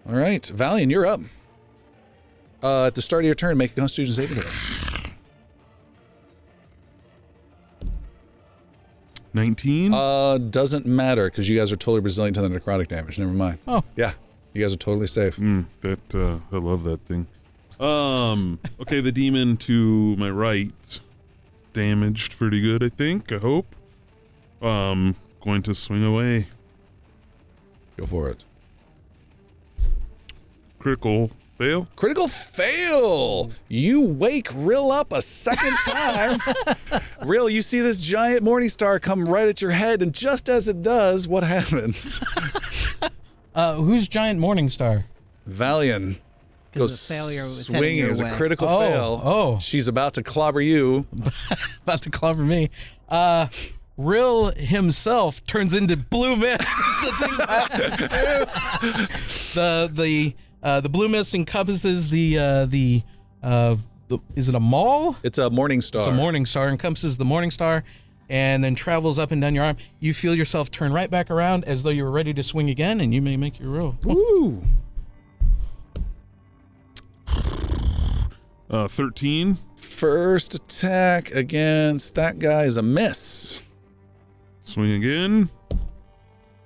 All 0.08 0.14
right, 0.14 0.42
Valian, 0.42 0.90
you're 0.90 1.06
up. 1.06 1.20
Uh, 2.62 2.86
at 2.86 2.94
the 2.94 3.02
start 3.02 3.22
of 3.22 3.26
your 3.26 3.34
turn, 3.34 3.56
make 3.56 3.72
a 3.72 3.74
Constitution 3.74 4.14
saving 4.14 4.36
throw. 4.36 4.50
Nineteen. 9.34 9.94
Uh, 9.94 10.36
doesn't 10.38 10.84
matter 10.84 11.30
because 11.30 11.48
you 11.48 11.58
guys 11.58 11.72
are 11.72 11.76
totally 11.76 12.00
resilient 12.00 12.34
to 12.34 12.42
the 12.42 12.48
necrotic 12.48 12.88
damage. 12.88 13.18
Never 13.18 13.32
mind. 13.32 13.58
Oh, 13.66 13.82
yeah 13.96 14.12
you 14.52 14.62
guys 14.62 14.72
are 14.74 14.78
totally 14.78 15.06
safe. 15.06 15.36
Mm, 15.36 15.66
that 15.80 16.14
uh, 16.14 16.38
I 16.50 16.58
love 16.58 16.84
that 16.84 17.00
thing. 17.06 17.26
Um. 17.80 18.58
Okay, 18.80 19.00
the 19.00 19.12
demon 19.12 19.56
to 19.58 20.16
my 20.16 20.30
right, 20.30 21.00
damaged 21.72 22.38
pretty 22.38 22.60
good. 22.60 22.82
I 22.82 22.88
think. 22.88 23.32
I 23.32 23.38
hope. 23.38 23.74
Um, 24.60 25.16
going 25.40 25.62
to 25.64 25.74
swing 25.74 26.04
away. 26.04 26.46
Go 27.96 28.06
for 28.06 28.28
it. 28.28 28.44
Critical 30.78 31.30
fail. 31.58 31.88
Critical 31.96 32.28
fail. 32.28 33.50
You 33.68 34.02
wake 34.02 34.48
Rill 34.54 34.90
up 34.90 35.12
a 35.12 35.22
second 35.22 35.76
time. 35.78 36.40
Rill, 37.22 37.48
you 37.48 37.62
see 37.62 37.80
this 37.80 38.00
giant 38.00 38.42
morning 38.42 38.68
star 38.68 38.98
come 38.98 39.28
right 39.28 39.48
at 39.48 39.60
your 39.60 39.70
head, 39.70 40.02
and 40.02 40.12
just 40.12 40.48
as 40.48 40.68
it 40.68 40.82
does, 40.82 41.28
what 41.28 41.42
happens? 41.44 42.22
Uh, 43.54 43.74
who's 43.76 44.08
Giant 44.08 44.40
Morningstar? 44.40 45.04
Valian 45.48 46.18
'Cause 46.72 46.78
goes 46.92 47.06
the 47.08 47.14
failure 47.14 47.42
was 47.42 47.66
heading 47.66 47.78
swinging. 47.80 47.98
your 47.98 48.06
It 48.06 48.10
was 48.10 48.20
a 48.20 48.24
way. 48.24 48.30
critical 48.32 48.68
Oh, 48.68 48.80
fail. 48.80 49.20
oh. 49.24 49.58
She's 49.60 49.88
about 49.88 50.14
to 50.14 50.22
clobber 50.22 50.60
you. 50.62 51.06
About 51.82 52.00
to 52.02 52.10
clobber 52.10 52.42
me. 52.42 52.70
Uh, 53.08 53.48
Rill 53.98 54.52
himself 54.52 55.44
turns 55.46 55.74
into 55.74 55.96
blue 55.98 56.34
mist. 56.34 56.62
as 56.66 57.18
the 57.18 57.26
thing 57.28 57.46
passes 57.46 57.96
through. 59.52 59.54
the 59.62 59.90
the 59.92 60.34
uh, 60.62 60.80
the 60.80 60.88
blue 60.88 61.08
mist 61.10 61.34
encompasses 61.34 62.08
the 62.08 62.38
uh, 62.38 62.66
the 62.66 63.02
uh, 63.42 63.76
the 64.08 64.18
is 64.34 64.48
it 64.48 64.54
a 64.54 64.60
mall? 64.60 65.16
It's 65.22 65.36
a 65.36 65.50
morning 65.50 65.82
star. 65.82 66.00
It's 66.02 66.08
a 66.08 66.12
morning 66.14 66.46
star, 66.46 66.70
encompasses 66.70 67.18
the 67.18 67.26
morning 67.26 67.50
star, 67.50 67.84
and 68.28 68.62
then 68.62 68.74
travels 68.74 69.18
up 69.18 69.30
and 69.30 69.40
down 69.40 69.54
your 69.54 69.64
arm. 69.64 69.76
You 70.00 70.14
feel 70.14 70.34
yourself 70.34 70.70
turn 70.70 70.92
right 70.92 71.10
back 71.10 71.30
around 71.30 71.64
as 71.64 71.82
though 71.82 71.90
you 71.90 72.04
were 72.04 72.10
ready 72.10 72.32
to 72.34 72.42
swing 72.42 72.70
again, 72.70 73.00
and 73.00 73.12
you 73.12 73.22
may 73.22 73.36
make 73.36 73.58
your 73.58 73.70
roll. 73.70 73.96
Woo. 74.04 74.62
Uh, 78.70 78.88
13. 78.88 79.58
First 79.76 80.54
attack 80.54 81.30
against 81.32 82.14
that 82.14 82.38
guy 82.38 82.64
is 82.64 82.78
a 82.78 82.82
miss. 82.82 83.62
Swing 84.60 84.92
again. 84.92 85.50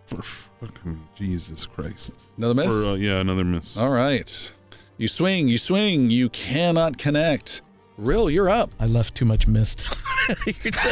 For 0.06 0.22
fucking 0.22 1.00
Jesus 1.16 1.66
Christ. 1.66 2.14
Another 2.36 2.54
miss. 2.54 2.74
Or 2.74 2.92
uh, 2.92 2.94
yeah, 2.94 3.20
another 3.20 3.44
miss. 3.44 3.76
All 3.76 3.90
right. 3.90 4.52
You 4.98 5.08
swing, 5.08 5.48
you 5.48 5.58
swing, 5.58 6.10
you 6.10 6.28
cannot 6.30 6.96
connect. 6.96 7.62
Rill, 7.98 8.28
you're 8.28 8.48
up. 8.48 8.70
I 8.78 8.86
left 8.86 9.14
too 9.14 9.24
much 9.24 9.46
mist. 9.46 9.86
They've 10.44 10.62
got 10.62 10.86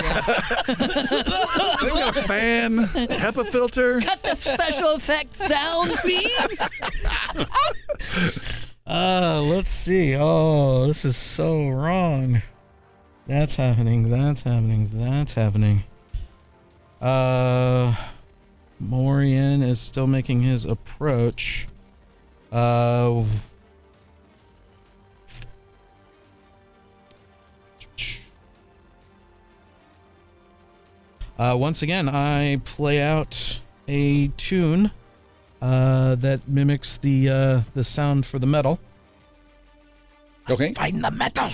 a 2.17 2.23
fan, 2.23 2.79
HEPA 2.79 3.47
filter. 3.49 4.01
Cut 4.01 4.23
the 4.23 4.37
special 4.37 4.91
effects 4.95 5.47
sound, 5.47 5.93
please. 5.93 6.71
Uh, 8.87 9.41
let's 9.43 9.71
see. 9.71 10.15
Oh, 10.15 10.87
this 10.87 11.07
is 11.07 11.17
so 11.17 11.69
wrong. 11.71 12.43
That's 13.27 13.57
happening. 13.57 14.11
That's 14.11 14.43
happening. 14.43 14.91
That's 14.93 15.33
happening. 15.33 15.85
Uh, 17.01 17.95
Morian 18.79 19.63
is 19.63 19.81
still 19.81 20.07
making 20.07 20.43
his 20.43 20.67
approach. 20.67 21.67
Uh, 22.53 23.25
uh, 31.39 31.57
once 31.59 31.83
again, 31.83 32.09
I 32.09 32.61
play 32.65 33.01
out 33.01 33.61
a 33.89 34.29
tune 34.37 34.91
uh, 35.61 36.15
that 36.17 36.47
mimics 36.49 36.99
the 36.99 37.29
uh, 37.29 37.61
the 37.75 37.85
sound 37.85 38.27
for 38.27 38.39
the 38.39 38.47
metal. 38.47 38.79
Okay. 40.51 40.75
Find 40.75 41.03
the 41.03 41.11
metal. 41.11 41.49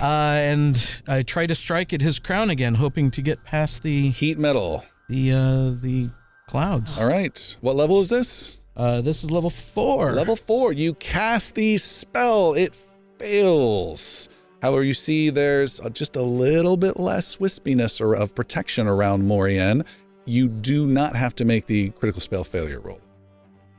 Uh, 0.00 0.04
and 0.04 1.02
I 1.08 1.22
try 1.22 1.46
to 1.46 1.54
strike 1.56 1.92
at 1.92 2.00
his 2.00 2.20
crown 2.20 2.50
again, 2.50 2.76
hoping 2.76 3.10
to 3.12 3.22
get 3.22 3.42
past 3.44 3.82
the 3.82 4.10
Heat 4.10 4.38
metal. 4.38 4.84
the 5.08 5.32
uh, 5.32 5.70
the 5.82 6.08
clouds. 6.46 6.98
All 7.00 7.06
right. 7.08 7.56
What 7.60 7.74
level 7.74 8.00
is 8.00 8.08
this? 8.08 8.62
Uh, 8.76 9.00
this 9.00 9.24
is 9.24 9.30
level 9.30 9.50
four. 9.50 10.12
Level 10.12 10.36
four. 10.36 10.72
You 10.72 10.94
cast 10.94 11.56
the 11.56 11.76
spell. 11.78 12.54
It 12.54 12.76
fails. 13.18 14.28
However, 14.62 14.82
you 14.82 14.92
see 14.94 15.30
there's 15.30 15.80
uh, 15.80 15.88
just 15.90 16.16
a 16.16 16.22
little 16.22 16.76
bit 16.76 16.98
less 16.98 17.36
wispiness 17.36 18.00
or 18.00 18.14
of 18.14 18.34
protection 18.34 18.88
around 18.88 19.26
Morian. 19.26 19.84
You 20.24 20.48
do 20.48 20.86
not 20.86 21.14
have 21.16 21.34
to 21.36 21.44
make 21.44 21.66
the 21.66 21.90
critical 21.90 22.20
spell 22.20 22.44
failure 22.44 22.80
roll. 22.80 23.00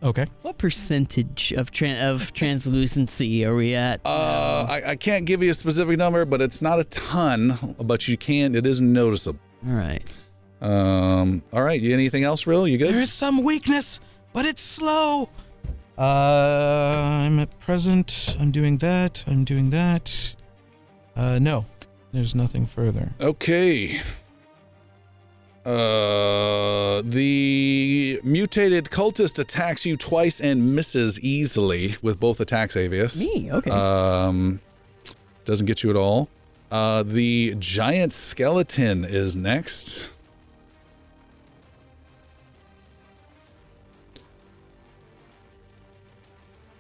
Okay. 0.02 0.26
what 0.44 0.58
percentage 0.58 1.52
of 1.52 1.72
tran 1.72 2.02
of 2.02 2.32
translucency 2.32 3.44
are 3.44 3.54
we 3.54 3.76
at? 3.76 4.00
Uh, 4.06 4.66
I, 4.70 4.92
I 4.92 4.96
can't 4.96 5.26
give 5.26 5.44
you 5.44 5.52
a 5.52 5.54
specific 5.54 5.98
number, 5.98 6.24
but 6.24 6.42
it's 6.42 6.62
not 6.62 6.80
a 6.80 6.86
ton. 6.86 7.76
But 7.84 8.08
you 8.08 8.16
can. 8.16 8.56
It 8.56 8.66
is 8.66 8.80
noticeable. 8.80 9.40
All 9.68 9.74
right. 9.74 10.02
Um. 10.62 11.44
All 11.52 11.64
right. 11.64 11.84
Anything 11.84 12.24
else, 12.24 12.48
Rill? 12.48 12.66
You 12.68 12.78
good? 12.78 12.94
There 12.94 13.02
is 13.02 13.12
some 13.12 13.44
weakness, 13.44 14.00
but 14.32 14.46
it's 14.46 14.62
slow. 14.62 15.30
Uh, 15.98 16.02
I'm 16.02 17.40
at 17.40 17.60
present. 17.60 18.38
I'm 18.40 18.52
doing 18.52 18.78
that. 18.78 19.26
I'm 19.28 19.44
doing 19.44 19.70
that. 19.72 20.34
Uh, 21.20 21.38
no, 21.38 21.66
there's 22.14 22.34
nothing 22.34 22.66
further. 22.66 23.12
Okay. 23.20 24.00
Uh, 25.66 27.02
the 27.04 28.22
mutated 28.24 28.86
cultist 28.86 29.38
attacks 29.38 29.86
you 29.86 29.98
twice 29.98 30.40
and 30.40 30.74
misses 30.74 31.20
easily 31.20 31.96
with 32.02 32.22
both 32.22 32.40
attacks, 32.40 32.76
Avius. 32.76 33.20
Me? 33.20 33.52
Okay. 33.52 33.70
Um, 33.70 34.62
doesn't 35.44 35.66
get 35.66 35.84
you 35.84 35.90
at 35.90 35.98
all. 35.98 36.30
Uh, 36.72 37.04
the 37.04 37.54
giant 37.60 38.14
skeleton 38.14 39.04
is 39.04 39.36
next. 39.36 40.14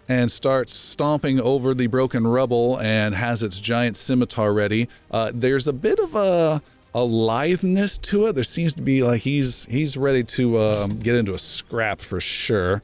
And 0.09 0.29
starts 0.31 0.73
stomping 0.73 1.39
over 1.39 1.73
the 1.75 1.85
broken 1.87 2.25
rubble 2.25 2.79
and 2.79 3.13
has 3.13 3.43
its 3.43 3.59
giant 3.61 3.95
scimitar 3.95 4.51
ready. 4.53 4.89
Uh, 5.11 5.31
there's 5.33 5.67
a 5.67 5.73
bit 5.73 5.99
of 5.99 6.15
a 6.15 6.61
a 6.95 7.03
litheness 7.03 7.99
to 7.99 8.25
it. 8.25 8.33
There 8.33 8.43
seems 8.43 8.73
to 8.73 8.81
be 8.81 9.03
like 9.03 9.21
he's 9.21 9.65
he's 9.65 9.95
ready 9.95 10.23
to 10.23 10.59
um, 10.59 10.97
get 10.97 11.15
into 11.15 11.33
a 11.35 11.37
scrap 11.37 12.01
for 12.01 12.19
sure. 12.19 12.81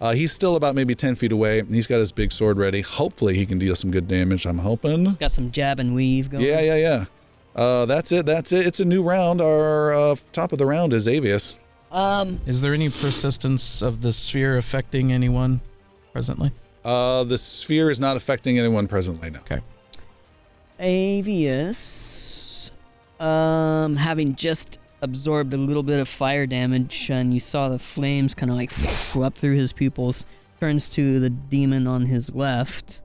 Uh, 0.00 0.12
he's 0.12 0.30
still 0.30 0.56
about 0.56 0.74
maybe 0.74 0.94
10 0.94 1.14
feet 1.14 1.32
away. 1.32 1.60
and 1.60 1.74
He's 1.74 1.86
got 1.86 1.96
his 1.96 2.12
big 2.12 2.30
sword 2.30 2.58
ready. 2.58 2.82
Hopefully, 2.82 3.34
he 3.34 3.46
can 3.46 3.58
deal 3.58 3.74
some 3.74 3.90
good 3.90 4.06
damage. 4.06 4.44
I'm 4.44 4.58
hoping. 4.58 5.14
Got 5.14 5.32
some 5.32 5.50
jab 5.50 5.80
and 5.80 5.94
weave 5.94 6.28
going. 6.30 6.44
Yeah, 6.44 6.60
yeah, 6.60 6.76
yeah. 6.76 7.04
Uh, 7.54 7.86
that's 7.86 8.12
it. 8.12 8.26
That's 8.26 8.52
it. 8.52 8.66
It's 8.66 8.80
a 8.80 8.84
new 8.84 9.02
round. 9.02 9.40
Our 9.40 9.94
uh, 9.94 10.16
top 10.32 10.52
of 10.52 10.58
the 10.58 10.66
round 10.66 10.92
is 10.92 11.06
Avius. 11.06 11.56
Um. 11.90 12.40
Is 12.44 12.60
there 12.60 12.74
any 12.74 12.90
persistence 12.90 13.80
of 13.80 14.02
the 14.02 14.12
sphere 14.12 14.58
affecting 14.58 15.10
anyone 15.12 15.62
presently? 16.12 16.52
Uh, 16.86 17.24
the 17.24 17.36
sphere 17.36 17.90
is 17.90 17.98
not 17.98 18.16
affecting 18.16 18.60
anyone 18.60 18.86
presently 18.86 19.28
now. 19.28 19.40
Avius, 20.78 22.70
um, 23.18 23.96
having 23.96 24.36
just 24.36 24.78
absorbed 25.02 25.52
a 25.52 25.56
little 25.56 25.82
bit 25.82 25.98
of 25.98 26.08
fire 26.08 26.46
damage, 26.46 27.10
and 27.10 27.34
you 27.34 27.40
saw 27.40 27.68
the 27.68 27.80
flames 27.80 28.34
kind 28.34 28.52
of 28.52 28.56
like 28.56 28.70
up 29.16 29.36
through 29.36 29.56
his 29.56 29.72
pupils, 29.72 30.26
turns 30.60 30.88
to 30.90 31.18
the 31.18 31.28
demon 31.28 31.88
on 31.88 32.06
his 32.06 32.32
left, 32.32 33.00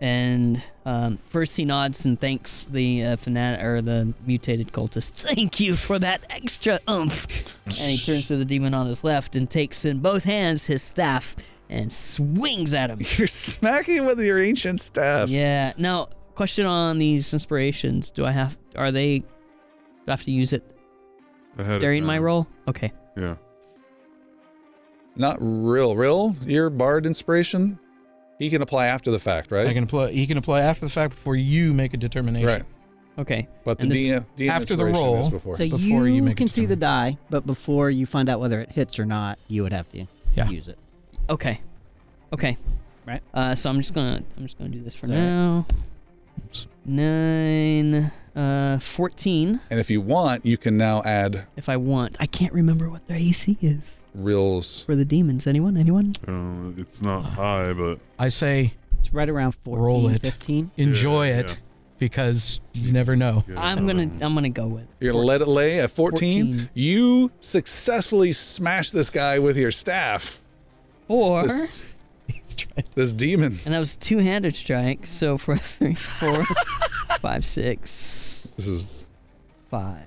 and 0.00 0.62
um, 0.84 1.18
first 1.26 1.56
he 1.56 1.64
nods 1.64 2.06
and 2.06 2.20
thanks 2.20 2.66
the 2.70 3.02
uh, 3.02 3.16
fanat 3.16 3.60
or 3.60 3.82
the 3.82 4.14
mutated 4.24 4.70
cultist. 4.72 5.10
Thank 5.14 5.58
you 5.58 5.74
for 5.74 5.98
that 5.98 6.20
extra 6.30 6.78
oomph. 6.88 7.58
and 7.66 7.90
he 7.90 7.98
turns 7.98 8.28
to 8.28 8.36
the 8.36 8.44
demon 8.44 8.72
on 8.72 8.86
his 8.86 9.02
left 9.02 9.34
and 9.34 9.50
takes 9.50 9.84
in 9.84 9.98
both 9.98 10.22
hands 10.22 10.66
his 10.66 10.80
staff 10.80 11.34
and 11.68 11.90
swings 11.92 12.74
at 12.74 12.90
him. 12.90 12.98
You're 13.16 13.26
smacking 13.26 14.04
with 14.06 14.20
your 14.20 14.38
ancient 14.38 14.80
staff. 14.80 15.28
Yeah. 15.28 15.72
Now, 15.78 16.08
question 16.34 16.66
on 16.66 16.98
these 16.98 17.32
inspirations: 17.32 18.10
Do 18.10 18.24
I 18.24 18.32
have? 18.32 18.56
Are 18.76 18.90
they? 18.92 19.18
Do 19.20 19.24
I 20.08 20.10
have 20.12 20.22
to 20.24 20.30
use 20.30 20.52
it 20.52 20.62
Ahead 21.58 21.76
of 21.76 21.80
during 21.80 22.04
my 22.04 22.16
time. 22.16 22.22
roll? 22.22 22.46
Okay. 22.68 22.92
Yeah. 23.16 23.36
Not 25.16 25.36
real, 25.40 25.96
real. 25.96 26.36
Your 26.44 26.68
bard 26.70 27.06
inspiration. 27.06 27.78
He 28.38 28.50
can 28.50 28.60
apply 28.60 28.88
after 28.88 29.10
the 29.10 29.18
fact, 29.18 29.50
right? 29.50 29.66
I 29.66 29.72
can 29.72 29.84
apply. 29.84 30.12
He 30.12 30.26
can 30.26 30.36
apply 30.36 30.60
after 30.60 30.84
the 30.84 30.90
fact 30.90 31.10
before 31.14 31.36
you 31.36 31.72
make 31.72 31.94
a 31.94 31.96
determination. 31.96 32.46
Right. 32.48 32.62
Okay. 33.18 33.48
But 33.64 33.78
the 33.78 33.84
And 33.84 33.92
this- 33.92 34.04
DM, 34.04 34.26
DM 34.36 34.48
after 34.50 34.76
the 34.76 34.84
inspiration 34.86 35.02
roll- 35.02 35.20
is 35.20 35.30
before. 35.30 35.56
So 35.56 35.64
Before 35.70 36.06
you, 36.06 36.16
you 36.16 36.22
make 36.22 36.36
can 36.36 36.50
see 36.50 36.66
the 36.66 36.76
die, 36.76 37.16
but 37.30 37.46
before 37.46 37.88
you 37.90 38.04
find 38.04 38.28
out 38.28 38.40
whether 38.40 38.60
it 38.60 38.70
hits 38.70 38.98
or 38.98 39.06
not, 39.06 39.38
you 39.48 39.62
would 39.62 39.72
have 39.72 39.90
to 39.92 40.06
Yeah. 40.34 40.50
use 40.50 40.68
it. 40.68 40.78
Okay. 41.28 41.60
Okay. 42.32 42.56
Right. 43.06 43.22
Uh, 43.34 43.54
so 43.54 43.70
I'm 43.70 43.76
just 43.78 43.94
gonna 43.94 44.22
I'm 44.36 44.42
just 44.44 44.58
gonna 44.58 44.70
do 44.70 44.82
this 44.82 44.94
for 44.96 45.06
Alright. 45.06 45.22
now. 45.22 45.66
Nine, 46.84 48.12
uh, 48.36 48.78
14 48.78 49.60
And 49.70 49.80
if 49.80 49.90
you 49.90 50.00
want, 50.00 50.44
you 50.46 50.56
can 50.56 50.76
now 50.76 51.02
add 51.04 51.46
if 51.56 51.68
I 51.68 51.76
want. 51.76 52.16
I 52.20 52.26
can't 52.26 52.52
remember 52.52 52.88
what 52.88 53.06
their 53.08 53.16
AC 53.16 53.56
is 53.60 54.00
reels. 54.14 54.84
for 54.84 54.94
the 54.94 55.04
demons. 55.04 55.46
Anyone? 55.46 55.76
Anyone? 55.76 56.14
Uh, 56.26 56.80
it's 56.80 57.02
not 57.02 57.22
high, 57.22 57.72
but 57.72 57.98
I 58.18 58.28
say 58.28 58.74
It's 59.00 59.12
right 59.12 59.28
around 59.28 59.52
14, 59.64 59.82
Roll 59.84 60.08
it. 60.08 60.22
15. 60.22 60.70
enjoy 60.76 61.28
Yeah, 61.28 61.38
it 61.40 61.50
yeah. 61.50 61.56
because 61.98 62.60
you 62.72 62.92
never 62.92 63.16
know. 63.16 63.42
yeah, 63.48 63.60
I'm 63.60 63.86
gonna 63.86 64.04
um, 64.04 64.18
I'm 64.22 64.34
gonna 64.34 64.48
go 64.50 64.68
with. 64.68 64.86
You're 65.00 65.12
gonna 65.12 65.24
let 65.24 65.40
it 65.40 65.48
lay 65.48 65.80
at 65.80 65.90
14. 65.90 66.46
14. 66.58 66.70
You 66.74 67.30
successfully 67.40 68.32
smash 68.32 68.90
this 68.92 69.10
guy 69.10 69.38
with 69.40 69.56
your 69.56 69.70
staff. 69.72 70.40
Or 71.08 71.42
This, 71.44 71.84
He's 72.28 72.54
trying- 72.54 72.84
this 72.94 73.12
demon. 73.12 73.58
and 73.64 73.74
that 73.74 73.78
was 73.78 73.96
two-handed 73.96 74.56
strike. 74.56 75.06
So 75.06 75.36
for 75.38 75.56
three, 75.56 75.94
four, 75.94 76.44
five, 77.20 77.44
six, 77.44 78.52
This 78.56 78.66
is 78.68 79.10
five. 79.70 80.02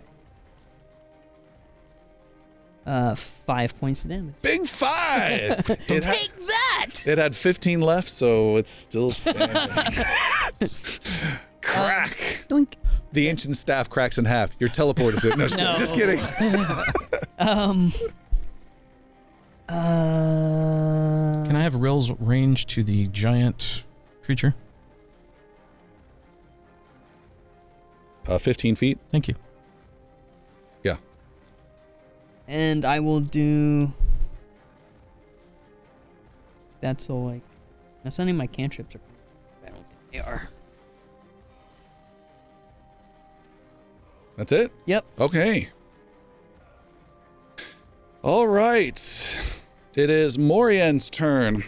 Uh, 2.85 3.13
five 3.45 3.77
points 3.79 4.03
of 4.03 4.09
damage. 4.09 4.33
big 4.41 4.67
five. 4.67 5.59
it, 5.69 6.03
had, 6.03 6.03
Take 6.03 6.47
that! 6.47 6.87
it 7.05 7.17
had 7.19 7.35
15 7.35 7.81
left, 7.81 8.09
so 8.09 8.55
it's 8.57 8.71
still 8.71 9.11
standing. 9.11 9.49
Crack. 11.61 12.17
Doink. 12.49 12.73
The 13.11 13.27
ancient 13.27 13.57
staff 13.57 13.89
cracks 13.89 14.17
in 14.17 14.25
half. 14.25 14.55
Your 14.59 14.69
teleport 14.69 15.13
is 15.15 15.23
it? 15.25 15.37
No, 15.37 15.45
No. 15.55 15.75
just 15.77 15.93
kidding. 15.93 16.19
Um. 17.37 17.93
Uh. 19.69 21.45
Can 21.45 21.55
I 21.55 21.61
have 21.61 21.75
Rill's 21.75 22.09
range 22.11 22.65
to 22.67 22.83
the 22.83 23.07
giant 23.07 23.83
creature? 24.23 24.55
Uh, 28.27 28.37
15 28.37 28.75
feet. 28.75 28.99
Thank 29.11 29.27
you. 29.27 29.35
Yeah. 30.83 30.97
And 32.47 32.83
I 32.83 32.99
will 32.99 33.19
do. 33.19 33.91
That's 36.81 37.09
all 37.09 37.25
like. 37.25 37.41
That's 38.03 38.17
not 38.17 38.25
even 38.25 38.37
my 38.37 38.47
cantrips. 38.47 38.95
Are, 38.95 38.99
I 39.65 39.69
don't 39.69 39.77
think 39.77 40.11
they 40.11 40.19
are. 40.19 40.49
That's 44.37 44.51
it? 44.51 44.71
Yep. 44.85 45.05
Okay. 45.19 45.69
All 48.23 48.47
right. 48.47 48.97
It 49.99 50.09
is 50.09 50.37
Morian's 50.37 51.09
turn. 51.09 51.65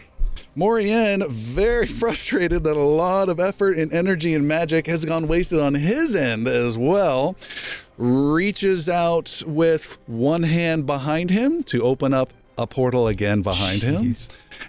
Morian, 0.55 1.29
very 1.29 1.85
frustrated 1.99 2.63
that 2.63 2.77
a 2.77 2.79
lot 2.79 3.27
of 3.27 3.41
effort 3.41 3.75
and 3.75 3.93
energy 3.93 4.33
and 4.33 4.47
magic 4.47 4.87
has 4.87 5.03
gone 5.03 5.27
wasted 5.27 5.59
on 5.59 5.73
his 5.73 6.15
end 6.15 6.47
as 6.47 6.77
well, 6.77 7.35
reaches 7.97 8.87
out 8.87 9.43
with 9.45 9.97
one 10.07 10.43
hand 10.43 10.85
behind 10.85 11.29
him 11.29 11.61
to 11.63 11.83
open 11.83 12.13
up 12.13 12.31
a 12.57 12.65
portal 12.65 13.09
again 13.09 13.41
behind 13.41 13.81
him. 13.81 14.15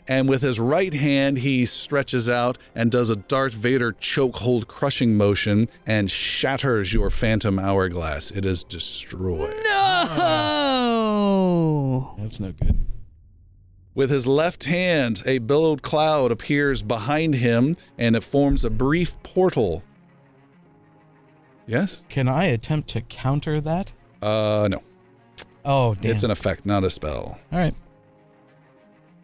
And 0.08 0.28
with 0.28 0.42
his 0.42 0.58
right 0.58 0.92
hand, 0.92 1.38
he 1.38 1.64
stretches 1.64 2.28
out 2.28 2.58
and 2.74 2.90
does 2.90 3.10
a 3.10 3.16
Darth 3.16 3.54
Vader 3.54 3.92
chokehold 3.92 4.66
crushing 4.66 5.16
motion 5.16 5.68
and 5.86 6.10
shatters 6.10 6.92
your 6.92 7.10
phantom 7.10 7.60
hourglass. 7.60 8.32
It 8.32 8.44
is 8.44 8.64
destroyed. 8.64 9.54
No. 9.62 11.12
That's 12.18 12.40
no 12.40 12.50
good. 12.50 12.81
With 13.94 14.10
his 14.10 14.26
left 14.26 14.64
hand, 14.64 15.22
a 15.26 15.38
billowed 15.38 15.82
cloud 15.82 16.32
appears 16.32 16.82
behind 16.82 17.34
him 17.34 17.76
and 17.98 18.16
it 18.16 18.22
forms 18.22 18.64
a 18.64 18.70
brief 18.70 19.22
portal. 19.22 19.82
Yes? 21.66 22.04
Can 22.08 22.26
I 22.28 22.46
attempt 22.46 22.88
to 22.90 23.02
counter 23.02 23.60
that? 23.60 23.92
Uh, 24.20 24.68
no. 24.70 24.82
Oh, 25.64 25.94
damn. 25.94 26.12
It's 26.12 26.22
an 26.22 26.30
effect, 26.30 26.66
not 26.66 26.84
a 26.84 26.90
spell. 26.90 27.38
All 27.52 27.58
right. 27.58 27.74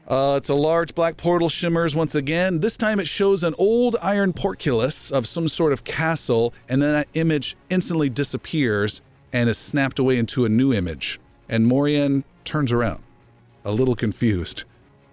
Uh, 0.07 0.37
it's 0.39 0.49
a 0.49 0.55
large 0.55 0.95
black 0.95 1.17
portal 1.17 1.49
shimmers 1.49 1.95
once 1.95 2.15
again. 2.15 2.61
This 2.61 2.77
time 2.77 2.99
it 2.99 3.07
shows 3.07 3.45
an 3.45 3.55
old 3.59 3.97
iron 4.01 4.33
portcullis 4.33 5.11
of 5.11 5.27
some 5.27 5.49
sort 5.49 5.73
of 5.73 5.85
castle, 5.85 6.55
and 6.69 6.81
then 6.81 6.93
that 6.93 7.09
image 7.13 7.57
instantly 7.69 8.09
disappears 8.09 9.03
and 9.35 9.51
is 9.51 9.59
snapped 9.59 9.99
away 9.99 10.17
into 10.17 10.47
a 10.47 10.49
new 10.49 10.73
image. 10.73 11.21
And 11.49 11.67
Morian 11.67 12.25
turns 12.45 12.73
around, 12.73 13.03
a 13.69 13.73
little 13.73 13.95
confused. 13.95 14.65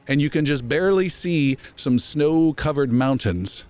And 0.07 0.21
you 0.21 0.29
can 0.29 0.45
just 0.45 0.67
barely 0.67 1.09
see 1.09 1.57
some 1.75 1.99
snow 1.99 2.53
covered 2.53 2.91
mountains 2.91 3.65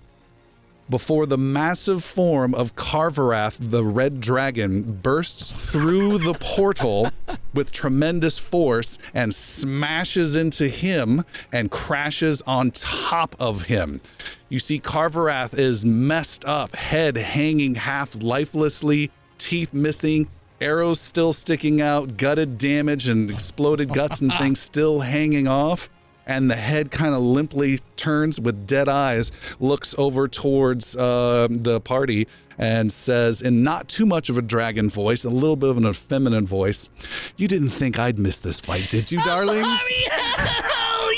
before 0.88 1.26
the 1.26 1.38
massive 1.38 2.04
form 2.04 2.54
of 2.54 2.76
Carverath, 2.76 3.56
the 3.58 3.84
red 3.84 4.20
dragon, 4.20 5.00
bursts 5.02 5.72
through 5.72 6.18
the 6.18 6.34
portal 6.34 7.10
with 7.54 7.72
tremendous 7.72 8.38
force 8.38 8.98
and 9.12 9.34
smashes 9.34 10.36
into 10.36 10.68
him 10.68 11.24
and 11.50 11.70
crashes 11.70 12.40
on 12.42 12.70
top 12.70 13.34
of 13.40 13.62
him. 13.62 14.00
You 14.48 14.60
see, 14.60 14.78
Carverath 14.78 15.58
is 15.58 15.84
messed 15.84 16.44
up, 16.44 16.76
head 16.76 17.16
hanging 17.16 17.74
half 17.74 18.22
lifelessly, 18.22 19.10
teeth 19.38 19.74
missing, 19.74 20.28
arrows 20.60 21.00
still 21.00 21.32
sticking 21.32 21.80
out, 21.80 22.16
gutted 22.16 22.58
damage, 22.58 23.08
and 23.08 23.30
exploded 23.30 23.92
guts 23.92 24.20
and 24.20 24.32
things 24.38 24.60
still 24.60 25.00
hanging 25.00 25.48
off 25.48 25.88
and 26.26 26.50
the 26.50 26.56
head 26.56 26.90
kind 26.90 27.14
of 27.14 27.20
limply 27.20 27.78
turns 27.94 28.40
with 28.40 28.66
dead 28.66 28.88
eyes, 28.88 29.30
looks 29.60 29.94
over 29.96 30.26
towards 30.26 30.96
uh, 30.96 31.46
the 31.48 31.80
party, 31.80 32.26
and 32.58 32.90
says, 32.90 33.42
in 33.42 33.62
not 33.62 33.88
too 33.88 34.06
much 34.06 34.28
of 34.28 34.36
a 34.36 34.42
dragon 34.42 34.90
voice, 34.90 35.24
a 35.24 35.30
little 35.30 35.56
bit 35.56 35.70
of 35.70 35.76
an 35.76 35.86
effeminate 35.86 36.44
voice, 36.44 36.90
You 37.36 37.48
didn't 37.48 37.70
think 37.70 37.98
I'd 37.98 38.18
miss 38.18 38.40
this 38.40 38.58
fight, 38.58 38.88
did 38.90 39.12
you, 39.12 39.18
darlings? 39.24 39.66
Oh 39.66 41.14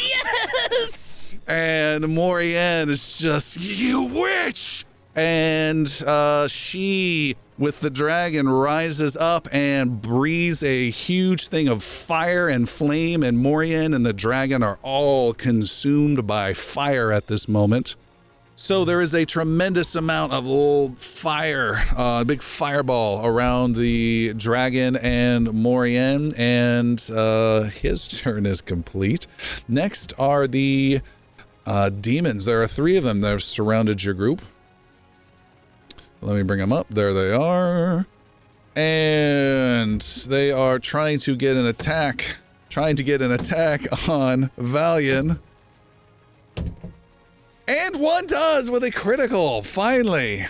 yes. 0.71 1.35
and 1.49 2.09
Morian 2.09 2.91
is 2.91 3.19
just, 3.19 3.57
You 3.59 4.05
witch! 4.13 4.85
And 5.19 5.89
uh, 6.07 6.47
she, 6.47 7.37
with 7.59 7.81
the 7.81 7.91
dragon, 7.91 8.49
rises 8.49 9.17
up 9.17 9.49
and 9.53 10.01
breathes 10.01 10.63
a 10.63 10.91
huge 10.91 11.49
thing 11.49 11.67
of 11.67 11.83
fire 11.83 12.49
and 12.49 12.69
flame. 12.69 13.25
And 13.25 13.39
Morian 13.39 13.95
and 13.95 14.07
the 14.07 14.13
dragon 14.13 14.63
are 14.63 14.79
all 14.83 15.35
consumed 15.35 16.27
by 16.27 16.55
fire 16.55 17.11
at 17.11 17.27
this 17.27 17.49
moment. 17.49 17.97
So 18.55 18.85
there 18.85 19.01
is 19.01 19.15
a 19.15 19.25
tremendous 19.25 19.95
amount 19.95 20.33
of 20.33 20.45
little 20.45 20.91
fire, 20.95 21.77
uh, 21.97 22.23
a 22.23 22.25
big 22.25 22.43
fireball 22.43 23.25
around 23.25 23.77
the 23.77 24.35
dragon 24.35 24.97
and 24.97 25.53
Morian, 25.53 26.35
and 26.37 27.01
uh, 27.15 27.63
his 27.63 28.07
turn 28.21 28.47
is 28.47 28.61
complete. 28.61 29.29
Next 29.69 30.13
are 30.19 30.49
the 30.49 31.01
uh, 31.67 31.91
demons. 31.91 32.47
There 32.47 32.61
are 32.61 32.67
three 32.67 32.97
of 32.97 33.05
them 33.05 33.21
that 33.21 33.31
have 33.31 33.43
surrounded 33.45 34.03
your 34.03 34.15
group. 34.15 34.43
Let 36.21 36.37
me 36.37 36.43
bring 36.43 36.59
them 36.59 36.73
up. 36.73 36.87
There 36.91 37.15
they 37.15 37.33
are. 37.33 38.07
And 38.75 40.01
they 40.01 40.53
are 40.53 40.79
trying 40.79 41.19
to 41.21 41.37
get 41.37 41.57
an 41.57 41.67
attack, 41.67 42.37
trying 42.69 42.97
to 42.97 43.03
get 43.03 43.23
an 43.23 43.33
attack 43.33 44.09
on 44.09 44.51
Valian. 44.59 45.41
And 47.67 47.97
one 48.01 48.27
does 48.27 48.71
with 48.71 48.85
a 48.85 48.91
critical. 48.91 49.63
Finally, 49.63 50.47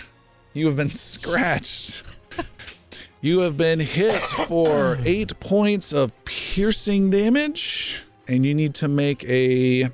you 0.53 0.67
have 0.67 0.75
been 0.75 0.91
scratched. 0.91 2.03
You 3.21 3.41
have 3.41 3.57
been 3.57 3.81
hit 3.81 4.21
for 4.47 4.97
eight 5.03 5.37
points 5.41 5.91
of 5.91 6.13
piercing 6.23 7.09
damage, 7.09 8.01
and 8.29 8.45
you 8.45 8.53
need 8.55 8.73
to 8.75 8.87
make 8.87 9.25
a 9.25 9.89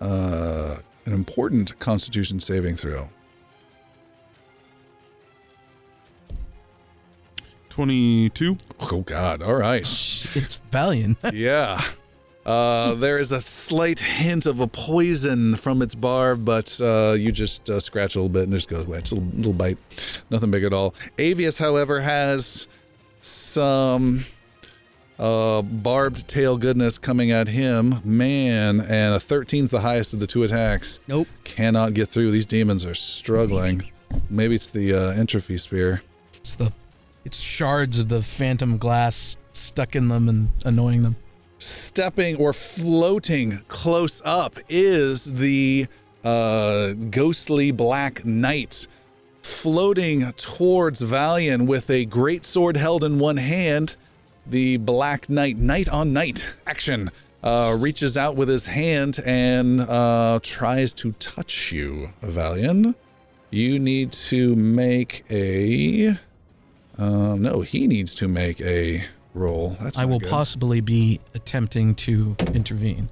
uh, 0.00 0.76
an 1.04 1.12
important 1.12 1.76
Constitution 1.80 2.38
saving 2.38 2.76
throw. 2.76 3.08
22. 7.76 8.56
Oh 8.90 9.02
God! 9.02 9.42
All 9.42 9.54
right. 9.54 9.82
It's 9.82 10.62
Valian. 10.72 11.14
yeah. 11.34 11.84
Uh, 12.46 12.94
there 12.94 13.18
is 13.18 13.32
a 13.32 13.40
slight 13.42 13.98
hint 13.98 14.46
of 14.46 14.60
a 14.60 14.66
poison 14.66 15.54
from 15.56 15.82
its 15.82 15.94
barb, 15.94 16.42
but 16.42 16.80
uh, 16.80 17.14
you 17.18 17.30
just 17.30 17.68
uh, 17.68 17.78
scratch 17.78 18.14
a 18.14 18.18
little 18.18 18.30
bit 18.30 18.44
and 18.44 18.54
it 18.54 18.56
just 18.56 18.70
goes 18.70 18.86
away. 18.86 18.96
It's 18.96 19.10
a 19.10 19.16
little, 19.16 19.30
little 19.36 19.52
bite, 19.52 19.76
nothing 20.30 20.50
big 20.50 20.64
at 20.64 20.72
all. 20.72 20.92
Avius, 21.18 21.58
however, 21.58 22.00
has 22.00 22.66
some 23.20 24.24
uh, 25.18 25.60
barbed 25.60 26.26
tail 26.26 26.56
goodness 26.56 26.96
coming 26.96 27.30
at 27.30 27.46
him. 27.46 28.00
Man, 28.04 28.80
and 28.80 29.14
a 29.14 29.18
13's 29.18 29.70
the 29.70 29.82
highest 29.82 30.14
of 30.14 30.20
the 30.20 30.26
two 30.26 30.44
attacks. 30.44 31.00
Nope. 31.08 31.28
Cannot 31.44 31.92
get 31.92 32.08
through. 32.08 32.30
These 32.30 32.46
demons 32.46 32.86
are 32.86 32.94
struggling. 32.94 33.92
Maybe 34.30 34.54
it's 34.54 34.70
the 34.70 34.94
uh, 34.94 35.10
entropy 35.10 35.58
spear. 35.58 36.00
It's 36.36 36.54
the 36.54 36.72
it's 37.26 37.40
shards 37.40 37.98
of 37.98 38.08
the 38.08 38.22
phantom 38.22 38.78
glass 38.78 39.36
stuck 39.52 39.96
in 39.96 40.06
them 40.08 40.28
and 40.28 40.48
annoying 40.64 41.02
them. 41.02 41.16
stepping 41.58 42.36
or 42.36 42.52
floating 42.52 43.58
close 43.66 44.22
up 44.24 44.58
is 44.68 45.24
the 45.24 45.88
uh, 46.22 46.92
ghostly 47.10 47.72
black 47.72 48.24
knight 48.24 48.86
floating 49.42 50.30
towards 50.32 51.02
Valian 51.02 51.66
with 51.66 51.90
a 51.90 52.04
great 52.04 52.44
sword 52.44 52.76
held 52.76 53.02
in 53.02 53.18
one 53.18 53.38
hand. 53.38 53.96
The 54.46 54.76
Black 54.76 55.28
Knight, 55.28 55.56
Knight 55.56 55.88
on 55.88 56.12
Knight 56.12 56.56
action, 56.66 57.10
uh, 57.42 57.76
reaches 57.76 58.16
out 58.16 58.36
with 58.36 58.48
his 58.48 58.66
hand 58.66 59.18
and 59.26 59.80
uh, 59.80 60.38
tries 60.42 60.92
to 60.94 61.10
touch 61.12 61.72
you, 61.72 62.10
Valian. 62.22 62.94
You 63.50 63.80
need 63.80 64.12
to 64.12 64.54
make 64.54 65.24
a. 65.30 66.16
Um, 66.98 67.42
no, 67.42 67.60
he 67.60 67.86
needs 67.86 68.14
to 68.16 68.28
make 68.28 68.60
a 68.60 69.04
roll. 69.34 69.76
That's 69.80 69.98
I 69.98 70.04
will 70.04 70.18
good. 70.18 70.30
possibly 70.30 70.80
be 70.80 71.20
attempting 71.34 71.94
to 71.96 72.36
intervene. 72.54 73.08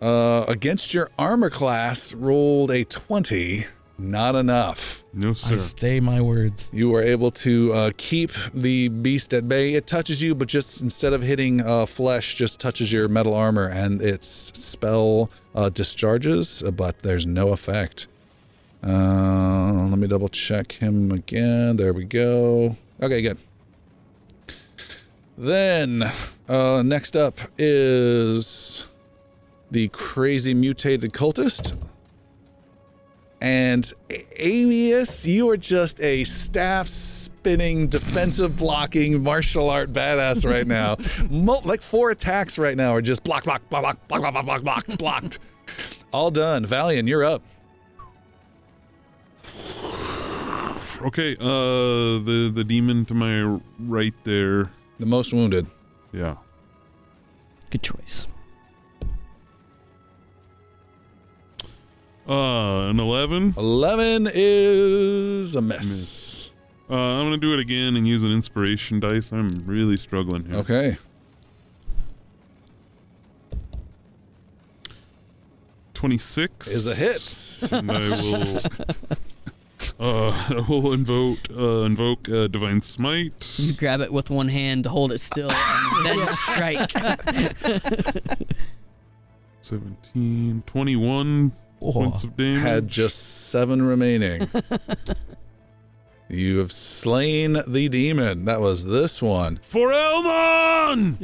Uh, 0.00 0.44
against 0.48 0.92
your 0.92 1.08
armor 1.18 1.50
class, 1.50 2.12
rolled 2.12 2.70
a 2.70 2.84
20. 2.84 3.64
Not 3.98 4.34
enough. 4.34 5.04
No, 5.14 5.32
sir. 5.32 5.54
I 5.54 5.56
stay 5.56 6.00
my 6.00 6.20
words. 6.20 6.70
You 6.72 6.94
are 6.94 7.02
able 7.02 7.30
to 7.30 7.72
uh, 7.72 7.90
keep 7.96 8.30
the 8.52 8.88
beast 8.88 9.32
at 9.32 9.48
bay. 9.48 9.72
It 9.72 9.86
touches 9.86 10.22
you, 10.22 10.34
but 10.34 10.48
just 10.48 10.82
instead 10.82 11.14
of 11.14 11.22
hitting 11.22 11.62
uh, 11.62 11.86
flesh, 11.86 12.34
just 12.34 12.60
touches 12.60 12.92
your 12.92 13.08
metal 13.08 13.34
armor, 13.34 13.68
and 13.68 14.02
its 14.02 14.28
spell 14.28 15.30
uh, 15.54 15.70
discharges, 15.70 16.62
but 16.74 16.98
there's 16.98 17.26
no 17.26 17.48
effect. 17.52 18.08
Uh, 18.86 19.88
let 19.90 19.98
me 19.98 20.06
double 20.06 20.28
check 20.28 20.70
him 20.72 21.10
again. 21.10 21.76
There 21.76 21.92
we 21.92 22.04
go. 22.04 22.76
Okay, 23.02 23.20
good. 23.20 23.38
Then, 25.36 26.04
uh, 26.48 26.82
next 26.84 27.16
up 27.16 27.38
is 27.58 28.86
the 29.70 29.88
crazy 29.88 30.54
mutated 30.54 31.12
cultist. 31.12 31.76
And 33.40 33.92
Avius, 34.08 35.26
you 35.26 35.50
are 35.50 35.56
just 35.56 36.00
a 36.00 36.24
staff 36.24 36.88
spinning, 36.88 37.88
defensive 37.88 38.56
blocking 38.56 39.22
martial 39.22 39.68
art 39.68 39.92
badass 39.92 40.48
right 40.50 40.66
now. 40.66 40.96
Mo- 41.30 41.60
like 41.64 41.82
four 41.82 42.10
attacks 42.10 42.56
right 42.56 42.76
now 42.76 42.94
are 42.94 43.02
just 43.02 43.24
block, 43.24 43.44
block, 43.44 43.68
block, 43.68 43.82
block, 44.08 44.22
block, 44.22 44.32
block, 44.32 44.44
block, 44.44 44.62
blocked, 44.62 44.98
blocked. 44.98 45.38
All 46.12 46.30
done. 46.30 46.64
Valian, 46.64 47.06
you're 47.08 47.24
up. 47.24 47.42
Okay, 51.02 51.36
uh, 51.38 51.44
the 52.24 52.50
the 52.54 52.64
demon 52.64 53.04
to 53.06 53.14
my 53.14 53.42
right 53.78 54.14
there. 54.24 54.70
The 54.98 55.06
most 55.06 55.32
wounded. 55.32 55.66
Yeah. 56.12 56.36
Good 57.70 57.82
choice. 57.82 58.26
Uh, 62.28 62.88
an 62.90 62.98
eleven. 62.98 63.54
11 63.56 64.28
is 64.34 65.54
a 65.54 65.60
miss. 65.62 66.50
Uh, 66.90 66.94
I'm 66.94 67.26
gonna 67.26 67.36
do 67.36 67.52
it 67.52 67.60
again 67.60 67.94
and 67.96 68.06
use 68.08 68.24
an 68.24 68.32
inspiration 68.32 68.98
dice. 68.98 69.32
I'm 69.32 69.50
really 69.64 69.96
struggling 69.96 70.44
here. 70.46 70.56
Okay. 70.56 70.96
Twenty-six 75.94 76.68
Is 76.68 76.86
a 76.86 76.94
hit. 76.94 77.72
and 77.72 77.90
I 77.90 77.98
will. 77.98 78.60
Uh, 79.98 80.28
I 80.50 80.64
will 80.68 80.92
invoke 80.92 81.38
uh, 81.50 81.82
invoke 81.82 82.28
uh, 82.28 82.48
divine 82.48 82.82
smite. 82.82 83.58
You 83.58 83.72
grab 83.72 84.00
it 84.00 84.12
with 84.12 84.28
one 84.30 84.48
hand 84.48 84.84
to 84.84 84.90
hold 84.90 85.10
it 85.12 85.20
still, 85.20 85.50
and 85.50 86.18
then 86.18 86.28
strike. 86.34 86.92
17, 89.60 90.62
21 90.66 91.52
points 91.80 92.24
of 92.24 92.36
damage. 92.36 92.62
Had 92.62 92.88
just 92.88 93.48
seven 93.48 93.82
remaining. 93.82 94.48
you 96.28 96.58
have 96.58 96.70
slain 96.70 97.58
the 97.66 97.88
demon. 97.88 98.44
That 98.44 98.60
was 98.60 98.84
this 98.84 99.20
one. 99.20 99.58
for 99.62 99.92
Elmon. 99.92 101.16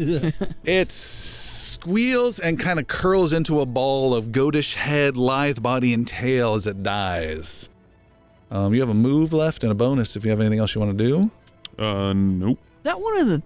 It 0.64 0.90
squeals 0.90 2.40
and 2.40 2.58
kind 2.58 2.80
of 2.80 2.88
curls 2.88 3.32
into 3.32 3.60
a 3.60 3.66
ball 3.66 4.12
of 4.14 4.28
goatish 4.32 4.74
head, 4.74 5.16
lithe 5.16 5.62
body, 5.62 5.92
and 5.92 6.06
tail 6.06 6.54
as 6.54 6.66
it 6.66 6.82
dies. 6.82 7.68
Um, 8.52 8.74
you 8.74 8.80
have 8.80 8.90
a 8.90 8.94
move 8.94 9.32
left 9.32 9.62
and 9.62 9.72
a 9.72 9.74
bonus 9.74 10.14
if 10.14 10.26
you 10.26 10.30
have 10.30 10.38
anything 10.38 10.58
else 10.58 10.74
you 10.74 10.80
want 10.80 10.96
to 10.96 11.04
do. 11.04 11.30
Uh, 11.82 12.12
nope. 12.12 12.58
Is 12.60 12.82
that 12.84 13.00
one 13.00 13.16
of 13.16 13.26
the 13.26 13.42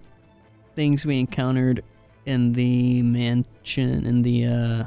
things 0.75 1.05
we 1.05 1.17
encountered 1.17 1.81
in 2.25 2.51
the 2.51 3.01
mansion 3.03 4.05
in 4.05 4.21
the 4.21 4.45
uh 4.45 4.83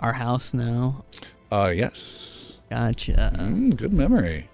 our 0.00 0.12
house 0.12 0.52
now? 0.52 1.04
Uh, 1.52 1.72
yes. 1.74 2.60
Gotcha. 2.68 3.32
Mm, 3.36 3.76
good 3.76 3.92
memory. 3.92 4.48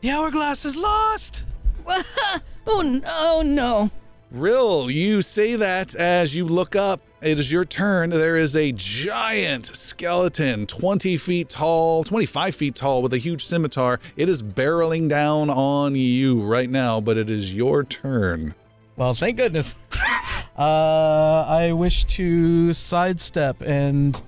The 0.00 0.10
hourglass 0.10 0.64
is 0.64 0.76
lost. 0.76 1.44
oh 1.88 2.82
no! 2.82 3.00
Oh 3.04 3.42
no! 3.44 3.90
Rill, 4.30 4.92
you 4.92 5.22
say 5.22 5.56
that 5.56 5.96
as 5.96 6.36
you 6.36 6.46
look 6.46 6.76
up. 6.76 7.00
It 7.22 7.38
is 7.38 7.52
your 7.52 7.66
turn. 7.66 8.08
There 8.08 8.38
is 8.38 8.56
a 8.56 8.72
giant 8.72 9.66
skeleton, 9.66 10.66
20 10.66 11.18
feet 11.18 11.50
tall, 11.50 12.02
25 12.02 12.54
feet 12.54 12.74
tall, 12.74 13.02
with 13.02 13.12
a 13.12 13.18
huge 13.18 13.44
scimitar. 13.44 14.00
It 14.16 14.30
is 14.30 14.42
barreling 14.42 15.10
down 15.10 15.50
on 15.50 15.94
you 15.96 16.40
right 16.42 16.70
now, 16.70 16.98
but 16.98 17.18
it 17.18 17.28
is 17.28 17.54
your 17.54 17.84
turn. 17.84 18.54
Well, 18.96 19.12
thank 19.12 19.36
goodness. 19.36 19.76
uh, 20.58 21.44
I 21.46 21.72
wish 21.72 22.04
to 22.04 22.72
sidestep 22.72 23.60
and 23.60 24.20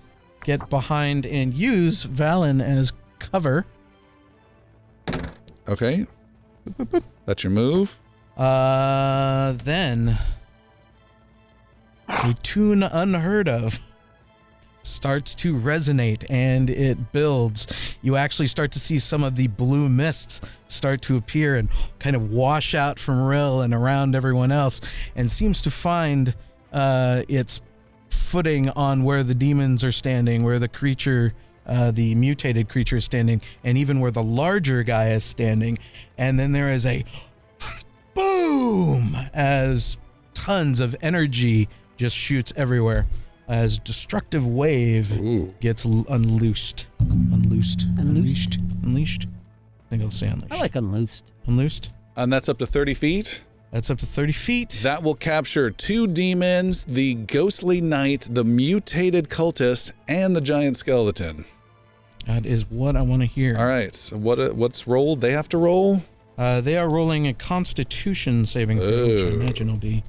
get 0.44 0.68
behind 0.68 1.24
and 1.24 1.54
use 1.54 2.04
Valian 2.04 2.62
as 2.62 2.92
cover. 3.18 3.64
Okay. 5.66 6.06
That's 7.24 7.42
your 7.42 7.52
move. 7.52 7.98
Uh, 8.36 9.52
then 9.52 10.18
a 12.12 12.34
tune 12.42 12.82
unheard 12.82 13.48
of 13.48 13.80
starts 14.82 15.34
to 15.36 15.54
resonate 15.54 16.24
and 16.28 16.68
it 16.68 17.12
builds. 17.12 17.66
You 18.02 18.16
actually 18.16 18.48
start 18.48 18.72
to 18.72 18.78
see 18.78 18.98
some 18.98 19.22
of 19.24 19.36
the 19.36 19.46
blue 19.48 19.88
mists 19.88 20.40
start 20.68 21.02
to 21.02 21.16
appear 21.16 21.56
and 21.56 21.68
kind 21.98 22.16
of 22.16 22.32
wash 22.32 22.74
out 22.74 22.98
from 22.98 23.22
Rill 23.22 23.62
and 23.62 23.72
around 23.72 24.14
everyone 24.14 24.52
else, 24.52 24.80
and 25.16 25.30
seems 25.30 25.62
to 25.62 25.70
find 25.70 26.34
uh, 26.72 27.22
its 27.28 27.62
footing 28.08 28.68
on 28.70 29.04
where 29.04 29.22
the 29.22 29.34
demons 29.34 29.84
are 29.84 29.92
standing, 29.92 30.42
where 30.42 30.58
the 30.58 30.68
creature. 30.68 31.34
Uh, 31.64 31.92
the 31.92 32.12
mutated 32.16 32.68
creature 32.68 32.96
is 32.96 33.04
standing, 33.04 33.40
and 33.62 33.78
even 33.78 34.00
where 34.00 34.10
the 34.10 34.22
larger 34.22 34.82
guy 34.82 35.10
is 35.10 35.22
standing, 35.22 35.78
and 36.18 36.36
then 36.36 36.50
there 36.50 36.72
is 36.72 36.84
a 36.84 37.04
boom 38.16 39.16
as 39.32 39.96
tons 40.34 40.80
of 40.80 40.96
energy 41.02 41.68
just 42.02 42.16
shoots 42.16 42.52
everywhere 42.56 43.06
as 43.48 43.78
destructive 43.78 44.44
wave 44.46 45.06
Ooh. 45.20 45.54
gets 45.60 45.86
l- 45.86 46.04
unloosed 46.10 46.86
unloosed 47.00 47.82
Unloosed? 47.98 48.58
unleashed 48.84 49.26
i 49.86 49.90
think 49.90 50.02
i'll 50.02 50.10
say 50.10 50.26
unleashed 50.28 50.52
I 50.52 50.60
like 50.60 50.72
unloosed. 50.74 51.24
unloosed 51.46 51.90
And 52.16 52.32
that's 52.32 52.48
up 52.48 52.58
to 52.58 52.66
30 52.66 52.94
feet. 52.94 53.44
that's 53.70 53.88
up 53.90 53.98
to 53.98 54.06
30 54.06 54.32
feet 54.32 54.70
That 54.82 55.02
will 55.02 55.14
capture 55.14 55.70
two 55.70 56.06
demons, 56.06 56.84
the 56.84 57.14
ghostly 57.14 57.80
knight, 57.80 58.26
the 58.30 58.44
mutated 58.44 59.28
cultist, 59.28 59.92
and 60.08 60.34
the 60.36 60.40
giant 60.40 60.76
skeleton. 60.76 61.44
that 62.26 62.44
is 62.46 62.62
what 62.70 62.96
i 62.96 63.02
want 63.02 63.22
to 63.22 63.26
hear 63.38 63.56
All 63.58 63.66
right. 63.66 63.94
So 63.94 64.16
what 64.16 64.38
what's 64.56 64.86
rolled? 64.86 65.20
They 65.20 65.32
have 65.32 65.48
to 65.50 65.58
roll. 65.58 66.02
uh, 66.38 66.60
they 66.66 66.76
are 66.76 66.88
rolling 66.98 67.26
a 67.28 67.34
constitution 67.34 68.44
saving 68.46 68.78
throw 68.80 69.06
which 69.08 69.22
i 69.22 69.28
Oh. 69.28 69.40
imagine 69.40 69.66
will 69.72 69.84
be 69.92 70.02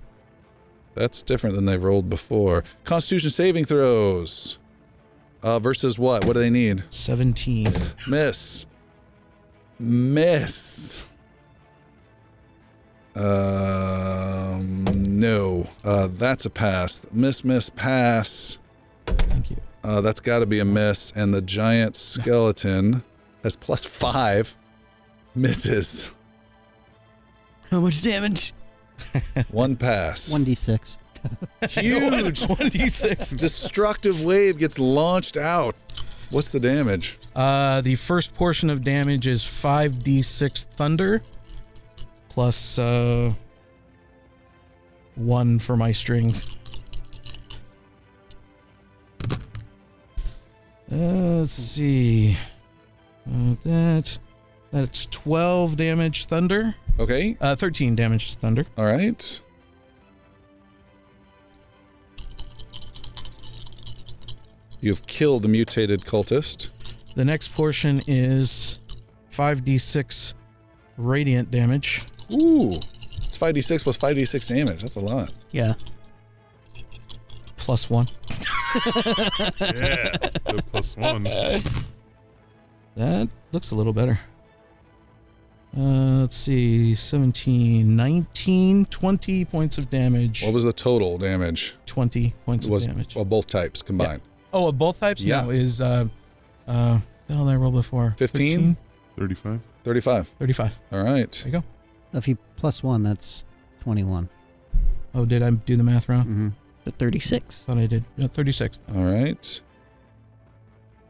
That's 0.96 1.22
different 1.22 1.56
than 1.56 1.66
they've 1.66 1.84
rolled 1.84 2.10
before. 2.10 2.64
Constitution 2.84 3.30
saving 3.30 3.66
throws. 3.66 4.60
Uh, 5.42 5.60
versus 5.60 6.00
what? 6.00 6.24
What 6.26 6.34
do 6.34 6.40
they 6.40 6.50
need? 6.50 6.84
17 6.90 7.68
Miss. 8.08 8.66
Miss. 9.80 11.06
Um, 13.16 14.86
no. 15.20 15.68
Uh, 15.84 16.08
that's 16.14 16.46
a 16.46 16.50
pass. 16.50 17.02
Miss, 17.12 17.44
miss, 17.44 17.70
pass. 17.70 18.60
thank 19.06 19.52
you 19.52 19.58
Uh, 19.84 20.00
that's 20.02 20.20
got 20.20 20.40
to 20.40 20.46
be 20.46 20.60
a 20.60 20.66
miss. 20.66 21.12
And 21.16 21.34
the 21.34 21.42
giant 21.42 21.96
skeleton 21.96 23.04
has 23.44 23.56
plus 23.56 23.84
five. 23.84 24.56
Misses. 25.36 26.14
How 27.70 27.82
much 27.82 28.02
damage? 28.04 28.54
One 29.52 29.76
pass. 29.76 30.30
1d6. 30.30 30.98
Huge 31.70 32.44
26 32.44 33.32
destructive 33.32 34.24
wave 34.24 34.58
gets 34.58 34.78
launched 34.78 35.38
out. 35.38 35.76
What's 36.30 36.52
the 36.52 36.60
damage? 36.60 37.20
Uh, 37.36 37.82
the 37.82 37.96
first 37.96 38.34
portion 38.34 38.70
of 38.70 38.84
damage 38.84 39.28
is 39.28 39.44
5d6 39.44 40.66
thunder 40.66 41.22
plus 42.30 42.80
uh, 42.80 43.32
1 45.16 45.60
for 45.60 45.78
my 45.78 45.92
strings. 45.92 46.58
Uh, 50.92 50.96
let's 51.38 51.52
see. 51.52 52.38
Uh, 53.28 53.56
that 53.64 54.18
that's 54.72 55.06
12 55.08 55.78
damage 55.78 56.26
thunder. 56.26 56.76
Okay. 57.00 57.36
Uh, 57.42 57.56
13 57.56 57.96
damage 57.96 58.34
to 58.34 58.40
thunder. 58.40 58.66
All 58.78 58.86
right. 58.86 59.42
You've 64.82 65.06
killed 65.08 65.44
the 65.44 65.48
mutated 65.48 66.02
cultist. 66.02 67.14
The 67.16 67.24
next 67.24 67.56
portion 67.56 68.00
is 68.08 68.80
5d6 69.32 70.34
radiant 70.98 71.50
damage. 71.52 72.02
Ooh. 72.34 72.70
It's 72.70 73.38
5d6 73.38 73.84
plus 73.84 73.98
5d6 73.98 74.50
damage. 74.50 74.82
That's 74.82 74.96
a 74.96 75.00
lot. 75.00 75.34
Yeah. 75.52 75.74
plus 77.58 77.90
one. 77.90 78.06
Yeah, 78.76 80.10
the 80.46 80.64
plus 80.72 80.98
one. 80.98 81.28
That 82.96 83.28
looks 83.52 83.72
a 83.72 83.76
little 83.76 83.94
better. 83.94 84.20
Uh, 85.76 86.22
let's 86.22 86.36
see 86.36 86.94
17, 86.94 87.96
19, 87.96 88.86
20 88.86 89.46
points 89.46 89.78
of 89.80 89.90
damage. 89.90 90.44
What 90.44 90.54
was 90.54 90.66
the 90.66 90.74
total 90.74 91.18
damage? 91.18 91.76
20 91.88 92.34
points 92.46 92.68
Was 92.68 92.86
of 92.86 92.92
damage. 92.94 93.16
well, 93.16 93.26
both 93.26 93.48
types 93.48 93.82
combined. 93.82 94.22
Oh, 94.54 94.68
of 94.68 94.78
both 94.78 95.00
types? 95.00 95.26
Yeah. 95.26 95.42
No, 95.42 95.50
is, 95.50 95.82
uh, 95.82 96.06
uh, 96.68 97.00
the 97.28 97.34
hell 97.34 97.46
did 97.46 97.54
I 97.54 97.56
roll 97.56 97.72
before? 97.72 98.14
15? 98.20 98.78
35. 99.18 99.62
35. 99.84 100.28
35. 100.28 100.82
All 100.92 101.04
right. 101.04 101.32
There 101.32 101.52
you 101.52 101.60
go. 101.60 101.64
If 102.18 102.28
you 102.28 102.38
plus 102.56 102.84
one, 102.84 103.02
that's 103.02 103.46
21. 103.82 104.30
Oh, 105.16 105.26
did 105.26 105.42
I 105.42 105.50
do 105.52 105.76
the 105.76 105.84
math 105.84 106.08
wrong? 106.08 106.24
Mm-hmm. 106.24 106.50
The 106.86 106.92
36. 106.92 107.64
Thought 107.64 107.78
I 107.80 107.88
did. 107.88 108.06
Yeah, 108.18 108.28
36. 108.28 108.80
All 108.96 109.04
right. 109.04 109.62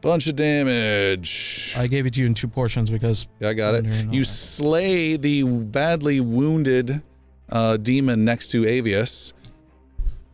Bunch 0.04 0.28
of 0.28 0.36
damage. 0.36 1.74
I 1.78 1.88
gave 1.88 2.06
it 2.06 2.14
to 2.16 2.20
you 2.20 2.26
in 2.26 2.34
two 2.34 2.50
portions 2.50 2.90
because 2.90 3.26
Yeah, 3.40 3.50
I 3.50 3.54
got 3.54 3.74
it. 3.76 3.84
Thunder 3.84 3.98
and 3.98 4.10
all 4.10 4.16
You 4.16 4.24
that. 4.24 4.30
slay 4.30 5.16
the 5.16 5.44
badly 5.44 6.20
wounded 6.20 7.02
uh, 7.50 7.78
demon 7.78 8.26
next 8.26 8.50
to 8.50 8.64
Avius. 8.64 9.32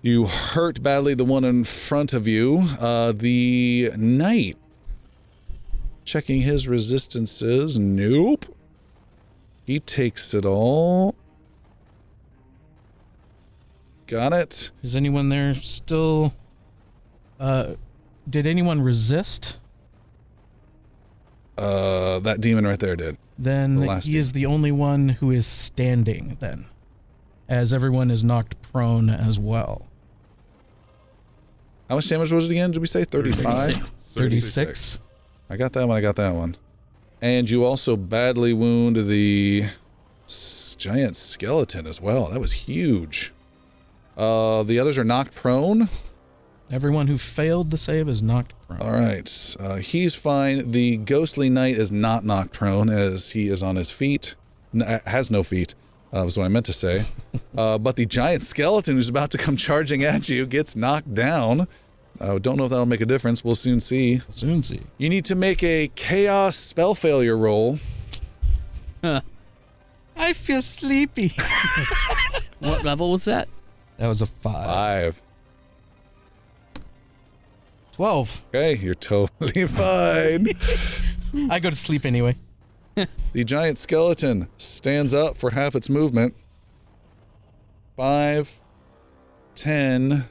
You 0.01 0.25
hurt 0.25 0.81
badly 0.81 1.13
the 1.13 1.23
one 1.23 1.43
in 1.43 1.65
front 1.65 2.13
of 2.13 2.27
you. 2.27 2.63
Uh, 2.79 3.11
the 3.15 3.91
knight. 3.95 4.57
Checking 6.03 6.41
his 6.41 6.67
resistances. 6.67 7.77
Nope. 7.77 8.45
He 9.65 9.79
takes 9.79 10.33
it 10.33 10.45
all. 10.47 11.13
Got 14.07 14.33
it. 14.33 14.71
is 14.81 14.95
anyone 14.95 15.29
there 15.29 15.53
still? 15.53 16.33
Uh, 17.39 17.75
did 18.29 18.45
anyone 18.45 18.81
resist? 18.81 19.59
Uh, 21.57 22.19
that 22.19 22.39
demon 22.39 22.65
right 22.65 22.79
there 22.79 22.95
did. 22.95 23.17
Then 23.37 23.75
The 23.75 23.81
he 23.81 23.87
last 23.87 24.07
is 24.07 24.31
the 24.31 24.45
only 24.45 24.71
one 24.71 25.09
who 25.09 25.31
is 25.31 25.45
standing. 25.45 26.37
Then, 26.39 26.65
as 27.47 27.73
everyone 27.73 28.11
is 28.11 28.23
knocked 28.23 28.61
prone 28.61 29.09
as 29.09 29.37
well. 29.39 29.87
How 31.89 31.95
much 31.95 32.07
damage 32.07 32.31
was 32.31 32.45
it 32.45 32.51
again? 32.51 32.71
Did 32.71 32.79
we 32.79 32.87
say 32.87 33.03
35? 33.03 33.75
36. 33.75 35.01
I 35.49 35.57
got 35.57 35.73
that 35.73 35.87
one. 35.87 35.97
I 35.97 36.01
got 36.01 36.15
that 36.17 36.33
one. 36.33 36.55
And 37.21 37.49
you 37.49 37.65
also 37.65 37.97
badly 37.97 38.53
wound 38.53 38.95
the 39.09 39.65
giant 40.77 41.15
skeleton 41.17 41.87
as 41.87 41.99
well. 41.99 42.27
That 42.27 42.39
was 42.39 42.51
huge. 42.51 43.33
Uh, 44.15 44.63
the 44.63 44.79
others 44.79 44.97
are 44.97 45.03
knocked 45.03 45.33
prone. 45.33 45.89
Everyone 46.71 47.07
who 47.07 47.17
failed 47.17 47.71
the 47.71 47.77
save 47.77 48.07
is 48.07 48.21
knocked 48.21 48.53
prone. 48.67 48.81
All 48.81 48.91
right. 48.91 49.55
Uh, 49.59 49.75
he's 49.77 50.13
fine. 50.13 50.71
The 50.71 50.97
ghostly 50.97 51.49
knight 51.49 51.75
is 51.77 51.91
not 51.91 52.23
knocked 52.23 52.53
prone 52.53 52.89
as 52.89 53.31
he 53.31 53.47
is 53.47 53.63
on 53.63 53.75
his 53.75 53.89
feet. 53.89 54.35
N- 54.73 54.83
uh, 54.83 54.99
has 55.07 55.31
no 55.31 55.41
feet. 55.41 55.73
Uh, 56.13 56.23
was 56.25 56.37
what 56.37 56.45
I 56.45 56.47
meant 56.47 56.65
to 56.67 56.73
say. 56.73 56.99
Uh, 57.57 57.77
but 57.77 57.95
the 57.95 58.05
giant 58.05 58.41
skeleton 58.43 58.95
who's 58.95 59.09
about 59.09 59.31
to 59.31 59.37
come 59.37 59.57
charging 59.57 60.03
at 60.03 60.29
you 60.29 60.45
gets 60.45 60.75
knocked 60.75 61.13
down. 61.13 61.67
I 62.21 62.37
don't 62.37 62.57
know 62.57 62.63
if 62.65 62.69
that'll 62.69 62.85
make 62.85 63.01
a 63.01 63.05
difference. 63.05 63.43
We'll 63.43 63.55
soon 63.55 63.79
see. 63.81 64.15
We'll 64.17 64.31
soon 64.31 64.63
see. 64.63 64.79
You 64.97 65.09
need 65.09 65.25
to 65.25 65.35
make 65.35 65.61
a 65.63 65.89
chaos 65.95 66.55
spell 66.55 66.95
failure 66.95 67.35
roll. 67.35 67.79
I 69.03 70.33
feel 70.33 70.61
sleepy. 70.61 71.33
What 72.59 72.83
level 72.83 73.11
was 73.11 73.25
that? 73.25 73.47
that 73.97 74.07
was 74.07 74.21
a 74.21 74.25
five. 74.25 74.65
Five. 74.65 75.21
Twelve. 77.99 78.45
Okay, 78.55 78.77
you're 78.77 78.95
totally 78.95 79.67
fine. 79.67 80.47
I 81.51 81.59
go 81.59 81.69
to 81.69 81.75
sleep 81.75 82.05
anyway. 82.05 82.37
the 83.33 83.43
giant 83.43 83.77
skeleton 83.77 84.47
stands 84.55 85.13
up 85.13 85.35
for 85.35 85.49
half 85.49 85.75
its 85.75 85.89
movement. 85.89 86.33
Five, 87.97 88.61
ten. 89.53 90.23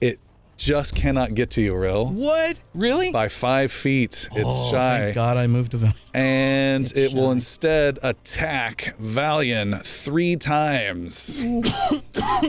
It 0.00 0.20
just 0.56 0.94
cannot 0.94 1.34
get 1.34 1.50
to 1.50 1.60
you, 1.60 1.76
Rill. 1.76 2.06
What? 2.06 2.58
Really? 2.72 3.12
By 3.12 3.28
five 3.28 3.70
feet. 3.70 4.30
It's 4.32 4.48
oh, 4.48 4.70
shy. 4.70 4.98
Thank 5.00 5.16
God 5.16 5.36
I 5.36 5.48
moved 5.48 5.74
a 5.74 5.92
And 6.14 6.90
it 6.96 7.12
will 7.12 7.30
instead 7.30 7.98
attack 8.02 8.94
Valian 8.98 9.84
three 9.84 10.36
times 10.36 11.42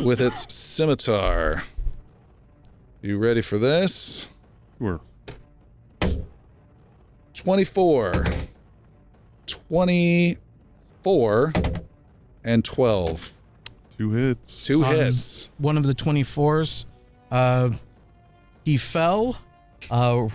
with 0.01 0.21
its 0.21 0.53
scimitar. 0.53 1.63
You 3.01 3.17
ready 3.17 3.41
for 3.41 3.57
this? 3.57 4.27
Sure. 4.77 4.99
24, 7.33 8.25
24, 9.47 11.53
and 12.43 12.65
12. 12.65 13.33
Two 13.97 14.11
hits. 14.11 14.65
Two 14.65 14.83
Um, 14.83 14.95
hits. 14.95 15.49
one 15.57 15.77
of 15.77 15.85
the 15.85 15.95
24s. 15.95 16.85
Uh, 17.31 17.69
he 18.65 18.75
fell. 18.77 19.37
Uh, 19.89 20.27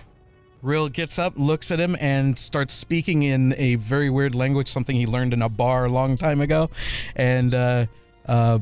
Rill 0.62 0.88
gets 0.88 1.18
up, 1.18 1.34
looks 1.36 1.70
at 1.70 1.78
him, 1.78 1.94
and 2.00 2.38
starts 2.38 2.72
speaking 2.72 3.22
in 3.24 3.54
a 3.58 3.74
very 3.74 4.08
weird 4.08 4.34
language, 4.34 4.68
something 4.68 4.96
he 4.96 5.04
learned 5.06 5.34
in 5.34 5.42
a 5.42 5.48
bar 5.50 5.84
a 5.84 5.90
long 5.90 6.16
time 6.16 6.40
ago, 6.40 6.70
and 7.14 7.54
uh, 7.54 7.84
uh, 8.26 8.58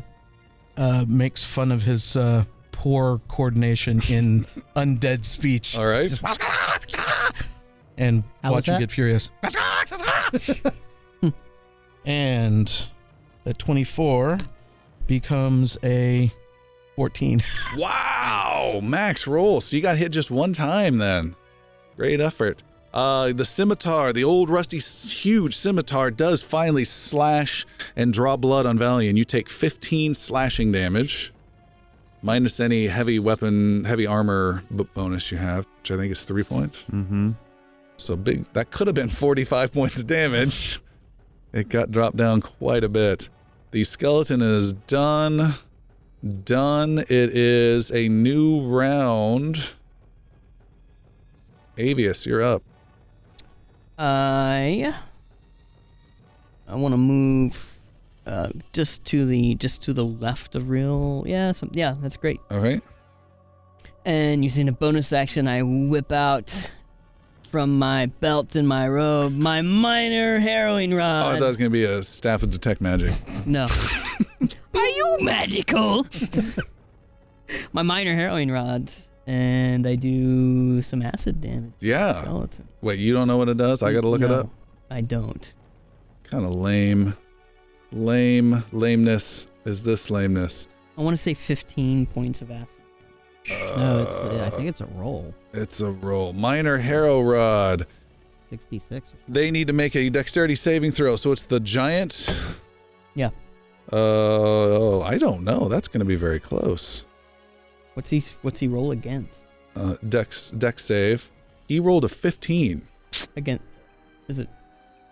uh, 0.76 1.04
makes 1.06 1.44
fun 1.44 1.70
of 1.70 1.82
his 1.84 2.16
uh, 2.16 2.42
poor 2.82 3.20
coordination 3.28 4.00
in 4.08 4.44
undead 4.76 5.24
speech. 5.24 5.78
All 5.78 5.86
right. 5.86 6.08
Just, 6.08 6.24
and 7.96 8.24
How 8.42 8.50
watch 8.50 8.66
him 8.66 8.74
that? 8.74 8.80
get 8.80 8.90
furious. 8.90 9.30
and 12.04 12.86
the 13.44 13.54
24 13.54 14.38
becomes 15.06 15.78
a 15.84 16.32
14. 16.96 17.40
Wow. 17.76 18.80
Max 18.82 19.28
roll. 19.28 19.60
So 19.60 19.76
you 19.76 19.82
got 19.82 19.96
hit 19.96 20.10
just 20.10 20.32
one 20.32 20.52
time 20.52 20.98
then. 20.98 21.36
Great 21.96 22.20
effort. 22.20 22.64
Uh, 22.92 23.32
the 23.32 23.44
scimitar, 23.44 24.12
the 24.12 24.24
old 24.24 24.50
rusty, 24.50 24.78
huge 24.80 25.56
scimitar, 25.56 26.10
does 26.10 26.42
finally 26.42 26.84
slash 26.84 27.64
and 27.94 28.12
draw 28.12 28.36
blood 28.36 28.66
on 28.66 28.76
Valian. 28.76 29.16
You 29.16 29.24
take 29.24 29.48
15 29.48 30.14
slashing 30.14 30.72
damage, 30.72 31.32
minus 32.22 32.60
any 32.60 32.86
heavy 32.86 33.18
weapon, 33.18 33.84
heavy 33.84 34.06
armor 34.06 34.62
b- 34.74 34.86
bonus 34.94 35.30
you 35.30 35.38
have, 35.38 35.66
which 35.78 35.90
I 35.90 35.96
think 35.96 36.12
is 36.12 36.24
three 36.24 36.44
points. 36.44 36.84
Mm-hmm. 36.86 37.32
So 37.96 38.16
big. 38.16 38.44
That 38.52 38.70
could 38.70 38.86
have 38.86 38.94
been 38.94 39.08
45 39.08 39.72
points 39.74 39.98
of 39.98 40.06
damage. 40.06 40.80
It 41.52 41.68
got 41.68 41.90
dropped 41.90 42.16
down 42.16 42.40
quite 42.40 42.84
a 42.84 42.88
bit. 42.88 43.28
The 43.72 43.84
skeleton 43.84 44.40
is 44.42 44.72
done. 44.72 45.54
Done. 46.44 46.98
It 46.98 47.10
is 47.10 47.90
a 47.90 48.08
new 48.08 48.62
round. 48.62 49.74
Avius, 51.76 52.26
you're 52.26 52.42
up. 52.42 52.62
I 53.98 54.94
I 56.68 56.74
want 56.74 56.92
to 56.92 56.98
move 56.98 57.71
uh, 58.26 58.48
just 58.72 59.04
to 59.06 59.24
the 59.26 59.54
just 59.56 59.82
to 59.82 59.92
the 59.92 60.04
left 60.04 60.54
of 60.54 60.68
Rill. 60.70 61.24
Yeah, 61.26 61.52
some, 61.52 61.70
yeah, 61.72 61.94
that's 62.00 62.16
great. 62.16 62.40
All 62.50 62.60
right. 62.60 62.82
And 64.04 64.42
using 64.44 64.68
a 64.68 64.72
bonus 64.72 65.12
action, 65.12 65.46
I 65.46 65.62
whip 65.62 66.10
out 66.12 66.70
from 67.50 67.78
my 67.78 68.06
belt 68.06 68.56
and 68.56 68.66
my 68.66 68.88
robe 68.88 69.32
my 69.34 69.60
minor 69.60 70.38
harrowing 70.38 70.92
Oh, 70.94 70.96
I 70.96 70.98
rod. 70.98 71.38
thought 71.38 71.44
it 71.44 71.46
was 71.48 71.56
going 71.58 71.70
to 71.70 71.72
be 71.72 71.84
a 71.84 72.02
staff 72.02 72.42
of 72.42 72.50
detect 72.50 72.80
magic. 72.80 73.12
no. 73.46 73.66
Are 74.74 74.86
you 74.86 75.18
magical? 75.20 76.06
my 77.72 77.82
minor 77.82 78.14
harrowing 78.14 78.50
rods, 78.50 79.10
and 79.26 79.86
I 79.86 79.94
do 79.96 80.80
some 80.82 81.02
acid 81.02 81.40
damage. 81.40 81.72
Yeah. 81.80 82.22
Skeleton. 82.22 82.68
Wait, 82.80 82.98
you 82.98 83.12
don't 83.12 83.28
know 83.28 83.36
what 83.36 83.48
it 83.50 83.58
does? 83.58 83.82
I 83.82 83.92
got 83.92 84.00
to 84.00 84.08
look 84.08 84.22
it 84.22 84.30
up. 84.30 84.48
I 84.90 85.02
don't. 85.02 85.52
Kind 86.24 86.44
of 86.46 86.54
lame. 86.54 87.14
Lame. 87.92 88.64
Lameness. 88.72 89.46
Is 89.64 89.82
this 89.82 90.10
lameness? 90.10 90.66
I 90.98 91.02
want 91.02 91.14
to 91.14 91.22
say 91.22 91.34
15 91.34 92.06
points 92.06 92.40
of 92.42 92.50
acid. 92.50 92.82
No, 93.48 94.02
it's, 94.02 94.42
I 94.42 94.50
think 94.50 94.68
it's 94.68 94.80
a 94.80 94.86
roll. 94.86 95.34
It's 95.52 95.80
a 95.80 95.90
roll. 95.90 96.32
Minor 96.32 96.78
Harrow 96.78 97.20
Rod. 97.22 97.86
66. 98.50 99.14
They 99.28 99.50
need 99.50 99.66
to 99.66 99.72
make 99.72 99.96
a 99.96 100.10
dexterity 100.10 100.54
saving 100.54 100.92
throw. 100.92 101.16
So 101.16 101.32
it's 101.32 101.42
the 101.42 101.58
giant. 101.58 102.28
Yeah. 103.14 103.28
Uh, 103.92 103.96
oh, 103.96 105.02
I 105.02 105.18
don't 105.18 105.42
know. 105.42 105.68
That's 105.68 105.88
going 105.88 106.00
to 106.00 106.06
be 106.06 106.16
very 106.16 106.38
close. 106.38 107.04
What's 107.94 108.10
he 108.10 108.22
What's 108.42 108.60
he 108.60 108.68
roll 108.68 108.92
against? 108.92 109.46
Uh, 109.76 109.96
dex 110.08 110.50
dex 110.52 110.84
save. 110.84 111.30
He 111.68 111.80
rolled 111.80 112.04
a 112.04 112.08
15. 112.08 112.82
Again, 113.36 113.60
is 114.28 114.38
it? 114.38 114.48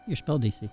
Your 0.07 0.17
spell 0.17 0.39
DC. 0.39 0.71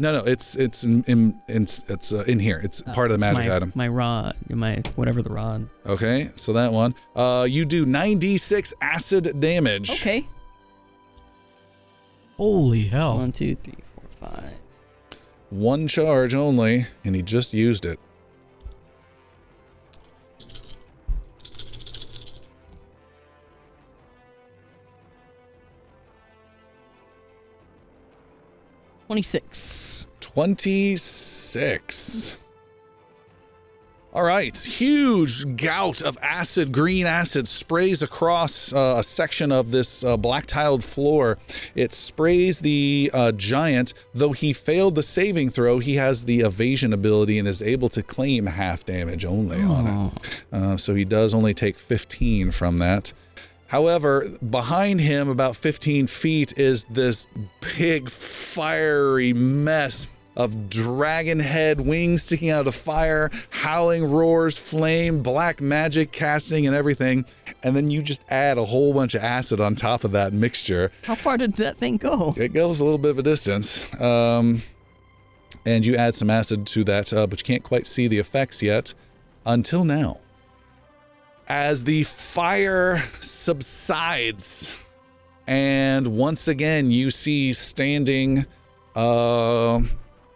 No, 0.00 0.12
no, 0.12 0.24
it's 0.24 0.56
it's 0.56 0.82
in, 0.82 1.04
in, 1.04 1.38
in 1.46 1.64
it's 1.64 2.12
uh, 2.14 2.24
in 2.26 2.38
here. 2.38 2.58
It's 2.64 2.82
Oh, 2.86 2.92
part 2.94 3.10
of 3.10 3.20
the 3.20 3.26
magic 3.26 3.48
my, 3.50 3.54
item. 3.54 3.72
My 3.74 3.86
rod, 3.86 4.34
my 4.48 4.76
whatever 4.96 5.20
the 5.20 5.28
rod. 5.28 5.68
Okay, 5.84 6.30
so 6.36 6.54
that 6.54 6.72
one. 6.72 6.94
Uh, 7.14 7.46
you 7.48 7.66
do 7.66 7.84
9d6 7.84 8.72
acid 8.80 9.38
damage. 9.40 9.90
Okay. 9.90 10.26
Holy 12.38 12.84
hell. 12.84 13.18
One, 13.18 13.30
two, 13.30 13.56
three, 13.56 13.74
four, 13.94 14.30
five. 14.30 14.52
One 15.50 15.86
charge 15.86 16.34
only, 16.34 16.86
and 17.04 17.14
he 17.14 17.20
just 17.20 17.52
used 17.52 17.84
it. 17.84 18.00
Twenty-six. 29.06 29.89
26. 30.34 32.36
All 34.12 34.24
right, 34.24 34.56
huge 34.56 35.56
gout 35.56 36.02
of 36.02 36.18
acid, 36.20 36.72
green 36.72 37.06
acid, 37.06 37.46
sprays 37.46 38.02
across 38.02 38.72
uh, 38.72 38.96
a 38.98 39.04
section 39.04 39.52
of 39.52 39.70
this 39.70 40.02
uh, 40.02 40.16
black 40.16 40.46
tiled 40.46 40.82
floor. 40.82 41.38
It 41.76 41.92
sprays 41.92 42.58
the 42.58 43.12
uh, 43.14 43.30
giant. 43.32 43.94
Though 44.12 44.32
he 44.32 44.52
failed 44.52 44.96
the 44.96 45.04
saving 45.04 45.50
throw, 45.50 45.78
he 45.78 45.94
has 45.94 46.24
the 46.24 46.40
evasion 46.40 46.92
ability 46.92 47.38
and 47.38 47.46
is 47.46 47.62
able 47.62 47.88
to 47.90 48.02
claim 48.02 48.46
half 48.46 48.84
damage 48.84 49.24
only 49.24 49.62
on 49.62 49.86
it. 49.86 50.44
Uh, 50.52 50.76
so 50.76 50.96
he 50.96 51.04
does 51.04 51.32
only 51.32 51.54
take 51.54 51.78
15 51.78 52.50
from 52.50 52.78
that. 52.78 53.12
However, 53.68 54.28
behind 54.50 55.00
him, 55.00 55.28
about 55.28 55.54
15 55.54 56.08
feet, 56.08 56.58
is 56.58 56.82
this 56.90 57.28
big 57.78 58.10
fiery 58.10 59.32
mess 59.32 60.08
of 60.44 60.70
dragon 60.70 61.38
head 61.38 61.80
wings 61.82 62.22
sticking 62.22 62.48
out 62.50 62.60
of 62.60 62.64
the 62.64 62.72
fire, 62.72 63.30
howling 63.50 64.10
roars, 64.10 64.56
flame, 64.56 65.22
black 65.22 65.60
magic 65.60 66.12
casting, 66.12 66.66
and 66.66 66.74
everything. 66.74 67.26
And 67.62 67.76
then 67.76 67.90
you 67.90 68.00
just 68.00 68.24
add 68.30 68.56
a 68.56 68.64
whole 68.64 68.94
bunch 68.94 69.14
of 69.14 69.22
acid 69.22 69.60
on 69.60 69.74
top 69.74 70.02
of 70.04 70.12
that 70.12 70.32
mixture. 70.32 70.90
How 71.04 71.14
far 71.14 71.36
did 71.36 71.56
that 71.56 71.76
thing 71.76 71.98
go? 71.98 72.34
It 72.38 72.54
goes 72.54 72.80
a 72.80 72.84
little 72.84 72.98
bit 72.98 73.10
of 73.10 73.18
a 73.18 73.22
distance. 73.22 73.92
Um, 74.00 74.62
and 75.66 75.84
you 75.84 75.96
add 75.96 76.14
some 76.14 76.30
acid 76.30 76.66
to 76.68 76.84
that, 76.84 77.12
uh, 77.12 77.26
but 77.26 77.40
you 77.40 77.44
can't 77.44 77.62
quite 77.62 77.86
see 77.86 78.08
the 78.08 78.18
effects 78.18 78.62
yet 78.62 78.94
until 79.44 79.84
now. 79.84 80.18
As 81.48 81.84
the 81.84 82.04
fire 82.04 83.02
subsides, 83.20 84.76
and 85.46 86.16
once 86.16 86.48
again 86.48 86.90
you 86.90 87.10
see 87.10 87.52
standing, 87.52 88.46
uh, 88.94 89.80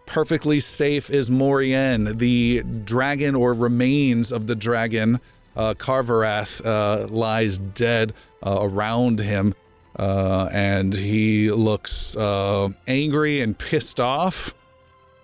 perfectly 0.05 0.59
safe 0.59 1.09
is 1.09 1.29
Morian, 1.29 2.17
the 2.17 2.63
dragon 2.83 3.35
or 3.35 3.53
remains 3.53 4.31
of 4.31 4.47
the 4.47 4.55
dragon. 4.55 5.19
Uh, 5.55 5.73
Carverath 5.73 6.65
uh, 6.65 7.07
lies 7.07 7.59
dead 7.59 8.13
uh, 8.43 8.59
around 8.61 9.19
him, 9.19 9.55
uh, 9.97 10.49
and 10.51 10.93
he 10.93 11.49
looks 11.51 12.15
uh, 12.17 12.69
angry 12.87 13.41
and 13.41 13.57
pissed 13.57 13.99
off. 13.99 14.53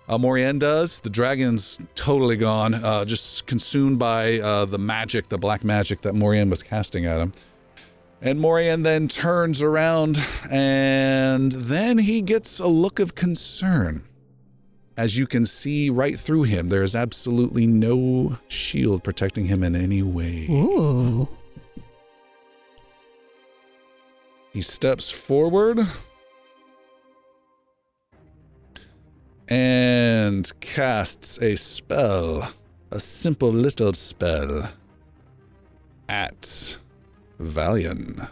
Uh, 0.08 0.18
Morian 0.18 0.58
does. 0.58 1.00
The 1.00 1.10
dragon's 1.10 1.78
totally 1.94 2.36
gone, 2.36 2.74
uh, 2.74 3.04
just 3.04 3.46
consumed 3.46 3.98
by 3.98 4.38
the 4.68 4.78
magic, 4.78 5.28
the 5.28 5.38
black 5.38 5.64
magic 5.64 6.00
that 6.02 6.14
Morian 6.14 6.50
was 6.50 6.62
casting 6.62 7.06
at 7.06 7.20
him. 7.20 7.32
And 8.20 8.40
Morian 8.40 8.84
then 8.84 9.08
turns 9.08 9.62
around, 9.62 10.16
and 10.50 11.52
then 11.52 11.98
he 11.98 12.22
gets 12.22 12.60
a 12.60 12.68
look 12.68 13.00
of 13.00 13.14
concern. 13.14 14.04
As 14.96 15.16
you 15.16 15.26
can 15.26 15.44
see 15.44 15.88
right 15.88 16.18
through 16.18 16.42
him, 16.42 16.68
there 16.68 16.82
is 16.82 16.94
absolutely 16.94 17.66
no 17.66 18.38
shield 18.48 19.02
protecting 19.02 19.46
him 19.46 19.62
in 19.62 19.74
any 19.74 20.02
way. 20.02 20.46
Ooh. 20.50 21.28
He 24.52 24.60
steps 24.60 25.10
forward 25.10 25.80
and 29.48 30.52
casts 30.60 31.38
a 31.40 31.56
spell, 31.56 32.52
a 32.90 33.00
simple 33.00 33.50
little 33.50 33.94
spell 33.94 34.70
at 36.08 36.76
Valian. 37.40 38.28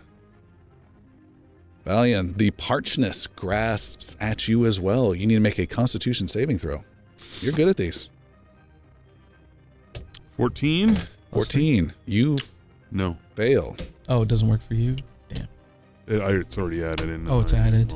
Valian, 1.87 2.37
the 2.37 2.51
parchness 2.53 3.27
grasps 3.27 4.17
at 4.21 4.49
you 4.49 4.67
as 4.67 4.79
well. 4.81 5.15
You 5.15 5.27
need 5.27 5.35
to 5.35 5.41
make 5.41 5.59
a 5.59 5.67
constitution 5.67 6.29
saving 6.29 6.59
throw. 6.59 6.85
You're 7.41 7.53
good 7.53 7.69
at 7.69 7.77
these. 7.77 8.11
14? 10.37 10.97
14. 11.33 11.93
You 12.07 12.39
No. 12.91 13.17
fail. 13.35 13.77
Oh, 14.09 14.23
it 14.23 14.29
doesn't 14.29 14.49
work 14.49 14.63
for 14.63 14.75
you? 14.75 14.97
Damn. 15.33 15.49
It, 16.07 16.21
I, 16.21 16.33
it's 16.33 16.59
already 16.59 16.83
added 16.85 17.09
in. 17.09 17.29
Oh, 17.31 17.41
it's 17.41 17.53
I- 17.55 17.59
added. 17.59 17.95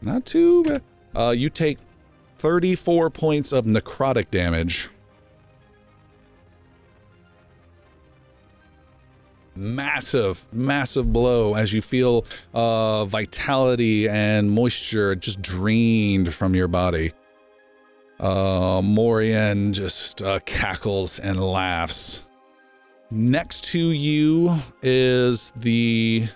Not 0.00 0.26
too 0.26 0.62
bad. 0.64 0.82
Uh, 1.14 1.30
you 1.30 1.48
take 1.48 1.78
34 2.38 3.10
points 3.10 3.52
of 3.52 3.64
necrotic 3.64 4.30
damage. 4.30 4.88
Massive, 9.56 10.46
massive 10.52 11.12
blow 11.12 11.54
as 11.54 11.72
you 11.72 11.80
feel 11.80 12.24
uh, 12.52 13.04
vitality 13.04 14.08
and 14.08 14.50
moisture 14.50 15.14
just 15.14 15.40
drained 15.40 16.34
from 16.34 16.54
your 16.54 16.68
body. 16.68 17.12
Uh, 18.18 18.80
Morian 18.82 19.72
just 19.72 20.22
uh, 20.22 20.40
cackles 20.40 21.18
and 21.18 21.38
laughs. 21.38 22.22
Next 23.10 23.64
to 23.64 23.78
you 23.78 24.56
is 24.82 25.52
the 25.56 26.28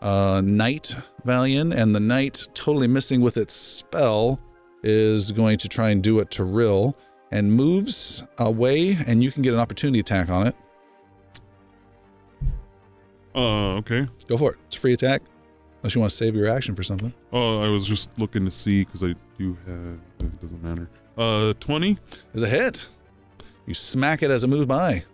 uh, 0.00 0.40
Knight 0.44 0.96
Valian, 1.26 1.74
and 1.74 1.94
the 1.94 2.00
Knight, 2.00 2.48
totally 2.54 2.86
missing 2.86 3.20
with 3.20 3.36
its 3.36 3.54
spell, 3.54 4.40
is 4.82 5.30
going 5.32 5.58
to 5.58 5.68
try 5.68 5.90
and 5.90 6.02
do 6.02 6.18
it 6.18 6.30
to 6.32 6.44
Rill 6.44 6.96
and 7.30 7.52
moves 7.52 8.24
away, 8.38 8.96
and 9.06 9.22
you 9.22 9.30
can 9.30 9.42
get 9.42 9.54
an 9.54 9.60
opportunity 9.60 10.00
attack 10.00 10.28
on 10.28 10.46
it. 10.46 10.56
Uh, 13.34 13.76
okay. 13.76 14.06
Go 14.26 14.36
for 14.36 14.52
it. 14.52 14.58
It's 14.66 14.76
a 14.76 14.80
free 14.80 14.92
attack, 14.92 15.22
unless 15.82 15.94
you 15.94 16.00
want 16.00 16.10
to 16.10 16.16
save 16.16 16.34
your 16.34 16.48
action 16.48 16.74
for 16.74 16.82
something. 16.82 17.12
Oh, 17.32 17.60
I 17.60 17.68
was 17.68 17.86
just 17.86 18.10
looking 18.18 18.44
to 18.44 18.50
see 18.50 18.84
because 18.84 19.02
I 19.02 19.14
do 19.38 19.56
have. 19.66 19.98
It 20.20 20.40
doesn't 20.40 20.62
matter. 20.62 20.88
Uh, 21.16 21.54
20. 21.60 21.98
There's 22.32 22.42
a 22.42 22.48
hit. 22.48 22.88
You 23.66 23.74
smack 23.74 24.22
it 24.22 24.30
as 24.30 24.44
it 24.44 24.48
moves 24.48 24.66
by. 24.66 25.04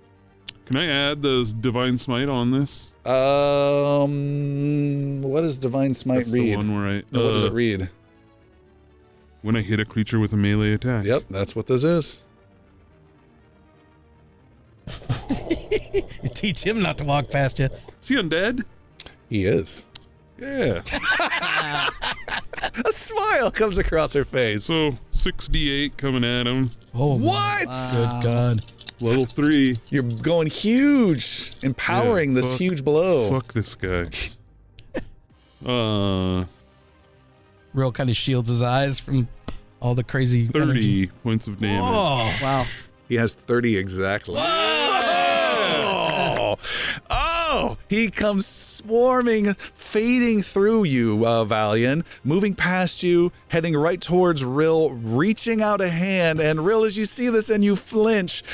Can 0.69 0.77
I 0.77 0.87
add 0.87 1.23
the 1.23 1.53
divine 1.61 1.97
smite 1.97 2.29
on 2.29 2.51
this? 2.51 2.93
Um, 3.07 5.23
what 5.23 5.41
does 5.41 5.57
Divine 5.57 5.95
Smite 5.95 6.19
That's 6.19 6.33
the 6.33 6.57
one 6.57 6.75
where 6.75 6.87
I. 6.87 7.03
No, 7.11 7.25
what 7.25 7.31
does 7.33 7.45
uh, 7.45 7.47
it 7.47 7.55
read? 7.55 7.89
When 9.41 9.57
I 9.57 9.63
hit 9.63 9.81
a 9.81 9.87
creature 9.87 10.19
with 10.19 10.35
a 10.35 10.37
melee 10.37 10.75
attack. 10.75 11.07
Yep, 11.07 11.25
that's 11.31 11.57
what 11.57 11.69
this 11.69 11.85
is. 11.85 12.27
You 16.39 16.53
teach 16.53 16.63
him 16.63 16.81
not 16.81 16.99
to 16.99 17.05
walk 17.05 17.31
past 17.31 17.59
you. 17.59 17.69
Is 18.01 18.09
he 18.09 18.17
undead? 18.17 18.63
He 19.29 19.45
is. 19.45 19.89
Yeah. 20.39 20.83
A 22.85 22.93
smile 22.93 23.51
comes 23.51 23.79
across 23.79 24.13
her 24.13 24.25
face. 24.25 24.65
So 24.65 24.93
6d8 25.15 25.97
coming 25.97 26.25
at 26.25 26.47
him. 26.47 26.71
Oh, 26.95 27.19
what? 27.19 27.67
Good 27.93 28.23
God. 28.33 28.65
Level 29.01 29.25
three. 29.25 29.75
You're 29.91 30.05
going 30.05 30.47
huge, 30.49 31.51
empowering 31.65 32.31
Yeah, 32.35 32.41
this 32.43 32.57
huge 32.59 32.85
blow. 32.85 33.31
Fuck 33.31 33.53
this 33.53 33.75
guy. 33.75 34.09
uh, 35.67 36.45
Rill 37.75 37.93
kind 37.93 38.11
of 38.11 38.17
shields 38.17 38.49
his 38.49 38.63
eyes 38.63 38.99
from 39.01 39.29
all 39.81 39.95
the 39.97 40.05
crazy 40.05 40.47
30 40.47 40.63
energy. 40.63 41.07
points 41.25 41.47
of 41.49 41.59
damage. 41.59 41.81
Oh, 41.83 42.39
Wow. 42.43 42.65
He 43.09 43.15
has 43.17 43.35
30 43.35 43.77
exactly. 43.77 44.37
Oh! 44.39 44.68
Oh! 47.59 47.77
He 47.89 48.09
comes 48.09 48.47
swarming, 48.47 49.55
fading 49.75 50.43
through 50.43 50.85
you, 50.85 51.27
uh, 51.27 51.45
Valian, 51.45 52.05
moving 52.23 52.55
past 52.55 53.03
you, 53.03 53.33
heading 53.49 53.75
right 53.77 54.01
towards 54.01 54.45
Rill, 54.45 54.91
reaching 54.91 55.61
out 55.61 55.81
a 55.81 55.89
hand. 55.89 56.39
And 56.39 56.65
Rill, 56.65 56.85
as 56.85 56.97
you 56.97 57.05
see 57.05 57.31
this 57.31 57.51
and 57.51 57.65
you 57.65 57.75
flinch, 57.75 58.45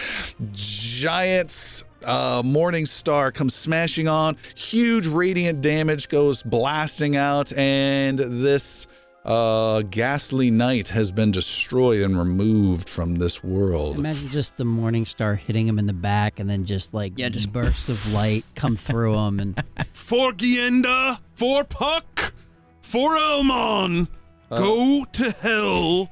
giant 0.53 1.85
uh, 2.07 2.41
Morning 2.43 2.87
Star 2.87 3.31
comes 3.31 3.55
smashing 3.55 4.09
on. 4.09 4.39
Huge 4.55 5.07
radiant 5.07 5.61
damage 5.61 6.09
goes 6.09 6.43
blasting 6.43 7.15
out, 7.15 7.53
and 7.59 8.19
this 8.19 8.87
uh, 9.25 9.83
ghastly 9.83 10.51
knight 10.51 10.89
has 10.89 11.11
been 11.11 11.31
destroyed 11.31 12.03
and 12.03 12.19
removed 12.19 12.89
from 12.89 13.17
this 13.17 13.43
world. 13.43 13.99
Imagine 13.99 14.29
just 14.29 14.57
the 14.59 14.65
morning 14.65 15.05
star 15.07 15.35
hitting 15.35 15.67
him 15.67 15.79
in 15.79 15.87
the 15.87 15.93
back, 15.95 16.39
and 16.41 16.49
then 16.49 16.65
just 16.65 16.93
like 16.93 17.15
Yeah, 17.17 17.29
just- 17.31 17.53
bursts 17.53 17.89
of 17.89 18.13
light 18.13 18.45
come 18.55 18.77
through 18.77 19.15
him, 19.19 19.41
and 19.41 19.65
For 19.93 20.33
Gienda, 20.33 21.19
for 21.35 21.65
Puck, 21.65 22.35
for 22.83 23.17
Elmon, 23.17 24.09
go 24.51 25.05
to 25.13 25.31
hell, 25.31 26.09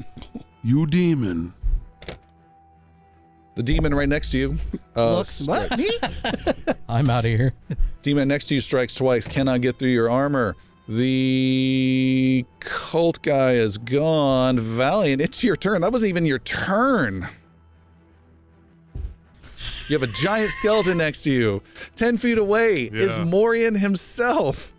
you 0.64 0.86
demon. 0.86 1.52
The 3.54 3.62
demon 3.62 3.94
right 3.94 4.08
next 4.08 4.30
to 4.30 4.38
you. 4.38 4.58
Uh, 4.96 5.16
Looks- 5.18 5.46
what? 5.46 5.70
I'm 6.88 7.10
out 7.10 7.26
of 7.26 7.30
here. 7.30 7.52
Demon 8.00 8.26
next 8.28 8.46
to 8.46 8.54
you 8.54 8.60
strikes 8.62 8.94
twice. 8.94 9.26
Cannot 9.26 9.60
get 9.60 9.78
through 9.78 9.90
your 9.90 10.08
armor. 10.08 10.56
The 10.88 12.44
cult 12.60 13.22
guy 13.22 13.52
is 13.52 13.78
gone. 13.78 14.58
Valian, 14.58 15.20
it's 15.20 15.42
your 15.44 15.56
turn. 15.56 15.80
That 15.80 15.92
wasn't 15.92 16.08
even 16.10 16.26
your 16.26 16.38
turn. 16.40 17.28
You 19.88 19.98
have 19.98 20.02
a 20.02 20.12
giant 20.12 20.52
skeleton 20.52 20.98
next 20.98 21.22
to 21.22 21.30
you. 21.32 21.62
Ten 21.96 22.16
feet 22.18 22.38
away 22.38 22.84
is 22.84 23.16
Yeah. 23.18 23.24
Morian 23.24 23.74
himself. 23.76 24.72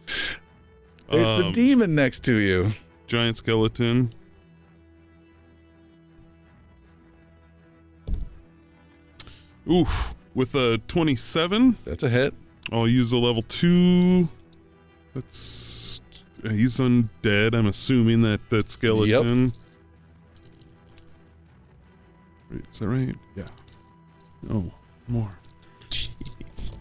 It's 1.09 1.39
a 1.39 1.45
Um, 1.47 1.51
demon 1.51 1.93
next 1.95 2.23
to 2.25 2.35
you. 2.35 2.71
Giant 3.07 3.37
skeleton. 3.37 4.11
Oof. 9.69 10.13
With 10.35 10.55
a 10.55 10.79
27, 10.87 11.77
That's 11.85 12.03
a 12.03 12.09
hit. 12.09 12.33
I'll 12.71 12.87
use 12.87 13.11
a 13.11 13.17
level 13.17 13.43
2. 13.43 14.27
That's. 15.13 15.82
He's 16.43 16.77
undead. 16.77 17.55
I'm 17.55 17.67
assuming 17.67 18.21
that 18.23 18.49
that 18.49 18.69
skeleton. 18.69 19.53
Wait, 22.51 22.61
is 22.69 22.79
that 22.79 22.87
right? 22.87 23.15
Yeah. 23.35 23.45
Oh, 24.49 24.71
more. 25.07 25.29
Jeez. 25.89 26.75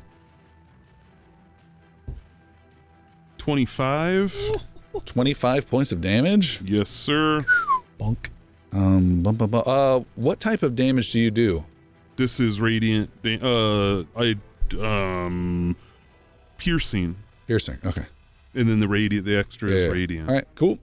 25. 3.39 4.37
25 5.05 5.71
points 5.71 5.93
of 5.93 6.01
damage. 6.01 6.61
Yes, 6.63 6.89
sir. 6.91 7.45
Bunk. 7.99 8.31
Um, 8.73 9.23
bum, 9.23 9.37
bum, 9.37 9.51
bum. 9.51 9.63
Uh, 9.67 10.01
what 10.17 10.41
type 10.41 10.63
of 10.63 10.75
damage 10.77 11.11
do 11.11 11.21
you 11.21 11.31
do? 11.31 11.65
This 12.17 12.41
is 12.41 12.61
radiant. 12.61 13.11
Da- 13.23 13.41
uh, 13.41 14.05
I 14.17 14.37
um, 14.81 15.77
piercing, 16.59 17.17
Piercing. 17.47 17.79
Okay. 17.85 18.05
And 18.55 18.69
then 18.69 18.81
the 18.81 18.89
radiant. 18.89 19.27
The 19.27 19.37
extra 19.37 19.71
Yeah, 19.71 19.77
is 19.77 19.89
radiant, 19.93 20.29
All 20.29 20.35
right. 20.35 20.47
Cool. 20.55 20.79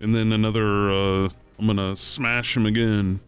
and 0.00 0.14
then 0.14 0.32
another. 0.32 0.90
Uh, 0.90 1.28
I'm 1.58 1.66
gonna 1.66 1.96
smash 1.96 2.56
him 2.56 2.66
again 2.66 3.20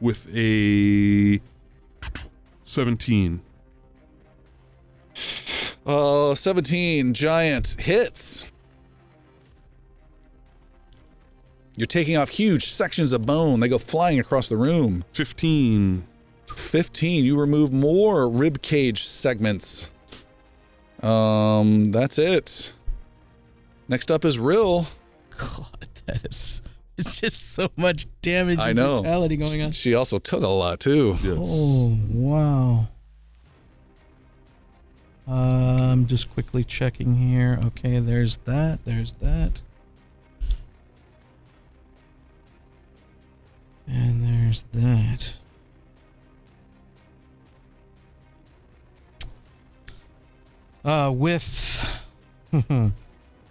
with 0.00 0.26
a 0.34 1.40
17. 2.64 3.40
Uh, 5.86 6.34
17 6.34 7.14
giant 7.14 7.76
hits. 7.80 8.50
You're 11.76 11.86
taking 11.86 12.16
off 12.16 12.28
huge 12.30 12.70
sections 12.72 13.12
of 13.12 13.24
bone. 13.24 13.60
They 13.60 13.68
go 13.68 13.78
flying 13.78 14.18
across 14.18 14.48
the 14.48 14.56
room. 14.56 15.04
15. 15.12 16.04
15. 16.48 17.24
You 17.24 17.38
remove 17.38 17.72
more 17.72 18.28
rib 18.28 18.62
cage 18.62 19.04
segments. 19.04 19.90
Um, 21.02 21.92
that's 21.92 22.18
it. 22.18 22.72
Next 23.88 24.10
up 24.10 24.24
is 24.24 24.38
Rill. 24.38 24.86
God, 25.36 25.88
that 26.06 26.24
is. 26.24 26.62
It's 26.96 27.20
just 27.20 27.52
so 27.52 27.68
much 27.76 28.08
damage 28.22 28.58
I 28.58 28.70
and 28.70 28.76
know. 28.76 28.96
brutality 28.96 29.36
going 29.36 29.62
on. 29.62 29.70
She 29.70 29.94
also 29.94 30.18
took 30.18 30.42
a 30.42 30.48
lot 30.48 30.80
too. 30.80 31.16
Yes. 31.22 31.38
Oh 31.40 31.96
wow. 32.10 32.88
Uh, 35.28 35.92
I'm 35.92 36.06
just 36.06 36.32
quickly 36.32 36.64
checking 36.64 37.14
here. 37.14 37.60
Okay, 37.66 38.00
there's 38.00 38.38
that. 38.38 38.80
There's 38.84 39.12
that. 39.14 39.60
And 43.86 44.24
there's 44.24 44.64
that. 44.72 45.34
Uh, 50.84 51.12
with. 51.14 52.04
this 52.52 52.92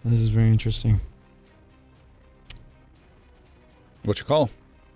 is 0.05 0.29
very 0.29 0.49
interesting. 0.49 0.99
What 4.03 4.19
you 4.19 4.25
call? 4.25 4.49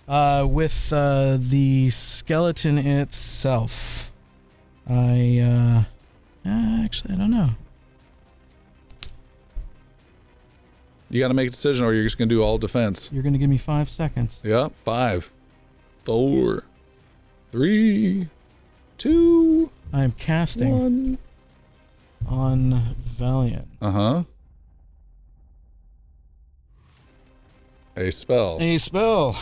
Uh, 0.07 0.45
with 0.49 0.91
uh, 0.93 1.37
the 1.39 1.89
skeleton 1.89 2.77
itself, 2.77 4.11
I 4.87 5.39
uh, 5.39 6.49
uh, 6.49 6.83
actually 6.83 7.13
I 7.13 7.17
don't 7.17 7.31
know. 7.31 7.49
You 11.09 11.19
got 11.19 11.27
to 11.27 11.33
make 11.33 11.49
a 11.49 11.51
decision, 11.51 11.85
or 11.85 11.93
you're 11.93 12.03
just 12.03 12.17
gonna 12.17 12.29
do 12.29 12.41
all 12.41 12.57
defense. 12.57 13.09
You're 13.11 13.23
gonna 13.23 13.37
give 13.37 13.49
me 13.49 13.57
five 13.57 13.89
seconds. 13.89 14.39
Yeah. 14.43 14.69
Five, 14.73 15.33
four, 16.03 16.63
three, 17.51 18.29
two, 18.97 19.69
I 19.91 20.03
am 20.03 20.13
casting 20.13 20.79
one. 20.79 21.17
On 22.27 22.95
Valian. 23.05 23.65
Uh 23.81 23.91
huh. 23.91 24.23
A 27.97 28.09
spell. 28.11 28.57
A 28.59 28.77
spell. 28.77 29.37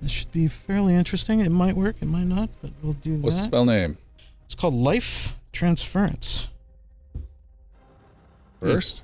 This 0.00 0.12
should 0.12 0.32
be 0.32 0.48
fairly 0.48 0.94
interesting. 0.94 1.40
It 1.40 1.48
might 1.50 1.76
work. 1.76 1.96
It 2.02 2.06
might 2.06 2.26
not, 2.26 2.50
but 2.60 2.72
we'll 2.82 2.92
do 2.94 3.16
that. 3.16 3.22
What's 3.22 3.36
the 3.36 3.42
spell 3.42 3.64
name? 3.64 3.96
It's 4.44 4.54
called 4.54 4.74
Life 4.74 5.38
Transference. 5.52 6.48
First. 8.60 9.02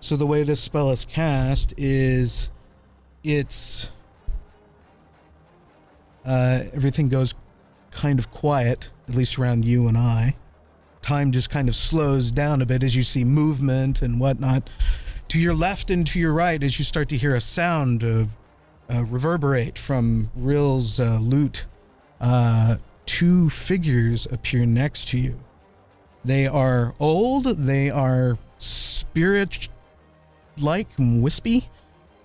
So 0.00 0.16
the 0.16 0.26
way 0.26 0.44
this 0.44 0.60
spell 0.60 0.90
is 0.90 1.04
cast 1.04 1.74
is 1.76 2.50
it's 3.24 3.90
uh, 6.24 6.62
everything 6.72 7.08
goes 7.08 7.34
kind 7.96 8.18
of 8.18 8.30
quiet, 8.30 8.90
at 9.08 9.14
least 9.14 9.38
around 9.38 9.64
you 9.64 9.88
and 9.88 9.96
I. 9.96 10.36
Time 11.00 11.32
just 11.32 11.48
kind 11.50 11.68
of 11.68 11.74
slows 11.74 12.30
down 12.30 12.60
a 12.60 12.66
bit 12.66 12.82
as 12.82 12.94
you 12.94 13.02
see 13.02 13.24
movement 13.24 14.02
and 14.02 14.20
whatnot. 14.20 14.68
To 15.28 15.40
your 15.40 15.54
left 15.54 15.90
and 15.90 16.06
to 16.08 16.18
your 16.18 16.32
right, 16.32 16.62
as 16.62 16.78
you 16.78 16.84
start 16.84 17.08
to 17.08 17.16
hear 17.16 17.34
a 17.34 17.40
sound 17.40 18.04
uh, 18.04 19.04
reverberate 19.04 19.78
from 19.78 20.30
Rill's 20.36 21.00
uh, 21.00 21.18
lute, 21.20 21.64
uh, 22.20 22.76
two 23.06 23.48
figures 23.48 24.26
appear 24.30 24.66
next 24.66 25.08
to 25.08 25.18
you. 25.18 25.40
They 26.24 26.46
are 26.46 26.94
old. 27.00 27.44
They 27.44 27.88
are 27.90 28.36
spirit 28.58 29.68
like 30.58 30.88
and 30.98 31.22
wispy, 31.22 31.68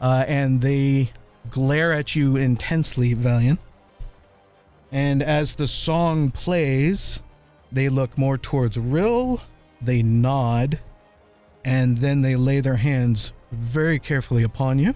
uh, 0.01 0.25
and 0.27 0.61
they 0.61 1.11
glare 1.49 1.93
at 1.93 2.15
you 2.15 2.35
intensely, 2.35 3.15
Valian. 3.15 3.57
And 4.91 5.23
as 5.23 5.55
the 5.55 5.67
song 5.67 6.31
plays, 6.31 7.21
they 7.71 7.87
look 7.87 8.17
more 8.17 8.37
towards 8.37 8.77
Rill, 8.77 9.41
they 9.81 10.03
nod, 10.03 10.79
and 11.63 11.97
then 11.97 12.21
they 12.21 12.35
lay 12.35 12.59
their 12.59 12.75
hands 12.75 13.33
very 13.51 13.99
carefully 13.99 14.43
upon 14.43 14.79
you. 14.79 14.93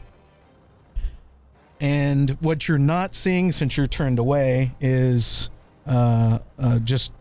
And 1.80 2.32
what 2.42 2.68
you're 2.68 2.78
not 2.78 3.16
seeing 3.16 3.52
since 3.52 3.78
you're 3.78 3.88
turned 3.88 4.20
away 4.20 4.74
is 4.80 5.50
uh, 5.86 6.40
uh, 6.58 6.80
just 6.80 7.12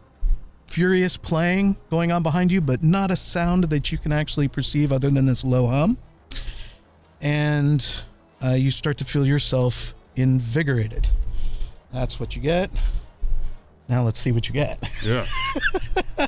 furious 0.66 1.16
playing 1.16 1.76
going 1.90 2.10
on 2.10 2.22
behind 2.22 2.50
you, 2.50 2.60
but 2.60 2.82
not 2.82 3.10
a 3.10 3.16
sound 3.16 3.64
that 3.64 3.92
you 3.92 3.98
can 3.98 4.12
actually 4.12 4.48
perceive 4.48 4.92
other 4.92 5.10
than 5.10 5.26
this 5.26 5.44
low 5.44 5.66
hum. 5.66 5.98
And 7.20 7.86
uh, 8.42 8.50
you 8.50 8.70
start 8.70 8.98
to 8.98 9.04
feel 9.04 9.26
yourself 9.26 9.94
invigorated. 10.16 11.08
That's 11.94 12.18
what 12.18 12.34
you 12.34 12.42
get. 12.42 12.70
Now 13.88 14.02
let's 14.02 14.18
see 14.18 14.32
what 14.32 14.48
you 14.48 14.52
get. 14.52 14.82
Yeah. 15.04 15.26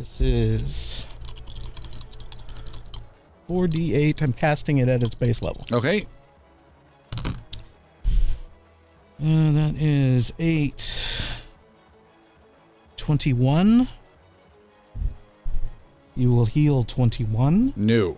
This 0.00 0.18
is 0.22 1.06
4d8. 3.50 4.22
I'm 4.22 4.32
casting 4.32 4.78
it 4.78 4.88
at 4.88 5.02
its 5.02 5.14
base 5.14 5.42
level. 5.42 5.62
Okay. 5.70 6.02
Uh, 9.22 9.52
that 9.52 9.74
is 9.78 10.32
8. 10.38 11.36
21. 12.96 13.88
You 16.16 16.32
will 16.32 16.46
heal 16.46 16.82
21. 16.82 17.74
New. 17.76 18.16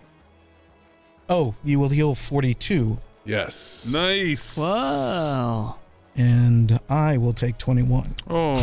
Oh, 1.27 1.53
you 1.65 1.81
will 1.81 1.89
heal 1.89 2.15
42 2.15 2.97
Yes. 3.25 3.91
Nice. 3.91 4.57
Whoa. 4.57 5.75
And 6.15 6.79
I 6.89 7.17
will 7.17 7.33
take 7.33 7.57
21. 7.57 8.15
Oh, 8.29 8.55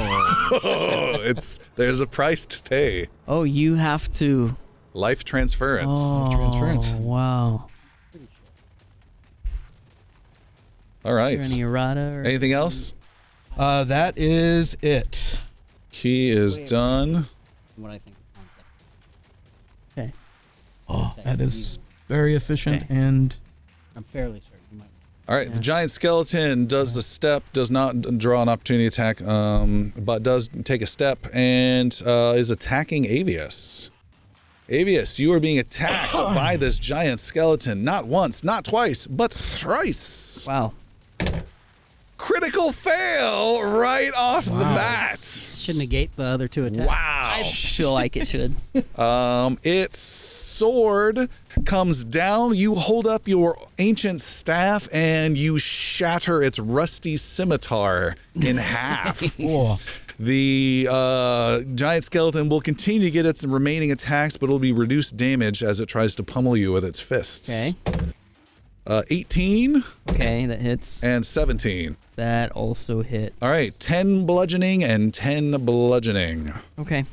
Oh, 0.52 1.20
it's 1.22 1.60
there's 1.76 2.00
a 2.00 2.06
price 2.06 2.46
to 2.46 2.60
pay. 2.62 3.08
Oh, 3.26 3.42
you 3.44 3.74
have 3.76 4.12
to. 4.14 4.56
Life 4.94 5.24
transference. 5.24 5.88
Oh, 5.98 6.28
transference. 6.32 6.92
wow. 6.92 7.66
All 11.04 11.14
right. 11.14 11.42
Any 11.44 11.62
errata? 11.62 12.00
Or 12.00 12.22
Anything 12.22 12.52
else? 12.52 12.94
Uh, 13.56 13.84
that 13.84 14.18
is 14.18 14.76
it. 14.82 15.40
He 15.90 16.30
is 16.30 16.58
done. 16.58 17.26
What 17.76 17.92
I 17.92 17.98
think. 17.98 18.16
Okay. 19.96 20.12
Oh, 20.88 21.14
that 21.24 21.40
is 21.40 21.78
very 22.08 22.34
efficient 22.34 22.82
Okay. 22.84 22.94
and 22.94 23.36
I'm 23.96 24.04
fairly 24.04 24.40
certain. 24.40 24.46
You 24.48 24.49
might. 24.49 24.49
All 25.30 25.36
right, 25.36 25.52
the 25.54 25.60
giant 25.60 25.92
skeleton 25.92 26.66
does 26.66 26.92
the 26.92 27.02
step, 27.02 27.44
does 27.52 27.70
not 27.70 28.00
draw 28.18 28.42
an 28.42 28.48
opportunity 28.48 28.86
attack, 28.86 29.22
um, 29.22 29.92
but 29.96 30.24
does 30.24 30.50
take 30.64 30.82
a 30.82 30.86
step 30.88 31.24
and 31.32 32.02
uh, 32.04 32.34
is 32.36 32.50
attacking 32.50 33.04
Avius. 33.04 33.90
Avius, 34.68 35.20
you 35.20 35.32
are 35.32 35.38
being 35.38 35.60
attacked 35.60 36.12
by 36.14 36.56
this 36.56 36.80
giant 36.80 37.20
skeleton, 37.20 37.84
not 37.84 38.06
once, 38.06 38.42
not 38.42 38.64
twice, 38.64 39.06
but 39.06 39.32
thrice. 39.32 40.44
Wow. 40.48 40.72
Critical 42.18 42.72
fail 42.72 43.62
right 43.62 44.12
off 44.14 44.46
the 44.46 44.50
bat. 44.50 45.20
Should 45.20 45.76
negate 45.76 46.14
the 46.16 46.24
other 46.24 46.48
two 46.48 46.64
attacks. 46.66 46.88
Wow. 46.88 47.22
I 47.24 47.42
Wow. 47.42 47.50
feel 47.52 47.92
like 47.92 48.16
it 48.16 48.26
should. 48.26 48.56
Um, 48.98 49.58
its 49.62 50.00
sword 50.60 51.30
comes 51.64 52.04
down. 52.04 52.54
You 52.54 52.74
hold 52.74 53.06
up 53.06 53.26
your 53.26 53.56
ancient 53.78 54.20
staff 54.20 54.88
and 54.92 55.38
you 55.38 55.56
shatter 55.56 56.42
its 56.42 56.58
rusty 56.58 57.16
scimitar 57.16 58.14
in 58.34 58.56
half. 58.76 59.20
The 60.18 60.86
uh, 60.90 61.60
giant 61.74 62.04
skeleton 62.04 62.50
will 62.50 62.60
continue 62.60 63.00
to 63.00 63.10
get 63.10 63.24
its 63.24 63.42
remaining 63.42 63.90
attacks, 63.90 64.36
but 64.36 64.46
it'll 64.50 64.58
be 64.58 64.72
reduced 64.72 65.16
damage 65.16 65.62
as 65.62 65.80
it 65.80 65.86
tries 65.86 66.14
to 66.16 66.22
pummel 66.22 66.58
you 66.58 66.72
with 66.72 66.84
its 66.84 67.00
fists. 67.00 67.48
Okay. 67.48 67.74
Uh, 68.86 69.02
18 69.08 69.82
Okay, 70.10 70.44
that 70.46 70.60
hits. 70.60 71.02
and 71.02 71.24
17. 71.24 71.96
That 72.16 72.52
also 72.52 73.00
hit. 73.02 73.32
All 73.40 73.48
right, 73.48 73.72
10 73.80 74.26
bludgeoning 74.26 74.84
and 74.84 75.14
10 75.14 75.52
bludgeoning. 75.64 76.52
Okay. 76.78 77.06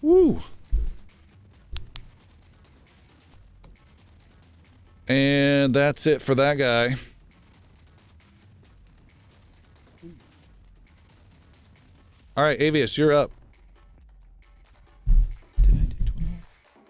Woo. 0.00 0.40
And 5.12 5.74
that's 5.74 6.06
it 6.06 6.22
for 6.22 6.34
that 6.36 6.56
guy. 6.56 6.94
All 12.34 12.42
right, 12.44 12.58
Avius, 12.58 12.96
you're 12.96 13.12
up. 13.12 13.30
did 15.60 15.74
I 15.74 15.80
take 15.80 16.06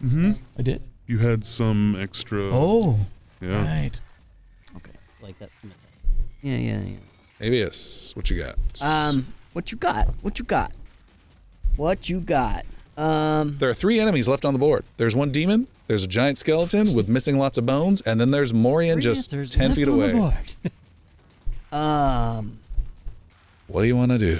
21? 0.00 0.36
hmm 0.36 0.40
I 0.56 0.62
did. 0.62 0.82
you 1.08 1.18
had 1.18 1.44
some 1.44 1.96
extra. 1.98 2.44
Oh, 2.44 2.96
yeah. 3.40 3.60
right. 3.64 4.00
Okay. 4.76 4.92
Like 5.20 5.36
that. 5.40 5.50
Yeah, 6.42 6.56
yeah, 6.58 6.80
yeah. 6.80 6.96
Avius, 7.40 8.14
what 8.14 8.30
you 8.30 8.40
got? 8.40 8.56
Um, 8.82 9.26
what 9.52 9.72
you 9.72 9.78
got? 9.78 10.06
What 10.22 10.38
you 10.38 10.44
got? 10.44 10.70
What 11.74 12.08
you 12.08 12.20
got? 12.20 12.64
Um, 13.02 13.56
There 13.58 13.68
are 13.68 13.74
three 13.74 13.98
enemies 13.98 14.28
left 14.28 14.44
on 14.44 14.52
the 14.52 14.60
board. 14.60 14.84
There's 14.96 15.16
one 15.16 15.32
demon, 15.32 15.66
there's 15.88 16.04
a 16.04 16.06
giant 16.06 16.38
skeleton 16.38 16.94
with 16.94 17.08
missing 17.08 17.36
lots 17.36 17.58
of 17.58 17.66
bones, 17.66 18.00
and 18.02 18.20
then 18.20 18.30
there's 18.30 18.54
Morian 18.54 19.00
just 19.00 19.30
10 19.30 19.74
feet 19.74 19.88
away. 19.88 20.12
um, 21.72 22.58
What 23.66 23.82
do 23.82 23.88
you 23.88 23.96
want 23.96 24.12
to 24.12 24.18
do? 24.18 24.38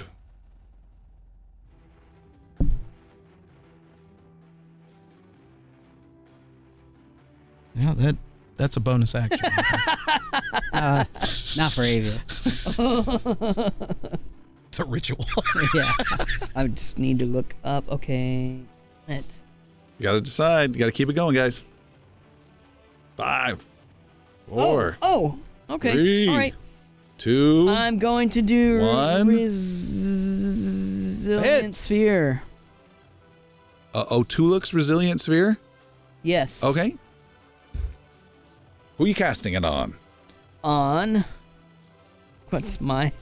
Yeah, 7.74 7.94
that 7.96 8.16
that's 8.56 8.76
a 8.76 8.80
bonus 8.80 9.14
action. 9.14 9.50
Uh, 10.72 11.04
not 11.56 11.70
for 11.72 11.82
Avius. 11.82 13.70
it's 14.72 14.80
a 14.80 14.84
ritual. 14.86 15.26
yeah. 15.74 15.92
I 16.56 16.66
just 16.68 16.98
need 16.98 17.18
to 17.18 17.26
look 17.26 17.54
up. 17.62 17.86
Okay. 17.90 18.56
Let's. 19.06 19.42
You 19.98 20.04
got 20.04 20.12
to 20.12 20.20
decide. 20.22 20.74
You 20.74 20.78
got 20.78 20.86
to 20.86 20.92
keep 20.92 21.10
it 21.10 21.12
going, 21.12 21.34
guys. 21.34 21.66
Five, 23.18 23.66
four, 24.48 24.96
Oh. 25.02 25.38
oh 25.68 25.74
okay. 25.74 25.92
three, 25.92 26.26
All 26.28 26.36
right. 26.36 26.54
two. 27.18 27.66
I'm 27.68 27.98
going 27.98 28.30
to 28.30 28.40
do 28.40 28.80
One. 28.80 29.26
resilient 29.26 31.76
sphere. 31.76 32.42
uh, 33.92 34.06
Otiluke's 34.06 34.72
resilient 34.72 35.20
sphere. 35.20 35.58
Yes. 36.22 36.64
Okay. 36.64 36.96
Who 38.96 39.04
are 39.04 39.08
you 39.08 39.14
casting 39.14 39.52
it 39.52 39.66
on? 39.66 39.94
On. 40.64 41.26
What's 42.48 42.80
my? 42.80 43.12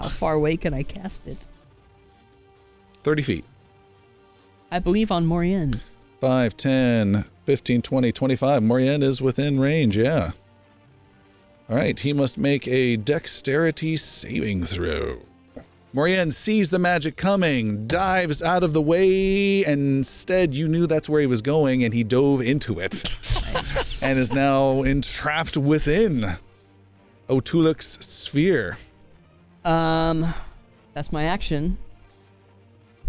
How 0.00 0.08
far 0.08 0.34
away 0.34 0.56
can 0.56 0.72
I 0.72 0.82
cast 0.82 1.26
it? 1.26 1.46
30 3.04 3.22
feet. 3.22 3.44
I 4.70 4.78
believe 4.78 5.10
on 5.10 5.26
Morian. 5.26 5.80
5, 6.20 6.56
10, 6.56 7.24
15, 7.44 7.82
20, 7.82 8.12
25. 8.12 8.62
Morian 8.62 9.02
is 9.02 9.20
within 9.20 9.60
range, 9.60 9.98
yeah. 9.98 10.30
All 11.68 11.76
right, 11.76 11.98
he 11.98 12.14
must 12.14 12.38
make 12.38 12.66
a 12.66 12.96
dexterity 12.96 13.96
saving 13.96 14.64
throw. 14.64 15.18
Morian 15.92 16.30
sees 16.30 16.70
the 16.70 16.78
magic 16.78 17.16
coming, 17.16 17.86
dives 17.86 18.42
out 18.42 18.62
of 18.62 18.72
the 18.72 18.80
way, 18.80 19.64
and 19.64 19.98
instead 19.98 20.54
you 20.54 20.66
knew 20.66 20.86
that's 20.86 21.08
where 21.08 21.20
he 21.20 21.26
was 21.26 21.42
going, 21.42 21.84
and 21.84 21.92
he 21.92 22.04
dove 22.04 22.40
into 22.40 22.78
it 22.78 23.04
and 24.02 24.18
is 24.18 24.32
now 24.32 24.82
entrapped 24.82 25.58
within 25.58 26.24
Otiluke's 27.28 27.98
sphere. 28.00 28.78
Um, 29.64 30.32
that's 30.94 31.12
my 31.12 31.24
action. 31.24 31.78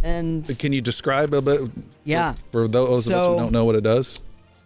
And 0.03 0.57
Can 0.59 0.73
you 0.73 0.81
describe 0.81 1.33
a 1.33 1.41
bit 1.41 1.69
yeah, 2.03 2.33
for 2.51 2.67
those 2.67 3.07
of 3.07 3.13
us 3.13 3.27
who 3.27 3.35
don't 3.37 3.51
know 3.51 3.65
what 3.65 3.75
it 3.75 3.83
does? 3.83 4.21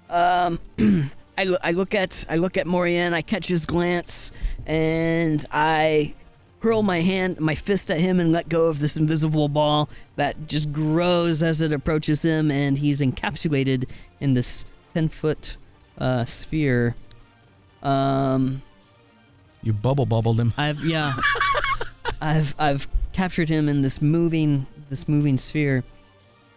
um, 0.09 0.59
I 1.37 1.43
look, 1.43 1.59
I 1.61 1.71
look 1.71 1.93
at, 1.93 2.25
I 2.29 2.37
look 2.37 2.55
at 2.55 2.65
Morian. 2.65 3.13
I 3.13 3.21
catch 3.21 3.47
his 3.47 3.65
glance, 3.65 4.31
and 4.65 5.45
I 5.51 6.13
hurl 6.59 6.81
my 6.81 7.01
hand, 7.01 7.39
my 7.41 7.55
fist 7.55 7.91
at 7.91 7.99
him, 7.99 8.21
and 8.21 8.31
let 8.31 8.47
go 8.47 8.67
of 8.67 8.79
this 8.79 8.95
invisible 8.95 9.49
ball 9.49 9.89
that 10.15 10.47
just 10.47 10.71
grows 10.71 11.43
as 11.43 11.59
it 11.61 11.73
approaches 11.73 12.23
him, 12.23 12.49
and 12.49 12.77
he's 12.77 13.01
encapsulated 13.01 13.89
in 14.21 14.33
this 14.33 14.63
ten 14.93 15.09
foot 15.09 15.57
uh, 15.97 16.23
sphere. 16.23 16.95
Um, 17.83 18.61
you 19.61 19.73
bubble 19.73 20.05
bubbled 20.05 20.39
him. 20.39 20.53
I've 20.57 20.83
yeah, 20.85 21.13
I've 22.21 22.55
I've 22.57 22.87
captured 23.13 23.49
him 23.49 23.67
in 23.69 23.81
this 23.81 24.01
moving 24.01 24.65
this 24.89 25.07
moving 25.07 25.37
sphere. 25.37 25.83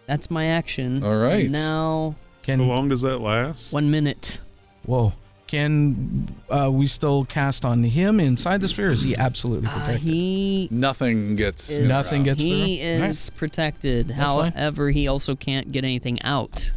That's 0.07 0.29
my 0.31 0.45
action. 0.47 1.03
All 1.03 1.15
right. 1.17 1.43
And 1.45 1.51
now 1.51 2.15
Can 2.43 2.59
How 2.59 2.65
long 2.65 2.89
does 2.89 3.01
that 3.01 3.19
last? 3.21 3.73
one 3.73 3.91
minute. 3.91 4.39
whoa? 4.85 5.13
Can 5.47 6.27
uh, 6.51 6.69
we 6.71 6.85
still 6.85 7.25
cast 7.25 7.65
on 7.65 7.83
him 7.83 8.19
inside 8.19 8.61
the 8.61 8.67
sphere? 8.67 8.91
Is 8.91 9.01
he 9.01 9.15
absolutely 9.15 9.67
Uh, 9.67 9.71
protected? 9.79 10.01
he 10.01 10.67
Nothing 10.69 11.35
gets 11.35 11.71
is, 11.71 11.87
Nothing 11.87 12.21
gets 12.23 12.39
he 12.39 12.77
through? 12.77 13.05
is 13.07 13.29
protected. 13.31 14.09
That's 14.09 14.19
fine. 14.19 14.51
However, 14.51 14.91
he 14.91 15.07
also 15.07 15.35
can't 15.35 15.71
get 15.71 15.83
anything 15.83 16.21
out. 16.21 16.71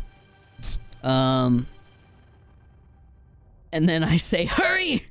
Um. 1.03 1.67
And 3.73 3.89
then 3.89 4.05
I 4.05 4.17
say, 4.19 4.45
"Hurry! 4.45 5.05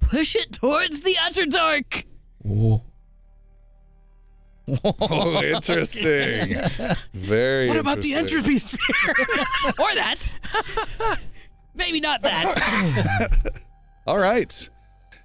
Push 0.00 0.34
it 0.36 0.52
towards 0.52 1.02
the 1.02 1.16
utter 1.22 1.46
dark." 1.46 2.04
Whoa. 2.42 2.82
Oh, 4.84 5.42
interesting. 5.44 6.60
Very. 7.14 7.68
What 7.68 7.76
about 7.76 8.02
the 8.02 8.14
entropy 8.14 8.58
sphere? 8.58 9.14
or 9.78 9.94
that. 9.94 10.36
Maybe 11.74 12.00
not 12.00 12.22
that. 12.22 13.30
All 14.06 14.18
right. 14.18 14.68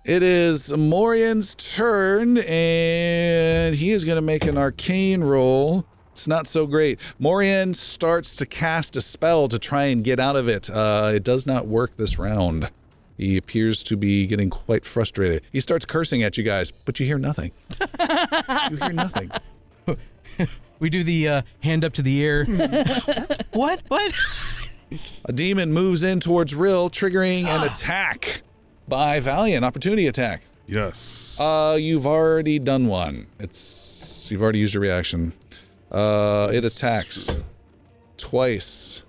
It 0.06 0.22
is 0.22 0.76
Morian's 0.76 1.56
turn, 1.56 2.38
and 2.40 3.74
he 3.74 3.92
is 3.92 4.04
going 4.04 4.18
to 4.18 4.22
make 4.22 4.46
an 4.46 4.58
arcane 4.58 5.24
roll. 5.24 5.86
It's 6.12 6.28
not 6.28 6.48
so 6.48 6.68
great. 6.68 7.00
Morian 7.20 7.74
starts 7.74 8.36
to 8.36 8.46
cast 8.46 8.96
a 8.98 9.02
spell 9.02 9.48
to 9.48 9.58
try 9.58 9.86
and 9.86 10.04
get 10.04 10.20
out 10.20 10.36
of 10.36 10.48
it. 10.48 10.70
Uh, 10.70 11.14
it 11.16 11.24
does 11.24 11.48
not 11.48 11.68
work 11.68 11.96
this 11.96 12.20
round. 12.20 12.70
He 13.18 13.38
appears 13.38 13.84
to 13.84 13.98
be 13.98 14.26
getting 14.26 14.50
quite 14.50 14.86
frustrated. 14.86 15.44
He 15.52 15.60
starts 15.60 15.86
cursing 15.86 16.24
at 16.24 16.38
you 16.38 16.44
guys, 16.44 16.72
but 16.72 17.00
you 17.00 17.06
hear 17.06 17.20
nothing. 17.20 17.52
you 18.00 18.78
hear 18.78 18.92
nothing. 18.94 19.32
we 20.80 20.90
do 20.90 21.04
the 21.04 21.28
uh, 21.28 21.42
hand 21.62 21.86
up 21.86 21.94
to 21.94 22.02
the 22.02 22.20
ear. 22.20 22.46
what? 23.52 23.82
What? 23.88 24.14
A 25.26 25.34
demon 25.34 25.74
moves 25.74 26.04
in 26.04 26.20
towards 26.20 26.56
Rill, 26.56 26.90
triggering 26.90 27.46
an 27.46 27.64
attack 27.72 28.42
by 28.88 29.20
Valian. 29.20 29.64
Opportunity 29.64 30.08
attack. 30.08 30.44
Yes. 30.68 31.38
Uh, 31.40 31.78
you've 31.80 32.08
already 32.08 32.60
done 32.60 32.88
one. 32.88 33.28
It's 33.40 34.30
you've 34.32 34.42
already 34.42 34.60
used 34.60 34.74
your 34.74 34.82
reaction. 34.82 35.34
Uh, 35.92 36.50
it 36.54 36.66
attacks 36.66 37.42
twice. 38.18 39.04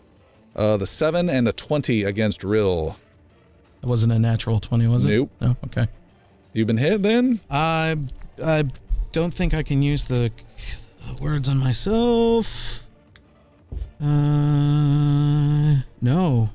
Uh, 0.57 0.77
the 0.77 0.87
seven 0.87 1.29
and 1.29 1.47
the 1.47 1.53
twenty 1.53 2.05
against 2.05 2.45
Rill. 2.45 2.97
It 3.85 3.89
wasn't 3.89 4.15
a 4.15 4.19
natural 4.19 4.61
20, 4.61 4.87
was 4.87 5.05
it? 5.05 5.09
Nope. 5.09 5.31
No, 5.43 5.57
okay. 5.67 5.89
You've 6.55 6.67
been 6.67 6.79
hit 6.79 7.03
then. 7.03 7.39
I 7.51 7.99
I 8.43 8.65
don't 9.13 9.35
think 9.35 9.53
I 9.53 9.63
can 9.63 9.83
use 9.83 10.07
the 10.07 10.33
words 11.21 11.51
on 11.51 11.59
myself. 11.59 12.83
Uh, 14.01 15.83
no, 16.01 16.49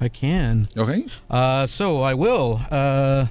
I 0.00 0.08
can. 0.08 0.68
Okay. 0.76 1.06
Uh, 1.28 1.66
so 1.66 2.02
I 2.02 2.14
will. 2.14 2.60
Uh, 2.70 3.26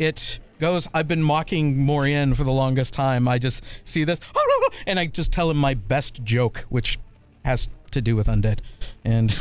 it 0.00 0.40
goes. 0.58 0.88
I've 0.92 1.06
been 1.06 1.22
mocking 1.22 1.78
Morian 1.78 2.34
for 2.34 2.42
the 2.42 2.50
longest 2.50 2.92
time. 2.92 3.28
I 3.28 3.38
just 3.38 3.62
see 3.84 4.02
this, 4.02 4.20
and 4.88 4.98
I 4.98 5.06
just 5.06 5.30
tell 5.30 5.48
him 5.48 5.58
my 5.58 5.74
best 5.74 6.24
joke, 6.24 6.64
which 6.70 6.98
has 7.44 7.68
to 7.92 8.00
do 8.00 8.16
with 8.16 8.26
undead, 8.26 8.58
and 9.04 9.38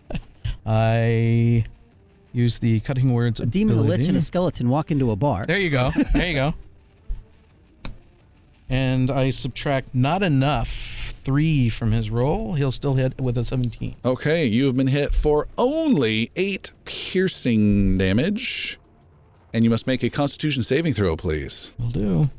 I 0.64 1.64
use 2.36 2.58
the 2.58 2.80
cutting 2.80 3.12
words. 3.12 3.40
A 3.40 3.46
demon, 3.46 3.78
a 3.78 3.82
lich, 3.82 4.08
and 4.08 4.16
a 4.16 4.22
skeleton 4.22 4.68
walk 4.68 4.90
into 4.90 5.10
a 5.10 5.16
bar. 5.16 5.44
There 5.46 5.58
you 5.58 5.70
go. 5.70 5.90
There 6.12 6.26
you 6.26 6.34
go. 6.34 6.54
And 8.68 9.10
I 9.10 9.30
subtract 9.30 9.94
not 9.94 10.22
enough 10.22 10.68
three 10.68 11.68
from 11.68 11.92
his 11.92 12.10
roll. 12.10 12.54
He'll 12.54 12.72
still 12.72 12.94
hit 12.94 13.20
with 13.20 13.38
a 13.38 13.44
17. 13.44 13.96
Okay, 14.04 14.44
you 14.44 14.66
have 14.66 14.76
been 14.76 14.88
hit 14.88 15.14
for 15.14 15.48
only 15.56 16.30
eight 16.36 16.72
piercing 16.84 17.96
damage, 17.96 18.78
and 19.52 19.64
you 19.64 19.70
must 19.70 19.86
make 19.86 20.02
a 20.02 20.10
Constitution 20.10 20.62
saving 20.62 20.94
throw, 20.94 21.16
please. 21.16 21.74
Will 21.78 21.90
do. 21.90 22.30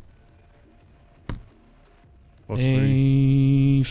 Plus 2.48 2.62
three. 2.62 3.82
A 3.82 3.84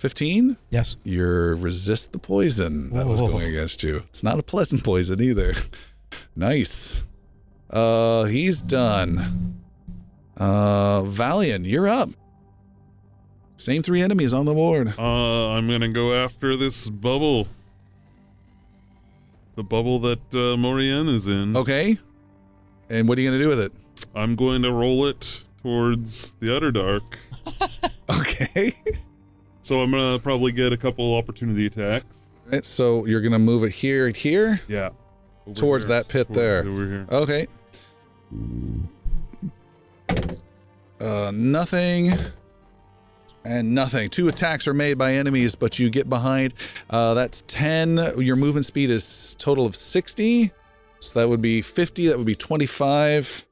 15. 0.00 0.56
Yes. 0.70 0.96
You're 1.04 1.54
resist 1.56 2.12
the 2.12 2.18
poison 2.18 2.90
that 2.94 3.06
was 3.06 3.20
going 3.20 3.46
against 3.46 3.82
you. 3.82 3.98
It's 4.08 4.22
not 4.22 4.38
a 4.38 4.42
pleasant 4.42 4.82
poison 4.82 5.20
either. 5.22 5.54
nice. 6.36 7.04
Uh, 7.68 8.24
he's 8.24 8.62
done. 8.62 9.60
Uh, 10.38 11.02
Valian, 11.02 11.66
you're 11.68 11.86
up. 11.86 12.08
Same 13.56 13.82
three 13.82 14.00
enemies 14.00 14.32
on 14.32 14.46
the 14.46 14.54
board. 14.54 14.94
Uh, 14.98 15.50
I'm 15.50 15.68
gonna 15.68 15.92
go 15.92 16.14
after 16.14 16.56
this 16.56 16.88
bubble. 16.88 17.46
The 19.56 19.62
bubble 19.62 19.98
that 20.00 20.18
uh, 20.32 20.56
Morian 20.56 21.08
is 21.08 21.28
in. 21.28 21.54
Okay. 21.54 21.98
And 22.88 23.06
what 23.06 23.18
are 23.18 23.20
you 23.20 23.28
gonna 23.28 23.42
do 23.42 23.48
with 23.50 23.60
it? 23.60 23.72
I'm 24.14 24.34
going 24.34 24.62
to 24.62 24.72
roll 24.72 25.04
it 25.06 25.42
towards 25.62 26.32
the 26.40 26.56
utter 26.56 26.72
dark. 26.72 27.18
Okay. 28.10 28.74
So 29.62 29.80
I'm 29.80 29.90
gonna 29.90 30.18
probably 30.18 30.52
get 30.52 30.72
a 30.72 30.76
couple 30.76 31.14
opportunity 31.14 31.66
attacks. 31.66 32.04
Right, 32.50 32.64
so 32.64 33.04
you're 33.04 33.20
gonna 33.20 33.38
move 33.38 33.64
it 33.64 33.72
here, 33.72 34.08
here. 34.08 34.60
Yeah. 34.68 34.90
Towards 35.54 35.86
here. 35.86 35.96
that 35.96 36.08
pit 36.08 36.26
Towards 36.28 36.38
there. 36.38 36.60
Over 36.66 36.86
here. 36.86 37.06
Okay. 37.10 37.46
Uh, 41.00 41.30
nothing. 41.34 42.12
And 43.44 43.74
nothing. 43.74 44.10
Two 44.10 44.28
attacks 44.28 44.68
are 44.68 44.74
made 44.74 44.98
by 44.98 45.14
enemies, 45.14 45.54
but 45.54 45.78
you 45.78 45.88
get 45.88 46.08
behind. 46.08 46.52
Uh, 46.90 47.14
that's 47.14 47.42
10. 47.46 48.18
Your 48.18 48.36
movement 48.36 48.66
speed 48.66 48.90
is 48.90 49.34
total 49.38 49.64
of 49.64 49.74
60. 49.74 50.52
So 51.00 51.18
that 51.18 51.28
would 51.28 51.40
be 51.40 51.62
50. 51.62 52.08
That 52.08 52.18
would 52.18 52.26
be 52.26 52.34
25. 52.34 53.46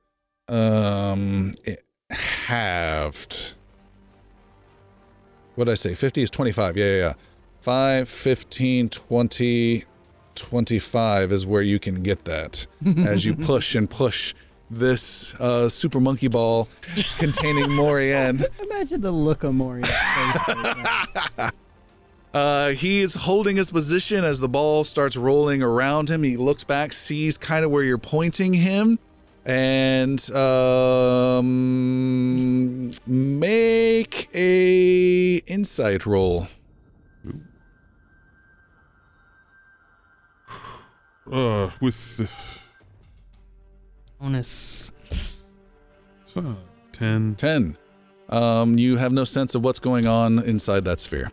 Um, 0.49 1.55
it 1.65 1.85
halved. 2.11 3.55
What 5.59 5.65
did 5.65 5.73
I 5.73 5.75
say? 5.75 5.97
50 5.97 6.23
is 6.23 6.31
25. 6.31 6.77
Yeah, 6.77 6.85
yeah, 6.85 6.97
yeah. 6.99 7.13
5, 7.63 8.09
15, 8.09 8.91
20, 8.91 9.85
25 10.37 11.33
is 11.33 11.47
where 11.47 11.63
you 11.63 11.81
can 11.81 12.01
get 12.05 12.27
that 12.27 12.65
as 12.99 13.27
you 13.27 13.35
push 13.35 13.75
and 13.75 13.91
push 13.91 14.37
this 14.71 15.35
uh, 15.41 15.69
super 15.69 15.99
monkey 15.99 16.29
ball 16.29 16.69
containing 17.19 17.73
Morian. 17.73 18.45
Imagine 18.63 19.01
the 19.01 19.11
look 19.11 19.43
on 19.43 19.57
Morian's 19.57 19.89
face. 21.37 21.51
Uh, 22.33 22.69
he's 22.71 23.17
holding 23.17 23.57
his 23.57 23.73
position 23.73 24.23
as 24.23 24.39
the 24.39 24.49
ball 24.49 24.85
starts 24.85 25.17
rolling 25.17 25.61
around 25.61 26.09
him. 26.09 26.23
He 26.23 26.37
looks 26.37 26.63
back, 26.63 26.93
sees 26.93 27.37
kind 27.37 27.65
of 27.65 27.73
where 27.73 27.83
you're 27.83 27.99
pointing 27.99 28.55
him, 28.55 28.97
and 29.49 30.31
um, 30.33 31.51
make 33.07 34.29
a 34.35 35.37
insight 35.47 36.05
roll. 36.05 36.47
Uh, 41.31 41.71
with 41.81 42.31
Bonus. 44.21 44.93
uh, 46.37 46.55
ten. 46.93 47.35
10. 47.35 47.77
Um, 48.31 48.79
you 48.79 48.97
have 48.97 49.13
no 49.13 49.25
sense 49.25 49.55
of 49.55 49.63
what's 49.65 49.79
going 49.79 50.07
on 50.07 50.39
inside 50.41 50.85
that 50.85 51.01
sphere. 51.01 51.31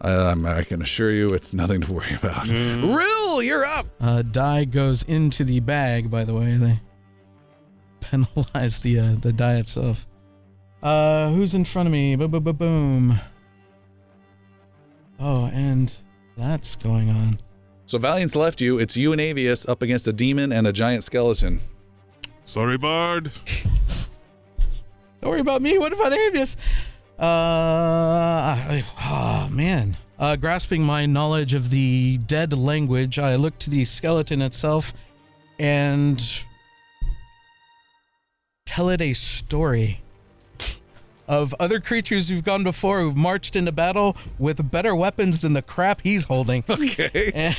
Um, 0.00 0.46
I 0.46 0.62
can 0.62 0.82
assure 0.82 1.10
you 1.10 1.26
it's 1.28 1.52
nothing 1.52 1.80
to 1.82 1.92
worry 1.92 2.14
about. 2.14 2.46
Mm. 2.46 2.96
Rill, 2.96 3.42
you're 3.42 3.64
up. 3.64 3.86
Uh, 4.00 4.22
die 4.22 4.64
goes 4.64 5.02
into 5.04 5.42
the 5.44 5.60
bag, 5.60 6.10
by 6.10 6.24
the 6.24 6.34
way. 6.34 6.56
They 6.56 6.80
penalize 8.00 8.78
the 8.80 8.98
uh, 9.00 9.14
the 9.20 9.32
die 9.32 9.56
itself. 9.56 10.06
Uh, 10.82 11.30
who's 11.30 11.54
in 11.54 11.64
front 11.64 11.86
of 11.88 11.92
me? 11.92 12.14
Boom, 12.16 12.30
boom, 12.30 12.42
boom, 12.44 12.56
boom. 12.56 13.20
Oh, 15.20 15.46
and 15.52 15.94
that's 16.36 16.76
going 16.76 17.10
on. 17.10 17.38
So 17.86 17.98
Valian's 17.98 18.36
left 18.36 18.60
you. 18.60 18.78
It's 18.78 18.96
you 18.96 19.12
and 19.12 19.20
Avius 19.20 19.68
up 19.68 19.82
against 19.82 20.06
a 20.06 20.12
demon 20.12 20.52
and 20.52 20.66
a 20.66 20.72
giant 20.72 21.02
skeleton. 21.04 21.60
Sorry, 22.44 22.78
Bard. 22.78 23.32
Don't 25.20 25.30
worry 25.30 25.40
about 25.40 25.62
me. 25.62 25.78
What 25.78 25.92
about 25.92 26.12
Avius? 26.12 26.56
Uh, 27.18 27.24
I- 27.24 28.84
oh 29.00 29.48
man. 29.52 29.96
Uh, 30.18 30.36
grasping 30.36 30.82
my 30.82 31.06
knowledge 31.06 31.54
of 31.54 31.70
the 31.70 32.18
dead 32.18 32.52
language, 32.52 33.18
I 33.18 33.36
look 33.36 33.58
to 33.60 33.70
the 33.70 33.84
skeleton 33.84 34.42
itself 34.42 34.92
and 35.60 36.20
tell 38.68 38.90
it 38.90 39.00
a 39.00 39.14
story 39.14 40.02
of 41.26 41.54
other 41.58 41.80
creatures 41.80 42.28
who've 42.28 42.44
gone 42.44 42.62
before 42.62 43.00
who've 43.00 43.16
marched 43.16 43.56
into 43.56 43.72
battle 43.72 44.14
with 44.38 44.70
better 44.70 44.94
weapons 44.94 45.40
than 45.40 45.54
the 45.54 45.62
crap 45.62 46.02
he's 46.02 46.24
holding. 46.24 46.64
Okay. 46.70 47.32
and 47.34 47.56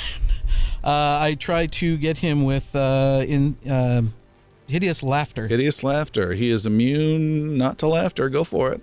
uh, 0.84 1.18
I 1.19 1.36
try 1.40 1.65
to 1.65 1.98
get 1.98 2.18
him 2.19 2.44
with 2.45 2.76
uh, 2.76 3.23
in 3.27 3.56
uh, 3.69 4.03
hideous 4.68 5.02
laughter. 5.02 5.48
Hideous 5.48 5.84
laughter. 5.84 6.34
He 6.34 6.49
is 6.49 6.65
immune 6.68 7.57
not 7.57 7.80
to 7.80 7.88
laughter. 7.88 8.30
Go 8.30 8.44
for 8.44 8.72
it. 8.72 8.81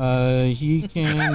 Uh, 0.00 0.44
he 0.44 0.88
can 0.88 1.34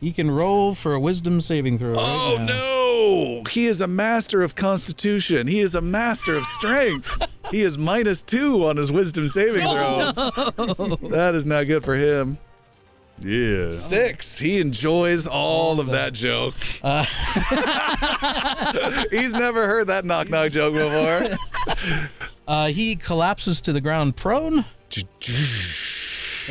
he 0.00 0.12
can 0.12 0.30
roll 0.30 0.74
for 0.74 0.94
a 0.94 1.00
wisdom 1.00 1.42
saving 1.42 1.76
throw. 1.76 1.94
Oh 1.98 2.36
now. 2.38 2.46
no! 2.46 3.42
He 3.50 3.66
is 3.66 3.82
a 3.82 3.86
master 3.86 4.40
of 4.40 4.54
constitution. 4.54 5.46
He 5.46 5.60
is 5.60 5.74
a 5.74 5.82
master 5.82 6.34
of 6.34 6.46
strength. 6.46 7.20
he 7.50 7.62
is 7.62 7.76
minus 7.76 8.22
two 8.22 8.66
on 8.66 8.78
his 8.78 8.90
wisdom 8.90 9.28
saving 9.28 9.60
throws. 9.60 10.14
That 11.10 11.32
is 11.34 11.44
not 11.44 11.64
good 11.64 11.84
for 11.84 11.94
him. 11.94 12.38
Yeah. 13.18 13.68
Six. 13.68 14.38
He 14.38 14.58
enjoys 14.58 15.26
all 15.26 15.78
of 15.78 15.88
that 15.88 16.14
joke. 16.14 16.54
He's 19.10 19.34
never 19.34 19.66
heard 19.66 19.88
that 19.88 20.06
knock 20.06 20.30
knock 20.30 20.50
joke 20.50 20.74
before. 20.74 22.08
Uh, 22.44 22.66
he 22.66 22.96
collapses 22.96 23.60
to 23.60 23.72
the 23.72 23.80
ground 23.80 24.16
prone 24.16 24.64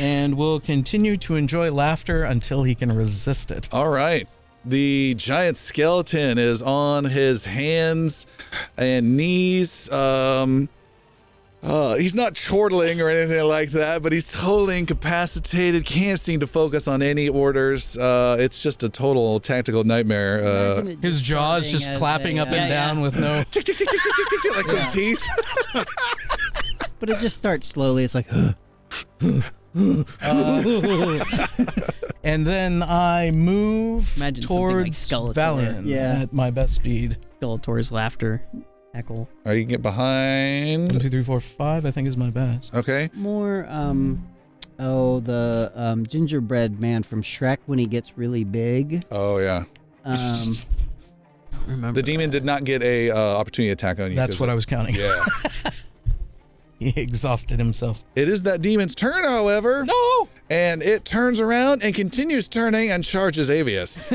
and 0.02 0.36
will 0.36 0.58
continue 0.58 1.16
to 1.16 1.36
enjoy 1.36 1.70
laughter 1.70 2.24
until 2.24 2.64
he 2.64 2.74
can 2.74 2.90
resist 2.90 3.52
it. 3.52 3.68
All 3.72 3.88
right. 3.88 4.28
The 4.64 5.14
giant 5.14 5.56
skeleton 5.56 6.38
is 6.38 6.60
on 6.60 7.04
his 7.04 7.46
hands 7.46 8.26
and 8.76 9.16
knees. 9.16 9.90
Um, 9.92 10.68
uh, 11.62 11.94
he's 11.94 12.16
not 12.16 12.34
chortling 12.34 13.00
or 13.00 13.08
anything 13.08 13.44
like 13.44 13.70
that, 13.70 14.02
but 14.02 14.12
he's 14.12 14.32
totally 14.32 14.78
incapacitated. 14.78 15.84
Can't 15.84 16.18
seem 16.18 16.40
to 16.40 16.48
focus 16.48 16.88
on 16.88 17.00
any 17.00 17.28
orders. 17.28 17.96
Uh, 17.96 18.36
it's 18.40 18.60
just 18.60 18.82
a 18.82 18.88
total 18.88 19.38
tactical 19.38 19.84
nightmare. 19.84 20.44
Uh, 20.44 20.82
His 21.00 21.22
jaw 21.22 21.56
is 21.56 21.70
just 21.70 21.92
clapping 21.94 22.40
up 22.40 22.48
and 22.48 22.68
down 22.68 23.00
with 23.00 23.16
no. 23.16 23.44
tick, 23.52 23.62
tick, 23.62 23.76
tick, 23.76 23.88
tick, 23.88 24.00
tick, 24.02 24.26
tick, 24.28 24.40
tick, 24.42 24.56
like 24.56 24.66
with 24.66 24.92
teeth. 24.92 25.22
But 26.98 27.10
it 27.10 27.18
just 27.18 27.34
starts 27.34 27.66
slowly. 27.66 28.04
It's 28.04 28.14
like, 28.14 28.28
And 32.24 32.46
then 32.46 32.82
I 32.84 33.30
move 33.32 34.16
Imagine 34.16 34.42
something 34.46 34.64
like 34.64 34.74
towards 34.74 34.98
Skeletor. 35.10 35.34
Valian 35.34 35.82
Yeah. 35.86 36.20
at 36.22 36.32
my 36.32 36.50
best 36.50 36.74
speed. 36.74 37.16
Skeletor's 37.40 37.90
laughter. 37.90 38.42
Echo. 38.94 39.26
Or 39.44 39.54
you 39.54 39.62
can 39.62 39.70
get 39.70 39.78
One, 39.82 39.82
behind. 39.82 41.00
two, 41.00 41.08
three, 41.08 41.22
four, 41.24 41.40
five. 41.40 41.84
I 41.84 41.90
think 41.90 42.06
is 42.06 42.16
my 42.16 42.30
best. 42.30 42.74
Okay. 42.76 43.10
More, 43.14 43.66
um, 43.68 44.24
oh, 44.78 45.18
the 45.20 45.72
um, 45.74 46.06
gingerbread 46.06 46.78
man 46.78 47.02
from 47.02 47.22
Shrek 47.22 47.58
when 47.66 47.78
he 47.80 47.86
gets 47.86 48.16
really 48.16 48.44
big. 48.44 49.02
Oh 49.10 49.38
yeah. 49.38 49.64
Um, 50.04 50.52
Remember 51.66 51.92
The 52.00 52.02
demon 52.04 52.30
did 52.30 52.44
not 52.44 52.64
get 52.64 52.82
a 52.82 53.10
uh, 53.10 53.16
opportunity 53.18 53.70
attack 53.72 53.98
on 53.98 54.10
you. 54.10 54.16
That's 54.16 54.34
'cause 54.34 54.40
what 54.40 54.48
I 54.50 54.54
was 54.54 54.66
counting. 54.66 54.94
Yeah. 54.94 55.24
He 56.94 57.00
exhausted 57.00 57.58
himself. 57.58 58.02
it 58.16 58.28
is 58.28 58.42
that 58.44 58.60
demon's 58.62 58.94
turn, 58.94 59.22
however, 59.24 59.84
No. 59.84 60.28
and 60.50 60.82
it 60.82 61.04
turns 61.04 61.38
around 61.40 61.82
and 61.84 61.94
continues 61.94 62.48
turning 62.48 62.90
and 62.90 63.04
charges 63.04 63.50
Avius. 63.50 64.10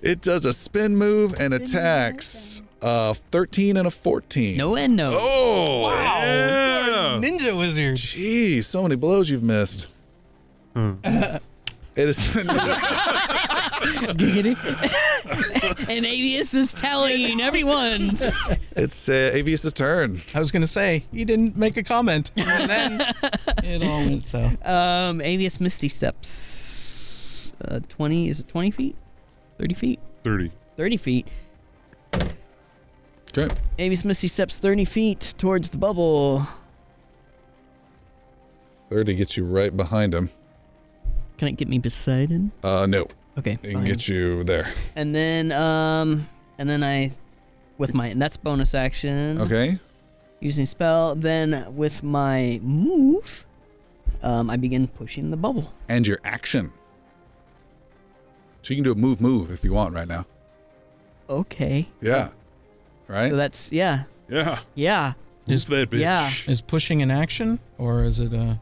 it 0.02 0.20
does 0.20 0.44
a 0.44 0.52
spin 0.52 0.96
move 0.96 1.38
and 1.40 1.54
attacks. 1.54 2.62
Uh, 2.82 3.12
13 3.12 3.76
and 3.76 3.86
a 3.86 3.90
14. 3.90 4.56
No 4.56 4.74
and 4.74 4.96
no. 4.96 5.14
Oh, 5.18 5.80
Wow. 5.82 6.22
Yeah. 6.22 7.20
Ninja 7.22 7.58
wizard. 7.58 7.96
Jeez, 7.96 8.64
so 8.64 8.82
many 8.82 8.96
blows 8.96 9.28
you've 9.28 9.42
missed. 9.42 9.88
Huh. 10.74 10.94
It 11.96 12.08
is 12.08 12.16
And 15.88 16.04
Avius 16.04 16.54
is 16.54 16.72
telling 16.72 17.40
everyone. 17.40 18.16
it's 18.76 19.08
uh, 19.08 19.32
Avius's 19.34 19.72
turn. 19.72 20.20
I 20.34 20.38
was 20.38 20.50
gonna 20.50 20.66
say 20.66 21.04
he 21.12 21.24
didn't 21.24 21.56
make 21.56 21.76
a 21.76 21.82
comment, 21.82 22.30
and 22.36 22.70
then 22.70 23.00
it 23.64 23.82
all 23.82 24.04
went 24.04 24.26
south. 24.26 24.52
Um, 24.66 25.20
Avius 25.20 25.60
Misty 25.60 25.88
Steps. 25.88 27.52
Uh, 27.64 27.80
20, 27.88 28.28
is 28.28 28.40
it 28.40 28.48
20 28.48 28.70
feet? 28.70 28.96
30 29.58 29.74
feet? 29.74 30.00
30. 30.24 30.50
30 30.76 30.96
feet. 30.96 31.28
Okay. 33.36 33.54
Avius 33.78 34.04
Misty 34.04 34.28
Steps 34.28 34.58
30 34.58 34.84
feet 34.84 35.34
towards 35.38 35.70
the 35.70 35.78
bubble. 35.78 36.46
30 38.90 39.14
gets 39.14 39.36
you 39.36 39.44
right 39.44 39.76
behind 39.76 40.14
him. 40.14 40.30
Can 41.38 41.48
it 41.48 41.52
get 41.56 41.68
me 41.68 41.78
beside 41.78 42.30
him? 42.30 42.52
Uh, 42.62 42.86
no, 42.86 43.06
Okay. 43.38 43.52
it 43.52 43.62
can 43.62 43.72
fine. 43.74 43.84
get 43.84 44.08
you 44.08 44.44
there. 44.44 44.70
And 44.96 45.14
then, 45.14 45.52
um, 45.52 46.28
and 46.58 46.68
then 46.68 46.82
I, 46.82 47.12
with 47.78 47.94
my, 47.94 48.08
and 48.08 48.20
that's 48.20 48.36
bonus 48.36 48.74
action. 48.74 49.40
Okay. 49.40 49.78
Using 50.40 50.66
spell. 50.66 51.14
Then 51.14 51.74
with 51.74 52.02
my 52.02 52.60
move, 52.62 53.46
um, 54.22 54.50
I 54.50 54.56
begin 54.56 54.88
pushing 54.88 55.30
the 55.30 55.36
bubble. 55.36 55.72
And 55.88 56.06
your 56.06 56.18
action. 56.24 56.72
So 58.62 58.74
you 58.74 58.76
can 58.76 58.84
do 58.84 58.92
a 58.92 58.94
move, 58.94 59.20
move 59.20 59.50
if 59.50 59.64
you 59.64 59.72
want 59.72 59.94
right 59.94 60.08
now. 60.08 60.26
Okay. 61.28 61.88
Yeah. 62.02 62.30
Right? 63.06 63.30
So 63.30 63.36
that's, 63.36 63.72
yeah. 63.72 64.04
Yeah. 64.28 64.58
Yeah. 64.74 65.14
Who's 65.46 65.64
that 65.64 65.90
bitch? 65.90 66.00
Yeah. 66.00 66.30
Is 66.46 66.60
pushing 66.60 67.02
an 67.02 67.10
action, 67.10 67.58
or 67.78 68.04
is 68.04 68.20
it 68.20 68.32
a? 68.32 68.60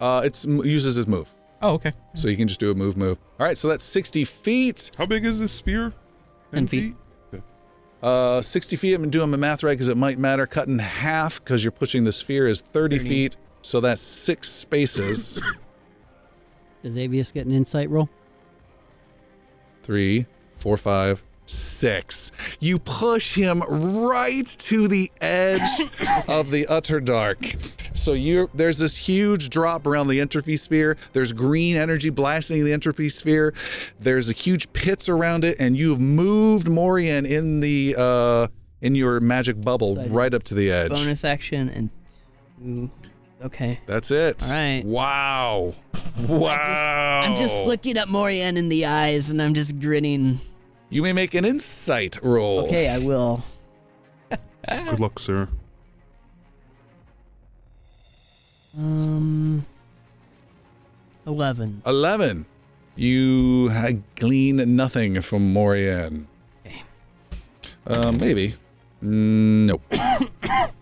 Uh, 0.00 0.22
it's 0.24 0.44
uses 0.44 0.94
his 0.94 1.06
move. 1.08 1.34
Oh, 1.60 1.72
okay. 1.74 1.92
So 2.14 2.28
you 2.28 2.36
can 2.36 2.46
just 2.46 2.60
do 2.60 2.70
a 2.70 2.74
move, 2.74 2.96
move. 2.96 3.18
All 3.38 3.46
right, 3.46 3.56
so 3.56 3.68
that's 3.68 3.84
60 3.84 4.24
feet. 4.24 4.90
How 4.98 5.06
big 5.06 5.24
is 5.24 5.38
this 5.38 5.52
sphere? 5.52 5.92
10 6.52 6.66
feet. 6.66 6.96
Uh, 8.02 8.42
60 8.42 8.76
feet, 8.76 8.94
I'm 8.94 9.10
doing 9.10 9.30
my 9.30 9.36
math 9.36 9.62
right 9.62 9.72
because 9.72 9.88
it 9.88 9.96
might 9.96 10.18
matter. 10.18 10.46
Cut 10.46 10.68
in 10.68 10.78
half 10.78 11.42
because 11.42 11.64
you're 11.64 11.72
pushing 11.72 12.04
the 12.04 12.12
sphere 12.12 12.46
is 12.48 12.60
30, 12.60 12.98
30. 12.98 13.08
feet. 13.08 13.36
So 13.62 13.80
that's 13.80 14.00
six 14.00 14.48
spaces. 14.48 15.42
does 16.82 16.96
Avius 16.96 17.32
get 17.32 17.46
an 17.46 17.52
insight 17.52 17.90
roll? 17.90 18.08
Three, 19.82 20.26
four, 20.56 20.76
five, 20.76 21.24
six. 21.48 22.32
You 22.60 22.78
push 22.78 23.34
him 23.34 23.60
right 23.68 24.46
to 24.46 24.88
the 24.88 25.10
edge 25.20 25.82
of 26.28 26.50
the 26.50 26.66
utter 26.66 27.00
dark. 27.00 27.38
So 27.94 28.12
you 28.12 28.48
there's 28.54 28.78
this 28.78 28.96
huge 28.96 29.50
drop 29.50 29.86
around 29.86 30.08
the 30.08 30.20
entropy 30.20 30.56
sphere. 30.56 30.96
There's 31.12 31.32
green 31.32 31.76
energy 31.76 32.10
blasting 32.10 32.64
the 32.64 32.72
entropy 32.72 33.08
sphere. 33.08 33.54
There's 33.98 34.28
a 34.28 34.32
huge 34.32 34.72
pits 34.72 35.08
around 35.08 35.44
it, 35.44 35.56
and 35.58 35.76
you've 35.76 36.00
moved 36.00 36.68
Morian 36.68 37.26
in 37.26 37.60
the 37.60 37.94
uh 37.98 38.48
in 38.80 38.94
your 38.94 39.20
magic 39.20 39.60
bubble 39.60 39.96
Side. 39.96 40.10
right 40.10 40.32
up 40.34 40.44
to 40.44 40.54
the 40.54 40.70
edge. 40.70 40.90
Bonus 40.90 41.24
action 41.24 41.68
and 41.70 41.90
two. 42.60 42.90
Okay. 43.44 43.78
That's 43.86 44.10
it. 44.10 44.42
All 44.48 44.56
right. 44.56 44.84
Wow. 44.84 45.74
Wow. 46.26 47.20
I'm 47.24 47.36
just 47.36 47.64
looking 47.64 47.96
at 47.96 48.08
Morian 48.08 48.56
in 48.56 48.68
the 48.68 48.86
eyes 48.86 49.30
and 49.30 49.40
I'm 49.40 49.54
just 49.54 49.78
grinning. 49.78 50.40
You 50.90 51.02
may 51.02 51.12
make 51.12 51.34
an 51.34 51.44
insight 51.44 52.18
roll. 52.22 52.60
Okay, 52.66 52.88
I 52.88 52.98
will. 52.98 53.42
Good 54.30 55.00
luck, 55.00 55.18
sir. 55.18 55.48
Um, 58.76 59.66
11. 61.26 61.82
11. 61.86 62.46
You 62.96 63.70
ha- 63.70 63.98
glean 64.16 64.76
nothing 64.76 65.20
from 65.20 65.52
Morian. 65.52 66.26
Okay. 66.66 66.82
Uh, 67.86 68.12
maybe. 68.12 68.54
Mm, 69.02 69.78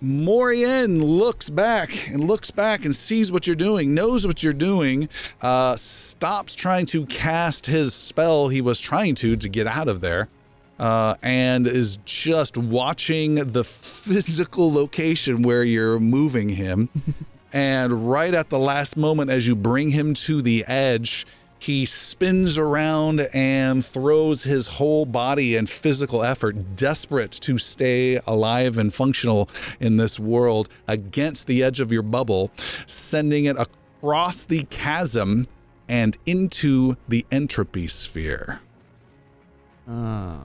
Nope. 0.00 0.26
Morian 0.26 1.02
looks 1.02 1.48
back 1.48 2.08
and 2.08 2.24
looks 2.24 2.50
back 2.50 2.84
and 2.84 2.94
sees 2.94 3.32
what 3.32 3.46
you're 3.46 3.56
doing, 3.56 3.94
knows 3.94 4.26
what 4.26 4.42
you're 4.42 4.52
doing, 4.52 5.08
uh, 5.40 5.76
stops 5.76 6.54
trying 6.54 6.86
to 6.86 7.06
cast 7.06 7.66
his 7.66 7.94
spell 7.94 8.48
he 8.48 8.60
was 8.60 8.78
trying 8.78 9.14
to 9.16 9.36
to 9.36 9.48
get 9.48 9.66
out 9.66 9.88
of 9.88 10.00
there, 10.00 10.28
uh, 10.78 11.14
and 11.22 11.66
is 11.66 11.98
just 12.04 12.58
watching 12.58 13.36
the 13.36 13.64
physical 13.64 14.72
location 14.72 15.42
where 15.42 15.64
you're 15.64 15.98
moving 15.98 16.50
him. 16.50 16.88
and 17.52 18.10
right 18.10 18.34
at 18.34 18.50
the 18.50 18.58
last 18.58 18.96
moment, 18.96 19.30
as 19.30 19.48
you 19.48 19.56
bring 19.56 19.90
him 19.90 20.12
to 20.12 20.42
the 20.42 20.64
edge, 20.66 21.26
he 21.58 21.84
spins 21.84 22.58
around 22.58 23.20
and 23.32 23.84
throws 23.84 24.44
his 24.44 24.66
whole 24.66 25.06
body 25.06 25.56
and 25.56 25.68
physical 25.68 26.22
effort, 26.22 26.76
desperate 26.76 27.32
to 27.32 27.58
stay 27.58 28.20
alive 28.26 28.78
and 28.78 28.92
functional 28.92 29.48
in 29.80 29.96
this 29.96 30.20
world, 30.20 30.68
against 30.86 31.46
the 31.46 31.62
edge 31.62 31.80
of 31.80 31.90
your 31.90 32.02
bubble, 32.02 32.50
sending 32.86 33.46
it 33.46 33.56
across 33.58 34.44
the 34.44 34.64
chasm 34.64 35.46
and 35.88 36.18
into 36.26 36.96
the 37.08 37.24
entropy 37.30 37.86
sphere. 37.86 38.60
Uh, 39.88 40.38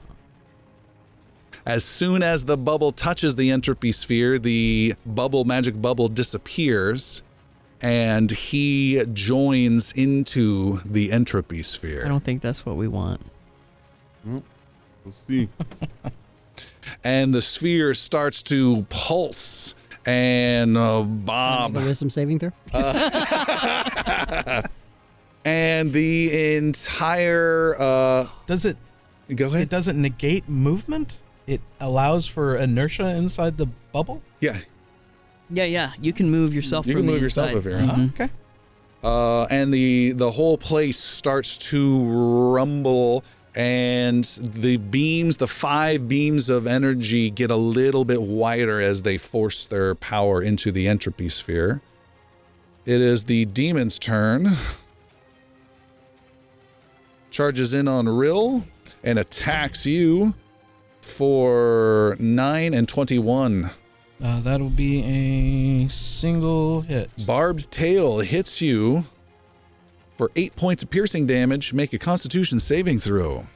As 1.66 1.84
soon 1.84 2.22
as 2.22 2.44
the 2.44 2.56
bubble 2.56 2.92
touches 2.92 3.34
the 3.34 3.50
entropy 3.50 3.92
sphere, 3.92 4.38
the 4.38 4.94
bubble 5.04 5.44
magic 5.44 5.80
bubble 5.80 6.08
disappears 6.08 7.22
and 7.82 8.30
he 8.30 9.04
joins 9.12 9.92
into 9.92 10.80
the 10.84 11.12
entropy 11.12 11.62
sphere. 11.62 12.02
I 12.04 12.08
don't 12.08 12.24
think 12.24 12.40
that's 12.40 12.64
what 12.64 12.76
we 12.76 12.88
want. 12.88 13.20
We'll 14.24 14.42
see. 15.26 15.48
And 17.04 17.32
the 17.34 17.40
sphere 17.40 17.94
starts 17.94 18.42
to 18.44 18.82
pulse 18.88 19.74
and 20.04 20.76
uh, 20.76 21.02
bob. 21.02 21.76
a 21.76 21.80
wisdom 21.80 22.10
saving 22.10 22.38
throw. 22.40 22.50
and 25.44 25.92
the 25.92 26.56
entire 26.56 27.76
uh 27.78 28.28
Does 28.46 28.64
it? 28.64 28.76
go 29.34 29.46
ahead. 29.46 29.62
It 29.62 29.68
doesn't 29.68 30.00
negate 30.00 30.48
movement. 30.48 31.18
It 31.46 31.60
allows 31.80 32.26
for 32.26 32.56
inertia 32.56 33.14
inside 33.16 33.56
the 33.56 33.66
bubble. 33.92 34.22
Yeah. 34.40 34.58
Yeah, 35.52 35.64
yeah. 35.64 35.90
You 36.00 36.12
can 36.12 36.30
move 36.30 36.54
yourself 36.54 36.86
You 36.86 36.94
from 36.94 37.02
can 37.02 37.06
the 37.06 37.12
move 37.12 37.22
yourself 37.22 37.50
inside. 37.52 37.58
if 37.58 37.64
you're 37.64 37.80
Mhm. 37.96 38.08
Okay. 38.14 38.30
uh, 39.04 39.44
and 39.50 39.72
the 39.74 40.12
the 40.12 40.30
whole 40.32 40.56
place 40.56 40.96
starts 40.98 41.58
to 41.58 42.04
rumble 42.54 43.22
and 43.54 44.24
the 44.40 44.78
beams 44.78 45.36
the 45.36 45.46
five 45.46 46.08
beams 46.08 46.48
of 46.48 46.66
energy 46.66 47.28
get 47.30 47.50
a 47.50 47.56
little 47.56 48.04
bit 48.06 48.22
wider 48.22 48.80
as 48.80 49.02
they 49.02 49.18
force 49.18 49.66
their 49.66 49.94
power 49.94 50.40
into 50.40 50.72
the 50.72 50.88
entropy 50.88 51.28
sphere 51.28 51.82
it 52.86 53.00
is 53.00 53.24
the 53.24 53.44
demon's 53.44 53.98
turn 53.98 54.56
charges 57.30 57.74
in 57.74 57.88
on 57.88 58.08
rill 58.08 58.64
and 59.04 59.18
attacks 59.18 59.84
you 59.86 60.34
for 61.00 62.16
9 62.18 62.74
and 62.74 62.88
21 62.88 63.70
Uh, 64.22 64.40
that'll 64.40 64.70
be 64.70 65.02
a 65.84 65.88
single 65.88 66.82
hit. 66.82 67.10
Barb's 67.26 67.66
tail 67.66 68.20
hits 68.20 68.60
you 68.60 69.04
for 70.16 70.30
eight 70.36 70.54
points 70.54 70.82
of 70.84 70.90
piercing 70.90 71.26
damage. 71.26 71.72
Make 71.72 71.92
a 71.92 71.98
constitution 71.98 72.60
saving 72.60 73.00
throw. 73.00 73.46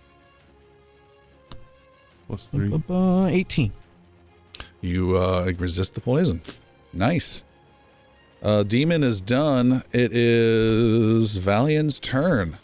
Plus 2.26 2.48
three. 2.48 2.72
Uh, 2.90 3.26
18. 3.26 3.72
You 4.80 5.16
uh, 5.16 5.52
resist 5.56 5.94
the 5.94 6.01
poison. 6.01 6.40
Nice. 6.93 7.44
Uh, 8.43 8.64
demon 8.64 9.05
is 9.05 9.20
done. 9.20 9.82
It 9.93 10.12
is 10.12 11.38
Valian's 11.38 12.01
turn. 12.01 12.59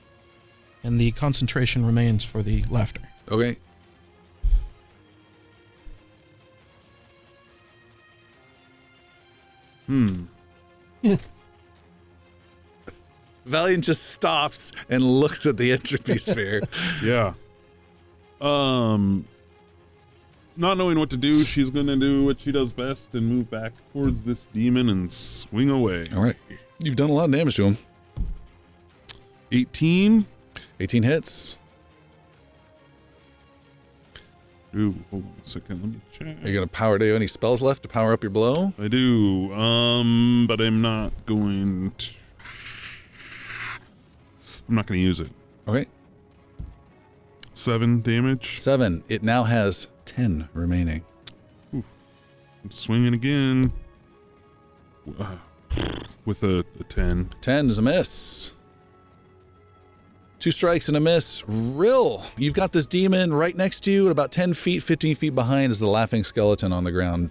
And 0.82 1.00
the 1.00 1.12
concentration 1.12 1.86
remains 1.86 2.24
for 2.24 2.42
the 2.42 2.64
laughter. 2.68 3.02
Okay. 3.30 3.56
Hmm. 9.92 10.24
Valian 13.46 13.82
just 13.82 14.04
stops 14.04 14.72
and 14.88 15.04
looks 15.04 15.44
at 15.44 15.58
the 15.58 15.72
entropy 15.72 16.16
sphere. 16.16 16.62
Yeah. 17.02 17.34
Um. 18.40 19.26
Not 20.56 20.78
knowing 20.78 20.98
what 20.98 21.10
to 21.10 21.16
do, 21.18 21.44
she's 21.44 21.68
gonna 21.68 21.96
do 21.96 22.24
what 22.24 22.40
she 22.40 22.52
does 22.52 22.72
best 22.72 23.14
and 23.14 23.26
move 23.26 23.50
back 23.50 23.72
towards 23.92 24.22
this 24.22 24.48
demon 24.54 24.88
and 24.88 25.12
swing 25.12 25.68
away. 25.68 26.06
All 26.14 26.22
right. 26.22 26.36
You've 26.78 26.96
done 26.96 27.10
a 27.10 27.12
lot 27.12 27.26
of 27.26 27.32
damage 27.32 27.56
to 27.56 27.66
him. 27.66 27.78
18. 29.50 30.26
18 30.80 31.02
hits. 31.02 31.58
Ooh, 34.74 34.94
hold 35.10 35.24
on 35.24 35.34
a 35.42 35.46
second. 35.46 35.82
Let 35.82 35.90
me 35.90 36.00
check. 36.10 36.44
Are 36.44 36.48
you 36.48 36.60
to 36.60 36.66
power, 36.66 36.98
do 36.98 37.04
you 37.04 37.12
have 37.12 37.18
any 37.18 37.26
spells 37.26 37.60
left 37.60 37.82
to 37.82 37.88
power 37.88 38.12
up 38.12 38.22
your 38.22 38.30
blow? 38.30 38.72
I 38.78 38.88
do. 38.88 39.52
Um, 39.52 40.46
but 40.48 40.60
I'm 40.60 40.80
not 40.80 41.12
going 41.26 41.92
to. 41.98 42.14
I'm 44.68 44.74
not 44.76 44.86
going 44.86 44.98
to 44.98 45.04
use 45.04 45.20
it. 45.20 45.30
Okay. 45.68 45.86
Seven 47.52 48.00
damage. 48.00 48.58
Seven. 48.58 49.04
It 49.08 49.22
now 49.22 49.42
has 49.44 49.88
10 50.06 50.48
remaining. 50.54 51.04
I'm 51.72 52.70
swinging 52.70 53.12
again. 53.12 53.72
Uh, 55.18 55.36
with 56.24 56.42
a, 56.44 56.64
a 56.80 56.84
10. 56.84 57.30
10 57.40 57.68
is 57.68 57.78
a 57.78 57.82
miss. 57.82 58.52
Two 60.42 60.50
strikes 60.50 60.88
and 60.88 60.96
a 60.96 61.00
miss. 61.00 61.44
Rill, 61.46 62.20
you've 62.36 62.54
got 62.54 62.72
this 62.72 62.84
demon 62.84 63.32
right 63.32 63.56
next 63.56 63.82
to 63.84 63.92
you, 63.92 64.08
about 64.08 64.32
10 64.32 64.54
feet, 64.54 64.82
15 64.82 65.14
feet 65.14 65.36
behind 65.36 65.70
is 65.70 65.78
the 65.78 65.86
laughing 65.86 66.24
skeleton 66.24 66.72
on 66.72 66.82
the 66.82 66.90
ground. 66.90 67.30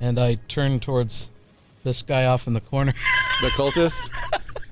And 0.00 0.18
I 0.18 0.34
turn 0.48 0.80
towards 0.80 1.30
this 1.84 2.02
guy 2.02 2.26
off 2.26 2.48
in 2.48 2.52
the 2.52 2.60
corner. 2.60 2.92
The 3.40 3.48
cultist, 3.50 4.10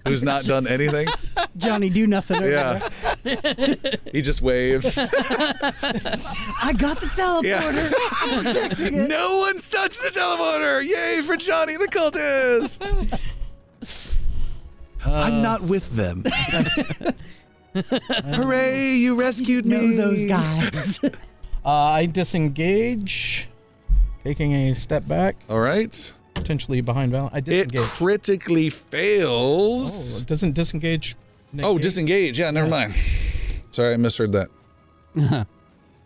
who's 0.07 0.23
not 0.23 0.45
done 0.45 0.67
anything. 0.69 1.07
Johnny, 1.57 1.89
do 1.91 2.07
nothing. 2.07 2.37
over 2.39 2.49
Yeah. 2.49 2.89
he 4.13 4.23
just 4.23 4.41
waves. 4.41 4.97
I 4.99 6.73
got 6.77 7.01
the 7.01 7.07
teleporter. 7.15 7.93
I'm 8.23 8.45
protecting 8.45 8.95
it. 8.95 9.09
no 9.09 9.39
one's 9.39 9.69
touched 9.69 10.01
the 10.01 10.09
teleporter! 10.09 10.85
Yay 10.85 11.23
for 11.23 11.37
Johnny 11.37 11.77
the 11.77 11.89
cultist! 11.89 13.19
I'm 15.05 15.43
not 15.43 15.63
with 15.63 15.91
them. 15.97 16.25
Hooray, 18.25 18.95
you 18.97 19.15
rescued 19.15 19.65
me! 19.67 19.77
Know 19.77 19.97
those 19.97 20.25
guys. 20.27 21.01
Uh, 21.65 21.71
I 21.71 22.07
disengage, 22.07 23.49
taking 24.25 24.53
a 24.53 24.75
step 24.75 25.07
back, 25.07 25.37
All 25.49 25.61
right. 25.61 26.13
potentially 26.35 26.81
behind 26.81 27.13
Val. 27.13 27.31
I 27.33 27.39
It 27.39 27.45
disengage. 27.45 27.83
critically 27.83 28.67
oh, 28.67 28.71
fails. 28.71 30.23
it 30.23 30.27
doesn't 30.27 30.55
disengage. 30.57 31.15
Oh, 31.63 31.75
negate? 31.75 31.83
disengage. 31.83 32.41
Yeah, 32.41 32.51
never 32.51 32.67
mind. 32.69 32.95
Sorry, 33.71 33.95
I 33.95 33.97
misheard 33.97 34.33
that. 34.33 34.49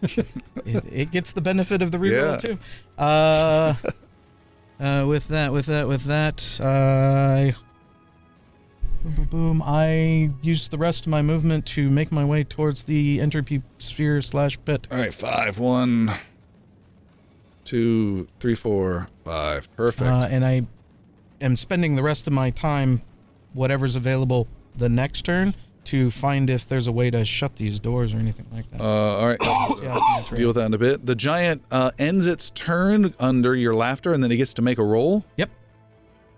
it, 0.02 0.84
it 0.92 1.10
gets 1.10 1.32
the 1.32 1.40
benefit 1.40 1.80
of 1.80 1.90
the 1.90 1.96
reroll 1.96 2.32
Yeah. 2.32 2.36
too. 2.36 2.58
Uh, 2.98 3.74
uh, 4.78 5.06
with 5.08 5.28
that, 5.28 5.52
with 5.54 5.64
that, 5.66 5.88
with 5.88 6.04
that, 6.04 6.60
uh, 6.60 7.52
boom, 9.06 9.14
boom, 9.14 9.26
boom. 9.26 9.62
I 9.64 10.30
use 10.42 10.68
the 10.68 10.78
rest 10.78 11.06
of 11.06 11.08
my 11.08 11.22
movement 11.22 11.66
to 11.66 11.88
make 11.88 12.10
my 12.10 12.24
way 12.24 12.44
towards 12.44 12.84
the 12.84 13.20
entropy 13.20 13.62
sphere 13.78 14.20
slash 14.20 14.58
pit. 14.64 14.86
All 14.90 14.98
right, 14.98 15.14
five, 15.14 15.58
one, 15.58 16.10
two, 17.64 18.26
three, 18.40 18.54
four, 18.54 19.08
five. 19.24 19.74
Perfect. 19.76 20.10
Uh, 20.10 20.26
and 20.30 20.44
I 20.44 20.66
am 21.40 21.56
spending 21.56 21.96
the 21.96 22.02
rest 22.02 22.26
of 22.26 22.32
my 22.32 22.50
time, 22.50 23.02
whatever's 23.52 23.96
available 23.96 24.48
the 24.76 24.88
next 24.88 25.22
turn, 25.22 25.54
to 25.84 26.10
find 26.10 26.50
if 26.50 26.68
there's 26.68 26.88
a 26.88 26.92
way 26.92 27.10
to 27.10 27.24
shut 27.24 27.56
these 27.56 27.78
doors 27.78 28.12
or 28.12 28.16
anything 28.16 28.46
like 28.52 28.68
that. 28.72 28.80
Uh, 28.80 28.84
all 28.84 29.26
right. 29.26 29.38
Yeah, 29.82 30.24
deal 30.34 30.48
with 30.48 30.56
that 30.56 30.66
in 30.66 30.74
a 30.74 30.78
bit. 30.78 31.04
The 31.06 31.14
giant 31.14 31.62
uh, 31.70 31.90
ends 31.98 32.26
its 32.26 32.50
turn 32.50 33.14
under 33.20 33.54
your 33.54 33.74
laughter, 33.74 34.12
and 34.12 34.22
then 34.22 34.32
it 34.32 34.36
gets 34.36 34.54
to 34.54 34.62
make 34.62 34.78
a 34.78 34.82
roll. 34.82 35.24
Yep. 35.36 35.50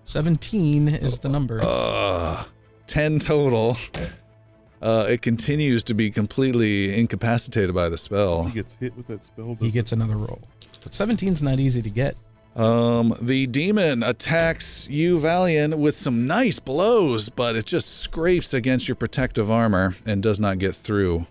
17 0.04 0.88
is 0.88 1.18
the 1.18 1.28
number. 1.28 1.60
Uh, 1.62 2.44
10 2.88 3.18
total. 3.20 3.76
Uh, 4.80 5.06
it 5.08 5.22
continues 5.22 5.82
to 5.84 5.94
be 5.94 6.10
completely 6.10 6.98
incapacitated 6.98 7.74
by 7.74 7.88
the 7.88 7.98
spell. 7.98 8.44
He 8.44 8.54
gets 8.54 8.74
hit 8.74 8.96
with 8.96 9.06
that 9.08 9.24
spell. 9.24 9.56
he 9.60 9.66
does 9.66 9.74
gets 9.74 9.92
another 9.92 10.16
roll. 10.16 10.40
But 10.82 10.92
17's 10.92 11.42
not 11.42 11.58
easy 11.58 11.82
to 11.82 11.90
get. 11.90 12.16
Um, 12.54 13.14
the 13.20 13.46
demon 13.46 14.02
attacks 14.02 14.88
you, 14.88 15.18
Valian, 15.18 15.78
with 15.78 15.94
some 15.94 16.26
nice 16.26 16.58
blows, 16.58 17.28
but 17.28 17.54
it 17.56 17.66
just 17.66 18.00
scrapes 18.00 18.54
against 18.54 18.88
your 18.88 18.94
protective 18.96 19.50
armor 19.50 19.94
and 20.06 20.22
does 20.22 20.40
not 20.40 20.58
get 20.58 20.74
through. 20.74 21.26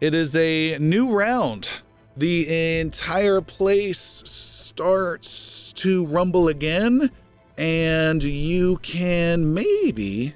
It 0.00 0.14
is 0.14 0.36
a 0.36 0.76
new 0.78 1.12
round. 1.12 1.82
The 2.16 2.80
entire 2.80 3.40
place 3.40 4.22
starts 4.26 5.72
to 5.74 6.04
rumble 6.06 6.48
again, 6.48 7.10
and 7.56 8.22
you 8.22 8.78
can 8.78 9.54
maybe. 9.54 10.34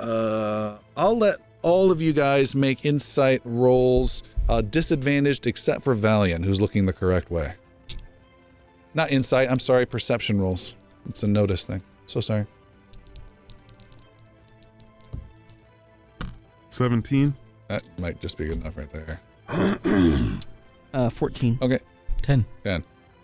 Uh, 0.00 0.78
I'll 0.96 1.16
let 1.18 1.38
all 1.62 1.90
of 1.90 2.00
you 2.00 2.12
guys 2.12 2.54
make 2.54 2.84
insight 2.84 3.40
rolls, 3.44 4.22
uh, 4.48 4.60
disadvantaged 4.60 5.46
except 5.46 5.84
for 5.84 5.94
Valian, 5.94 6.44
who's 6.44 6.60
looking 6.60 6.86
the 6.86 6.92
correct 6.92 7.30
way. 7.30 7.54
Not 8.94 9.10
insight, 9.10 9.50
I'm 9.50 9.58
sorry, 9.58 9.84
perception 9.86 10.40
rolls. 10.40 10.76
It's 11.08 11.22
a 11.22 11.26
notice 11.26 11.64
thing. 11.64 11.82
So 12.06 12.20
sorry. 12.20 12.46
17. 16.70 17.34
That 17.68 17.82
might 17.98 18.20
just 18.20 18.38
be 18.38 18.46
good 18.46 18.56
enough 18.56 18.76
right 18.76 18.90
there. 18.90 19.20
Uh, 20.94 21.10
14. 21.10 21.58
Okay. 21.60 21.78
10. 22.22 22.46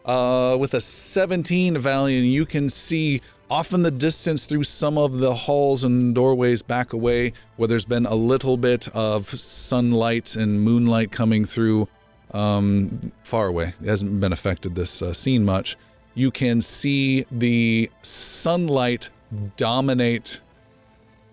Uh, 0.04 0.58
with 0.60 0.74
a 0.74 0.80
17 0.80 1.76
Valian, 1.76 2.30
you 2.30 2.44
can 2.44 2.68
see 2.68 3.22
off 3.52 3.74
in 3.74 3.82
the 3.82 3.90
distance 3.90 4.46
through 4.46 4.64
some 4.64 4.96
of 4.96 5.18
the 5.18 5.34
halls 5.34 5.84
and 5.84 6.14
doorways 6.14 6.62
back 6.62 6.94
away 6.94 7.34
where 7.56 7.68
there's 7.68 7.84
been 7.84 8.06
a 8.06 8.14
little 8.14 8.56
bit 8.56 8.88
of 8.94 9.26
sunlight 9.26 10.34
and 10.36 10.62
moonlight 10.62 11.12
coming 11.12 11.44
through 11.44 11.86
um, 12.30 13.12
far 13.24 13.48
away. 13.48 13.74
It 13.82 13.88
hasn't 13.88 14.18
been 14.22 14.32
affected 14.32 14.74
this 14.74 15.02
uh, 15.02 15.12
scene 15.12 15.44
much. 15.44 15.76
You 16.14 16.30
can 16.30 16.62
see 16.62 17.26
the 17.30 17.90
sunlight 18.00 19.10
dominate 19.58 20.40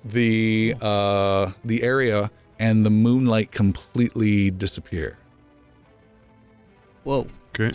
the 0.03 0.75
uh, 0.81 1.51
the 1.63 1.83
area 1.83 2.31
and 2.59 2.85
the 2.85 2.89
moonlight 2.89 3.51
completely 3.51 4.51
disappear. 4.51 5.17
Whoa. 7.05 7.27
Okay. 7.55 7.71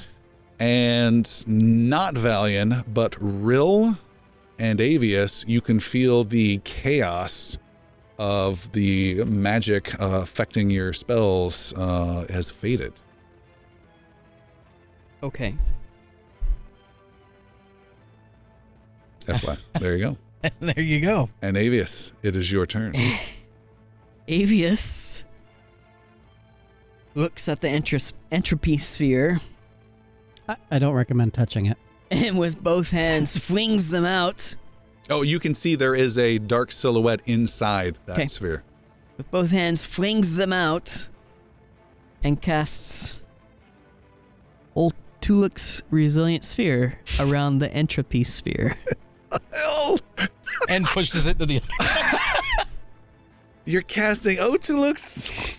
and 0.60 1.26
not 1.46 2.12
Valian, 2.14 2.84
but 2.86 3.16
Rill 3.18 3.96
and 4.58 4.78
Avius, 4.78 5.46
you 5.48 5.60
can 5.60 5.80
feel 5.80 6.24
the 6.24 6.58
chaos 6.58 7.58
of 8.18 8.70
the 8.72 9.24
magic 9.24 10.00
uh, 10.00 10.20
affecting 10.22 10.70
your 10.70 10.92
spells 10.92 11.74
uh, 11.76 12.26
has 12.30 12.50
faded. 12.50 12.92
Okay. 15.22 15.56
FY. 19.26 19.56
there 19.80 19.96
you 19.96 20.04
go. 20.04 20.50
there 20.60 20.80
you 20.84 21.00
go. 21.00 21.30
And 21.42 21.56
Avius, 21.56 22.12
it 22.22 22.36
is 22.36 22.52
your 22.52 22.66
turn. 22.66 22.94
Avius 24.28 25.24
looks 27.14 27.48
at 27.48 27.60
the 27.60 27.68
entros- 27.68 28.12
entropy 28.30 28.76
sphere 28.76 29.40
I, 30.48 30.56
I 30.70 30.78
don't 30.78 30.94
recommend 30.94 31.34
touching 31.34 31.66
it. 31.66 31.78
And 32.14 32.38
with 32.38 32.62
both 32.62 32.90
hands 32.92 33.36
flings 33.50 33.88
them 33.90 34.04
out. 34.04 34.54
Oh, 35.10 35.22
you 35.22 35.38
can 35.40 35.54
see 35.54 35.74
there 35.74 35.94
is 35.94 36.16
a 36.16 36.38
dark 36.38 36.70
silhouette 36.70 37.20
inside 37.26 37.98
that 38.06 38.12
Okay. 38.14 38.26
sphere. 38.26 38.62
With 39.16 39.30
both 39.30 39.50
hands 39.50 39.84
flings 39.84 40.36
them 40.36 40.52
out 40.52 41.08
and 42.22 42.40
casts 42.40 43.14
Otiluke's 44.76 45.82
Resilient 45.90 46.44
Sphere 46.44 46.98
around 47.20 47.58
the 47.58 47.72
entropy 47.72 48.24
sphere. 48.24 48.76
Oh, 49.56 49.98
And 50.68 50.84
pushes 50.86 51.26
it 51.26 51.38
to 51.40 51.46
the. 51.46 51.60
you're 53.64 53.82
casting 53.82 54.38
Otiluke's 54.38 55.56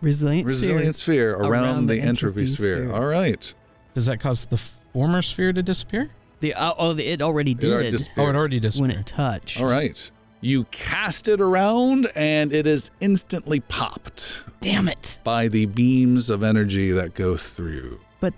Resilient, 0.00 0.46
Resilient 0.46 0.94
Sphere 0.96 1.34
around, 1.36 1.50
Around 1.50 1.86
the, 1.86 1.94
the 1.94 2.00
entropy, 2.00 2.40
entropy 2.40 2.46
sphere. 2.46 2.84
sphere. 2.88 2.92
All 2.94 3.06
right. 3.06 3.54
Does 3.94 4.06
that 4.06 4.20
cause 4.20 4.44
the 4.46 4.60
former 4.96 5.20
sphere 5.20 5.52
to 5.52 5.62
disappear? 5.62 6.08
The 6.40 6.54
uh, 6.54 6.72
oh, 6.78 6.94
the, 6.94 7.06
it 7.06 7.20
already 7.20 7.52
did 7.52 7.70
already 7.70 7.94
Oh, 8.16 8.28
it 8.28 8.34
already 8.34 8.58
disappeared 8.60 8.90
when 8.90 8.90
disappeared. 8.90 9.00
it 9.00 9.06
touched. 9.06 9.60
All 9.60 9.66
right. 9.66 10.10
You 10.40 10.64
cast 10.70 11.28
it 11.28 11.38
around, 11.38 12.08
and 12.16 12.50
it 12.50 12.66
is 12.66 12.90
instantly 13.00 13.60
popped 13.60 14.44
Damn 14.62 14.88
it! 14.88 15.18
by 15.22 15.48
the 15.48 15.66
beams 15.66 16.30
of 16.30 16.42
energy 16.42 16.92
that 16.92 17.12
go 17.12 17.36
through. 17.36 18.00
But 18.20 18.32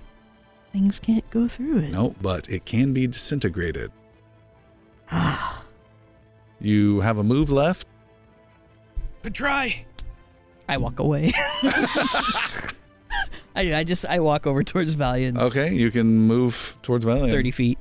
things 0.72 0.98
can't 0.98 1.28
go 1.30 1.46
through 1.46 1.78
it. 1.78 1.90
No, 1.92 2.16
but 2.20 2.48
it 2.50 2.64
can 2.64 2.92
be 2.92 3.06
disintegrated. 3.06 3.92
you 6.60 7.00
have 7.02 7.18
a 7.18 7.24
move 7.24 7.50
left. 7.50 7.86
Good 9.22 9.34
try. 9.34 9.84
I 10.68 10.76
walk 10.76 10.98
away. 10.98 11.32
I, 13.56 13.74
I 13.76 13.84
just 13.84 14.04
I 14.06 14.20
walk 14.20 14.46
over 14.46 14.62
towards 14.62 14.94
Valian, 14.94 15.38
Okay, 15.38 15.74
you 15.74 15.90
can 15.90 16.06
move 16.20 16.76
towards 16.82 17.04
Valian. 17.04 17.30
thirty 17.30 17.50
feet, 17.50 17.78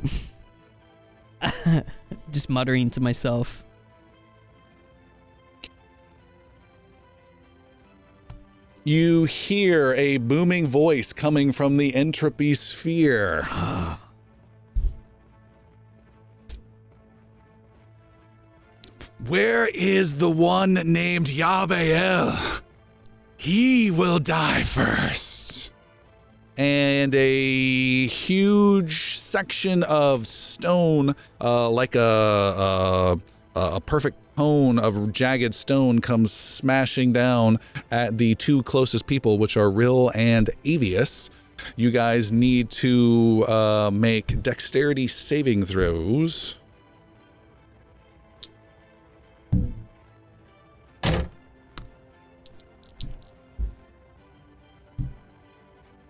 just 2.31 2.49
muttering 2.49 2.89
to 2.91 2.99
myself. 3.01 3.63
You 8.83 9.25
hear 9.25 9.93
a 9.95 10.15
booming 10.17 10.65
voice 10.67 11.11
coming 11.11 11.51
from 11.51 11.75
the 11.77 11.93
entropy 11.93 12.53
sphere. 12.53 13.45
Where 19.27 19.67
is 19.67 20.15
the 20.15 20.29
one 20.29 20.75
named 20.75 21.27
Yabael? 21.27 22.61
He 23.37 23.91
will 23.91 24.19
die 24.19 24.63
first. 24.63 25.71
And 26.57 27.13
a 27.13 28.07
huge 28.07 29.17
section 29.19 29.83
of 29.83 30.25
stone, 30.25 31.15
uh, 31.39 31.69
like 31.69 31.93
a, 31.93 31.99
a 31.99 33.19
a 33.55 33.81
perfect 33.81 34.17
cone 34.35 34.79
of 34.79 35.13
jagged 35.13 35.53
stone, 35.53 35.99
comes 35.99 36.31
smashing 36.31 37.13
down 37.13 37.59
at 37.91 38.17
the 38.17 38.35
two 38.35 38.63
closest 38.63 39.05
people, 39.05 39.37
which 39.37 39.55
are 39.55 39.69
Rill 39.69 40.11
and 40.15 40.49
Avius. 40.63 41.29
You 41.75 41.91
guys 41.91 42.31
need 42.31 42.69
to 42.71 43.45
uh, 43.47 43.91
make 43.91 44.41
dexterity 44.41 45.07
saving 45.07 45.65
throws. 45.65 46.56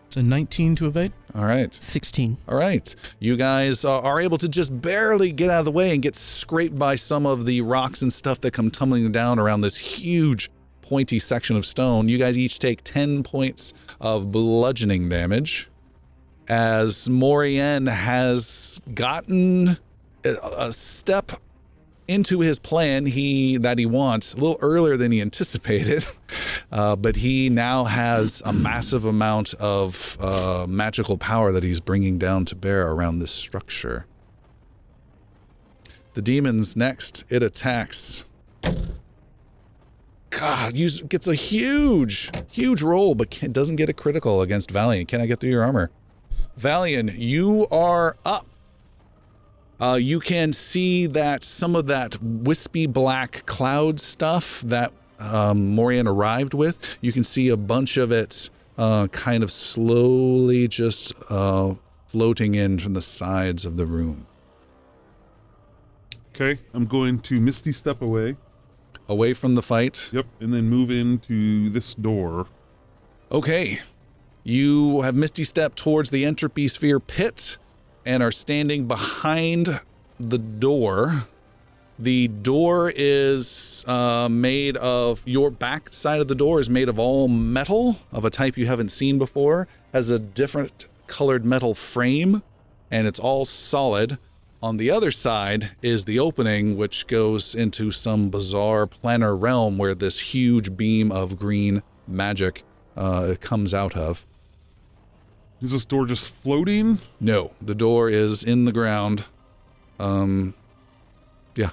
So 0.09 0.21
19 0.21 0.75
to 0.77 0.87
evade. 0.87 1.11
All 1.35 1.45
right. 1.45 1.73
Sixteen. 1.73 2.37
All 2.47 2.57
right. 2.57 2.95
You 3.19 3.35
guys 3.37 3.85
uh, 3.85 4.01
are 4.01 4.19
able 4.19 4.37
to 4.39 4.47
just 4.49 4.81
barely 4.81 5.31
get 5.31 5.49
out 5.49 5.59
of 5.59 5.65
the 5.65 5.71
way 5.71 5.93
and 5.93 6.01
get 6.01 6.15
scraped 6.15 6.77
by 6.79 6.95
some 6.95 7.25
of 7.25 7.45
the 7.45 7.61
rocks 7.61 8.01
and 8.01 8.11
stuff 8.11 8.41
that 8.41 8.51
come 8.51 8.71
tumbling 8.71 9.11
down 9.11 9.37
around 9.37 9.61
this 9.61 9.77
huge 9.77 10.49
pointy 10.81 11.19
section 11.19 11.55
of 11.55 11.65
stone. 11.65 12.07
You 12.07 12.17
guys 12.17 12.37
each 12.37 12.59
take 12.59 12.81
10 12.83 13.21
points 13.23 13.73
of 13.99 14.31
bludgeoning 14.31 15.09
damage 15.09 15.69
as 16.47 17.09
Morian 17.09 17.87
has 17.87 18.79
gotten 18.93 19.77
a, 20.23 20.35
a 20.57 20.71
step 20.71 21.33
into 22.07 22.39
his 22.39 22.57
plan 22.57 23.05
he 23.05 23.57
that 23.57 23.77
he 23.77 23.85
wants 23.85 24.33
a 24.33 24.37
little 24.37 24.57
earlier 24.61 24.95
than 24.95 25.11
he 25.11 25.21
anticipated 25.21 26.05
uh, 26.71 26.95
but 26.95 27.17
he 27.17 27.49
now 27.49 27.83
has 27.83 28.41
a 28.45 28.53
massive 28.53 29.05
amount 29.05 29.53
of 29.55 30.17
uh, 30.21 30.65
magical 30.67 31.17
power 31.17 31.51
that 31.51 31.63
he's 31.63 31.79
bringing 31.79 32.17
down 32.17 32.45
to 32.45 32.55
bear 32.55 32.89
around 32.91 33.19
this 33.19 33.31
structure. 33.31 34.05
The 36.13 36.21
demon's 36.21 36.75
next 36.75 37.25
it 37.29 37.43
attacks. 37.43 38.25
God 40.29 40.75
use, 40.75 41.01
gets 41.01 41.27
a 41.27 41.35
huge 41.35 42.31
huge 42.51 42.81
roll 42.81 43.15
but 43.15 43.29
can, 43.29 43.51
doesn't 43.51 43.75
get 43.75 43.89
a 43.89 43.93
critical 43.93 44.41
against 44.41 44.71
valiant. 44.71 45.07
Can 45.09 45.21
i 45.21 45.25
get 45.25 45.39
through 45.39 45.51
your 45.51 45.63
armor? 45.63 45.91
Valian 46.59 47.13
you 47.17 47.67
are 47.69 48.17
up 48.25 48.47
uh, 49.79 49.97
you 49.99 50.19
can 50.19 50.53
see 50.53 51.07
that 51.07 51.43
some 51.43 51.75
of 51.75 51.87
that 51.87 52.21
wispy 52.21 52.87
black 52.87 53.45
cloud 53.45 53.99
stuff 53.99 54.61
that 54.61 54.91
um, 55.19 55.75
Morian 55.75 56.07
arrived 56.07 56.53
with, 56.53 56.97
you 57.01 57.11
can 57.11 57.23
see 57.23 57.49
a 57.49 57.57
bunch 57.57 57.97
of 57.97 58.11
it 58.11 58.49
uh, 58.77 59.07
kind 59.07 59.43
of 59.43 59.51
slowly 59.51 60.67
just 60.67 61.13
uh, 61.29 61.73
floating 62.07 62.55
in 62.55 62.79
from 62.79 62.93
the 62.93 63.01
sides 63.01 63.65
of 63.65 63.77
the 63.77 63.85
room. 63.85 64.27
Okay, 66.35 66.59
I'm 66.73 66.85
going 66.85 67.19
to 67.21 67.39
Misty 67.39 67.71
step 67.71 68.01
away. 68.01 68.35
Away 69.09 69.33
from 69.33 69.55
the 69.55 69.61
fight. 69.61 70.09
Yep, 70.11 70.25
and 70.39 70.53
then 70.53 70.69
move 70.69 70.91
into 70.91 71.69
this 71.69 71.95
door. 71.95 72.47
Okay. 73.31 73.79
You 74.43 75.01
have 75.01 75.15
Misty 75.15 75.43
Step 75.43 75.75
towards 75.75 76.09
the 76.09 76.23
Entropy 76.23 76.69
Sphere 76.69 76.99
pit 77.01 77.57
and 78.07 78.23
are 78.23 78.31
standing 78.31 78.87
behind 78.87 79.81
the 80.17 80.37
door. 80.37 81.27
The 81.99 82.29
door 82.29 82.89
is 82.95 83.83
uh, 83.85 84.29
made 84.29 84.77
of 84.77 85.27
your 85.27 85.51
back 85.51 85.91
side 85.91 86.21
of 86.21 86.29
the 86.29 86.35
door 86.35 86.61
is 86.61 86.69
made 86.69 86.87
of 86.87 86.97
all 86.97 87.27
metal 87.27 87.97
of 88.13 88.23
a 88.23 88.29
type 88.29 88.57
you 88.57 88.65
haven't 88.65 88.93
seen 88.93 89.17
before. 89.17 89.67
Has 89.91 90.09
a 90.09 90.19
different 90.19 90.85
colored 91.07 91.43
metal 91.43 91.73
frame, 91.73 92.43
and 92.89 93.07
it's 93.07 93.19
all 93.19 93.43
solid. 93.43 94.17
On 94.63 94.77
the 94.77 94.89
other 94.89 95.11
side 95.11 95.71
is 95.81 96.05
the 96.05 96.17
opening, 96.17 96.77
which 96.77 97.07
goes 97.07 97.53
into 97.53 97.91
some 97.91 98.29
bizarre 98.29 98.87
planar 98.87 99.39
realm 99.39 99.77
where 99.77 99.93
this 99.93 100.33
huge 100.33 100.77
beam 100.77 101.11
of 101.11 101.37
green 101.37 101.83
magic 102.07 102.63
uh, 102.95 103.35
comes 103.41 103.73
out 103.73 103.97
of. 103.97 104.25
Is 105.61 105.71
this 105.71 105.85
door 105.85 106.05
just 106.05 106.29
floating? 106.29 106.99
No, 107.19 107.51
the 107.61 107.73
door 107.73 108.09
is 108.09 108.43
in 108.43 108.65
the 108.65 108.71
ground. 108.71 109.25
Um, 109.99 110.53
yeah. 111.55 111.71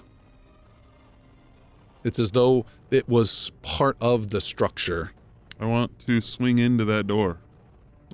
It's 2.03 2.19
as 2.19 2.31
though 2.31 2.65
it 2.91 3.09
was 3.09 3.53
part 3.63 3.97
of 4.01 4.31
the 4.31 4.41
structure. 4.41 5.13
I 5.61 5.67
want 5.67 5.99
to 6.07 6.21
swing 6.21 6.59
into 6.59 6.85
that 6.87 7.07
door. 7.07 7.39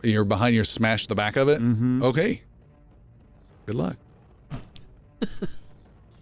You're 0.03 0.25
behind. 0.25 0.55
You 0.55 0.65
smash 0.65 1.07
the 1.07 1.15
back 1.15 1.37
of 1.37 1.49
it. 1.49 1.61
Mm-hmm. 1.61 2.03
Okay. 2.03 2.43
Good 3.67 3.75
luck. 3.75 3.97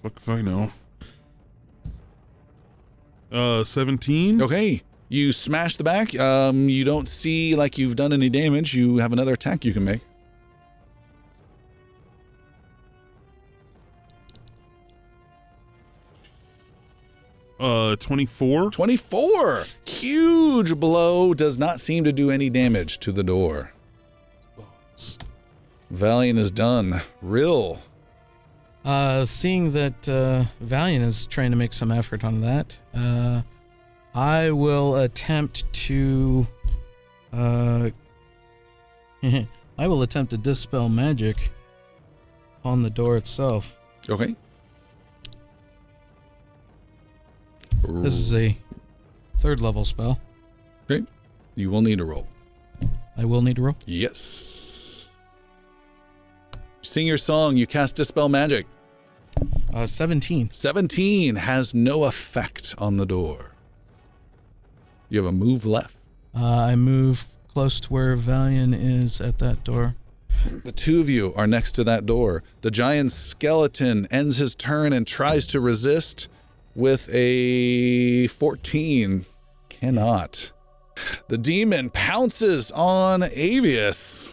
Fuck 0.03 0.13
if 0.17 0.29
I 0.29 0.43
know. 0.43 0.73
Uh, 3.31 3.63
17? 3.65 4.43
Okay. 4.43 4.83
You 5.09 5.33
smash 5.33 5.77
the 5.77 5.85
back. 5.85 6.19
Um, 6.19 6.69
you 6.69 6.85
don't 6.85 7.09
see 7.09 7.55
like 7.57 7.79
you've 7.79 7.97
done 7.97 8.13
any 8.13 8.29
damage. 8.29 8.75
You 8.75 8.99
have 8.99 9.13
another 9.13 9.33
attack 9.33 9.65
you 9.65 9.73
can 9.73 9.85
make. 9.85 10.01
Uh, 17.59 17.97
24? 17.97 18.71
24. 18.71 19.65
Huge 19.85 20.77
blow 20.77 21.35
does 21.35 21.59
not 21.59 21.81
seem 21.81 22.05
to 22.05 22.13
do 22.13 22.31
any 22.31 22.51
damage 22.51 22.99
to 22.99 23.11
the 23.11 23.25
door. 23.25 23.73
Valian 25.93 26.39
is 26.39 26.51
done. 26.51 27.01
Rill. 27.21 27.81
Uh, 28.85 29.25
seeing 29.25 29.73
that 29.73 30.09
uh, 30.09 30.45
Valian 30.65 31.05
is 31.05 31.27
trying 31.27 31.51
to 31.51 31.57
make 31.57 31.73
some 31.73 31.91
effort 31.91 32.23
on 32.25 32.41
that, 32.43 32.79
uh, 32.95 33.43
I 34.15 34.51
will 34.51 34.97
attempt 34.97 35.71
to. 35.73 36.47
Uh, 37.33 37.91
I 39.23 39.87
will 39.87 40.03
attempt 40.03 40.31
to 40.31 40.39
dispel 40.39 40.89
magic 40.89 41.53
on 42.65 42.83
the 42.83 42.91
door 42.91 43.17
itself. 43.17 43.79
Okay. 44.09 44.35
This 47.87 48.15
is 48.15 48.35
a 48.35 48.57
third 49.39 49.61
level 49.61 49.85
spell. 49.85 50.19
Okay. 50.91 51.07
You 51.55 51.71
will 51.71 51.83
need 51.83 52.01
a 52.01 52.05
roll. 52.05 52.27
I 53.17 53.25
will 53.25 53.43
need 53.43 53.59
a 53.59 53.63
roll. 53.63 53.77
Yes. 53.87 55.15
Sing 56.83 57.07
your 57.07 57.19
song. 57.19 57.57
You 57.57 57.67
cast 57.67 57.97
Dispel 57.97 58.29
Magic. 58.29 58.67
Uh, 59.75 59.87
17. 59.87 60.51
17 60.51 61.37
has 61.37 61.75
no 61.75 62.05
effect 62.05 62.75
on 62.79 62.97
the 62.97 63.07
door. 63.07 63.48
You 65.09 65.19
have 65.19 65.27
a 65.27 65.33
move 65.33 65.65
left. 65.65 65.97
Uh, 66.35 66.45
I 66.45 66.77
move 66.77 67.27
close 67.49 67.81
to 67.81 67.93
where 67.93 68.17
Valian 68.17 68.75
is 68.79 69.21
at 69.21 69.39
that 69.39 69.65
door. 69.65 69.95
The 70.65 70.73
two 70.73 71.01
of 71.01 71.09
you 71.09 71.35
are 71.35 71.47
next 71.47 71.73
to 71.73 71.85
that 71.85 72.07
door. 72.07 72.43
The 72.61 72.71
giant 72.71 73.13
skeleton 73.13 74.07
ends 74.11 74.37
his 74.37 74.55
turn 74.55 74.93
and 74.93 75.07
tries 75.07 75.47
to 75.49 75.61
resist 75.61 76.29
with 76.75 77.09
a 77.13 78.29
14. 78.29 79.27
Cannot. 79.69 80.53
The 81.29 81.39
demon 81.39 81.91
pounces 81.91 82.71
on 82.73 83.23
Avius. 83.23 84.33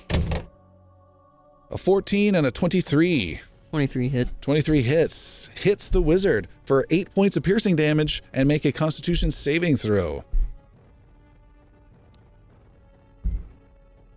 A 1.71 1.77
14 1.77 2.35
and 2.35 2.45
a 2.45 2.51
23. 2.51 3.39
23 3.71 4.09
hit. 4.09 4.29
23 4.41 4.81
hits. 4.81 5.49
Hits 5.55 5.89
the 5.89 6.01
wizard 6.01 6.47
for 6.65 6.85
8 6.89 7.13
points 7.13 7.37
of 7.37 7.43
piercing 7.43 7.75
damage 7.75 8.23
and 8.33 8.47
make 8.47 8.65
a 8.65 8.71
constitution 8.71 9.31
saving 9.31 9.77
throw. 9.77 10.23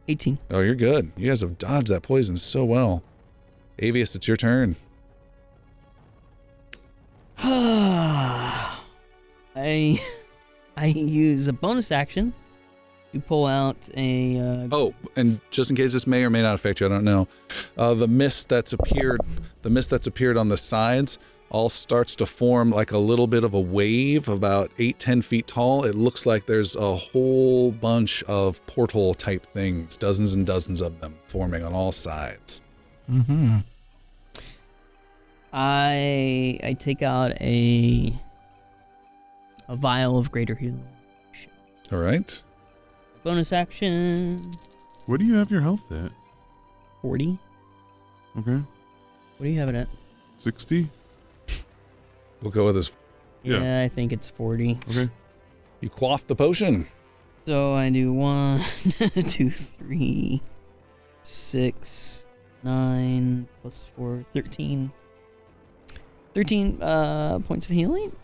18. 0.08 0.38
Oh, 0.50 0.60
you're 0.60 0.74
good. 0.74 1.12
You 1.16 1.28
guys 1.28 1.42
have 1.42 1.58
dodged 1.58 1.88
that 1.88 2.02
poison 2.02 2.36
so 2.36 2.64
well. 2.64 3.02
Avius, 3.78 4.16
it's 4.16 4.26
your 4.26 4.36
turn. 4.36 4.74
I 7.38 8.70
I 10.76 10.86
use 10.86 11.48
a 11.48 11.52
bonus 11.52 11.92
action 11.92 12.32
to 13.12 13.20
pull 13.20 13.46
out 13.46 13.76
a 13.96 14.38
uh, 14.38 14.68
Oh, 14.70 14.94
and 15.16 15.40
just 15.50 15.70
in 15.70 15.76
case 15.76 15.92
this 15.92 16.06
may 16.06 16.24
or 16.24 16.30
may 16.30 16.42
not 16.42 16.54
affect 16.54 16.80
you, 16.80 16.86
I 16.86 16.88
don't 16.88 17.04
know. 17.04 17.28
Uh, 17.76 17.94
the 17.94 18.08
mist 18.08 18.48
that's 18.48 18.72
appeared, 18.72 19.20
the 19.62 19.70
mist 19.70 19.90
that's 19.90 20.06
appeared 20.06 20.36
on 20.36 20.48
the 20.48 20.56
sides, 20.56 21.18
all 21.50 21.68
starts 21.68 22.14
to 22.16 22.26
form 22.26 22.70
like 22.70 22.92
a 22.92 22.98
little 22.98 23.26
bit 23.26 23.44
of 23.44 23.54
a 23.54 23.60
wave, 23.60 24.28
about 24.28 24.70
eight, 24.78 24.98
ten 24.98 25.22
feet 25.22 25.46
tall. 25.46 25.84
It 25.84 25.94
looks 25.94 26.26
like 26.26 26.46
there's 26.46 26.76
a 26.76 26.94
whole 26.94 27.72
bunch 27.72 28.22
of 28.24 28.64
portal 28.66 29.14
type 29.14 29.46
things, 29.46 29.96
dozens 29.96 30.34
and 30.34 30.46
dozens 30.46 30.80
of 30.80 31.00
them 31.00 31.16
forming 31.26 31.64
on 31.64 31.72
all 31.72 31.92
sides. 31.92 32.62
Mm-hmm. 33.10 33.58
I 35.52 36.60
I 36.62 36.76
take 36.78 37.02
out 37.02 37.32
a 37.40 38.12
a 39.68 39.76
vial 39.76 40.18
of 40.18 40.30
greater 40.30 40.54
healing. 40.54 40.84
All 41.90 41.98
right. 41.98 42.42
Bonus 43.24 43.52
action 43.52 44.40
Where 45.06 45.18
do 45.18 45.24
you 45.24 45.34
have 45.34 45.50
your 45.50 45.60
health 45.60 45.90
at? 45.90 46.12
40. 47.02 47.38
Okay. 48.38 48.52
What 48.52 49.44
do 49.44 49.48
you 49.48 49.58
have 49.58 49.70
it 49.70 49.74
at? 49.74 49.88
60? 50.38 50.90
We'll 52.42 52.50
go 52.50 52.66
with 52.66 52.76
this. 52.76 52.94
Yeah. 53.42 53.60
Yeah, 53.62 53.82
I 53.82 53.88
think 53.88 54.12
it's 54.12 54.30
40. 54.30 54.78
Okay. 54.90 55.10
You 55.80 55.90
quaff 55.90 56.26
the 56.26 56.34
potion. 56.34 56.86
So 57.46 57.74
I 57.74 57.88
do 57.90 58.12
one, 58.12 58.62
two, 59.26 59.50
three, 59.50 60.42
six, 61.22 62.24
nine, 62.62 63.48
plus 63.62 63.86
four, 63.96 64.24
13. 64.34 64.92
13 66.34 66.82
uh, 66.82 67.38
points 67.40 67.66
of 67.66 67.72
healing. 67.72 68.14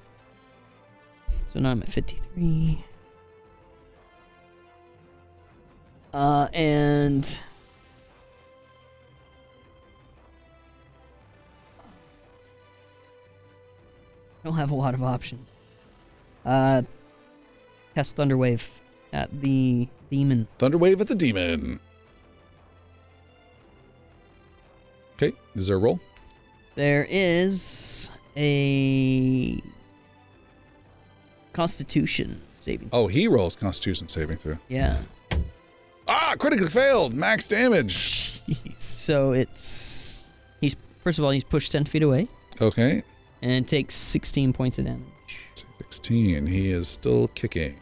So 1.52 1.60
now 1.60 1.70
I'm 1.70 1.82
at 1.82 1.88
53. 1.88 2.84
Uh, 6.12 6.48
and. 6.52 7.40
don't 14.50 14.54
have 14.56 14.70
a 14.70 14.74
lot 14.74 14.94
of 14.94 15.02
options. 15.02 15.56
Uh, 16.44 16.82
cast 17.94 18.16
Thunderwave 18.16 18.66
at 19.12 19.40
the 19.40 19.88
demon. 20.10 20.46
Thunderwave 20.58 21.00
at 21.00 21.08
the 21.08 21.14
demon. 21.14 21.80
Okay. 25.14 25.32
Is 25.54 25.68
there 25.68 25.76
a 25.76 25.80
roll? 25.80 26.00
There 26.74 27.06
is 27.08 28.10
a 28.36 29.62
Constitution 31.52 32.42
saving. 32.58 32.90
Oh, 32.92 33.06
he 33.06 33.28
rolls 33.28 33.54
Constitution 33.54 34.08
saving 34.08 34.38
through. 34.38 34.58
Yeah. 34.68 34.98
Ah, 36.08 36.34
critically 36.38 36.68
failed. 36.68 37.14
Max 37.14 37.48
damage. 37.48 38.30
So 38.76 39.32
it's 39.32 40.32
he's 40.60 40.76
first 41.02 41.18
of 41.18 41.24
all 41.24 41.30
he's 41.30 41.42
pushed 41.44 41.72
ten 41.72 41.84
feet 41.84 42.02
away 42.02 42.28
Okay. 42.60 43.02
And 43.44 43.68
takes 43.68 43.94
sixteen 43.94 44.52
points 44.52 44.78
of 44.78 44.86
damage. 44.86 45.02
16. 45.78 46.46
He 46.46 46.70
is 46.70 46.88
still 46.88 47.28
kicking. 47.28 47.76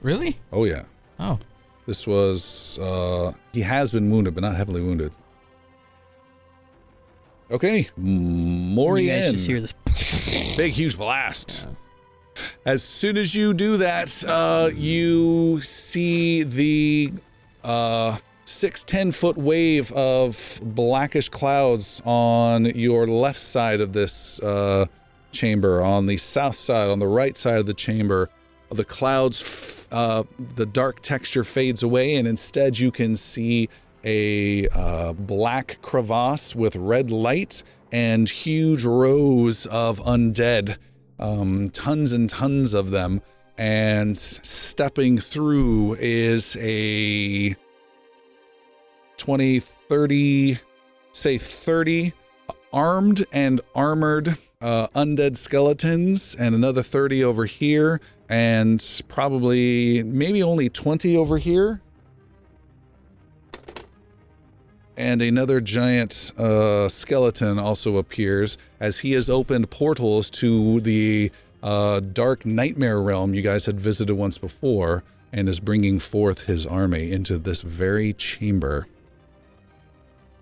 Really? 0.00 0.38
Oh, 0.52 0.64
yeah. 0.64 0.84
Oh. 1.18 1.38
This 1.86 2.06
was, 2.06 2.78
uh, 2.78 3.32
he 3.52 3.60
has 3.60 3.90
been 3.90 4.10
wounded, 4.10 4.34
but 4.34 4.42
not 4.42 4.56
heavily 4.56 4.80
wounded. 4.80 5.12
Okay. 7.50 7.88
You 7.98 9.06
guys 9.06 9.32
just 9.32 9.46
hear 9.46 9.60
Morian. 9.60 9.62
this. 9.62 10.54
Big, 10.56 10.72
huge 10.72 10.96
blast. 10.96 11.66
As 12.64 12.82
soon 12.82 13.18
as 13.18 13.34
you 13.34 13.52
do 13.52 13.76
that, 13.78 14.24
uh, 14.26 14.70
you 14.72 15.60
see 15.60 16.44
the 16.44 17.12
uh, 17.62 18.16
six, 18.52 18.84
10 18.84 19.12
foot 19.12 19.36
wave 19.36 19.92
of 19.92 20.60
blackish 20.62 21.28
clouds 21.28 22.00
on 22.04 22.66
your 22.66 23.06
left 23.06 23.38
side 23.38 23.80
of 23.80 23.92
this 23.92 24.40
uh, 24.40 24.86
chamber, 25.32 25.82
on 25.82 26.06
the 26.06 26.16
south 26.16 26.54
side, 26.54 26.88
on 26.88 26.98
the 26.98 27.06
right 27.06 27.36
side 27.36 27.58
of 27.58 27.66
the 27.66 27.74
chamber. 27.74 28.28
The 28.70 28.84
clouds, 28.84 29.88
uh, 29.92 30.24
the 30.56 30.66
dark 30.66 31.00
texture 31.00 31.44
fades 31.44 31.82
away, 31.82 32.14
and 32.16 32.26
instead 32.26 32.78
you 32.78 32.90
can 32.90 33.16
see 33.16 33.68
a 34.04 34.68
uh, 34.68 35.12
black 35.12 35.78
crevasse 35.82 36.54
with 36.54 36.76
red 36.76 37.10
light 37.10 37.62
and 37.92 38.28
huge 38.28 38.84
rows 38.84 39.66
of 39.66 40.00
undead 40.00 40.76
um, 41.18 41.68
tons 41.70 42.12
and 42.12 42.28
tons 42.28 42.74
of 42.74 42.90
them. 42.90 43.22
And 43.58 44.16
stepping 44.16 45.18
through 45.18 45.96
is 46.00 46.56
a 46.58 47.54
20, 49.22 49.60
30, 49.60 50.58
say 51.12 51.38
30 51.38 52.12
armed 52.72 53.24
and 53.30 53.60
armored 53.72 54.36
uh, 54.60 54.88
undead 54.96 55.36
skeletons, 55.36 56.34
and 56.34 56.56
another 56.56 56.82
30 56.82 57.22
over 57.22 57.44
here, 57.44 58.00
and 58.28 59.02
probably 59.06 60.02
maybe 60.02 60.42
only 60.42 60.68
20 60.68 61.16
over 61.16 61.38
here. 61.38 61.80
And 64.96 65.22
another 65.22 65.60
giant 65.60 66.32
uh, 66.36 66.88
skeleton 66.88 67.60
also 67.60 67.98
appears 67.98 68.58
as 68.80 68.98
he 68.98 69.12
has 69.12 69.30
opened 69.30 69.70
portals 69.70 70.30
to 70.30 70.80
the 70.80 71.30
uh, 71.62 72.00
dark 72.00 72.44
nightmare 72.44 73.00
realm 73.00 73.34
you 73.34 73.42
guys 73.42 73.66
had 73.66 73.78
visited 73.78 74.16
once 74.16 74.36
before 74.36 75.04
and 75.32 75.48
is 75.48 75.60
bringing 75.60 76.00
forth 76.00 76.46
his 76.46 76.66
army 76.66 77.12
into 77.12 77.38
this 77.38 77.62
very 77.62 78.12
chamber. 78.12 78.88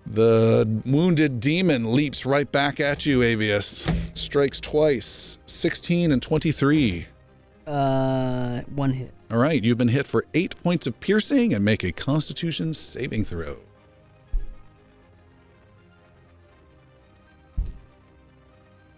The 0.05 0.81
wounded 0.85 1.39
demon 1.39 1.93
leaps 1.93 2.25
right 2.25 2.51
back 2.51 2.79
at 2.79 3.05
you, 3.05 3.19
Avius. 3.19 3.87
Strikes 4.17 4.59
twice 4.59 5.37
16 5.45 6.11
and 6.11 6.21
23. 6.21 7.07
Uh, 7.67 8.61
one 8.75 8.91
hit. 8.91 9.13
All 9.29 9.37
right, 9.37 9.63
you've 9.63 9.77
been 9.77 9.87
hit 9.87 10.07
for 10.07 10.25
eight 10.33 10.61
points 10.63 10.87
of 10.87 10.99
piercing 10.99 11.53
and 11.53 11.63
make 11.63 11.83
a 11.83 11.91
constitution 11.91 12.73
saving 12.73 13.23
throw. 13.23 13.57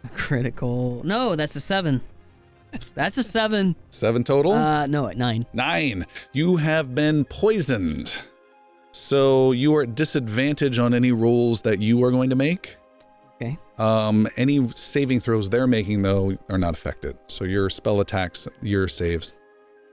Critical. 0.14 1.02
No, 1.04 1.36
that's 1.36 1.56
a 1.56 1.62
seven. 1.62 2.02
That's 2.96 3.18
a 3.18 3.24
seven. 3.24 3.76
Seven 3.90 4.24
total? 4.24 4.54
Uh, 4.54 4.88
no, 4.88 5.08
at 5.08 5.18
nine. 5.18 5.46
Nine. 5.54 6.06
You 6.32 6.56
have 6.58 6.96
been 6.96 7.26
poisoned. 7.26 8.24
So 8.94 9.52
you 9.52 9.76
are 9.76 9.84
at 9.84 9.96
disadvantage 9.96 10.80
on 10.80 10.94
any 10.94 11.12
rolls 11.12 11.62
that 11.64 11.80
you 11.80 12.04
are 12.04 12.12
going 12.12 12.30
to 12.30 12.36
make. 12.36 12.78
Okay. 13.36 13.58
Um, 13.78 14.28
any 14.38 14.68
saving 14.70 15.20
throws 15.20 15.50
they're 15.50 15.68
making 15.68 16.04
though 16.04 16.38
are 16.50 16.60
not 16.60 16.74
affected. 16.74 17.18
So 17.28 17.44
your 17.44 17.70
spell 17.70 18.00
attacks, 18.02 18.48
your 18.62 18.88
saves, 18.88 19.36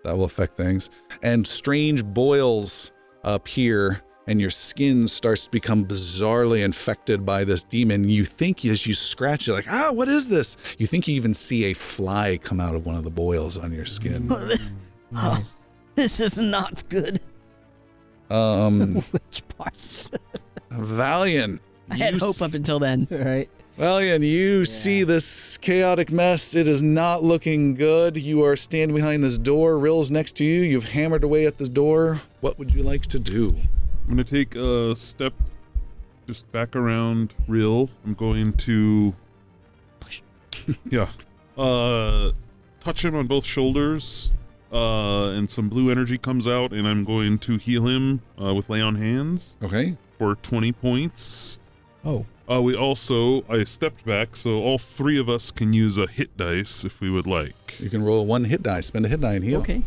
that 0.05 0.17
will 0.17 0.25
affect 0.25 0.55
things. 0.55 0.91
And 1.23 1.47
strange 1.47 2.05
boils 2.05 2.93
appear, 3.25 4.03
and 4.27 4.41
your 4.41 4.51
skin 4.51 5.09
starts 5.09 5.45
to 5.45 5.51
become 5.51 5.85
bizarrely 5.85 6.63
infected 6.63 7.25
by 7.25 7.45
this 7.45 7.65
demon. 7.65 8.09
You 8.09 8.25
think 8.25 8.65
as 8.67 8.87
you 8.87 8.95
scratch 8.95 9.49
it, 9.49 9.53
like, 9.53 9.67
ah, 9.69 9.91
what 9.93 10.09
is 10.09 10.29
this? 10.29 10.57
You 10.79 10.87
think 10.87 11.09
you 11.09 11.15
even 11.17 11.35
see 11.35 11.65
a 11.65 11.75
fly 11.75 12.39
come 12.39 12.61
out 12.61 12.75
of 12.75 12.87
one 12.87 12.97
of 12.97 13.05
the 13.05 13.11
boils 13.11 13.57
on 13.57 13.73
your 13.73 13.87
skin. 13.87 14.31
Nice. 15.13 15.63
This 15.97 16.21
is 16.21 16.39
not 16.39 16.89
good. 16.89 17.19
Um, 18.31 18.95
Which 19.11 19.43
part? 19.59 19.75
Valian. 20.71 21.61
I 21.91 21.97
had 21.97 22.15
you 22.15 22.21
hope 22.21 22.41
up 22.41 22.55
until 22.55 22.79
then. 22.79 23.07
right. 23.11 23.49
Valian, 23.79 24.23
you 24.27 24.65
see 24.67 25.05
this 25.05 25.57
chaotic 25.59 26.13
mess. 26.13 26.55
It 26.55 26.69
is 26.69 26.83
not 26.83 27.23
looking 27.25 27.75
good. 27.75 28.17
You 28.17 28.45
are 28.45 28.55
standing 28.55 28.95
behind 28.95 29.25
this 29.25 29.39
door. 29.39 29.79
Rill's 29.79 30.11
next 30.11 30.37
to 30.37 30.45
you. 30.45 30.61
You've 30.61 30.85
hammered 30.85 31.25
away 31.25 31.47
at 31.47 31.57
this 31.57 31.69
door. 31.71 32.21
What 32.41 32.59
would 32.59 32.75
you 32.75 32.83
like 32.83 33.03
to 33.07 33.19
do? 33.19 33.57
I'm 34.05 34.11
gonna 34.11 34.25
take 34.25 34.55
a 34.55 34.95
step 34.95 35.33
just 36.27 36.51
back 36.53 36.77
around 36.77 37.33
Rill. 37.49 37.89
I'm 38.05 38.15
going 38.15 38.53
to 38.55 39.15
Yeah. 40.91 41.09
Uh 41.57 42.31
touch 42.81 43.05
him 43.05 43.15
on 43.15 43.27
both 43.27 43.47
shoulders. 43.47 44.31
Uh 44.73 45.31
and 45.31 45.51
some 45.51 45.69
blue 45.69 45.91
energy 45.91 46.17
comes 46.19 46.47
out 46.47 46.73
and 46.73 46.87
I'm 46.87 47.05
going 47.05 47.39
to 47.39 47.57
heal 47.57 47.87
him 47.89 48.23
uh, 48.41 48.55
with 48.55 48.69
lay 48.71 48.81
on 48.81 48.95
hands 48.97 49.57
Okay. 49.63 49.97
for 50.19 50.37
20 50.37 50.73
points. 50.73 51.59
Oh. 52.05 52.25
Uh, 52.49 52.61
we 52.61 52.75
also, 52.75 53.45
I 53.49 53.63
stepped 53.65 54.05
back, 54.05 54.35
so 54.35 54.61
all 54.63 54.77
three 54.79 55.19
of 55.19 55.29
us 55.29 55.53
can 55.53 55.73
use 55.73 55.99
a 55.99 56.07
hit 56.09 56.37
dice 56.37 56.85
if 56.85 57.01
we 57.01 57.09
would 57.09 57.27
like. 57.27 57.77
You 57.79 57.89
can 57.89 58.03
roll 58.03 58.27
one 58.27 58.43
hit 58.45 58.63
die, 58.63 58.81
spend 58.81 59.07
a 59.07 59.09
hit 59.09 59.21
die 59.21 59.35
and 59.35 59.45
heal. 59.45 59.61
Okay. 59.61 59.83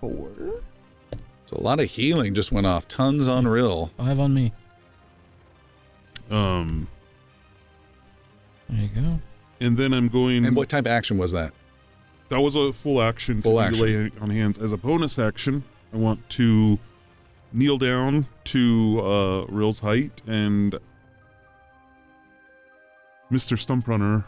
Four. 0.00 0.30
So 1.46 1.56
a 1.56 1.62
lot 1.62 1.78
of 1.80 1.90
healing 1.90 2.34
just 2.34 2.50
went 2.50 2.66
off. 2.66 2.88
Tons 2.88 3.28
on 3.28 3.46
Rill. 3.46 3.92
Five 3.98 4.18
on 4.18 4.34
me. 4.34 4.52
Um, 6.30 6.88
There 8.68 8.82
you 8.82 8.88
go. 8.88 9.20
And 9.62 9.76
then 9.76 9.92
I'm 9.92 10.08
going. 10.08 10.44
And 10.44 10.56
what 10.56 10.68
type 10.68 10.86
of 10.86 10.92
action 10.92 11.18
was 11.18 11.32
that? 11.32 11.52
That 12.28 12.40
was 12.40 12.56
a 12.56 12.72
full 12.72 13.00
action. 13.00 13.40
Full 13.42 13.60
action. 13.60 13.86
Lay 13.86 14.10
on 14.20 14.30
hands. 14.30 14.58
As 14.58 14.72
a 14.72 14.76
bonus 14.76 15.18
action, 15.18 15.64
I 15.92 15.96
want 15.96 16.28
to 16.30 16.78
kneel 17.52 17.78
down 17.78 18.26
to 18.44 19.00
uh, 19.04 19.44
Rill's 19.46 19.80
height 19.80 20.22
and 20.26 20.78
Mr. 23.30 23.56
Stumprunner, 23.56 24.24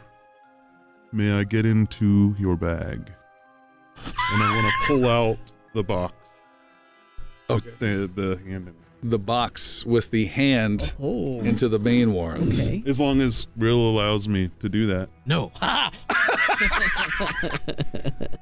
may 1.12 1.32
I 1.32 1.44
get 1.44 1.66
into 1.66 2.34
your 2.38 2.56
bag? 2.56 3.10
And 4.32 4.42
I 4.42 4.54
want 4.54 4.66
to 4.66 4.86
pull 4.86 5.06
out 5.06 5.38
the 5.74 5.82
box. 5.82 6.14
Okay. 7.50 7.70
The, 7.78 8.10
the 8.14 8.40
hand 8.46 8.68
in. 8.68 8.83
The 9.06 9.18
box 9.18 9.84
with 9.84 10.10
the 10.10 10.24
hand 10.24 10.94
Oh. 10.98 11.38
into 11.40 11.68
the 11.68 11.78
main 11.78 12.12
warrens. 12.14 12.66
Okay. 12.68 12.82
As 12.86 12.98
long 12.98 13.20
as 13.20 13.46
Rill 13.56 13.76
allows 13.78 14.26
me 14.28 14.50
to 14.60 14.68
do 14.68 14.86
that. 14.86 15.10
No. 15.26 15.52
Ha! 15.60 15.92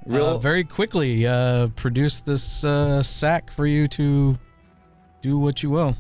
Rill, 0.07 0.26
Uh, 0.26 0.39
very 0.39 0.62
quickly 0.65 1.26
uh, 1.26 1.68
produce 1.76 2.20
this 2.20 2.62
uh, 2.65 3.02
sack 3.02 3.50
for 3.50 3.66
you 3.66 3.89
to 3.89 4.39
do 5.23 5.39
what 5.39 5.62
you 5.62 5.70
will. 5.70 5.97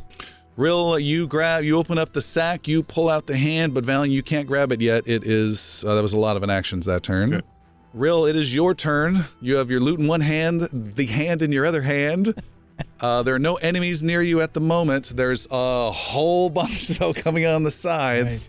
Rill, 0.56 0.98
you 0.98 1.26
grab, 1.26 1.64
you 1.64 1.76
open 1.78 1.96
up 1.98 2.12
the 2.12 2.20
sack, 2.20 2.68
you 2.68 2.82
pull 2.82 3.08
out 3.08 3.26
the 3.26 3.36
hand, 3.36 3.72
but 3.74 3.84
Valian, 3.84 4.10
you 4.10 4.22
can't 4.22 4.46
grab 4.46 4.70
it 4.72 4.80
yet. 4.80 5.04
It 5.08 5.24
is, 5.26 5.84
uh, 5.86 5.94
that 5.94 6.02
was 6.02 6.12
a 6.12 6.18
lot 6.18 6.36
of 6.36 6.42
inactions 6.42 6.86
that 6.86 7.02
turn. 7.02 7.34
Okay. 7.34 7.46
Rill, 7.94 8.26
it 8.26 8.36
is 8.36 8.54
your 8.54 8.74
turn. 8.74 9.24
You 9.40 9.56
have 9.56 9.70
your 9.70 9.80
loot 9.80 9.98
in 9.98 10.06
one 10.06 10.20
hand, 10.20 10.68
the 10.96 11.06
hand 11.06 11.40
in 11.42 11.50
your 11.52 11.64
other 11.66 11.82
hand. 11.82 12.34
Uh, 13.00 13.20
there 13.24 13.34
are 13.34 13.38
no 13.40 13.56
enemies 13.56 14.00
near 14.00 14.22
you 14.22 14.40
at 14.40 14.54
the 14.54 14.60
moment. 14.60 15.12
There's 15.16 15.48
a 15.50 15.90
whole 15.90 16.48
bunch 16.60 16.86
though 16.86 17.12
coming 17.12 17.44
on 17.44 17.64
the 17.64 17.70
sides. 17.72 18.48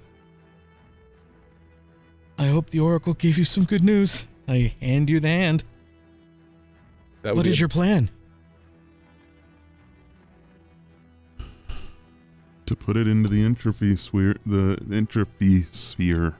I 2.37 2.45
hope 2.45 2.69
the 2.69 2.79
Oracle 2.79 3.15
gave 3.15 3.39
you 3.39 3.45
some 3.45 3.63
good 3.63 3.83
news. 3.83 4.27
I 4.47 4.75
hand 4.79 5.09
you 5.09 5.19
the 5.19 5.27
hand. 5.29 5.63
That 7.23 7.35
What 7.35 7.45
be 7.45 7.49
a- 7.49 7.53
your 7.53 7.67
plan? 7.67 8.11
To 12.67 12.75
put 12.75 12.95
it 12.95 13.07
into 13.07 13.27
the 13.29 13.43
entropy 13.43 13.95
sphere, 13.95 14.35
the 14.45 14.79
entropy 14.91 15.63
sphere. 15.63 16.35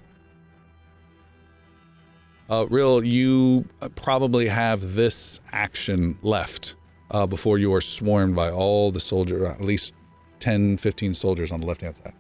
Uh, 2.49 2.65
Rill, 2.69 3.03
you 3.03 3.65
uh, 3.81 3.89
probably 3.89 4.47
have 4.47 4.93
this 4.93 5.39
action 5.51 6.17
left 6.21 6.75
uh, 7.13 7.27
before 7.27 7.57
you 7.57 7.73
are 7.73 7.81
swarmed 7.81 8.35
by 8.35 8.49
all 8.49 8.91
the 8.91 8.99
soldier, 8.99 9.45
at 9.45 9.61
least 9.61 9.93
10, 10.39 10.77
15 10.77 11.13
soldiers 11.13 11.51
on 11.51 11.61
the 11.61 11.65
left 11.65 11.81
hand 11.81 11.95
side. 11.97 12.13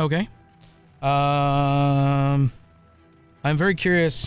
Okay. 0.00 0.28
Um, 1.02 2.50
I'm 3.44 3.56
very 3.56 3.74
curious. 3.74 4.26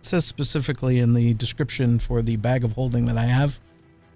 It 0.00 0.04
says 0.04 0.24
specifically 0.24 0.98
in 0.98 1.14
the 1.14 1.34
description 1.34 1.98
for 1.98 2.22
the 2.22 2.36
bag 2.36 2.64
of 2.64 2.72
holding 2.72 3.06
that 3.06 3.16
I 3.16 3.26
have 3.26 3.60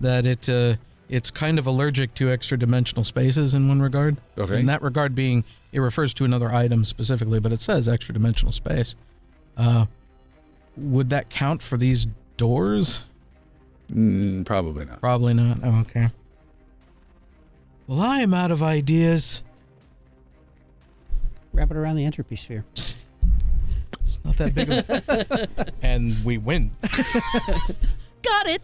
that 0.01 0.27
it 0.27 0.49
uh, 0.49 0.77
it's 1.09 1.31
kind 1.31 1.59
of 1.59 1.67
allergic 1.67 2.15
to 2.15 2.31
extra 2.31 2.59
dimensional 2.59 3.05
spaces 3.05 3.55
in 3.55 3.69
one 3.69 3.81
regard. 3.81 4.17
Okay. 4.37 4.59
In 4.59 4.67
that 4.67 4.83
regard, 4.83 5.15
being 5.15 5.45
it 5.73 5.81
refers 5.81 6.13
to 6.15 6.25
another 6.25 6.51
item 6.51 6.85
specifically, 6.85 7.39
but 7.39 7.53
it 7.53 7.61
says 7.61 7.89
extra 7.89 8.13
dimensional 8.13 8.53
space. 8.53 8.97
Uh, 9.57 9.87
would 10.77 11.11
that 11.11 11.31
count 11.31 11.63
for 11.63 11.77
these 11.77 12.07
doors? 12.37 13.05
Mm, 13.93 14.45
probably 14.45 14.85
not. 14.85 15.01
Probably 15.01 15.35
not. 15.35 15.59
Oh, 15.63 15.81
okay. 15.81 16.09
Well, 17.87 18.01
I 18.01 18.21
am 18.21 18.33
out 18.33 18.51
of 18.51 18.63
ideas. 18.63 19.43
Wrap 21.53 21.71
it 21.71 21.77
around 21.77 21.97
the 21.97 22.05
entropy 22.05 22.37
sphere. 22.37 22.65
It's 22.75 24.25
not 24.25 24.37
that 24.39 24.55
big 24.55 24.71
of 24.71 24.89
a... 24.89 25.73
and 25.83 26.15
we 26.25 26.39
win. 26.39 26.71
Got 28.23 28.47
it. 28.47 28.63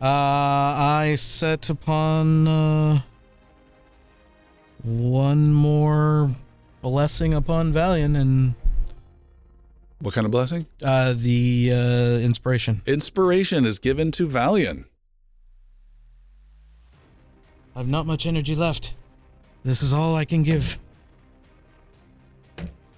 Uh, 0.00 0.04
I 0.04 1.16
set 1.18 1.70
upon 1.70 2.46
uh, 2.46 3.00
one 4.82 5.52
more 5.52 6.30
blessing 6.82 7.32
upon 7.32 7.72
Valian 7.72 8.16
and 8.18 8.54
What 10.00 10.14
kind 10.14 10.24
of 10.26 10.30
blessing? 10.30 10.66
uh, 10.82 11.14
the 11.16 11.70
uh, 11.72 11.76
inspiration. 12.18 12.82
Inspiration 12.86 13.64
is 13.64 13.78
given 13.78 14.10
to 14.12 14.26
Valian. 14.28 14.84
I've 17.74 17.88
not 17.88 18.06
much 18.06 18.26
energy 18.26 18.54
left. 18.54 18.94
This 19.64 19.82
is 19.82 19.92
all 19.92 20.14
I 20.14 20.24
can 20.24 20.42
give. 20.42 20.78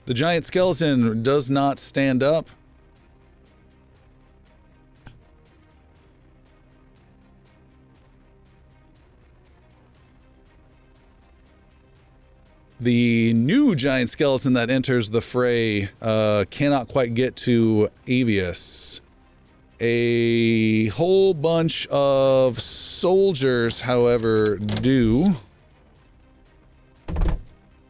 The 0.06 0.14
giant 0.14 0.44
skeleton 0.44 1.22
does 1.22 1.50
not 1.50 1.78
stand 1.78 2.22
up. 2.22 2.48
The 12.80 13.32
new 13.32 13.74
giant 13.74 14.08
skeleton 14.08 14.52
that 14.52 14.70
enters 14.70 15.10
the 15.10 15.20
fray 15.20 15.88
uh, 16.00 16.44
cannot 16.48 16.86
quite 16.86 17.14
get 17.14 17.34
to 17.38 17.88
Avius. 18.06 19.00
A 19.80 20.86
whole 20.88 21.34
bunch 21.34 21.88
of 21.88 22.60
soldiers, 22.60 23.80
however, 23.80 24.56
do. 24.58 25.34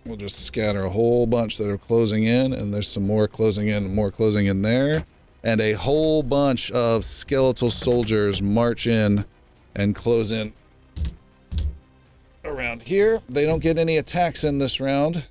We'll 0.06 0.16
just 0.16 0.46
scatter 0.46 0.84
a 0.84 0.90
whole 0.90 1.26
bunch 1.26 1.58
that 1.58 1.68
are 1.68 1.76
closing 1.76 2.24
in, 2.24 2.54
and 2.54 2.72
there's 2.72 2.88
some 2.88 3.06
more 3.06 3.28
closing 3.28 3.68
in 3.68 3.94
more 3.94 4.10
closing 4.10 4.46
in 4.46 4.62
there. 4.62 5.04
And 5.44 5.60
a 5.60 5.74
whole 5.74 6.22
bunch 6.22 6.70
of 6.70 7.04
skeletal 7.04 7.70
soldiers 7.70 8.40
march 8.40 8.86
in 8.86 9.26
and 9.74 9.94
close 9.94 10.32
in 10.32 10.54
around 12.48 12.82
here. 12.82 13.20
They 13.28 13.44
don't 13.44 13.60
get 13.60 13.78
any 13.78 13.96
attacks 13.96 14.44
in 14.44 14.58
this 14.58 14.80
round. 14.80 15.24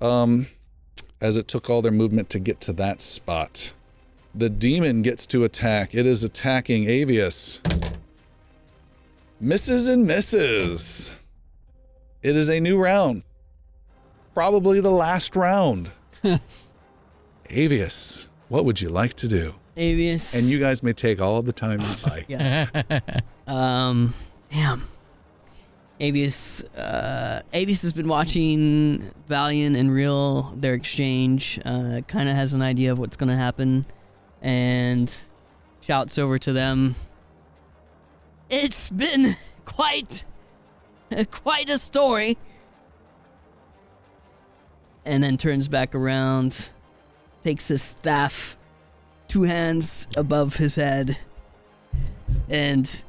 Um, 0.00 0.46
as 1.20 1.36
it 1.36 1.46
took 1.48 1.68
all 1.68 1.82
their 1.82 1.92
movement 1.92 2.30
to 2.30 2.38
get 2.38 2.60
to 2.62 2.72
that 2.74 3.00
spot. 3.00 3.74
The 4.34 4.48
demon 4.48 5.02
gets 5.02 5.26
to 5.26 5.44
attack. 5.44 5.94
It 5.94 6.06
is 6.06 6.24
attacking 6.24 6.84
Avius. 6.84 7.60
Misses 9.40 9.88
and 9.88 10.06
misses. 10.06 11.18
It 12.22 12.36
is 12.36 12.48
a 12.48 12.60
new 12.60 12.78
round. 12.78 13.22
Probably 14.34 14.80
the 14.80 14.90
last 14.90 15.34
round. 15.36 15.90
Avius, 17.48 18.28
what 18.48 18.64
would 18.64 18.80
you 18.80 18.88
like 18.88 19.14
to 19.14 19.28
do? 19.28 19.54
Avius. 19.76 20.34
And 20.38 20.44
you 20.46 20.58
guys 20.60 20.82
may 20.82 20.92
take 20.92 21.20
all 21.20 21.42
the 21.42 21.52
time 21.52 21.80
you 21.80 21.86
like. 22.06 22.26
Yeah. 22.28 22.68
um. 23.46 24.14
Damn. 24.52 24.86
Avius. 26.00 26.64
Uh, 26.76 27.42
Avius 27.52 27.82
has 27.82 27.92
been 27.92 28.08
watching 28.08 29.12
Valian 29.28 29.78
and 29.78 29.92
Rill 29.92 30.54
their 30.56 30.74
exchange. 30.74 31.60
Uh, 31.64 32.00
kind 32.08 32.28
of 32.28 32.34
has 32.34 32.54
an 32.54 32.62
idea 32.62 32.90
of 32.90 32.98
what's 32.98 33.16
gonna 33.16 33.36
happen, 33.36 33.84
and 34.40 35.14
shouts 35.82 36.16
over 36.18 36.38
to 36.38 36.52
them. 36.52 36.94
It's 38.48 38.88
been 38.90 39.36
quite, 39.66 40.24
quite 41.30 41.68
a 41.68 41.78
story. 41.78 42.38
And 45.04 45.22
then 45.22 45.36
turns 45.36 45.68
back 45.68 45.94
around, 45.94 46.70
takes 47.44 47.68
his 47.68 47.82
staff, 47.82 48.56
two 49.28 49.42
hands 49.42 50.06
above 50.16 50.56
his 50.56 50.74
head, 50.74 51.18
and 52.48 53.02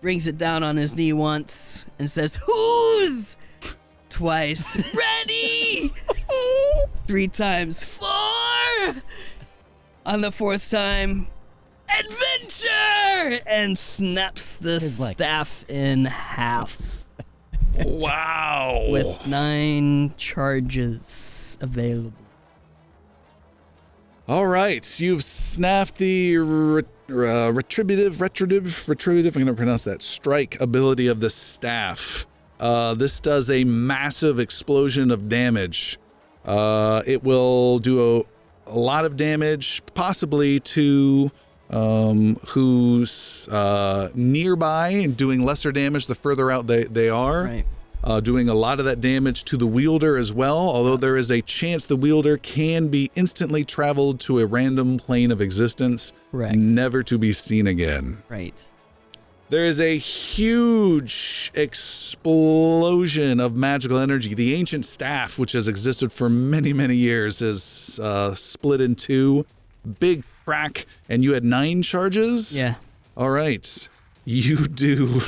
brings 0.00 0.26
it 0.26 0.38
down 0.38 0.62
on 0.62 0.76
his 0.76 0.96
knee 0.96 1.12
once 1.12 1.84
and 1.98 2.08
says, 2.10 2.36
Who's? 2.36 3.36
Twice. 4.08 4.76
Ready! 4.94 5.92
Three 7.06 7.28
times. 7.28 7.84
Four! 7.84 8.08
On 10.06 10.20
the 10.20 10.32
fourth 10.32 10.70
time, 10.70 11.28
Adventure! 11.88 13.40
And 13.46 13.76
snaps 13.78 14.56
the 14.56 14.80
staff 14.80 15.64
in 15.68 16.04
half 16.06 16.78
Wow. 17.84 18.86
with 18.90 19.26
nine 19.26 20.14
charges 20.16 21.56
available. 21.60 22.12
All 24.26 24.46
right, 24.46 24.98
you've 25.00 25.24
snapped 25.24 25.96
the 25.96 26.36
re- 26.38 26.82
uh, 27.10 27.52
retributive, 27.52 28.20
retributive, 28.20 28.88
retributive. 28.88 29.36
I'm 29.36 29.44
going 29.44 29.54
to 29.54 29.58
pronounce 29.58 29.84
that 29.84 30.02
strike 30.02 30.60
ability 30.60 31.06
of 31.06 31.20
the 31.20 31.30
staff. 31.30 32.26
Uh, 32.60 32.94
this 32.94 33.20
does 33.20 33.50
a 33.50 33.64
massive 33.64 34.38
explosion 34.38 35.10
of 35.10 35.28
damage. 35.28 35.98
Uh, 36.44 37.02
it 37.06 37.22
will 37.22 37.78
do 37.78 38.24
a, 38.66 38.70
a 38.70 38.78
lot 38.78 39.04
of 39.04 39.16
damage, 39.16 39.82
possibly 39.94 40.60
to 40.60 41.30
um, 41.70 42.36
who's 42.48 43.48
uh, 43.48 44.10
nearby 44.14 44.88
and 44.88 45.16
doing 45.16 45.42
lesser 45.42 45.70
damage 45.72 46.06
the 46.06 46.14
further 46.14 46.50
out 46.50 46.66
they, 46.66 46.84
they 46.84 47.08
are 47.10 47.44
Right. 47.44 47.64
Uh, 48.08 48.20
doing 48.20 48.48
a 48.48 48.54
lot 48.54 48.78
of 48.78 48.86
that 48.86 49.02
damage 49.02 49.44
to 49.44 49.58
the 49.58 49.66
wielder 49.66 50.16
as 50.16 50.32
well. 50.32 50.56
Although 50.56 50.96
there 50.96 51.18
is 51.18 51.30
a 51.30 51.42
chance 51.42 51.84
the 51.84 51.94
wielder 51.94 52.38
can 52.38 52.88
be 52.88 53.10
instantly 53.14 53.64
traveled 53.64 54.18
to 54.20 54.40
a 54.40 54.46
random 54.46 54.96
plane 54.96 55.30
of 55.30 55.42
existence, 55.42 56.14
Correct. 56.32 56.56
never 56.56 57.02
to 57.02 57.18
be 57.18 57.32
seen 57.32 57.66
again. 57.66 58.22
Right. 58.30 58.54
There 59.50 59.66
is 59.66 59.78
a 59.80 59.98
huge 59.98 61.50
explosion 61.54 63.40
of 63.40 63.56
magical 63.56 63.98
energy. 63.98 64.32
The 64.32 64.54
ancient 64.54 64.86
staff, 64.86 65.38
which 65.38 65.52
has 65.52 65.68
existed 65.68 66.10
for 66.10 66.30
many, 66.30 66.72
many 66.72 66.96
years, 66.96 67.42
is 67.42 68.00
uh, 68.02 68.34
split 68.34 68.80
in 68.80 68.94
two. 68.94 69.44
Big 70.00 70.24
crack, 70.46 70.86
and 71.10 71.22
you 71.22 71.34
had 71.34 71.44
nine 71.44 71.82
charges? 71.82 72.56
Yeah. 72.56 72.74
All 73.16 73.30
right. 73.30 73.88
You 74.24 74.66
do 74.66 75.22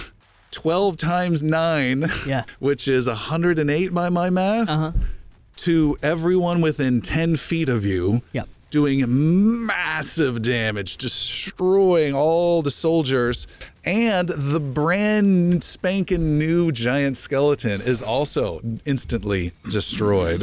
12 0.50 0.96
times 0.96 1.42
9, 1.42 2.06
Yeah. 2.26 2.44
which 2.58 2.88
is 2.88 3.06
108 3.06 3.94
by 3.94 4.08
my 4.08 4.30
math, 4.30 4.68
Uh 4.68 4.76
huh. 4.76 4.92
to 5.56 5.96
everyone 6.02 6.60
within 6.60 7.00
10 7.00 7.36
feet 7.36 7.68
of 7.68 7.84
you, 7.84 8.22
Yep. 8.32 8.48
doing 8.70 9.04
massive 9.66 10.42
damage, 10.42 10.96
destroying 10.96 12.14
all 12.14 12.62
the 12.62 12.70
soldiers. 12.70 13.46
And 13.84 14.28
the 14.28 14.60
brand 14.60 15.64
spanking 15.64 16.38
new 16.38 16.70
giant 16.72 17.16
skeleton 17.16 17.80
is 17.80 18.02
also 18.02 18.60
instantly 18.84 19.52
destroyed. 19.70 20.42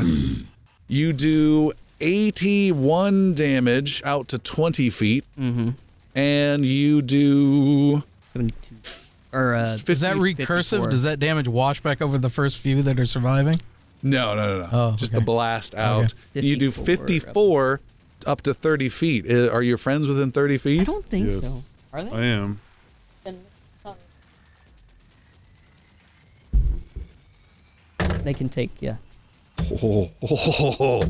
you 0.87 1.13
do 1.13 1.71
81 1.99 3.33
damage 3.33 4.01
out 4.05 4.27
to 4.29 4.37
20 4.39 4.89
feet. 4.89 5.25
Mm-hmm. 5.39 5.69
And 6.15 6.65
you 6.65 7.01
do. 7.01 8.03
Or 9.37 9.53
uh, 9.55 9.63
Is 9.63 9.83
that 10.01 10.15
recursive? 10.15 10.47
54. 10.81 10.89
Does 10.89 11.03
that 11.03 11.19
damage 11.19 11.47
wash 11.47 11.79
back 11.81 12.01
over 12.01 12.17
the 12.17 12.29
first 12.29 12.57
few 12.57 12.81
that 12.83 12.99
are 12.99 13.05
surviving? 13.05 13.59
No, 14.01 14.35
no, 14.35 14.59
no, 14.59 14.61
no. 14.63 14.69
Oh, 14.71 14.95
Just 14.95 15.11
okay. 15.13 15.19
the 15.19 15.25
blast 15.25 15.75
out. 15.75 16.13
You 16.33 16.55
do 16.57 16.71
54 16.71 17.05
54 17.07 17.81
up 18.25 18.41
to 18.41 18.53
30 18.53 18.89
feet. 18.89 19.25
Uh, 19.29 19.49
Are 19.51 19.61
your 19.61 19.77
friends 19.77 20.07
within 20.07 20.31
30 20.31 20.57
feet? 20.57 20.81
I 20.81 20.83
don't 20.85 21.05
think 21.05 21.27
Yes. 21.29 21.41
so. 21.43 21.59
Are 21.93 22.03
they? 22.03 22.11
I 22.11 22.23
am. 22.25 22.59
They 28.23 28.33
can 28.33 28.49
take. 28.49 28.71
Yeah. 28.81 28.97
Oh, 29.81 30.11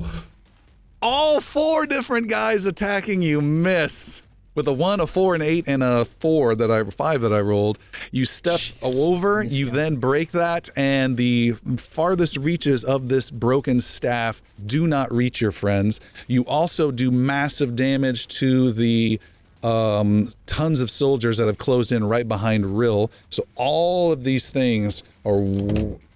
All 1.02 1.42
four 1.42 1.86
different 1.86 2.28
guys 2.30 2.66
attacking 2.66 3.22
you 3.22 3.42
miss. 3.42 4.22
With 4.58 4.68
a 4.68 4.74
one, 4.74 5.00
a 5.00 5.06
four, 5.06 5.36
an 5.36 5.44
eight, 5.44 5.66
and 5.68 5.84
a 5.84 6.04
four 6.04 6.56
that 6.56 6.72
I 6.72 6.84
five 6.86 7.22
that 7.22 7.32
I 7.32 7.42
rolled, 7.42 7.78
you 8.10 8.26
step 8.26 8.60
over. 8.84 9.44
You 9.44 9.70
then 9.70 9.98
break 9.98 10.32
that, 10.32 10.72
and 10.76 11.16
the 11.16 11.52
farthest 11.52 12.38
reaches 12.38 12.84
of 12.84 13.08
this 13.08 13.30
broken 13.30 13.80
staff 13.80 14.42
do 14.66 14.88
not 14.88 15.14
reach 15.14 15.42
your 15.42 15.52
friends. 15.52 16.00
You 16.26 16.42
also 16.48 16.90
do 16.90 17.12
massive 17.12 17.76
damage 17.76 18.30
to 18.40 18.72
the 18.72 19.20
um, 19.62 20.34
tons 20.48 20.82
of 20.82 20.90
soldiers 20.90 21.38
that 21.38 21.46
have 21.46 21.60
closed 21.60 21.92
in 21.92 22.04
right 22.04 22.28
behind 22.28 22.80
Rill. 22.80 23.12
So 23.30 23.44
all 23.54 24.12
of 24.12 24.24
these 24.24 24.50
things 24.50 25.04
are 25.24 25.38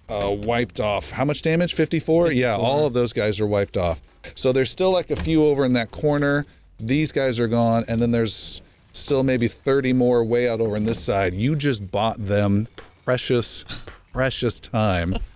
uh, 0.08 0.30
wiped 0.32 0.80
off. 0.80 1.12
How 1.12 1.24
much 1.24 1.42
damage? 1.42 1.74
54? 1.74 2.32
Yeah, 2.32 2.56
all 2.56 2.86
of 2.86 2.92
those 2.92 3.12
guys 3.12 3.38
are 3.38 3.46
wiped 3.46 3.76
off. 3.76 4.00
So 4.34 4.50
there's 4.50 4.70
still 4.70 4.90
like 4.90 5.12
a 5.12 5.16
few 5.16 5.44
over 5.44 5.64
in 5.64 5.74
that 5.74 5.92
corner. 5.92 6.44
These 6.82 7.12
guys 7.12 7.38
are 7.38 7.48
gone, 7.48 7.84
and 7.88 8.00
then 8.02 8.10
there's 8.10 8.60
still 8.92 9.22
maybe 9.22 9.48
30 9.48 9.92
more 9.92 10.24
way 10.24 10.48
out 10.48 10.60
over 10.60 10.76
on 10.76 10.84
this 10.84 11.02
side. 11.02 11.32
You 11.32 11.56
just 11.56 11.90
bought 11.90 12.24
them 12.26 12.68
precious, 13.04 13.64
precious 14.12 14.60
time. 14.60 15.16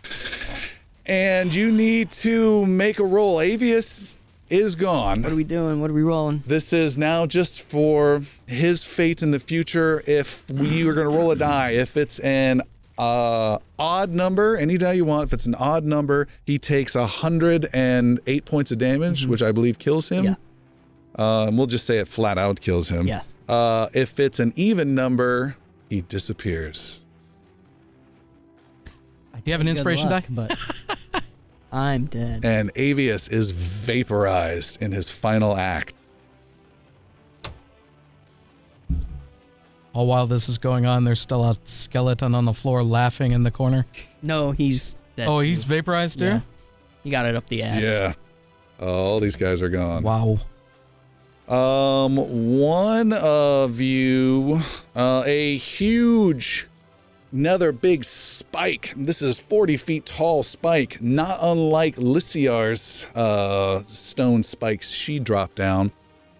And 1.08 1.55
you 1.55 1.70
need 1.70 2.10
to 2.10 2.66
make 2.66 2.99
a 2.99 3.05
roll. 3.05 3.36
Avius 3.36 4.16
is 4.50 4.75
gone. 4.75 5.23
What 5.23 5.31
are 5.31 5.36
we 5.36 5.44
doing? 5.44 5.81
What 5.81 5.89
are 5.91 5.94
we 5.94 6.02
rolling? 6.02 6.42
This 6.47 6.73
is 6.73 6.99
now 6.99 7.26
just 7.26 7.62
for 7.62 8.23
his 8.47 8.83
fate 8.83 9.23
in 9.23 9.31
the 9.31 9.39
future. 9.39 10.02
If 10.07 10.49
we 10.50 10.84
are 10.89 10.94
going 10.94 11.08
to 11.08 11.16
roll 11.16 11.31
a 11.31 11.36
die, 11.36 11.70
if 11.70 11.97
it's 11.97 12.18
an 12.18 12.62
uh, 12.99 13.58
odd 13.78 14.10
number, 14.10 14.57
any 14.57 14.78
die 14.78 14.94
you 14.94 15.05
want, 15.05 15.28
if 15.28 15.33
it's 15.33 15.47
an 15.47 15.55
odd 15.55 15.84
number, 15.84 16.26
he 16.44 16.58
takes 16.58 16.97
108 16.97 18.44
points 18.44 18.73
of 18.73 18.78
damage, 18.78 19.26
which 19.26 19.42
I 19.42 19.52
believe 19.52 19.78
kills 19.78 20.08
him. 20.08 20.25
Yeah. 20.25 20.34
Um, 21.17 21.57
we'll 21.57 21.67
just 21.67 21.86
say 21.86 21.99
it 21.99 22.09
flat 22.09 22.39
out 22.39 22.61
kills 22.61 22.89
him. 22.89 23.07
Yeah. 23.07 23.23
Uh, 23.49 23.89
if 23.95 24.20
it's 24.20 24.39
an 24.39 24.53
even 24.57 24.95
number, 24.95 25.57
he 25.89 26.03
disappears. 26.03 27.01
Do 29.35 29.43
you 29.45 29.53
have 29.53 29.61
an 29.61 29.69
inspiration 29.69 30.11
luck, 30.11 30.25
die? 30.25 30.49
But 30.49 31.25
I'm 31.73 32.07
dead. 32.07 32.45
And 32.45 32.75
Avius 32.75 33.31
is 33.31 33.51
vaporized 33.53 34.83
in 34.83 34.93
his 34.93 35.09
final 35.11 35.57
act. 35.57 35.95
All 39.93 40.07
while 40.07 40.27
this 40.27 40.49
is 40.49 40.59
going 40.59 40.85
on, 40.85 41.05
there's 41.05 41.20
still 41.20 41.43
a 41.45 41.57
skeleton 41.65 42.35
on 42.35 42.45
the 42.45 42.53
floor 42.53 42.83
laughing 42.83 43.33
in 43.33 43.43
the 43.43 43.51
corner. 43.51 43.86
No, 44.20 44.51
he's 44.51 44.97
dead. 45.17 45.28
Oh, 45.28 45.41
too. 45.41 45.47
he's 45.47 45.65
vaporized 45.65 46.19
too? 46.19 46.27
Yeah. 46.27 46.41
He 47.03 47.11
got 47.11 47.25
it 47.25 47.36
up 47.36 47.47
the 47.47 47.62
ass. 47.62 47.83
Yeah. 47.83 48.12
All 48.78 49.20
these 49.20 49.36
guys 49.36 49.62
are 49.62 49.70
gone. 49.70 50.03
Wow. 50.03 50.39
Um, 51.49 52.58
one 52.58 53.12
of 53.12 53.81
you, 53.81 54.60
uh, 54.97 55.23
a 55.25 55.57
huge, 55.57 56.66
another 57.31 57.70
big 57.70 58.02
spike. 58.05 58.92
This 58.97 59.23
is 59.23 59.39
40 59.39 59.76
feet 59.76 60.07
tall 60.07 60.42
spike, 60.42 61.00
not 61.00 61.39
unlike 61.41 61.94
Lysiar's 61.99 63.07
uh, 63.15 63.81
stone 63.84 64.42
spikes 64.42 64.91
she 64.91 65.20
dropped 65.20 65.55
down, 65.55 65.92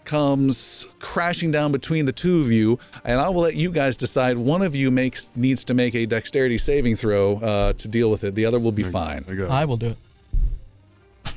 comes 0.05 0.87
crashing 0.99 1.53
down 1.53 1.71
between 1.71 2.05
the 2.05 2.13
two 2.13 2.41
of 2.41 2.51
you. 2.51 2.77
And 3.05 3.21
I 3.21 3.29
will 3.29 3.43
let 3.43 3.55
you 3.55 3.71
guys 3.71 3.97
decide. 3.97 4.37
One 4.37 4.63
of 4.63 4.75
you 4.75 4.91
makes 4.91 5.29
needs 5.37 5.63
to 5.65 5.75
make 5.75 5.95
a 5.95 6.05
dexterity 6.07 6.59
saving 6.59 6.97
throw 6.97 7.37
uh, 7.37 7.73
to 7.75 7.87
deal 7.87 8.11
with 8.11 8.25
it. 8.25 8.35
The 8.35 8.45
other 8.45 8.59
will 8.59 8.73
be 8.73 8.83
fine. 8.83 9.25
I. 9.29 9.63
I 9.63 9.65
will 9.67 9.77
do 9.77 9.95
it. 11.25 11.35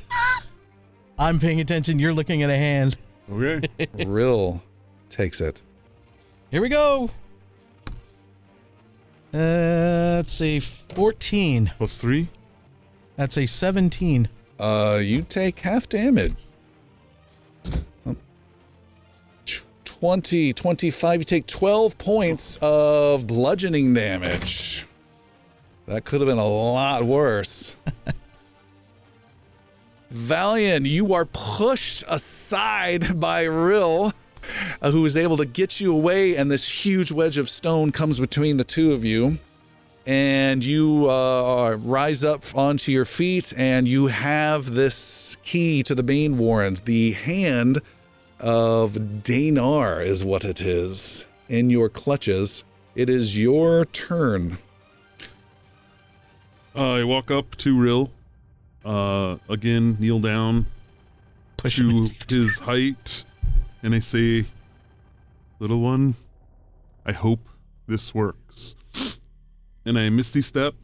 I'm 1.20 1.38
paying 1.38 1.60
attention. 1.60 2.00
You're 2.00 2.12
looking 2.12 2.42
at 2.42 2.50
a 2.50 2.56
hand. 2.56 2.96
Okay. 3.30 3.68
Rill 4.04 4.62
takes 5.08 5.40
it. 5.40 5.62
Here 6.50 6.60
we 6.60 6.68
go. 6.68 7.10
Uh, 9.32 10.16
let's 10.16 10.32
see, 10.32 10.58
14. 10.60 11.72
Plus 11.78 11.96
three. 11.96 12.28
That's 13.16 13.36
a 13.36 13.46
17. 13.46 14.28
Uh, 14.58 15.00
you 15.02 15.22
take 15.22 15.60
half 15.60 15.88
damage. 15.88 16.34
20, 19.84 20.54
25, 20.54 21.20
you 21.20 21.24
take 21.24 21.46
12 21.46 21.98
points 21.98 22.58
of 22.62 23.26
bludgeoning 23.26 23.92
damage. 23.92 24.86
That 25.86 26.06
could 26.06 26.22
have 26.22 26.28
been 26.28 26.38
a 26.38 26.48
lot 26.48 27.04
worse. 27.04 27.76
Valian, 30.12 30.88
you 30.88 31.14
are 31.14 31.24
pushed 31.24 32.04
aside 32.08 33.20
by 33.20 33.42
Rill, 33.42 34.12
uh, 34.82 34.90
who 34.90 35.04
is 35.04 35.16
able 35.16 35.36
to 35.36 35.44
get 35.44 35.80
you 35.80 35.92
away, 35.92 36.36
and 36.36 36.50
this 36.50 36.68
huge 36.68 37.12
wedge 37.12 37.38
of 37.38 37.48
stone 37.48 37.92
comes 37.92 38.18
between 38.18 38.56
the 38.56 38.64
two 38.64 38.92
of 38.92 39.04
you 39.04 39.38
and 40.06 40.64
you 40.64 41.08
uh, 41.10 41.76
rise 41.82 42.24
up 42.24 42.42
onto 42.56 42.90
your 42.90 43.04
feet, 43.04 43.52
and 43.56 43.86
you 43.86 44.06
have 44.06 44.72
this 44.72 45.36
key 45.44 45.82
to 45.82 45.94
the 45.94 46.02
Bane 46.02 46.38
Warrens. 46.38 46.80
The 46.80 47.12
hand 47.12 47.80
of 48.38 48.92
Danar 48.92 50.04
is 50.04 50.24
what 50.24 50.44
it 50.44 50.60
is 50.60 51.26
in 51.48 51.70
your 51.70 51.88
clutches. 51.88 52.64
It 52.94 53.10
is 53.10 53.38
your 53.38 53.84
turn. 53.84 54.58
I 56.74 57.04
walk 57.04 57.30
up 57.30 57.56
to 57.58 57.78
Rill. 57.78 58.10
Uh, 58.84 59.36
again, 59.48 59.96
kneel 60.00 60.20
down 60.20 60.66
Push 61.56 61.78
him. 61.78 62.06
to 62.08 62.34
his 62.42 62.60
height, 62.60 63.24
and 63.82 63.94
I 63.94 63.98
say, 63.98 64.46
"Little 65.58 65.80
one, 65.80 66.14
I 67.04 67.12
hope 67.12 67.48
this 67.86 68.14
works." 68.14 68.74
And 69.84 69.98
I 69.98 70.08
misty 70.08 70.40
step 70.42 70.74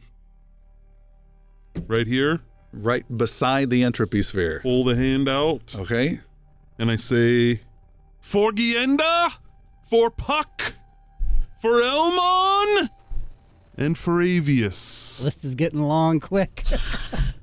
right 1.87 2.07
here, 2.07 2.41
Right 2.73 3.05
beside 3.17 3.69
the 3.69 3.81
entropy 3.83 4.21
sphere. 4.21 4.59
pull 4.61 4.83
the 4.83 4.95
hand 4.95 5.27
out, 5.29 5.73
Okay. 5.75 6.19
and 6.77 6.91
I 6.91 6.95
say, 6.97 7.61
"For 8.19 8.51
Gienda, 8.51 9.33
for 9.89 10.11
Puck, 10.11 10.73
for 11.61 11.81
Elmon, 11.81 12.89
and 13.75 13.97
for 13.97 14.21
Avius. 14.21 15.23
List 15.23 15.43
is 15.45 15.55
getting 15.55 15.81
long 15.81 16.19
quick. 16.19 16.63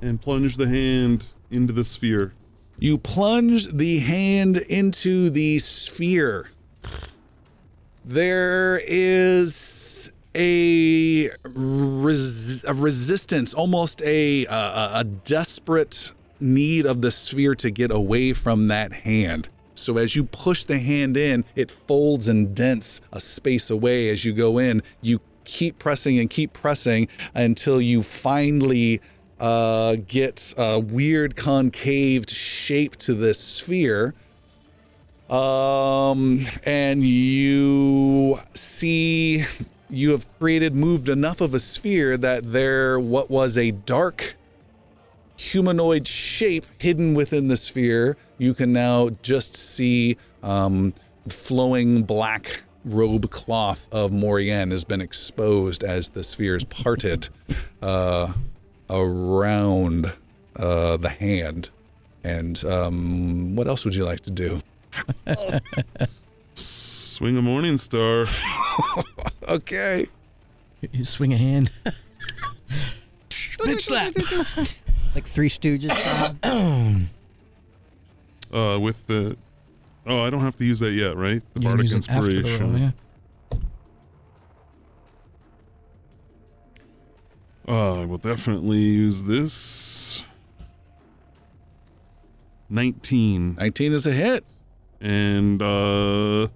And 0.00 0.20
plunge 0.20 0.56
the 0.56 0.68
hand 0.68 1.26
into 1.50 1.72
the 1.72 1.84
sphere. 1.84 2.32
You 2.78 2.98
plunge 2.98 3.68
the 3.68 3.98
hand 3.98 4.58
into 4.58 5.30
the 5.30 5.58
sphere. 5.58 6.50
There 8.04 8.80
is 8.86 10.12
a, 10.34 11.30
res- 11.42 12.64
a 12.64 12.74
resistance, 12.74 13.52
almost 13.52 14.00
a, 14.02 14.46
a 14.46 14.90
a 14.94 15.04
desperate 15.04 16.12
need 16.38 16.86
of 16.86 17.02
the 17.02 17.10
sphere 17.10 17.56
to 17.56 17.70
get 17.70 17.90
away 17.90 18.32
from 18.32 18.68
that 18.68 18.92
hand. 18.92 19.48
So 19.74 19.98
as 19.98 20.14
you 20.14 20.24
push 20.24 20.64
the 20.64 20.78
hand 20.78 21.16
in, 21.16 21.44
it 21.56 21.70
folds 21.70 22.28
and 22.28 22.54
dents 22.54 23.00
a 23.12 23.20
space 23.20 23.70
away 23.70 24.10
as 24.10 24.24
you 24.24 24.32
go 24.32 24.58
in. 24.58 24.82
You 25.00 25.20
keep 25.44 25.78
pressing 25.78 26.18
and 26.18 26.30
keep 26.30 26.52
pressing 26.52 27.08
until 27.34 27.80
you 27.80 28.02
finally 28.02 29.00
uh, 29.40 29.96
get 30.06 30.54
a 30.56 30.78
weird 30.80 31.36
concaved 31.36 32.30
shape 32.30 32.96
to 32.96 33.14
this 33.14 33.38
sphere. 33.38 34.14
Um, 35.30 36.40
and 36.64 37.04
you 37.04 38.38
see 38.54 39.44
you 39.90 40.10
have 40.10 40.26
created, 40.38 40.74
moved 40.74 41.08
enough 41.08 41.40
of 41.40 41.54
a 41.54 41.58
sphere 41.58 42.16
that 42.16 42.52
there, 42.52 42.98
what 42.98 43.30
was 43.30 43.56
a 43.56 43.70
dark 43.70 44.36
humanoid 45.36 46.06
shape 46.06 46.66
hidden 46.78 47.14
within 47.14 47.48
the 47.48 47.56
sphere, 47.56 48.16
you 48.38 48.54
can 48.54 48.72
now 48.72 49.10
just 49.22 49.54
see 49.54 50.16
um, 50.42 50.92
flowing 51.28 52.02
black 52.02 52.62
robe 52.84 53.30
cloth 53.30 53.86
of 53.92 54.12
Morian 54.12 54.70
has 54.70 54.84
been 54.84 55.00
exposed 55.00 55.84
as 55.84 56.10
the 56.10 56.24
sphere 56.24 56.56
is 56.56 56.64
parted 56.64 57.28
uh, 57.82 58.32
around 58.90 60.12
uh, 60.56 60.96
the 60.96 61.08
hand. 61.08 61.70
And 62.24 62.62
um, 62.64 63.56
what 63.56 63.68
else 63.68 63.84
would 63.84 63.94
you 63.94 64.04
like 64.04 64.20
to 64.20 64.30
do? 64.30 64.60
Swing 66.54 67.36
a 67.36 67.42
morning 67.42 67.76
star. 67.76 68.24
Okay. 69.48 70.06
You 70.92 71.04
swing 71.04 71.32
a 71.32 71.36
hand. 71.38 71.72
Bitch 73.30 73.80
slap. 73.80 74.14
like 75.14 75.24
Three 75.24 75.48
Stooges 75.48 75.90
style. 75.90 76.36
Uh, 78.52 78.78
with 78.78 79.06
the. 79.08 79.36
Oh, 80.06 80.22
I 80.22 80.30
don't 80.30 80.40
have 80.40 80.56
to 80.56 80.64
use 80.64 80.78
that 80.80 80.92
yet, 80.92 81.16
right? 81.16 81.42
The 81.54 81.60
You 81.60 81.62
can 81.68 81.76
bardic 81.76 81.82
use 81.92 81.92
it 82.06 82.10
after 82.10 82.26
the 82.28 82.36
roll, 82.36 82.40
inspiration. 82.46 82.78
yeah. 82.78 82.90
Uh, 87.68 88.00
I 88.00 88.04
will 88.06 88.18
definitely 88.18 88.78
use 88.78 89.24
this. 89.24 90.24
19. 92.70 93.56
19 93.56 93.92
is 93.92 94.06
a 94.06 94.12
hit. 94.12 94.44
And, 95.00 95.60
uh. 95.60 96.48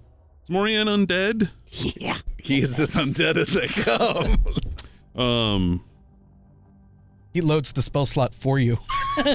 Is 0.43 0.49
Morian 0.49 0.87
undead? 0.87 1.51
Yeah. 1.69 2.17
He's 2.37 2.79
as 2.79 2.95
undead 2.95 3.37
as 3.37 3.49
they 3.49 3.67
come. 3.67 4.37
Um. 5.15 5.83
He 7.33 7.41
loads 7.41 7.71
the 7.71 7.83
spell 7.83 8.07
slot 8.07 8.33
for 8.33 8.57
you. 8.57 8.79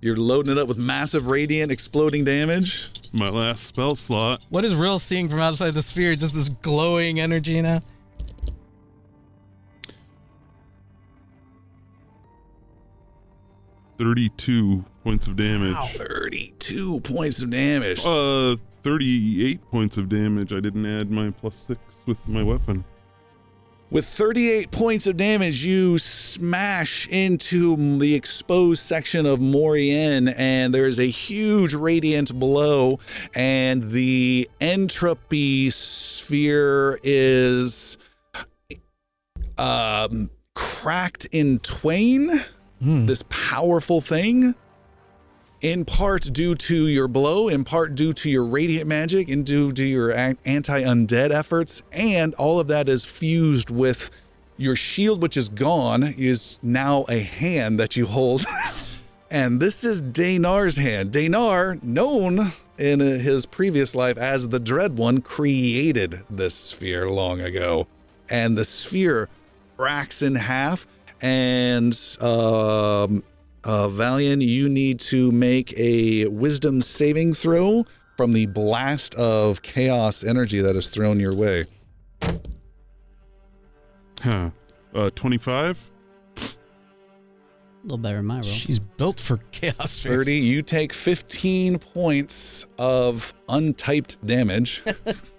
You're 0.00 0.16
loading 0.16 0.50
it 0.50 0.58
up 0.58 0.66
with 0.66 0.78
massive 0.78 1.28
radiant 1.28 1.70
exploding 1.70 2.24
damage. 2.24 2.90
My 3.12 3.28
last 3.28 3.64
spell 3.68 3.94
slot. 3.94 4.44
What 4.48 4.64
is 4.64 4.74
Rill 4.74 4.98
seeing 4.98 5.28
from 5.28 5.38
outside 5.38 5.74
the 5.74 5.82
sphere? 5.82 6.16
Just 6.16 6.34
this 6.34 6.48
glowing 6.48 7.20
energy 7.20 7.62
now? 7.62 7.78
Thirty-two 14.00 14.82
points 15.04 15.26
of 15.26 15.36
damage. 15.36 15.74
Wow. 15.74 15.84
32 15.92 17.00
points 17.00 17.42
of 17.42 17.50
damage. 17.50 18.00
Uh, 18.02 18.56
thirty-eight 18.82 19.60
points 19.70 19.98
of 19.98 20.08
damage. 20.08 20.54
I 20.54 20.60
didn't 20.60 20.86
add 20.86 21.10
my 21.10 21.30
plus 21.30 21.54
six 21.56 21.78
with 22.06 22.26
my 22.26 22.42
weapon. 22.42 22.82
With 23.90 24.06
38 24.06 24.70
points 24.70 25.06
of 25.06 25.18
damage, 25.18 25.66
you 25.66 25.98
smash 25.98 27.08
into 27.08 27.98
the 27.98 28.14
exposed 28.14 28.80
section 28.80 29.26
of 29.26 29.38
Morian, 29.40 30.28
and 30.28 30.72
there 30.72 30.86
is 30.86 30.98
a 30.98 31.10
huge 31.10 31.74
radiant 31.74 32.38
below, 32.38 33.00
and 33.34 33.90
the 33.90 34.48
entropy 34.62 35.68
sphere 35.68 36.98
is 37.02 37.98
um, 39.58 40.30
cracked 40.54 41.26
in 41.32 41.58
twain. 41.58 42.42
Hmm. 42.82 43.06
This 43.06 43.22
powerful 43.28 44.00
thing, 44.00 44.54
in 45.60 45.84
part 45.84 46.32
due 46.32 46.54
to 46.54 46.86
your 46.86 47.08
blow, 47.08 47.48
in 47.48 47.64
part 47.64 47.94
due 47.94 48.12
to 48.14 48.30
your 48.30 48.44
radiant 48.44 48.86
magic, 48.86 49.28
and 49.28 49.44
due 49.44 49.72
to 49.72 49.84
your 49.84 50.12
anti 50.12 50.82
undead 50.82 51.30
efforts, 51.30 51.82
and 51.92 52.34
all 52.34 52.58
of 52.58 52.68
that 52.68 52.88
is 52.88 53.04
fused 53.04 53.70
with 53.70 54.10
your 54.56 54.76
shield, 54.76 55.22
which 55.22 55.36
is 55.36 55.48
gone, 55.48 56.02
is 56.02 56.58
now 56.62 57.04
a 57.08 57.20
hand 57.20 57.80
that 57.80 57.96
you 57.96 58.06
hold. 58.06 58.44
and 59.30 59.60
this 59.60 59.84
is 59.84 60.02
Daynar's 60.02 60.76
hand. 60.76 61.12
Daynar, 61.12 61.82
known 61.82 62.52
in 62.78 63.00
uh, 63.00 63.18
his 63.18 63.46
previous 63.46 63.94
life 63.94 64.16
as 64.16 64.48
the 64.48 64.60
Dread 64.60 64.96
One, 64.96 65.20
created 65.20 66.22
this 66.30 66.54
sphere 66.54 67.08
long 67.08 67.40
ago. 67.40 67.86
And 68.28 68.56
the 68.56 68.64
sphere 68.64 69.28
cracks 69.76 70.22
in 70.22 70.34
half, 70.34 70.86
and 71.20 71.94
um, 72.20 73.22
uh, 73.64 73.88
Valian, 73.88 74.46
you 74.46 74.68
need 74.68 75.00
to 75.00 75.30
make 75.32 75.78
a 75.78 76.26
wisdom 76.26 76.80
saving 76.80 77.34
throw 77.34 77.84
from 78.16 78.32
the 78.32 78.46
blast 78.46 79.14
of 79.14 79.62
chaos 79.62 80.24
energy 80.24 80.60
that 80.60 80.76
is 80.76 80.88
thrown 80.88 81.20
your 81.20 81.34
way. 81.34 81.64
Huh. 84.20 84.50
Uh, 84.94 85.10
twenty-five. 85.14 85.78
A 86.36 87.82
little 87.82 87.98
better 87.98 88.16
than 88.18 88.26
my 88.26 88.34
roll. 88.34 88.42
She's 88.42 88.78
built 88.78 89.18
for 89.18 89.38
chaos 89.52 89.90
spheres. 89.92 90.26
30, 90.26 90.36
you 90.36 90.60
take 90.60 90.92
15 90.92 91.78
points 91.78 92.66
of 92.78 93.32
untyped 93.48 94.18
damage. 94.26 94.82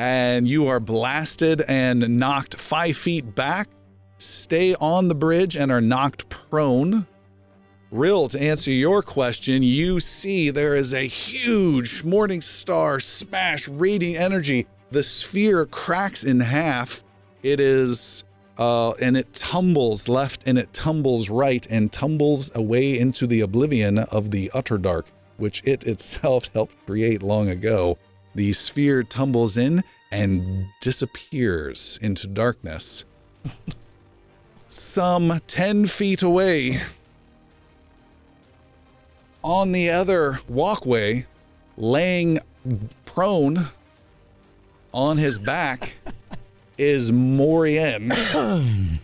and 0.00 0.48
you 0.48 0.66
are 0.66 0.80
blasted 0.80 1.60
and 1.68 2.18
knocked 2.18 2.58
five 2.58 2.96
feet 2.96 3.34
back, 3.34 3.68
stay 4.16 4.74
on 4.76 5.08
the 5.08 5.14
bridge, 5.14 5.56
and 5.56 5.70
are 5.70 5.82
knocked 5.82 6.26
prone. 6.30 7.06
Rill, 7.90 8.26
to 8.28 8.40
answer 8.40 8.70
your 8.70 9.02
question, 9.02 9.62
you 9.62 10.00
see 10.00 10.48
there 10.48 10.74
is 10.74 10.94
a 10.94 11.06
huge 11.06 12.02
morning 12.02 12.40
star 12.40 12.98
smash 12.98 13.68
radiant 13.68 14.24
energy. 14.24 14.66
The 14.90 15.02
sphere 15.02 15.66
cracks 15.66 16.24
in 16.24 16.40
half. 16.40 17.04
It 17.42 17.60
is 17.60 18.24
uh, 18.56 18.92
and 19.02 19.18
it 19.18 19.34
tumbles 19.34 20.08
left 20.08 20.44
and 20.46 20.58
it 20.58 20.72
tumbles 20.72 21.28
right 21.28 21.66
and 21.68 21.92
tumbles 21.92 22.50
away 22.54 22.98
into 22.98 23.26
the 23.26 23.42
oblivion 23.42 23.98
of 23.98 24.30
the 24.30 24.50
utter 24.54 24.78
dark, 24.78 25.08
which 25.36 25.60
it 25.66 25.84
itself 25.86 26.48
helped 26.54 26.86
create 26.86 27.22
long 27.22 27.50
ago. 27.50 27.98
The 28.34 28.52
sphere 28.52 29.02
tumbles 29.02 29.56
in 29.56 29.82
and 30.10 30.66
disappears 30.80 31.98
into 32.00 32.26
darkness. 32.26 33.04
Some 34.68 35.40
10 35.46 35.86
feet 35.86 36.22
away, 36.22 36.80
on 39.42 39.72
the 39.72 39.90
other 39.90 40.40
walkway, 40.48 41.26
laying 41.76 42.38
prone 43.04 43.66
on 44.92 45.16
his 45.16 45.38
back, 45.38 45.94
is 46.78 47.10
Morian. 47.10 48.12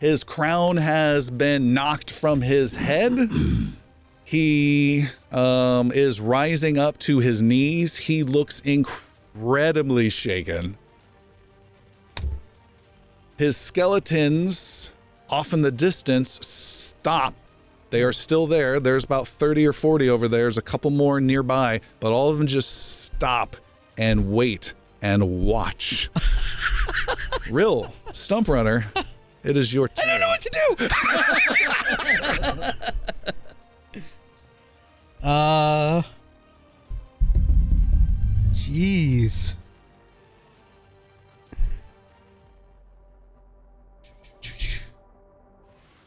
his 0.00 0.24
crown 0.24 0.76
has 0.78 1.30
been 1.30 1.74
knocked 1.74 2.10
from 2.10 2.40
his 2.40 2.76
head. 2.76 3.12
He 4.24 5.06
um, 5.30 5.92
is 5.92 6.20
rising 6.20 6.78
up 6.78 6.98
to 7.00 7.18
his 7.18 7.42
knees. 7.42 7.96
He 7.96 8.22
looks 8.22 8.60
incredibly 8.60 10.08
shaken. 10.08 10.78
His 13.36 13.56
skeletons 13.56 14.90
off 15.28 15.52
in 15.52 15.62
the 15.62 15.70
distance 15.70 16.38
stop. 16.46 17.34
They 17.90 18.02
are 18.02 18.12
still 18.12 18.46
there. 18.46 18.80
There's 18.80 19.04
about 19.04 19.28
30 19.28 19.66
or 19.66 19.72
40 19.72 20.08
over 20.08 20.28
there. 20.28 20.42
There's 20.42 20.58
a 20.58 20.62
couple 20.62 20.90
more 20.90 21.20
nearby, 21.20 21.80
but 22.00 22.12
all 22.12 22.30
of 22.30 22.38
them 22.38 22.46
just 22.46 23.02
stop 23.02 23.56
and 23.98 24.32
wait 24.32 24.74
and 25.02 25.44
watch. 25.44 26.08
Rill, 27.50 27.92
Stump 28.12 28.48
Runner, 28.48 28.86
it 29.42 29.56
is 29.56 29.74
your 29.74 29.88
turn. 29.88 30.08
I 30.08 30.18
don't 30.18 30.20
know 30.20 30.28
what 30.28 30.40
to 30.40 30.50
do. 33.26 33.32
uh, 35.22 36.02
Jeez. 38.52 39.54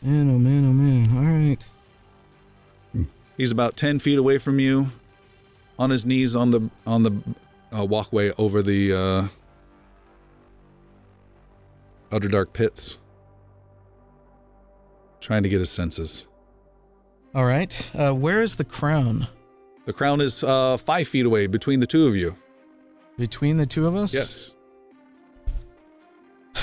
Man, 0.02 0.30
oh 0.30 0.38
man, 0.38 0.66
oh 0.66 0.74
man. 0.74 1.18
All 1.18 1.24
right. 1.24 3.08
He's 3.38 3.52
about 3.52 3.76
10 3.76 4.00
feet 4.00 4.18
away 4.18 4.38
from 4.38 4.60
you, 4.60 4.88
on 5.78 5.90
his 5.90 6.06
knees 6.06 6.36
on 6.36 6.52
the 6.52 6.70
on 6.88 7.04
the 7.04 7.12
uh, 7.76 7.84
walkway 7.84 8.32
over 8.38 8.62
the 8.62 8.94
uh, 8.94 9.28
outer 12.12 12.30
dark 12.30 12.54
pits, 12.54 13.00
trying 15.20 15.44
to 15.44 15.50
get 15.50 15.60
his 15.60 15.70
senses. 15.70 16.28
All 17.36 17.46
right. 17.46 17.92
Uh, 17.94 18.14
where 18.14 18.42
is 18.42 18.56
the 18.56 18.64
crown? 18.64 19.28
The 19.84 19.92
crown 19.92 20.22
is 20.22 20.42
uh, 20.42 20.78
five 20.78 21.06
feet 21.10 21.26
away 21.26 21.48
between 21.48 21.82
the 21.82 21.88
two 21.88 22.08
of 22.08 22.16
you. 22.16 22.38
Between 23.18 23.58
the 23.58 23.66
two 23.66 23.86
of 23.88 23.96
us? 23.98 24.14
Yes. 24.14 24.56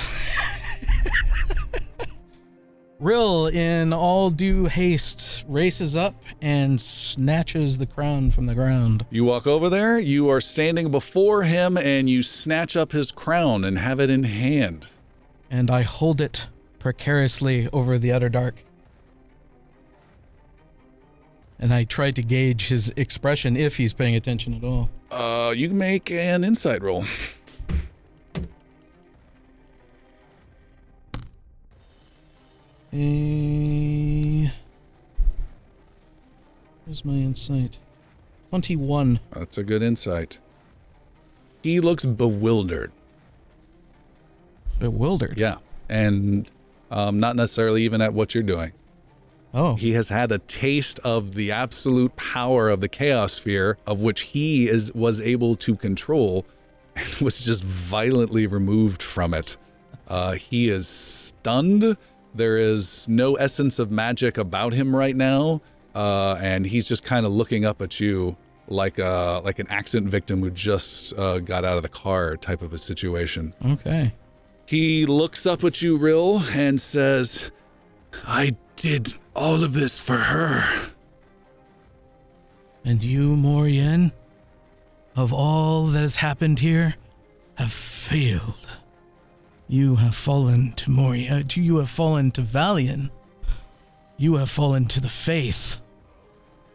Rill, 2.99 3.49
in 3.49 3.92
all 3.92 4.31
due 4.31 4.65
haste, 4.65 5.44
races 5.47 5.94
up 5.94 6.15
and 6.41 6.81
snatches 6.81 7.76
the 7.76 7.84
crown 7.84 8.31
from 8.31 8.47
the 8.47 8.55
ground. 8.55 9.05
You 9.10 9.25
walk 9.26 9.47
over 9.47 9.68
there, 9.68 9.99
you 9.99 10.31
are 10.31 10.41
standing 10.41 10.91
before 10.91 11.42
him, 11.42 11.76
and 11.76 12.09
you 12.09 12.23
snatch 12.23 12.78
up 12.78 12.92
his 12.92 13.10
crown 13.10 13.65
and 13.65 13.76
have 13.76 14.01
it 14.01 14.09
in 14.09 14.23
hand. 14.23 14.86
And 15.51 15.70
I 15.70 15.83
hold 15.83 16.23
it 16.23 16.47
precariously 16.78 17.68
over 17.75 17.99
the 17.99 18.10
utter 18.10 18.31
dark. 18.31 18.65
And 21.62 21.73
I 21.73 21.84
try 21.84 22.10
to 22.10 22.23
gauge 22.23 22.68
his 22.68 22.92
expression 22.97 23.57
if 23.57 23.76
he's 23.76 23.92
paying 23.92 24.16
attention 24.16 24.52
at 24.52 24.65
all. 24.65 24.91
Uh, 25.12 25.52
you 25.52 25.68
can 25.68 25.78
make 25.78 26.10
an 26.10 26.42
insight 26.42 26.82
roll. 26.82 27.05
A. 32.92 34.50
Where's 36.84 37.05
my 37.05 37.12
insight? 37.12 37.78
21. 38.50 39.20
That's 39.31 39.57
a 39.57 39.62
good 39.62 39.82
insight. 39.82 40.41
He 41.62 41.78
looks 41.78 42.05
bewildered. 42.05 42.91
Bewildered. 44.81 45.39
Yeah. 45.39 45.58
And 45.89 46.50
um, 46.91 47.20
not 47.20 47.36
necessarily 47.36 47.84
even 47.84 48.02
at 48.02 48.12
what 48.12 48.34
you're 48.34 48.42
doing. 48.42 48.73
Oh. 49.55 49.74
He 49.74 49.92
has 49.92 50.08
had 50.08 50.32
a 50.32 50.39
taste 50.39 50.98
of 51.00 51.34
the 51.34 51.52
absolute 51.52 52.16
power 52.16 52.70
of 52.70 52.81
the 52.81 52.89
chaos 52.89 53.34
sphere, 53.34 53.76
of 53.86 54.02
which 54.02 54.22
he 54.22 54.68
is 54.68 54.92
was 54.94 55.20
able 55.20 55.55
to 55.56 55.76
control, 55.76 56.47
and 56.97 57.06
was 57.20 57.44
just 57.44 57.62
violently 57.62 58.47
removed 58.47 59.02
from 59.02 59.34
it. 59.34 59.56
Uh, 60.08 60.32
he 60.32 60.70
is 60.70 60.89
stunned. 60.89 61.97
There 62.34 62.56
is 62.56 63.06
no 63.08 63.34
essence 63.34 63.78
of 63.78 63.90
magic 63.90 64.39
about 64.39 64.72
him 64.72 64.97
right 64.97 65.16
now, 65.16 65.60
uh, 65.94 66.39
and 66.40 66.66
he's 66.66 66.89
just 66.89 67.05
kind 67.05 67.26
of 67.26 67.32
looking 67.32 67.64
up 67.66 67.82
at 67.82 68.00
you 68.00 68.36
like 68.68 68.98
a 68.98 69.42
like 69.44 69.58
an 69.58 69.66
accident 69.68 70.10
victim 70.10 70.40
who 70.40 70.50
just 70.50 71.16
uh, 71.18 71.39
got 71.40 71.64
out 71.64 71.76
of 71.76 71.82
the 71.82 71.89
car 71.89 72.36
type 72.36 72.62
of 72.62 72.72
a 72.72 72.78
situation. 72.78 73.52
Okay. 73.66 74.14
He 74.66 75.05
looks 75.05 75.44
up 75.44 75.64
at 75.64 75.82
you, 75.82 75.98
Rill, 75.98 76.42
and 76.52 76.81
says, 76.81 77.50
I 78.26 78.56
did 78.76 79.14
all 79.34 79.64
of 79.64 79.74
this 79.74 79.98
for 79.98 80.16
her. 80.16 80.90
And 82.84 83.02
you, 83.02 83.36
Morian, 83.36 84.12
of 85.16 85.32
all 85.32 85.86
that 85.86 86.00
has 86.00 86.16
happened 86.16 86.58
here, 86.58 86.94
have 87.54 87.72
failed. 87.72 88.68
You 89.68 89.96
have 89.96 90.14
fallen 90.14 90.72
to 90.72 90.90
Moria. 90.90 91.36
Uh, 91.36 91.42
you 91.54 91.78
have 91.78 91.88
fallen 91.88 92.30
to 92.32 92.42
Valian. 92.42 93.10
You 94.16 94.36
have 94.36 94.50
fallen 94.50 94.86
to 94.86 95.00
the 95.00 95.08
faith. 95.08 95.80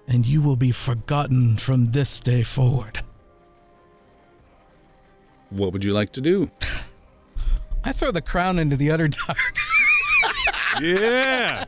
And 0.08 0.26
you 0.26 0.42
will 0.42 0.56
be 0.56 0.72
forgotten 0.72 1.58
from 1.58 1.92
this 1.92 2.22
day 2.22 2.44
forward. 2.44 3.04
What 5.50 5.74
would 5.74 5.84
you 5.84 5.94
like 5.94 6.12
to 6.14 6.22
do? 6.22 6.50
I 7.84 7.92
throw 7.92 8.12
the 8.12 8.22
crown 8.22 8.60
into 8.60 8.76
the 8.76 8.92
utter 8.92 9.08
dark. 9.08 9.38
Yeah. 10.82 11.64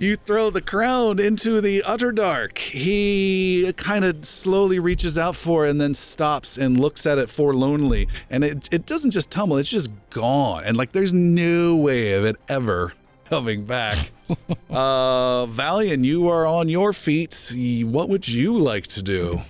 You 0.00 0.16
throw 0.16 0.48
the 0.48 0.62
crown 0.62 1.18
into 1.18 1.60
the 1.60 1.82
utter 1.82 2.10
dark. 2.10 2.56
He 2.56 3.70
kind 3.76 4.02
of 4.02 4.24
slowly 4.24 4.78
reaches 4.78 5.18
out 5.18 5.36
for 5.36 5.66
it 5.66 5.70
and 5.72 5.78
then 5.78 5.92
stops 5.92 6.56
and 6.56 6.80
looks 6.80 7.04
at 7.04 7.18
it 7.18 7.28
forlornly. 7.28 8.08
And 8.30 8.42
it, 8.42 8.72
it 8.72 8.86
doesn't 8.86 9.10
just 9.10 9.30
tumble, 9.30 9.58
it's 9.58 9.68
just 9.68 9.90
gone. 10.08 10.64
And 10.64 10.74
like 10.74 10.92
there's 10.92 11.12
no 11.12 11.76
way 11.76 12.14
of 12.14 12.24
it 12.24 12.36
ever 12.48 12.94
coming 13.26 13.66
back. 13.66 14.10
uh, 14.70 15.44
Valian, 15.44 16.02
you 16.02 16.30
are 16.30 16.46
on 16.46 16.70
your 16.70 16.94
feet. 16.94 17.54
What 17.84 18.08
would 18.08 18.26
you 18.26 18.56
like 18.56 18.86
to 18.86 19.02
do? 19.02 19.42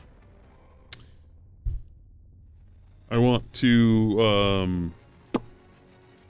I 3.09 3.19
want 3.19 3.53
to 3.53 4.21
um 4.21 4.95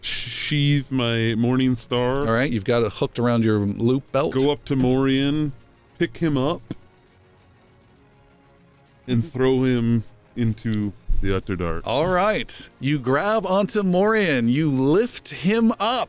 sheathe 0.01 0.91
my 0.91 1.35
morning 1.37 1.75
star. 1.75 2.19
All 2.21 2.33
right, 2.33 2.51
you've 2.51 2.65
got 2.65 2.83
it 2.83 2.93
hooked 2.93 3.19
around 3.19 3.45
your 3.45 3.59
loop 3.59 4.11
belt. 4.13 4.35
Go 4.35 4.51
up 4.51 4.65
to 4.67 4.77
Morian, 4.77 5.53
pick 5.99 6.17
him 6.19 6.37
up, 6.37 6.63
and 9.07 9.25
throw 9.25 9.65
him 9.65 10.05
into 10.37 10.93
the 11.21 11.37
utter 11.37 11.57
dark. 11.57 11.87
All 11.87 12.07
right. 12.07 12.69
You 12.81 12.99
grab 12.99 13.47
onto 13.47 13.83
Morian. 13.83 14.49
You 14.49 14.71
lift 14.71 15.29
him 15.31 15.73
up. 15.79 16.09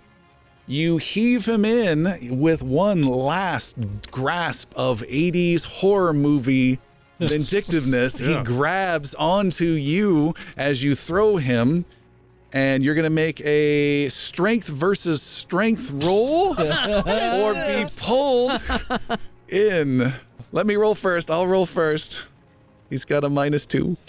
You 0.67 0.97
heave 0.97 1.45
him 1.45 1.65
in 1.65 2.39
with 2.39 2.63
one 2.63 3.01
last 3.03 3.75
grasp 4.11 4.71
of 4.75 5.01
80s 5.01 5.65
horror 5.65 6.13
movie 6.13 6.79
vindictiveness. 7.19 8.21
Yeah. 8.21 8.37
He 8.37 8.43
grabs 8.43 9.13
onto 9.15 9.65
you 9.65 10.33
as 10.55 10.83
you 10.83 10.95
throw 10.95 11.37
him. 11.37 11.85
And 12.53 12.83
you're 12.83 12.95
going 12.95 13.03
to 13.03 13.09
make 13.09 13.39
a 13.45 14.09
strength 14.09 14.67
versus 14.67 15.21
strength 15.21 15.91
roll 16.03 16.49
or 16.59 17.53
be 17.53 17.85
pulled 17.97 18.61
in. 19.47 20.13
Let 20.51 20.65
me 20.65 20.75
roll 20.75 20.95
first. 20.95 21.31
I'll 21.31 21.47
roll 21.47 21.65
first. 21.65 22.25
He's 22.89 23.05
got 23.05 23.23
a 23.23 23.29
minus 23.29 23.65
two. 23.65 23.95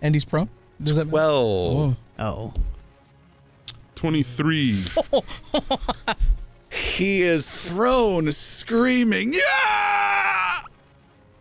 And 0.00 0.14
he's 0.14 0.24
prone? 0.24 0.48
Does 0.82 0.96
that 0.96 1.08
Well, 1.08 1.96
oh. 2.18 2.24
oh. 2.24 2.54
23. 3.96 4.76
he 6.70 7.22
is 7.22 7.46
thrown 7.46 8.30
screaming, 8.30 9.32
Yeah! 9.34 10.60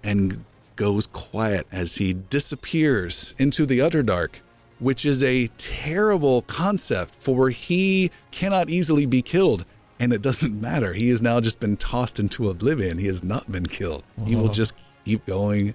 And 0.03 0.43
goes 0.75 1.05
quiet 1.07 1.67
as 1.71 1.95
he 1.95 2.13
disappears 2.13 3.35
into 3.37 3.65
the 3.65 3.79
utter 3.81 4.01
dark, 4.01 4.41
which 4.79 5.05
is 5.05 5.23
a 5.23 5.47
terrible 5.57 6.43
concept, 6.43 7.21
for 7.21 7.49
he 7.49 8.11
cannot 8.31 8.69
easily 8.69 9.05
be 9.05 9.21
killed. 9.21 9.65
And 9.99 10.13
it 10.13 10.21
doesn't 10.21 10.61
matter. 10.63 10.93
He 10.93 11.09
has 11.09 11.21
now 11.21 11.39
just 11.39 11.59
been 11.59 11.77
tossed 11.77 12.19
into 12.19 12.49
oblivion. 12.49 12.97
He 12.97 13.07
has 13.07 13.23
not 13.23 13.51
been 13.51 13.65
killed. 13.65 14.03
He 14.25 14.35
will 14.35 14.45
uh-huh. 14.45 14.53
just 14.53 14.73
keep 15.05 15.25
going 15.25 15.73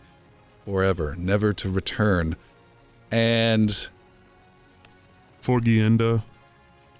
forever, 0.64 1.16
never 1.16 1.52
to 1.54 1.70
return. 1.70 2.36
And 3.10 3.88
for 5.40 5.60
Gienda, 5.60 6.22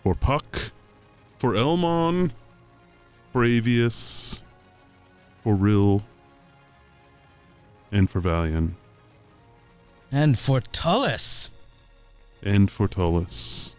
for 0.03 0.15
Puck, 0.15 0.73
for 1.39 1.55
Elmon, 1.55 2.33
for 3.33 3.43
Avius, 3.43 4.41
for 5.43 5.55
Rill, 5.55 6.03
and 7.93 8.11
for 8.11 8.21
Valian, 8.21 8.73
And 10.11 10.39
for 10.39 10.61
Tullus. 10.61 11.51
And 12.43 12.71
for 12.71 12.89
Tullus. 12.89 13.77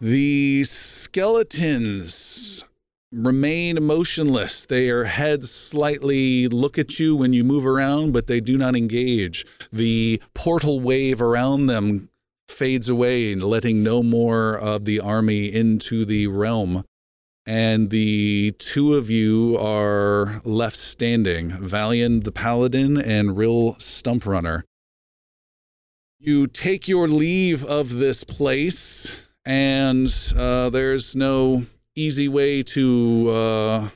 The 0.00 0.62
skeletons 0.64 2.64
remain 3.10 3.82
motionless. 3.82 4.66
Their 4.66 5.04
heads 5.04 5.50
slightly 5.50 6.46
look 6.46 6.78
at 6.78 7.00
you 7.00 7.16
when 7.16 7.32
you 7.32 7.42
move 7.42 7.66
around, 7.66 8.12
but 8.12 8.26
they 8.26 8.40
do 8.40 8.56
not 8.56 8.76
engage. 8.76 9.46
The 9.72 10.22
portal 10.34 10.80
wave 10.80 11.20
around 11.20 11.66
them 11.66 12.10
fades 12.48 12.88
away, 12.88 13.34
letting 13.34 13.82
no 13.82 14.02
more 14.02 14.56
of 14.56 14.84
the 14.84 15.00
army 15.00 15.52
into 15.52 16.04
the 16.04 16.26
realm. 16.28 16.84
And 17.46 17.90
the 17.90 18.52
two 18.58 18.94
of 18.94 19.08
you 19.08 19.56
are 19.58 20.42
left 20.44 20.76
standing 20.76 21.50
Valian 21.50 22.24
the 22.24 22.32
Paladin 22.32 22.98
and 22.98 23.36
Rill 23.36 23.74
Stumprunner. 23.78 24.62
You 26.20 26.46
take 26.46 26.88
your 26.88 27.08
leave 27.08 27.64
of 27.64 27.92
this 27.92 28.24
place, 28.24 29.26
and 29.44 30.12
uh, 30.36 30.68
there's 30.70 31.14
no 31.14 31.62
easy 31.94 32.26
way 32.28 32.62
to 32.64 33.28
uh, 33.30 33.88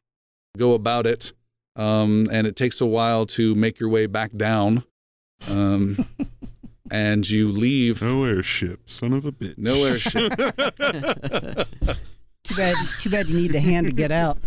go 0.57 0.75
about 0.75 1.07
it. 1.07 1.33
Um, 1.75 2.29
and 2.31 2.47
it 2.47 2.55
takes 2.55 2.81
a 2.81 2.87
while 2.87 3.27
to 3.27 3.55
make 3.57 3.81
your 3.81 3.89
way 3.89 4.07
back 4.07 4.37
down. 4.37 4.85
Um, 5.51 5.97
and 6.93 7.29
you 7.29 7.51
leave. 7.51 8.03
No 8.03 8.23
airship, 8.25 8.89
son 8.89 9.15
of 9.15 9.25
a 9.25 9.33
bitch. 9.33 9.59
No 9.59 9.83
airship. 9.85 10.33
Too 12.45 12.55
bad. 12.57 12.77
Too 13.01 13.11
bad 13.11 13.29
you 13.29 13.37
need 13.41 13.53
the 13.53 13.61
hand 13.61 13.87
to 13.87 13.93
get 13.93 14.13
out. 14.13 14.39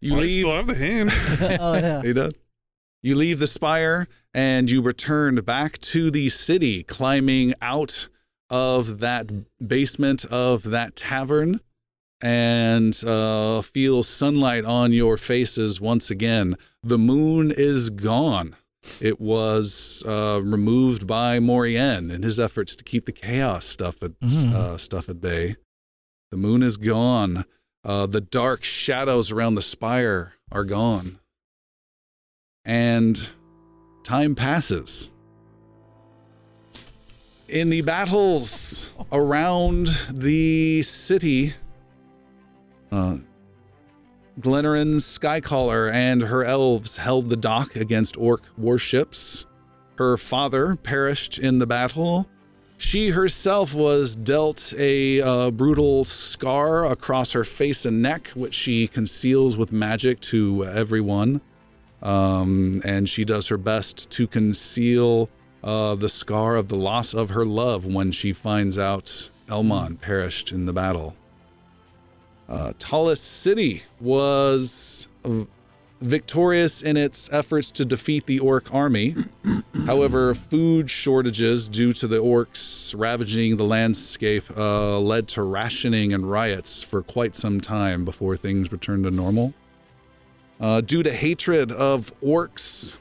You 0.00 0.14
I 0.14 0.18
leave. 0.20 0.32
still 0.42 0.52
have 0.54 0.66
the 0.68 0.74
hand. 0.74 1.10
Oh 1.60 1.74
yeah. 1.74 2.02
He 2.02 2.12
does. 2.12 2.40
You 3.02 3.14
leave 3.14 3.38
the 3.38 3.46
spire 3.46 4.08
and 4.34 4.70
you 4.70 4.82
return 4.82 5.36
back 5.36 5.78
to 5.78 6.10
the 6.10 6.28
city, 6.28 6.82
climbing 6.82 7.54
out 7.62 8.08
of 8.50 8.98
that 8.98 9.30
basement 9.66 10.24
of 10.26 10.64
that 10.64 10.96
tavern 10.96 11.60
and 12.20 13.02
uh, 13.04 13.62
feel 13.62 14.02
sunlight 14.02 14.64
on 14.64 14.92
your 14.92 15.16
faces 15.16 15.80
once 15.80 16.10
again. 16.10 16.56
The 16.82 16.98
moon 16.98 17.50
is 17.50 17.88
gone. 17.90 18.56
It 19.00 19.20
was 19.20 20.02
uh, 20.06 20.40
removed 20.42 21.06
by 21.06 21.38
Morian 21.38 22.10
in 22.10 22.22
his 22.22 22.38
efforts 22.40 22.74
to 22.76 22.84
keep 22.84 23.06
the 23.06 23.12
chaos 23.12 23.64
stuff 23.64 24.02
at 24.02 24.18
Mhm. 24.20 24.52
uh, 24.52 24.76
stuff 24.78 25.08
at 25.08 25.20
bay. 25.20 25.56
The 26.30 26.36
moon 26.36 26.62
is 26.62 26.76
gone. 26.76 27.44
Uh, 27.84 28.06
the 28.06 28.20
dark 28.20 28.62
shadows 28.64 29.30
around 29.32 29.54
the 29.54 29.62
spire 29.62 30.34
are 30.52 30.64
gone 30.64 31.19
and 32.64 33.30
time 34.02 34.34
passes. 34.34 35.12
In 37.48 37.70
the 37.70 37.80
battles 37.80 38.92
around 39.10 39.88
the 40.10 40.82
city, 40.82 41.54
uh, 42.92 43.18
Glenerin's 44.38 45.04
Skycaller 45.04 45.92
and 45.92 46.22
her 46.22 46.44
elves 46.44 46.96
held 46.96 47.28
the 47.28 47.36
dock 47.36 47.76
against 47.76 48.16
orc 48.16 48.42
warships. 48.56 49.46
Her 49.96 50.16
father 50.16 50.76
perished 50.76 51.38
in 51.38 51.58
the 51.58 51.66
battle. 51.66 52.28
She 52.78 53.10
herself 53.10 53.74
was 53.74 54.16
dealt 54.16 54.72
a 54.78 55.20
uh, 55.20 55.50
brutal 55.50 56.04
scar 56.04 56.86
across 56.86 57.32
her 57.32 57.44
face 57.44 57.84
and 57.84 58.00
neck, 58.00 58.28
which 58.28 58.54
she 58.54 58.86
conceals 58.86 59.58
with 59.58 59.72
magic 59.72 60.20
to 60.20 60.64
everyone 60.64 61.42
um, 62.02 62.80
and 62.84 63.08
she 63.08 63.24
does 63.24 63.48
her 63.48 63.58
best 63.58 64.10
to 64.10 64.26
conceal 64.26 65.28
uh, 65.62 65.94
the 65.94 66.08
scar 66.08 66.56
of 66.56 66.68
the 66.68 66.76
loss 66.76 67.14
of 67.14 67.30
her 67.30 67.44
love 67.44 67.86
when 67.86 68.12
she 68.12 68.32
finds 68.32 68.78
out 68.78 69.30
Elmon 69.48 69.96
perished 69.96 70.52
in 70.52 70.66
the 70.66 70.72
battle. 70.72 71.16
Uh, 72.48 72.72
Talus 72.78 73.20
City 73.20 73.82
was 74.00 75.08
uh, 75.24 75.44
victorious 76.00 76.82
in 76.82 76.96
its 76.96 77.30
efforts 77.32 77.70
to 77.72 77.84
defeat 77.84 78.26
the 78.26 78.38
orc 78.38 78.74
army. 78.74 79.14
However, 79.86 80.34
food 80.34 80.90
shortages 80.90 81.68
due 81.68 81.92
to 81.94 82.08
the 82.08 82.16
orcs 82.16 82.94
ravaging 82.98 83.56
the 83.56 83.64
landscape 83.64 84.44
uh, 84.56 84.98
led 84.98 85.28
to 85.28 85.42
rationing 85.42 86.12
and 86.12 86.28
riots 86.28 86.82
for 86.82 87.02
quite 87.02 87.36
some 87.36 87.60
time 87.60 88.04
before 88.04 88.36
things 88.36 88.72
returned 88.72 89.04
to 89.04 89.10
normal. 89.10 89.54
Uh, 90.60 90.80
due 90.82 91.02
to 91.02 91.10
hatred 91.10 91.72
of 91.72 92.12
orcs, 92.20 92.98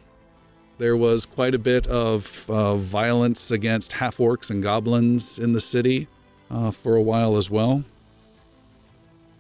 there 0.77 0.95
was 0.95 1.25
quite 1.25 1.53
a 1.53 1.59
bit 1.59 1.85
of 1.88 2.49
uh, 2.49 2.77
violence 2.77 3.51
against 3.51 3.93
half 3.93 4.17
orcs 4.17 4.49
and 4.49 4.63
goblins 4.63 5.38
in 5.38 5.51
the 5.51 5.59
city 5.59 6.07
uh, 6.49 6.71
for 6.71 6.95
a 6.95 7.01
while 7.01 7.35
as 7.35 7.49
well. 7.49 7.83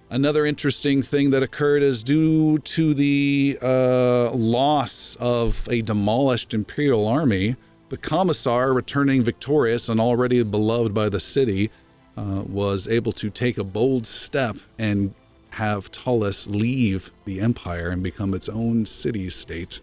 Another 0.09 0.45
interesting 0.45 1.01
thing 1.01 1.29
that 1.29 1.43
occurred 1.43 1.81
is 1.81 2.03
due 2.03 2.57
to 2.57 2.93
the 2.93 3.57
uh, 3.61 4.31
loss 4.31 5.15
of 5.19 5.67
a 5.69 5.81
demolished 5.81 6.53
Imperial 6.53 7.07
army, 7.07 7.55
the 7.87 7.97
Commissar, 7.97 8.73
returning 8.73 9.23
victorious 9.23 9.87
and 9.87 10.01
already 10.01 10.43
beloved 10.43 10.93
by 10.93 11.09
the 11.09 11.19
city, 11.19 11.71
uh, 12.17 12.43
was 12.47 12.87
able 12.87 13.11
to 13.13 13.29
take 13.29 13.57
a 13.57 13.63
bold 13.63 14.05
step 14.05 14.57
and 14.77 15.13
have 15.51 15.91
Tullus 15.91 16.47
leave 16.47 17.11
the 17.25 17.41
Empire 17.41 17.89
and 17.89 18.01
become 18.03 18.33
its 18.33 18.49
own 18.49 18.85
city 18.85 19.29
state, 19.29 19.81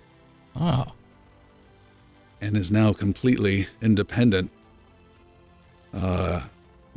Oh. 0.59 0.93
and 2.41 2.57
is 2.57 2.70
now 2.70 2.93
completely 2.93 3.67
independent. 3.83 4.51
Uh, 5.93 6.43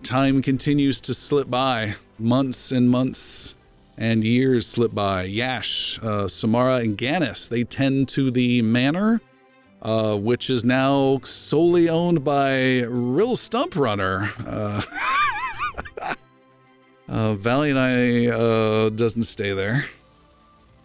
time 0.03 0.41
continues 0.41 0.99
to 1.01 1.13
slip 1.13 1.49
by, 1.49 1.95
months 2.17 2.71
and 2.71 2.89
months 2.89 3.55
and 3.97 4.23
years 4.23 4.65
slip 4.65 4.93
by. 4.93 5.23
Yash, 5.23 5.99
uh, 6.01 6.27
Samara, 6.27 6.75
and 6.77 6.97
Gannis, 6.97 7.49
they 7.49 7.63
tend 7.63 8.07
to 8.09 8.31
the 8.31 8.61
manor, 8.61 9.21
uh, 9.81 10.15
which 10.17 10.49
is 10.49 10.63
now 10.63 11.19
solely 11.23 11.89
owned 11.89 12.23
by 12.23 12.79
Rill 12.81 13.35
Stump 13.35 13.75
Runner. 13.75 14.29
Uh, 14.45 14.81
uh, 17.09 17.33
Valian 17.35 17.77
Eye 17.77 18.29
uh, 18.31 18.89
doesn't 18.89 19.23
stay 19.23 19.53
there. 19.53 19.85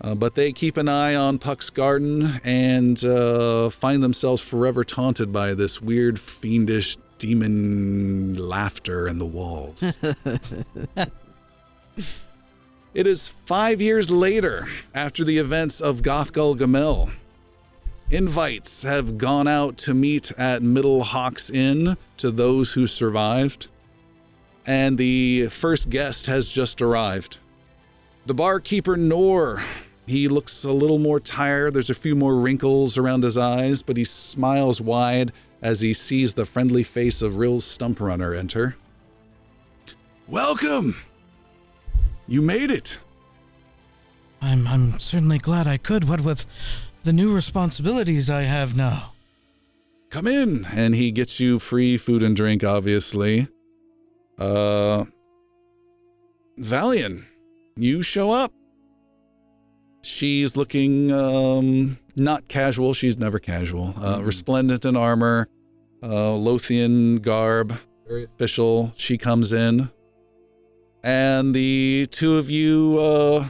Uh, 0.00 0.14
but 0.14 0.34
they 0.34 0.52
keep 0.52 0.76
an 0.76 0.88
eye 0.88 1.14
on 1.14 1.38
Puck's 1.38 1.70
garden 1.70 2.40
and 2.44 3.02
uh, 3.04 3.70
find 3.70 4.02
themselves 4.02 4.42
forever 4.42 4.84
taunted 4.84 5.32
by 5.32 5.54
this 5.54 5.80
weird, 5.80 6.18
fiendish 6.20 6.98
demon 7.18 8.36
laughter 8.36 9.08
in 9.08 9.18
the 9.18 9.24
walls. 9.24 10.00
it 12.94 13.06
is 13.06 13.28
five 13.28 13.80
years 13.80 14.10
later 14.10 14.66
after 14.94 15.24
the 15.24 15.38
events 15.38 15.80
of 15.80 16.02
Gothgul 16.02 16.58
Gamel. 16.58 17.08
Invites 18.10 18.82
have 18.82 19.16
gone 19.16 19.48
out 19.48 19.78
to 19.78 19.94
meet 19.94 20.30
at 20.32 20.62
Middle 20.62 21.02
Hawks 21.02 21.48
Inn 21.48 21.96
to 22.18 22.30
those 22.30 22.72
who 22.72 22.86
survived, 22.86 23.68
and 24.66 24.96
the 24.98 25.48
first 25.48 25.90
guest 25.90 26.26
has 26.26 26.48
just 26.48 26.80
arrived. 26.82 27.38
The 28.26 28.34
barkeeper 28.34 28.96
Nor, 28.96 29.62
he 30.06 30.28
looks 30.28 30.64
a 30.64 30.72
little 30.72 30.98
more 30.98 31.20
tired. 31.20 31.74
There's 31.74 31.90
a 31.90 31.94
few 31.94 32.14
more 32.14 32.36
wrinkles 32.36 32.96
around 32.96 33.24
his 33.24 33.36
eyes, 33.36 33.82
but 33.82 33.96
he 33.96 34.04
smiles 34.04 34.80
wide 34.80 35.32
as 35.60 35.80
he 35.80 35.92
sees 35.92 36.34
the 36.34 36.44
friendly 36.44 36.82
face 36.82 37.22
of 37.22 37.36
Rill 37.36 37.60
Stumprunner 37.60 38.36
enter. 38.36 38.76
Welcome! 40.28 40.96
You 42.26 42.40
made 42.40 42.70
it! 42.70 42.98
I'm 44.40 44.66
I'm 44.66 44.98
certainly 44.98 45.38
glad 45.38 45.66
I 45.66 45.78
could. 45.78 46.08
What 46.08 46.20
with 46.20 46.46
the 47.02 47.12
new 47.12 47.34
responsibilities 47.34 48.28
I 48.30 48.42
have 48.42 48.76
now. 48.76 49.12
Come 50.10 50.26
in! 50.26 50.66
And 50.66 50.94
he 50.94 51.10
gets 51.12 51.40
you 51.40 51.58
free 51.58 51.96
food 51.96 52.22
and 52.22 52.36
drink, 52.36 52.62
obviously. 52.62 53.48
Uh. 54.38 55.04
Valian, 56.58 57.24
you 57.76 58.02
show 58.02 58.30
up. 58.30 58.52
She's 60.02 60.56
looking 60.56 61.10
um, 61.10 61.98
not 62.14 62.46
casual. 62.46 62.94
She's 62.94 63.18
never 63.18 63.38
casual. 63.38 63.94
Uh, 63.98 64.22
Resplendent 64.22 64.84
in 64.84 64.96
armor, 64.96 65.48
uh, 66.02 66.34
Lothian 66.34 67.16
garb, 67.16 67.76
very 68.06 68.24
official. 68.24 68.92
She 68.96 69.18
comes 69.18 69.52
in, 69.52 69.90
and 71.02 71.54
the 71.54 72.06
two 72.10 72.36
of 72.36 72.50
you 72.50 72.98
uh, 73.00 73.46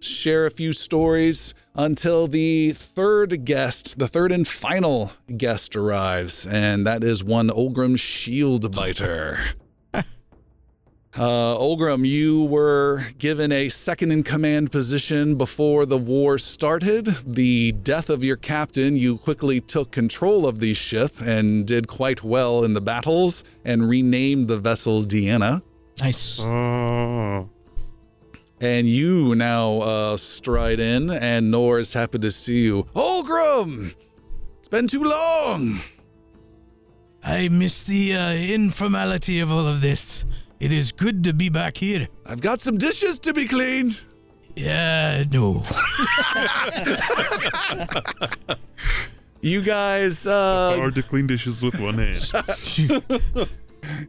share 0.00 0.46
a 0.46 0.50
few 0.50 0.72
stories 0.72 1.54
until 1.76 2.26
the 2.26 2.70
third 2.72 3.44
guest, 3.44 3.98
the 3.98 4.08
third 4.08 4.32
and 4.32 4.48
final 4.48 5.12
guest 5.36 5.76
arrives, 5.76 6.46
and 6.46 6.84
that 6.86 7.04
is 7.04 7.22
one 7.22 7.48
Olgrim 7.48 7.94
Shieldbiter. 7.96 9.38
Uh, 11.18 11.58
Olgrim, 11.58 12.06
you 12.06 12.44
were 12.44 13.04
given 13.18 13.50
a 13.50 13.68
second 13.68 14.12
in 14.12 14.22
command 14.22 14.70
position 14.70 15.34
before 15.34 15.84
the 15.84 15.98
war 15.98 16.38
started. 16.38 17.06
The 17.26 17.72
death 17.72 18.10
of 18.10 18.22
your 18.22 18.36
captain, 18.36 18.96
you 18.96 19.18
quickly 19.18 19.60
took 19.60 19.90
control 19.90 20.46
of 20.46 20.60
the 20.60 20.72
ship 20.72 21.20
and 21.20 21.66
did 21.66 21.88
quite 21.88 22.22
well 22.22 22.62
in 22.62 22.74
the 22.74 22.80
battles 22.80 23.42
and 23.64 23.88
renamed 23.88 24.46
the 24.46 24.58
vessel 24.58 25.02
Deanna. 25.02 25.62
Nice. 25.98 26.38
Oh. 26.40 27.50
And 28.60 28.88
you 28.88 29.34
now 29.34 29.80
uh, 29.80 30.16
stride 30.16 30.78
in, 30.78 31.10
and 31.10 31.50
Nor 31.50 31.80
is 31.80 31.92
happy 31.92 32.20
to 32.20 32.30
see 32.30 32.62
you. 32.62 32.84
Olgrim! 32.94 33.96
It's 34.58 34.68
been 34.68 34.86
too 34.86 35.02
long! 35.02 35.80
I 37.24 37.48
miss 37.48 37.82
the 37.82 38.14
uh, 38.14 38.32
informality 38.32 39.40
of 39.40 39.50
all 39.50 39.66
of 39.66 39.80
this. 39.80 40.24
It 40.60 40.72
is 40.72 40.92
good 40.92 41.24
to 41.24 41.32
be 41.32 41.48
back 41.48 41.76
here. 41.76 42.06
I've 42.26 42.40
got 42.40 42.60
some 42.60 42.76
dishes 42.78 43.18
to 43.20 43.32
be 43.32 43.48
cleaned. 43.48 44.04
Yeah, 44.54 45.24
no. 45.30 45.64
You 49.42 49.62
guys, 49.62 50.26
uh, 50.26 50.76
Hard 50.76 50.94
to 50.96 51.02
clean 51.02 51.26
dishes 51.26 51.62
with 51.62 51.80
one 51.80 51.96
hand. 51.96 52.30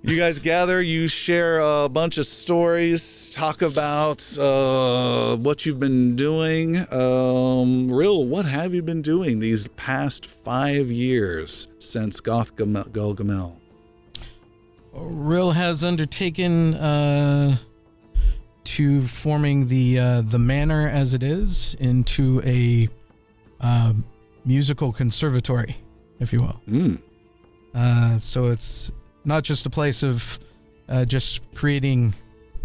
you 0.01 0.17
guys 0.17 0.39
gather, 0.39 0.81
you 0.81 1.07
share 1.07 1.59
a 1.59 1.87
bunch 1.87 2.17
of 2.17 2.25
stories, 2.25 3.31
talk 3.31 3.61
about 3.61 4.37
uh, 4.37 5.37
what 5.37 5.65
you've 5.65 5.79
been 5.79 6.17
doing. 6.17 6.79
Um, 6.91 7.89
Rill, 7.89 8.25
what 8.25 8.43
have 8.43 8.73
you 8.73 8.81
been 8.81 9.01
doing 9.01 9.39
these 9.39 9.69
past 9.69 10.25
five 10.25 10.91
years 10.91 11.69
since 11.79 12.19
Goth 12.19 12.57
Gulgamel? 12.57 13.60
Rill 14.93 15.51
has 15.51 15.83
undertaken 15.83 16.73
uh, 16.75 17.57
to 18.63 19.01
forming 19.01 19.67
the 19.67 19.99
uh, 19.99 20.21
the 20.21 20.39
manor 20.39 20.87
as 20.87 21.13
it 21.13 21.23
is 21.23 21.75
into 21.79 22.41
a 22.43 22.89
uh, 23.59 23.93
musical 24.45 24.91
conservatory, 24.91 25.77
if 26.19 26.33
you 26.33 26.41
will. 26.41 26.61
Mm. 26.67 27.01
Uh, 27.73 28.19
so 28.19 28.47
it's 28.47 28.91
not 29.23 29.43
just 29.43 29.65
a 29.65 29.69
place 29.69 30.03
of 30.03 30.39
uh, 30.89 31.05
just 31.05 31.41
creating 31.53 32.13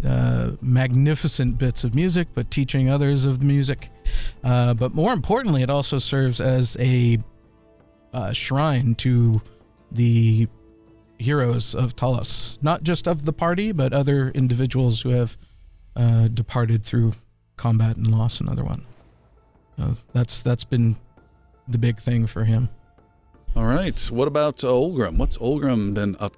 uh, 0.05 0.53
magnificent 0.61 1.59
bits 1.59 1.85
of 1.85 1.95
music, 1.95 2.29
but 2.35 2.51
teaching 2.51 2.91
others 2.91 3.25
of 3.25 3.41
the 3.41 3.47
music. 3.47 3.89
Uh, 4.43 4.75
but 4.75 4.95
more 4.95 5.13
importantly, 5.13 5.63
it 5.63 5.71
also 5.71 5.99
serves 5.99 6.41
as 6.41 6.77
a 6.81 7.19
uh, 8.13 8.33
shrine 8.33 8.95
to 8.97 9.41
the 9.93 10.49
heroes 11.19 11.75
of 11.75 11.97
Talos, 11.97 12.59
not 12.63 12.83
just 12.83 13.07
of 13.07 13.25
the 13.25 13.33
party, 13.33 13.73
but 13.73 13.93
other 13.93 14.31
individuals 14.31 15.03
who 15.03 15.11
have 15.11 15.37
uh, 15.95 16.29
departed 16.29 16.85
through 16.85 17.13
combat 17.57 17.97
and 17.97 18.11
loss 18.15 18.41
another 18.41 18.65
one. 18.65 18.85
Uh, 19.79 19.95
that's 20.13 20.43
that's 20.43 20.65
been 20.65 20.97
the 21.69 21.79
big 21.79 21.99
thing 22.01 22.27
for 22.27 22.45
him. 22.45 22.69
All 23.55 23.65
right. 23.65 23.99
What 24.11 24.29
about 24.29 24.63
uh, 24.63 24.69
Olgrim? 24.69 25.17
What's 25.17 25.39
Olgrim 25.39 25.95
been 25.95 26.17
up? 26.21 26.37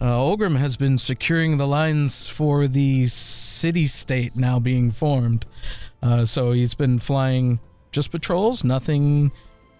Uh, 0.00 0.18
Olgrim 0.18 0.56
has 0.56 0.76
been 0.76 0.98
securing 0.98 1.58
the 1.58 1.66
lines 1.66 2.26
for 2.26 2.66
the 2.66 3.06
city 3.06 3.86
state 3.86 4.34
now 4.34 4.58
being 4.58 4.90
formed. 4.90 5.46
Uh, 6.02 6.24
so 6.24 6.52
he's 6.52 6.74
been 6.74 6.98
flying 6.98 7.60
just 7.92 8.10
patrols, 8.10 8.64
nothing 8.64 9.30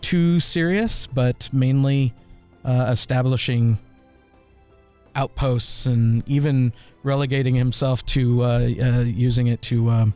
too 0.00 0.38
serious, 0.38 1.06
but 1.06 1.48
mainly 1.52 2.14
uh, 2.64 2.88
establishing 2.90 3.78
outposts 5.14 5.86
and 5.86 6.26
even 6.28 6.72
relegating 7.02 7.54
himself 7.54 8.04
to 8.06 8.42
uh, 8.42 8.46
uh, 8.46 9.00
using 9.00 9.48
it 9.48 9.60
to 9.62 9.90
um, 9.90 10.14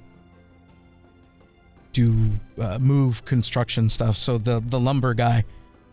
do 1.92 2.30
uh, 2.60 2.78
move 2.78 3.24
construction 3.24 3.88
stuff. 3.88 4.16
So 4.16 4.38
the 4.38 4.62
the 4.66 4.80
lumber 4.80 5.14
guy, 5.14 5.44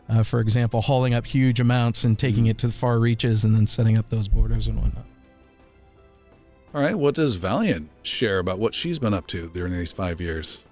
uh, 0.10 0.24
for 0.24 0.40
example, 0.40 0.82
hauling 0.82 1.14
up 1.14 1.26
huge 1.26 1.60
amounts 1.60 2.04
and 2.04 2.18
taking 2.18 2.46
it 2.48 2.58
to 2.60 2.68
the 2.68 2.74
far 2.74 3.00
reaches 3.00 3.44
and 3.44 3.56
then 3.56 3.68
setting 3.68 3.98
up 3.98 4.10
those 4.10 4.28
borders 4.28 4.68
and 4.68 4.82
whatnot. 4.82 5.06
All 6.74 6.82
right. 6.82 6.96
What 6.96 7.14
does 7.14 7.38
Valian 7.38 7.88
share 8.02 8.40
about 8.40 8.58
what 8.58 8.74
she's 8.74 8.98
been 8.98 9.14
up 9.14 9.28
to 9.28 9.50
during 9.50 9.74
these 9.74 9.92
five 9.92 10.20
years? 10.20 10.64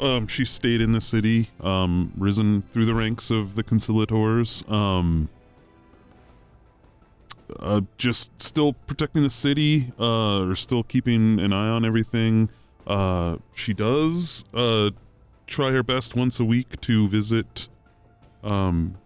Um, 0.00 0.26
she 0.26 0.46
stayed 0.46 0.80
in 0.80 0.92
the 0.92 1.00
city, 1.00 1.50
um, 1.60 2.12
risen 2.16 2.62
through 2.62 2.86
the 2.86 2.94
ranks 2.94 3.30
of 3.30 3.54
the 3.54 3.62
conciliators. 3.62 4.68
Um, 4.70 5.28
uh, 7.58 7.82
just 7.98 8.40
still 8.40 8.72
protecting 8.72 9.22
the 9.22 9.30
city, 9.30 9.92
uh, 10.00 10.46
or 10.46 10.54
still 10.54 10.82
keeping 10.82 11.38
an 11.38 11.52
eye 11.52 11.68
on 11.68 11.84
everything. 11.84 12.48
Uh, 12.86 13.36
she 13.54 13.74
does 13.74 14.44
uh, 14.54 14.90
try 15.46 15.70
her 15.70 15.82
best 15.82 16.16
once 16.16 16.40
a 16.40 16.44
week 16.46 16.80
to 16.80 17.06
visit 17.08 17.68
um, 18.42 18.96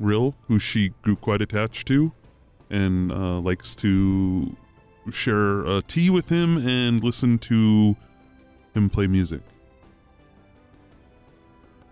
Rill, 0.00 0.34
who 0.46 0.58
she 0.58 0.92
grew 1.02 1.16
quite 1.16 1.42
attached 1.42 1.86
to, 1.88 2.12
and 2.70 3.12
uh, 3.12 3.38
likes 3.40 3.74
to 3.76 4.56
share 5.10 5.66
uh, 5.66 5.82
tea 5.86 6.08
with 6.08 6.30
him 6.30 6.56
and 6.66 7.04
listen 7.04 7.38
to 7.38 7.96
him 8.74 8.88
play 8.88 9.06
music. 9.06 9.42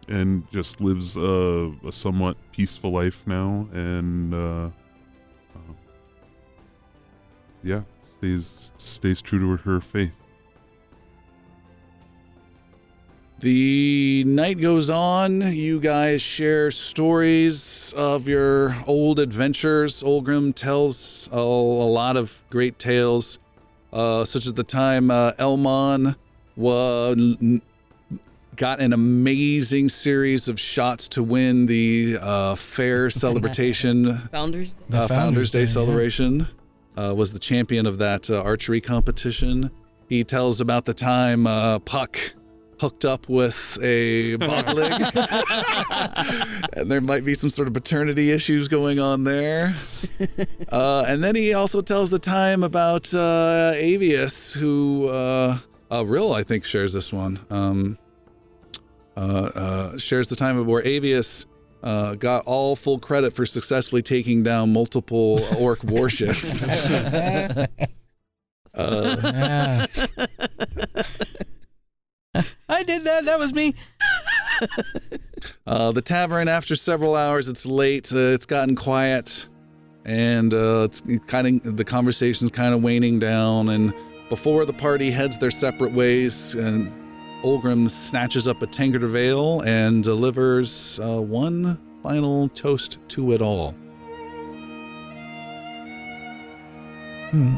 And 0.08 0.48
just 0.52 0.80
lives 0.80 1.16
a, 1.16 1.72
a 1.84 1.90
somewhat 1.90 2.36
peaceful 2.52 2.92
life 2.92 3.24
now, 3.26 3.66
and 3.72 4.32
uh, 4.32 4.70
uh, 5.52 5.72
yeah, 7.64 7.82
stays 8.18 8.72
stays 8.76 9.20
true 9.20 9.40
to 9.40 9.62
her 9.64 9.80
faith. 9.80 10.12
The 13.40 14.24
night 14.26 14.60
goes 14.60 14.88
on. 14.90 15.42
You 15.42 15.78
guys 15.78 16.22
share 16.22 16.70
stories 16.70 17.92
of 17.96 18.28
your 18.28 18.76
old 18.86 19.18
adventures. 19.18 20.02
Olgrim 20.02 20.54
tells 20.54 21.28
a, 21.32 21.36
a 21.36 21.40
lot 21.40 22.16
of 22.16 22.44
great 22.48 22.78
tales, 22.78 23.38
uh, 23.92 24.24
such 24.24 24.46
as 24.46 24.54
the 24.54 24.64
time 24.64 25.10
uh, 25.10 25.32
Elmon 25.38 26.16
wa- 26.54 27.14
got 28.56 28.80
an 28.80 28.92
amazing 28.92 29.88
series 29.88 30.48
of 30.48 30.58
shots 30.58 31.08
to 31.08 31.22
win 31.22 31.66
the 31.66 32.18
uh, 32.20 32.54
fair 32.54 33.10
celebration, 33.22 34.16
Founders 34.30 34.74
Day? 34.74 34.80
The 34.88 34.98
uh, 34.98 35.08
Founders 35.08 35.50
Day, 35.50 35.60
yeah. 35.60 35.66
celebration. 35.66 36.48
Uh, 36.96 37.14
was 37.14 37.34
the 37.34 37.38
champion 37.38 37.84
of 37.84 37.98
that 37.98 38.30
uh, 38.30 38.42
archery 38.42 38.80
competition. 38.80 39.70
He 40.08 40.24
tells 40.24 40.62
about 40.62 40.86
the 40.86 40.94
time 40.94 41.46
uh, 41.46 41.78
Puck 41.80 42.18
hooked 42.80 43.04
up 43.04 43.28
with 43.28 43.78
a 43.82 44.36
botlig, 44.38 45.00
and 46.76 46.90
there 46.90 47.02
might 47.02 47.24
be 47.24 47.34
some 47.34 47.50
sort 47.50 47.68
of 47.68 47.74
paternity 47.74 48.30
issues 48.30 48.68
going 48.68 48.98
on 48.98 49.24
there. 49.24 49.74
Uh, 50.70 51.04
and 51.06 51.22
then 51.22 51.34
he 51.34 51.52
also 51.52 51.82
tells 51.82 52.10
the 52.10 52.18
time 52.18 52.62
about 52.62 53.12
uh, 53.12 53.72
Avius, 53.74 54.56
who 54.56 55.08
uh, 55.08 55.58
uh, 55.90 56.04
Rill 56.04 56.32
I 56.32 56.42
think 56.42 56.64
shares 56.64 56.92
this 56.92 57.12
one. 57.12 57.40
Um, 57.50 57.98
uh, 57.98 58.02
uh, 58.02 58.05
shares 59.98 60.28
the 60.28 60.36
time 60.36 60.58
of 60.58 60.66
where 60.66 60.82
Avius 60.82 61.46
uh, 61.82 62.14
got 62.16 62.44
all 62.46 62.74
full 62.76 62.98
credit 62.98 63.32
for 63.32 63.46
successfully 63.46 64.02
taking 64.02 64.42
down 64.42 64.72
multiple 64.72 65.40
orc 65.58 65.82
warships. 65.84 66.62
uh, 66.64 67.66
Yeah. 68.74 69.86
I 72.68 72.82
did 72.82 73.04
that. 73.04 73.24
That 73.24 73.38
was 73.38 73.54
me. 73.54 73.74
Uh, 75.66 75.90
the 75.92 76.02
tavern, 76.02 76.48
after 76.48 76.76
several 76.76 77.14
hours, 77.14 77.48
it's 77.48 77.64
late. 77.64 78.12
Uh, 78.12 78.18
it's 78.34 78.44
gotten 78.44 78.76
quiet, 78.76 79.48
and 80.04 80.52
uh, 80.52 80.88
it's 80.90 81.00
kind 81.26 81.64
of 81.64 81.76
the 81.78 81.84
conversation's 81.84 82.50
kind 82.50 82.74
of 82.74 82.82
waning 82.82 83.18
down. 83.18 83.70
And 83.70 83.94
before 84.28 84.66
the 84.66 84.74
party 84.74 85.10
heads 85.10 85.38
their 85.38 85.50
separate 85.50 85.92
ways, 85.92 86.54
and 86.54 86.92
Olgrim 87.46 87.88
snatches 87.88 88.48
up 88.48 88.60
a 88.62 88.66
tankard 88.66 89.04
of 89.04 89.14
ale 89.14 89.60
and 89.60 90.02
delivers 90.02 90.98
uh, 90.98 91.20
one 91.20 91.78
final 92.02 92.48
toast 92.48 92.98
to 93.06 93.30
it 93.30 93.40
all. 93.40 93.70
Hmm. 97.30 97.54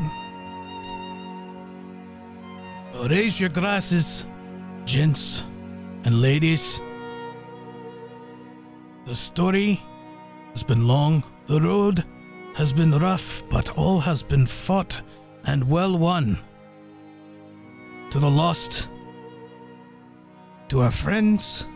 Raise 3.09 3.41
your 3.41 3.49
glasses, 3.49 4.27
gents 4.85 5.45
and 6.05 6.21
ladies. 6.21 6.83
The 9.07 9.15
story 9.15 9.81
has 10.51 10.63
been 10.63 10.87
long, 10.87 11.25
the 11.47 11.63
road 11.63 12.05
has 12.57 12.75
been 12.75 12.91
rough, 12.91 13.43
but 13.49 13.79
all 13.79 14.01
has 14.01 14.23
been 14.23 14.45
fought 14.45 15.01
and 15.45 15.67
well 15.71 15.97
won. 15.97 16.37
To 18.11 18.19
the 18.19 18.31
lost, 18.31 18.91
to 20.69 20.81
our 20.81 20.91
friends, 20.91 21.67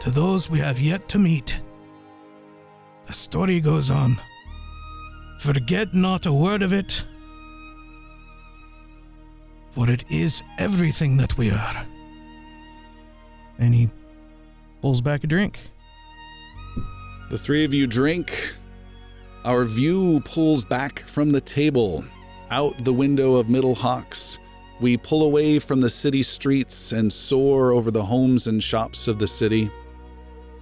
to 0.00 0.10
those 0.10 0.50
we 0.50 0.58
have 0.58 0.80
yet 0.80 1.08
to 1.08 1.18
meet, 1.18 1.60
the 3.06 3.12
story 3.12 3.60
goes 3.60 3.90
on. 3.90 4.20
Forget 5.40 5.94
not 5.94 6.26
a 6.26 6.32
word 6.32 6.62
of 6.62 6.72
it 6.72 7.04
for 9.70 9.90
it 9.90 10.04
is 10.10 10.42
everything 10.58 11.16
that 11.16 11.38
we 11.38 11.50
are. 11.50 11.86
And 13.58 13.74
he 13.74 13.88
pulls 14.82 15.00
back 15.00 15.24
a 15.24 15.26
drink. 15.26 15.60
The 17.30 17.38
three 17.38 17.64
of 17.64 17.72
you 17.72 17.86
drink. 17.86 18.56
Our 19.44 19.64
view 19.64 20.20
pulls 20.24 20.64
back 20.64 21.00
from 21.06 21.30
the 21.30 21.40
table, 21.40 22.04
out 22.50 22.84
the 22.84 22.92
window 22.92 23.36
of 23.36 23.48
Middle 23.48 23.74
Hawks. 23.74 24.38
We 24.80 24.96
pull 24.96 25.24
away 25.24 25.58
from 25.58 25.82
the 25.82 25.90
city 25.90 26.22
streets 26.22 26.92
and 26.92 27.12
soar 27.12 27.72
over 27.72 27.90
the 27.90 28.04
homes 28.04 28.46
and 28.46 28.62
shops 28.62 29.08
of 29.08 29.18
the 29.18 29.26
city. 29.26 29.70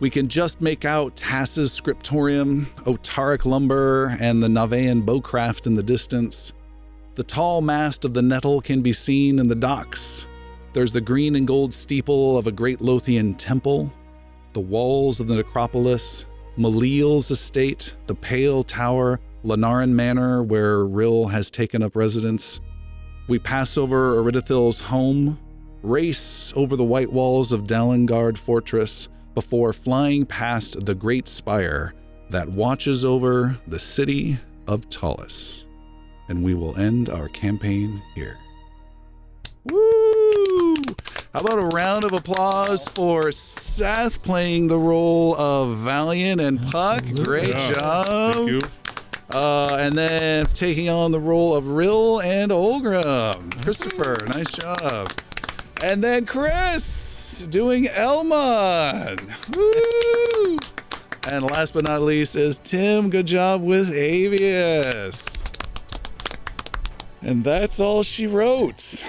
We 0.01 0.11
can 0.11 0.29
just 0.29 0.61
make 0.61 0.85
out 0.85 1.15
Tass's 1.15 1.73
scriptorium, 1.73 2.67
Otaric 2.85 3.45
lumber, 3.45 4.17
and 4.21 4.43
the 4.43 4.49
Navean 4.49 5.05
bowcraft 5.05 5.67
in 5.67 5.75
the 5.75 5.83
distance. 5.83 6.53
The 7.15 7.23
tall 7.23 7.61
mast 7.61 8.05
of 8.05 8.15
the 8.15 8.23
Nettle 8.23 8.61
can 8.61 8.81
be 8.81 8.93
seen 8.93 9.39
in 9.39 9.49
the 9.49 9.55
docks. 9.55 10.29
There's 10.73 10.93
the 10.93 11.01
green 11.01 11.37
and 11.37 11.47
gold 11.47 11.73
steeple 11.73 12.37
of 12.39 12.47
a 12.47 12.53
great 12.53 12.81
Lothian 12.81 13.35
temple, 13.35 13.93
the 14.53 14.61
walls 14.61 15.21
of 15.21 15.29
the 15.29 15.37
necropolis, 15.37 16.27
Malil's 16.57 17.31
estate, 17.31 17.95
the 18.07 18.15
Pale 18.15 18.65
Tower, 18.65 19.21
Lenarin 19.45 19.91
Manor, 19.91 20.43
where 20.43 20.85
Rill 20.85 21.27
has 21.29 21.51
taken 21.51 21.83
up 21.83 21.95
residence. 21.95 22.61
We 23.29 23.39
pass 23.39 23.77
over 23.77 24.17
Eridithil's 24.17 24.81
home, 24.81 25.39
race 25.83 26.53
over 26.57 26.77
the 26.77 26.85
white 26.85 27.13
walls 27.13 27.53
of 27.53 27.65
Dalengard 27.65 28.39
Fortress 28.39 29.09
before 29.35 29.73
flying 29.73 30.25
past 30.25 30.85
the 30.87 30.95
Great 30.95 31.29
Spire 31.29 31.95
that 32.31 32.49
watches 32.49 33.05
over 33.05 33.57
the 33.67 33.79
city 33.79 34.39
of 34.67 34.89
Tallis. 34.89 35.67
And 36.29 36.43
we 36.43 36.55
will 36.55 36.77
end 36.79 37.09
our 37.11 37.29
campaign 37.29 38.03
here. 38.15 38.39
Woo! 39.65 40.75
How 41.35 41.41
about 41.41 41.59
a 41.59 41.67
round 41.77 42.05
of 42.05 42.15
applause 42.15 42.89
for 42.89 43.31
Seth 43.31 44.23
playing 44.23 44.69
the 44.69 44.79
role 44.79 45.37
of 45.37 45.77
Valian 45.79 46.41
and 46.47 46.61
Puck? 46.63 47.03
Absolutely. 47.03 47.25
Great 47.25 47.49
Yeah. 47.49 47.73
job. 47.73 48.65
Thank 49.31 49.43
you. 49.43 49.49
Uh, 49.49 49.77
and 49.81 49.97
then 49.97 50.47
taking 50.47 50.89
on 50.89 51.13
the 51.13 51.21
role 51.21 51.55
of 51.55 51.69
Rill 51.69 52.21
and 52.21 52.51
Olgrim. 52.51 53.63
Christopher, 53.63 54.19
nice 54.29 54.53
job. 54.53 55.13
And 55.83 56.03
then 56.03 56.27
Chris 56.27 57.47
doing 57.51 57.89
Elmon. 57.89 59.19
Woo! 59.55 60.57
And 61.31 61.45
last 61.51 61.75
but 61.75 61.85
not 61.85 62.01
least 62.03 62.37
is 62.37 62.59
Tim. 62.59 63.11
Good 63.11 63.27
job 63.27 63.63
with 63.63 63.93
Avius. 63.93 65.47
And 67.21 67.45
that's 67.45 67.81
all 67.81 68.03
she 68.03 68.27
wrote. 68.27 69.05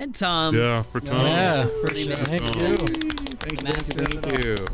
And 0.00 0.14
Tom. 0.14 0.54
Yeah, 0.54 0.82
for 0.82 1.00
Tom. 1.00 1.26
Yeah, 1.26 1.66
for 1.80 1.94
sure. 1.94 2.16
Thank 2.16 2.42
Tom. 2.42 2.60
you. 2.60 2.76
Thank 2.76 3.62
you, 3.62 3.82
thank 3.82 4.44
you. 4.44 4.66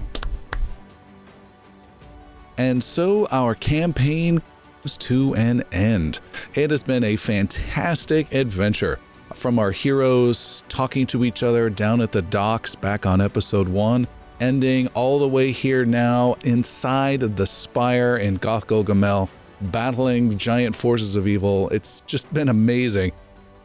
And 2.56 2.82
so 2.82 3.26
our 3.30 3.54
campaign 3.54 4.40
comes 4.84 4.96
to 4.98 5.34
an 5.34 5.64
end. 5.72 6.20
It 6.54 6.70
has 6.70 6.82
been 6.82 7.04
a 7.04 7.16
fantastic 7.16 8.34
adventure. 8.34 8.98
From 9.32 9.58
our 9.58 9.70
heroes 9.70 10.62
talking 10.68 11.06
to 11.06 11.24
each 11.24 11.42
other 11.42 11.70
down 11.70 12.02
at 12.02 12.12
the 12.12 12.20
docks 12.20 12.74
back 12.74 13.06
on 13.06 13.22
episode 13.22 13.66
one, 13.66 14.06
ending 14.40 14.88
all 14.88 15.18
the 15.18 15.28
way 15.28 15.52
here 15.52 15.86
now 15.86 16.36
inside 16.44 17.20
the 17.20 17.46
spire 17.46 18.18
in 18.18 18.36
Goth 18.36 18.66
Golgamel, 18.66 19.30
battling 19.62 20.36
giant 20.36 20.76
forces 20.76 21.16
of 21.16 21.26
evil. 21.26 21.70
It's 21.70 22.02
just 22.02 22.32
been 22.34 22.50
amazing. 22.50 23.12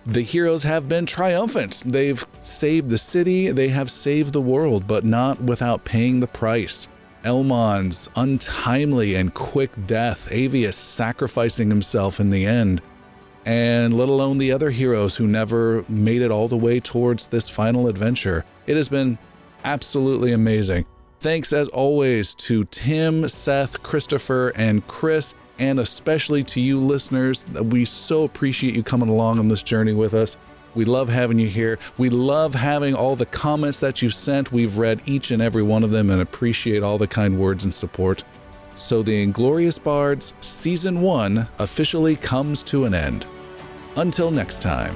The 0.05 0.21
heroes 0.21 0.63
have 0.63 0.87
been 0.87 1.05
triumphant. 1.05 1.83
They've 1.85 2.25
saved 2.39 2.89
the 2.89 2.97
city, 2.97 3.51
they 3.51 3.67
have 3.67 3.91
saved 3.91 4.31
the 4.31 4.41
world, 4.41 4.87
but 4.87 5.03
not 5.03 5.41
without 5.41 5.83
paying 5.83 6.21
the 6.21 6.27
price. 6.27 6.87
Elmon's 7.23 8.09
untimely 8.15 9.15
and 9.15 9.33
quick 9.33 9.71
death, 9.87 10.29
Avius 10.31 10.73
sacrificing 10.73 11.69
himself 11.69 12.19
in 12.19 12.29
the 12.29 12.45
end, 12.45 12.81
and 13.45 13.97
let 13.97 14.09
alone 14.09 14.37
the 14.37 14.51
other 14.51 14.69
heroes 14.69 15.17
who 15.17 15.27
never 15.27 15.83
made 15.89 16.21
it 16.21 16.31
all 16.31 16.47
the 16.47 16.57
way 16.57 16.79
towards 16.79 17.27
this 17.27 17.49
final 17.49 17.87
adventure. 17.87 18.45
It 18.67 18.75
has 18.75 18.89
been 18.89 19.17
absolutely 19.63 20.31
amazing. 20.31 20.85
Thanks 21.19 21.51
as 21.51 21.67
always 21.69 22.33
to 22.35 22.63
Tim, 22.65 23.27
Seth, 23.27 23.83
Christopher, 23.83 24.53
and 24.55 24.85
Chris, 24.87 25.33
and 25.57 25.79
especially 25.79 26.43
to 26.43 26.61
you 26.61 26.79
listeners. 26.79 27.45
We 27.47 27.83
so 27.83 28.23
appreciate 28.23 28.73
you 28.73 28.83
coming 28.83 29.09
along 29.09 29.39
on 29.39 29.49
this 29.49 29.61
journey 29.61 29.93
with 29.93 30.13
us. 30.13 30.37
We 30.75 30.85
love 30.85 31.09
having 31.09 31.39
you 31.39 31.47
here. 31.47 31.79
We 31.97 32.09
love 32.09 32.55
having 32.55 32.95
all 32.95 33.15
the 33.15 33.25
comments 33.25 33.79
that 33.79 34.01
you've 34.01 34.13
sent. 34.13 34.51
We've 34.51 34.77
read 34.77 35.01
each 35.05 35.31
and 35.31 35.41
every 35.41 35.63
one 35.63 35.83
of 35.83 35.91
them 35.91 36.09
and 36.09 36.21
appreciate 36.21 36.83
all 36.83 36.97
the 36.97 37.07
kind 37.07 37.39
words 37.39 37.63
and 37.63 37.73
support. 37.73 38.23
So, 38.75 39.03
the 39.03 39.21
Inglorious 39.21 39.77
Bards 39.77 40.33
Season 40.41 41.01
1 41.01 41.47
officially 41.59 42.15
comes 42.15 42.63
to 42.63 42.85
an 42.85 42.93
end. 42.93 43.25
Until 43.97 44.31
next 44.31 44.61
time. 44.61 44.95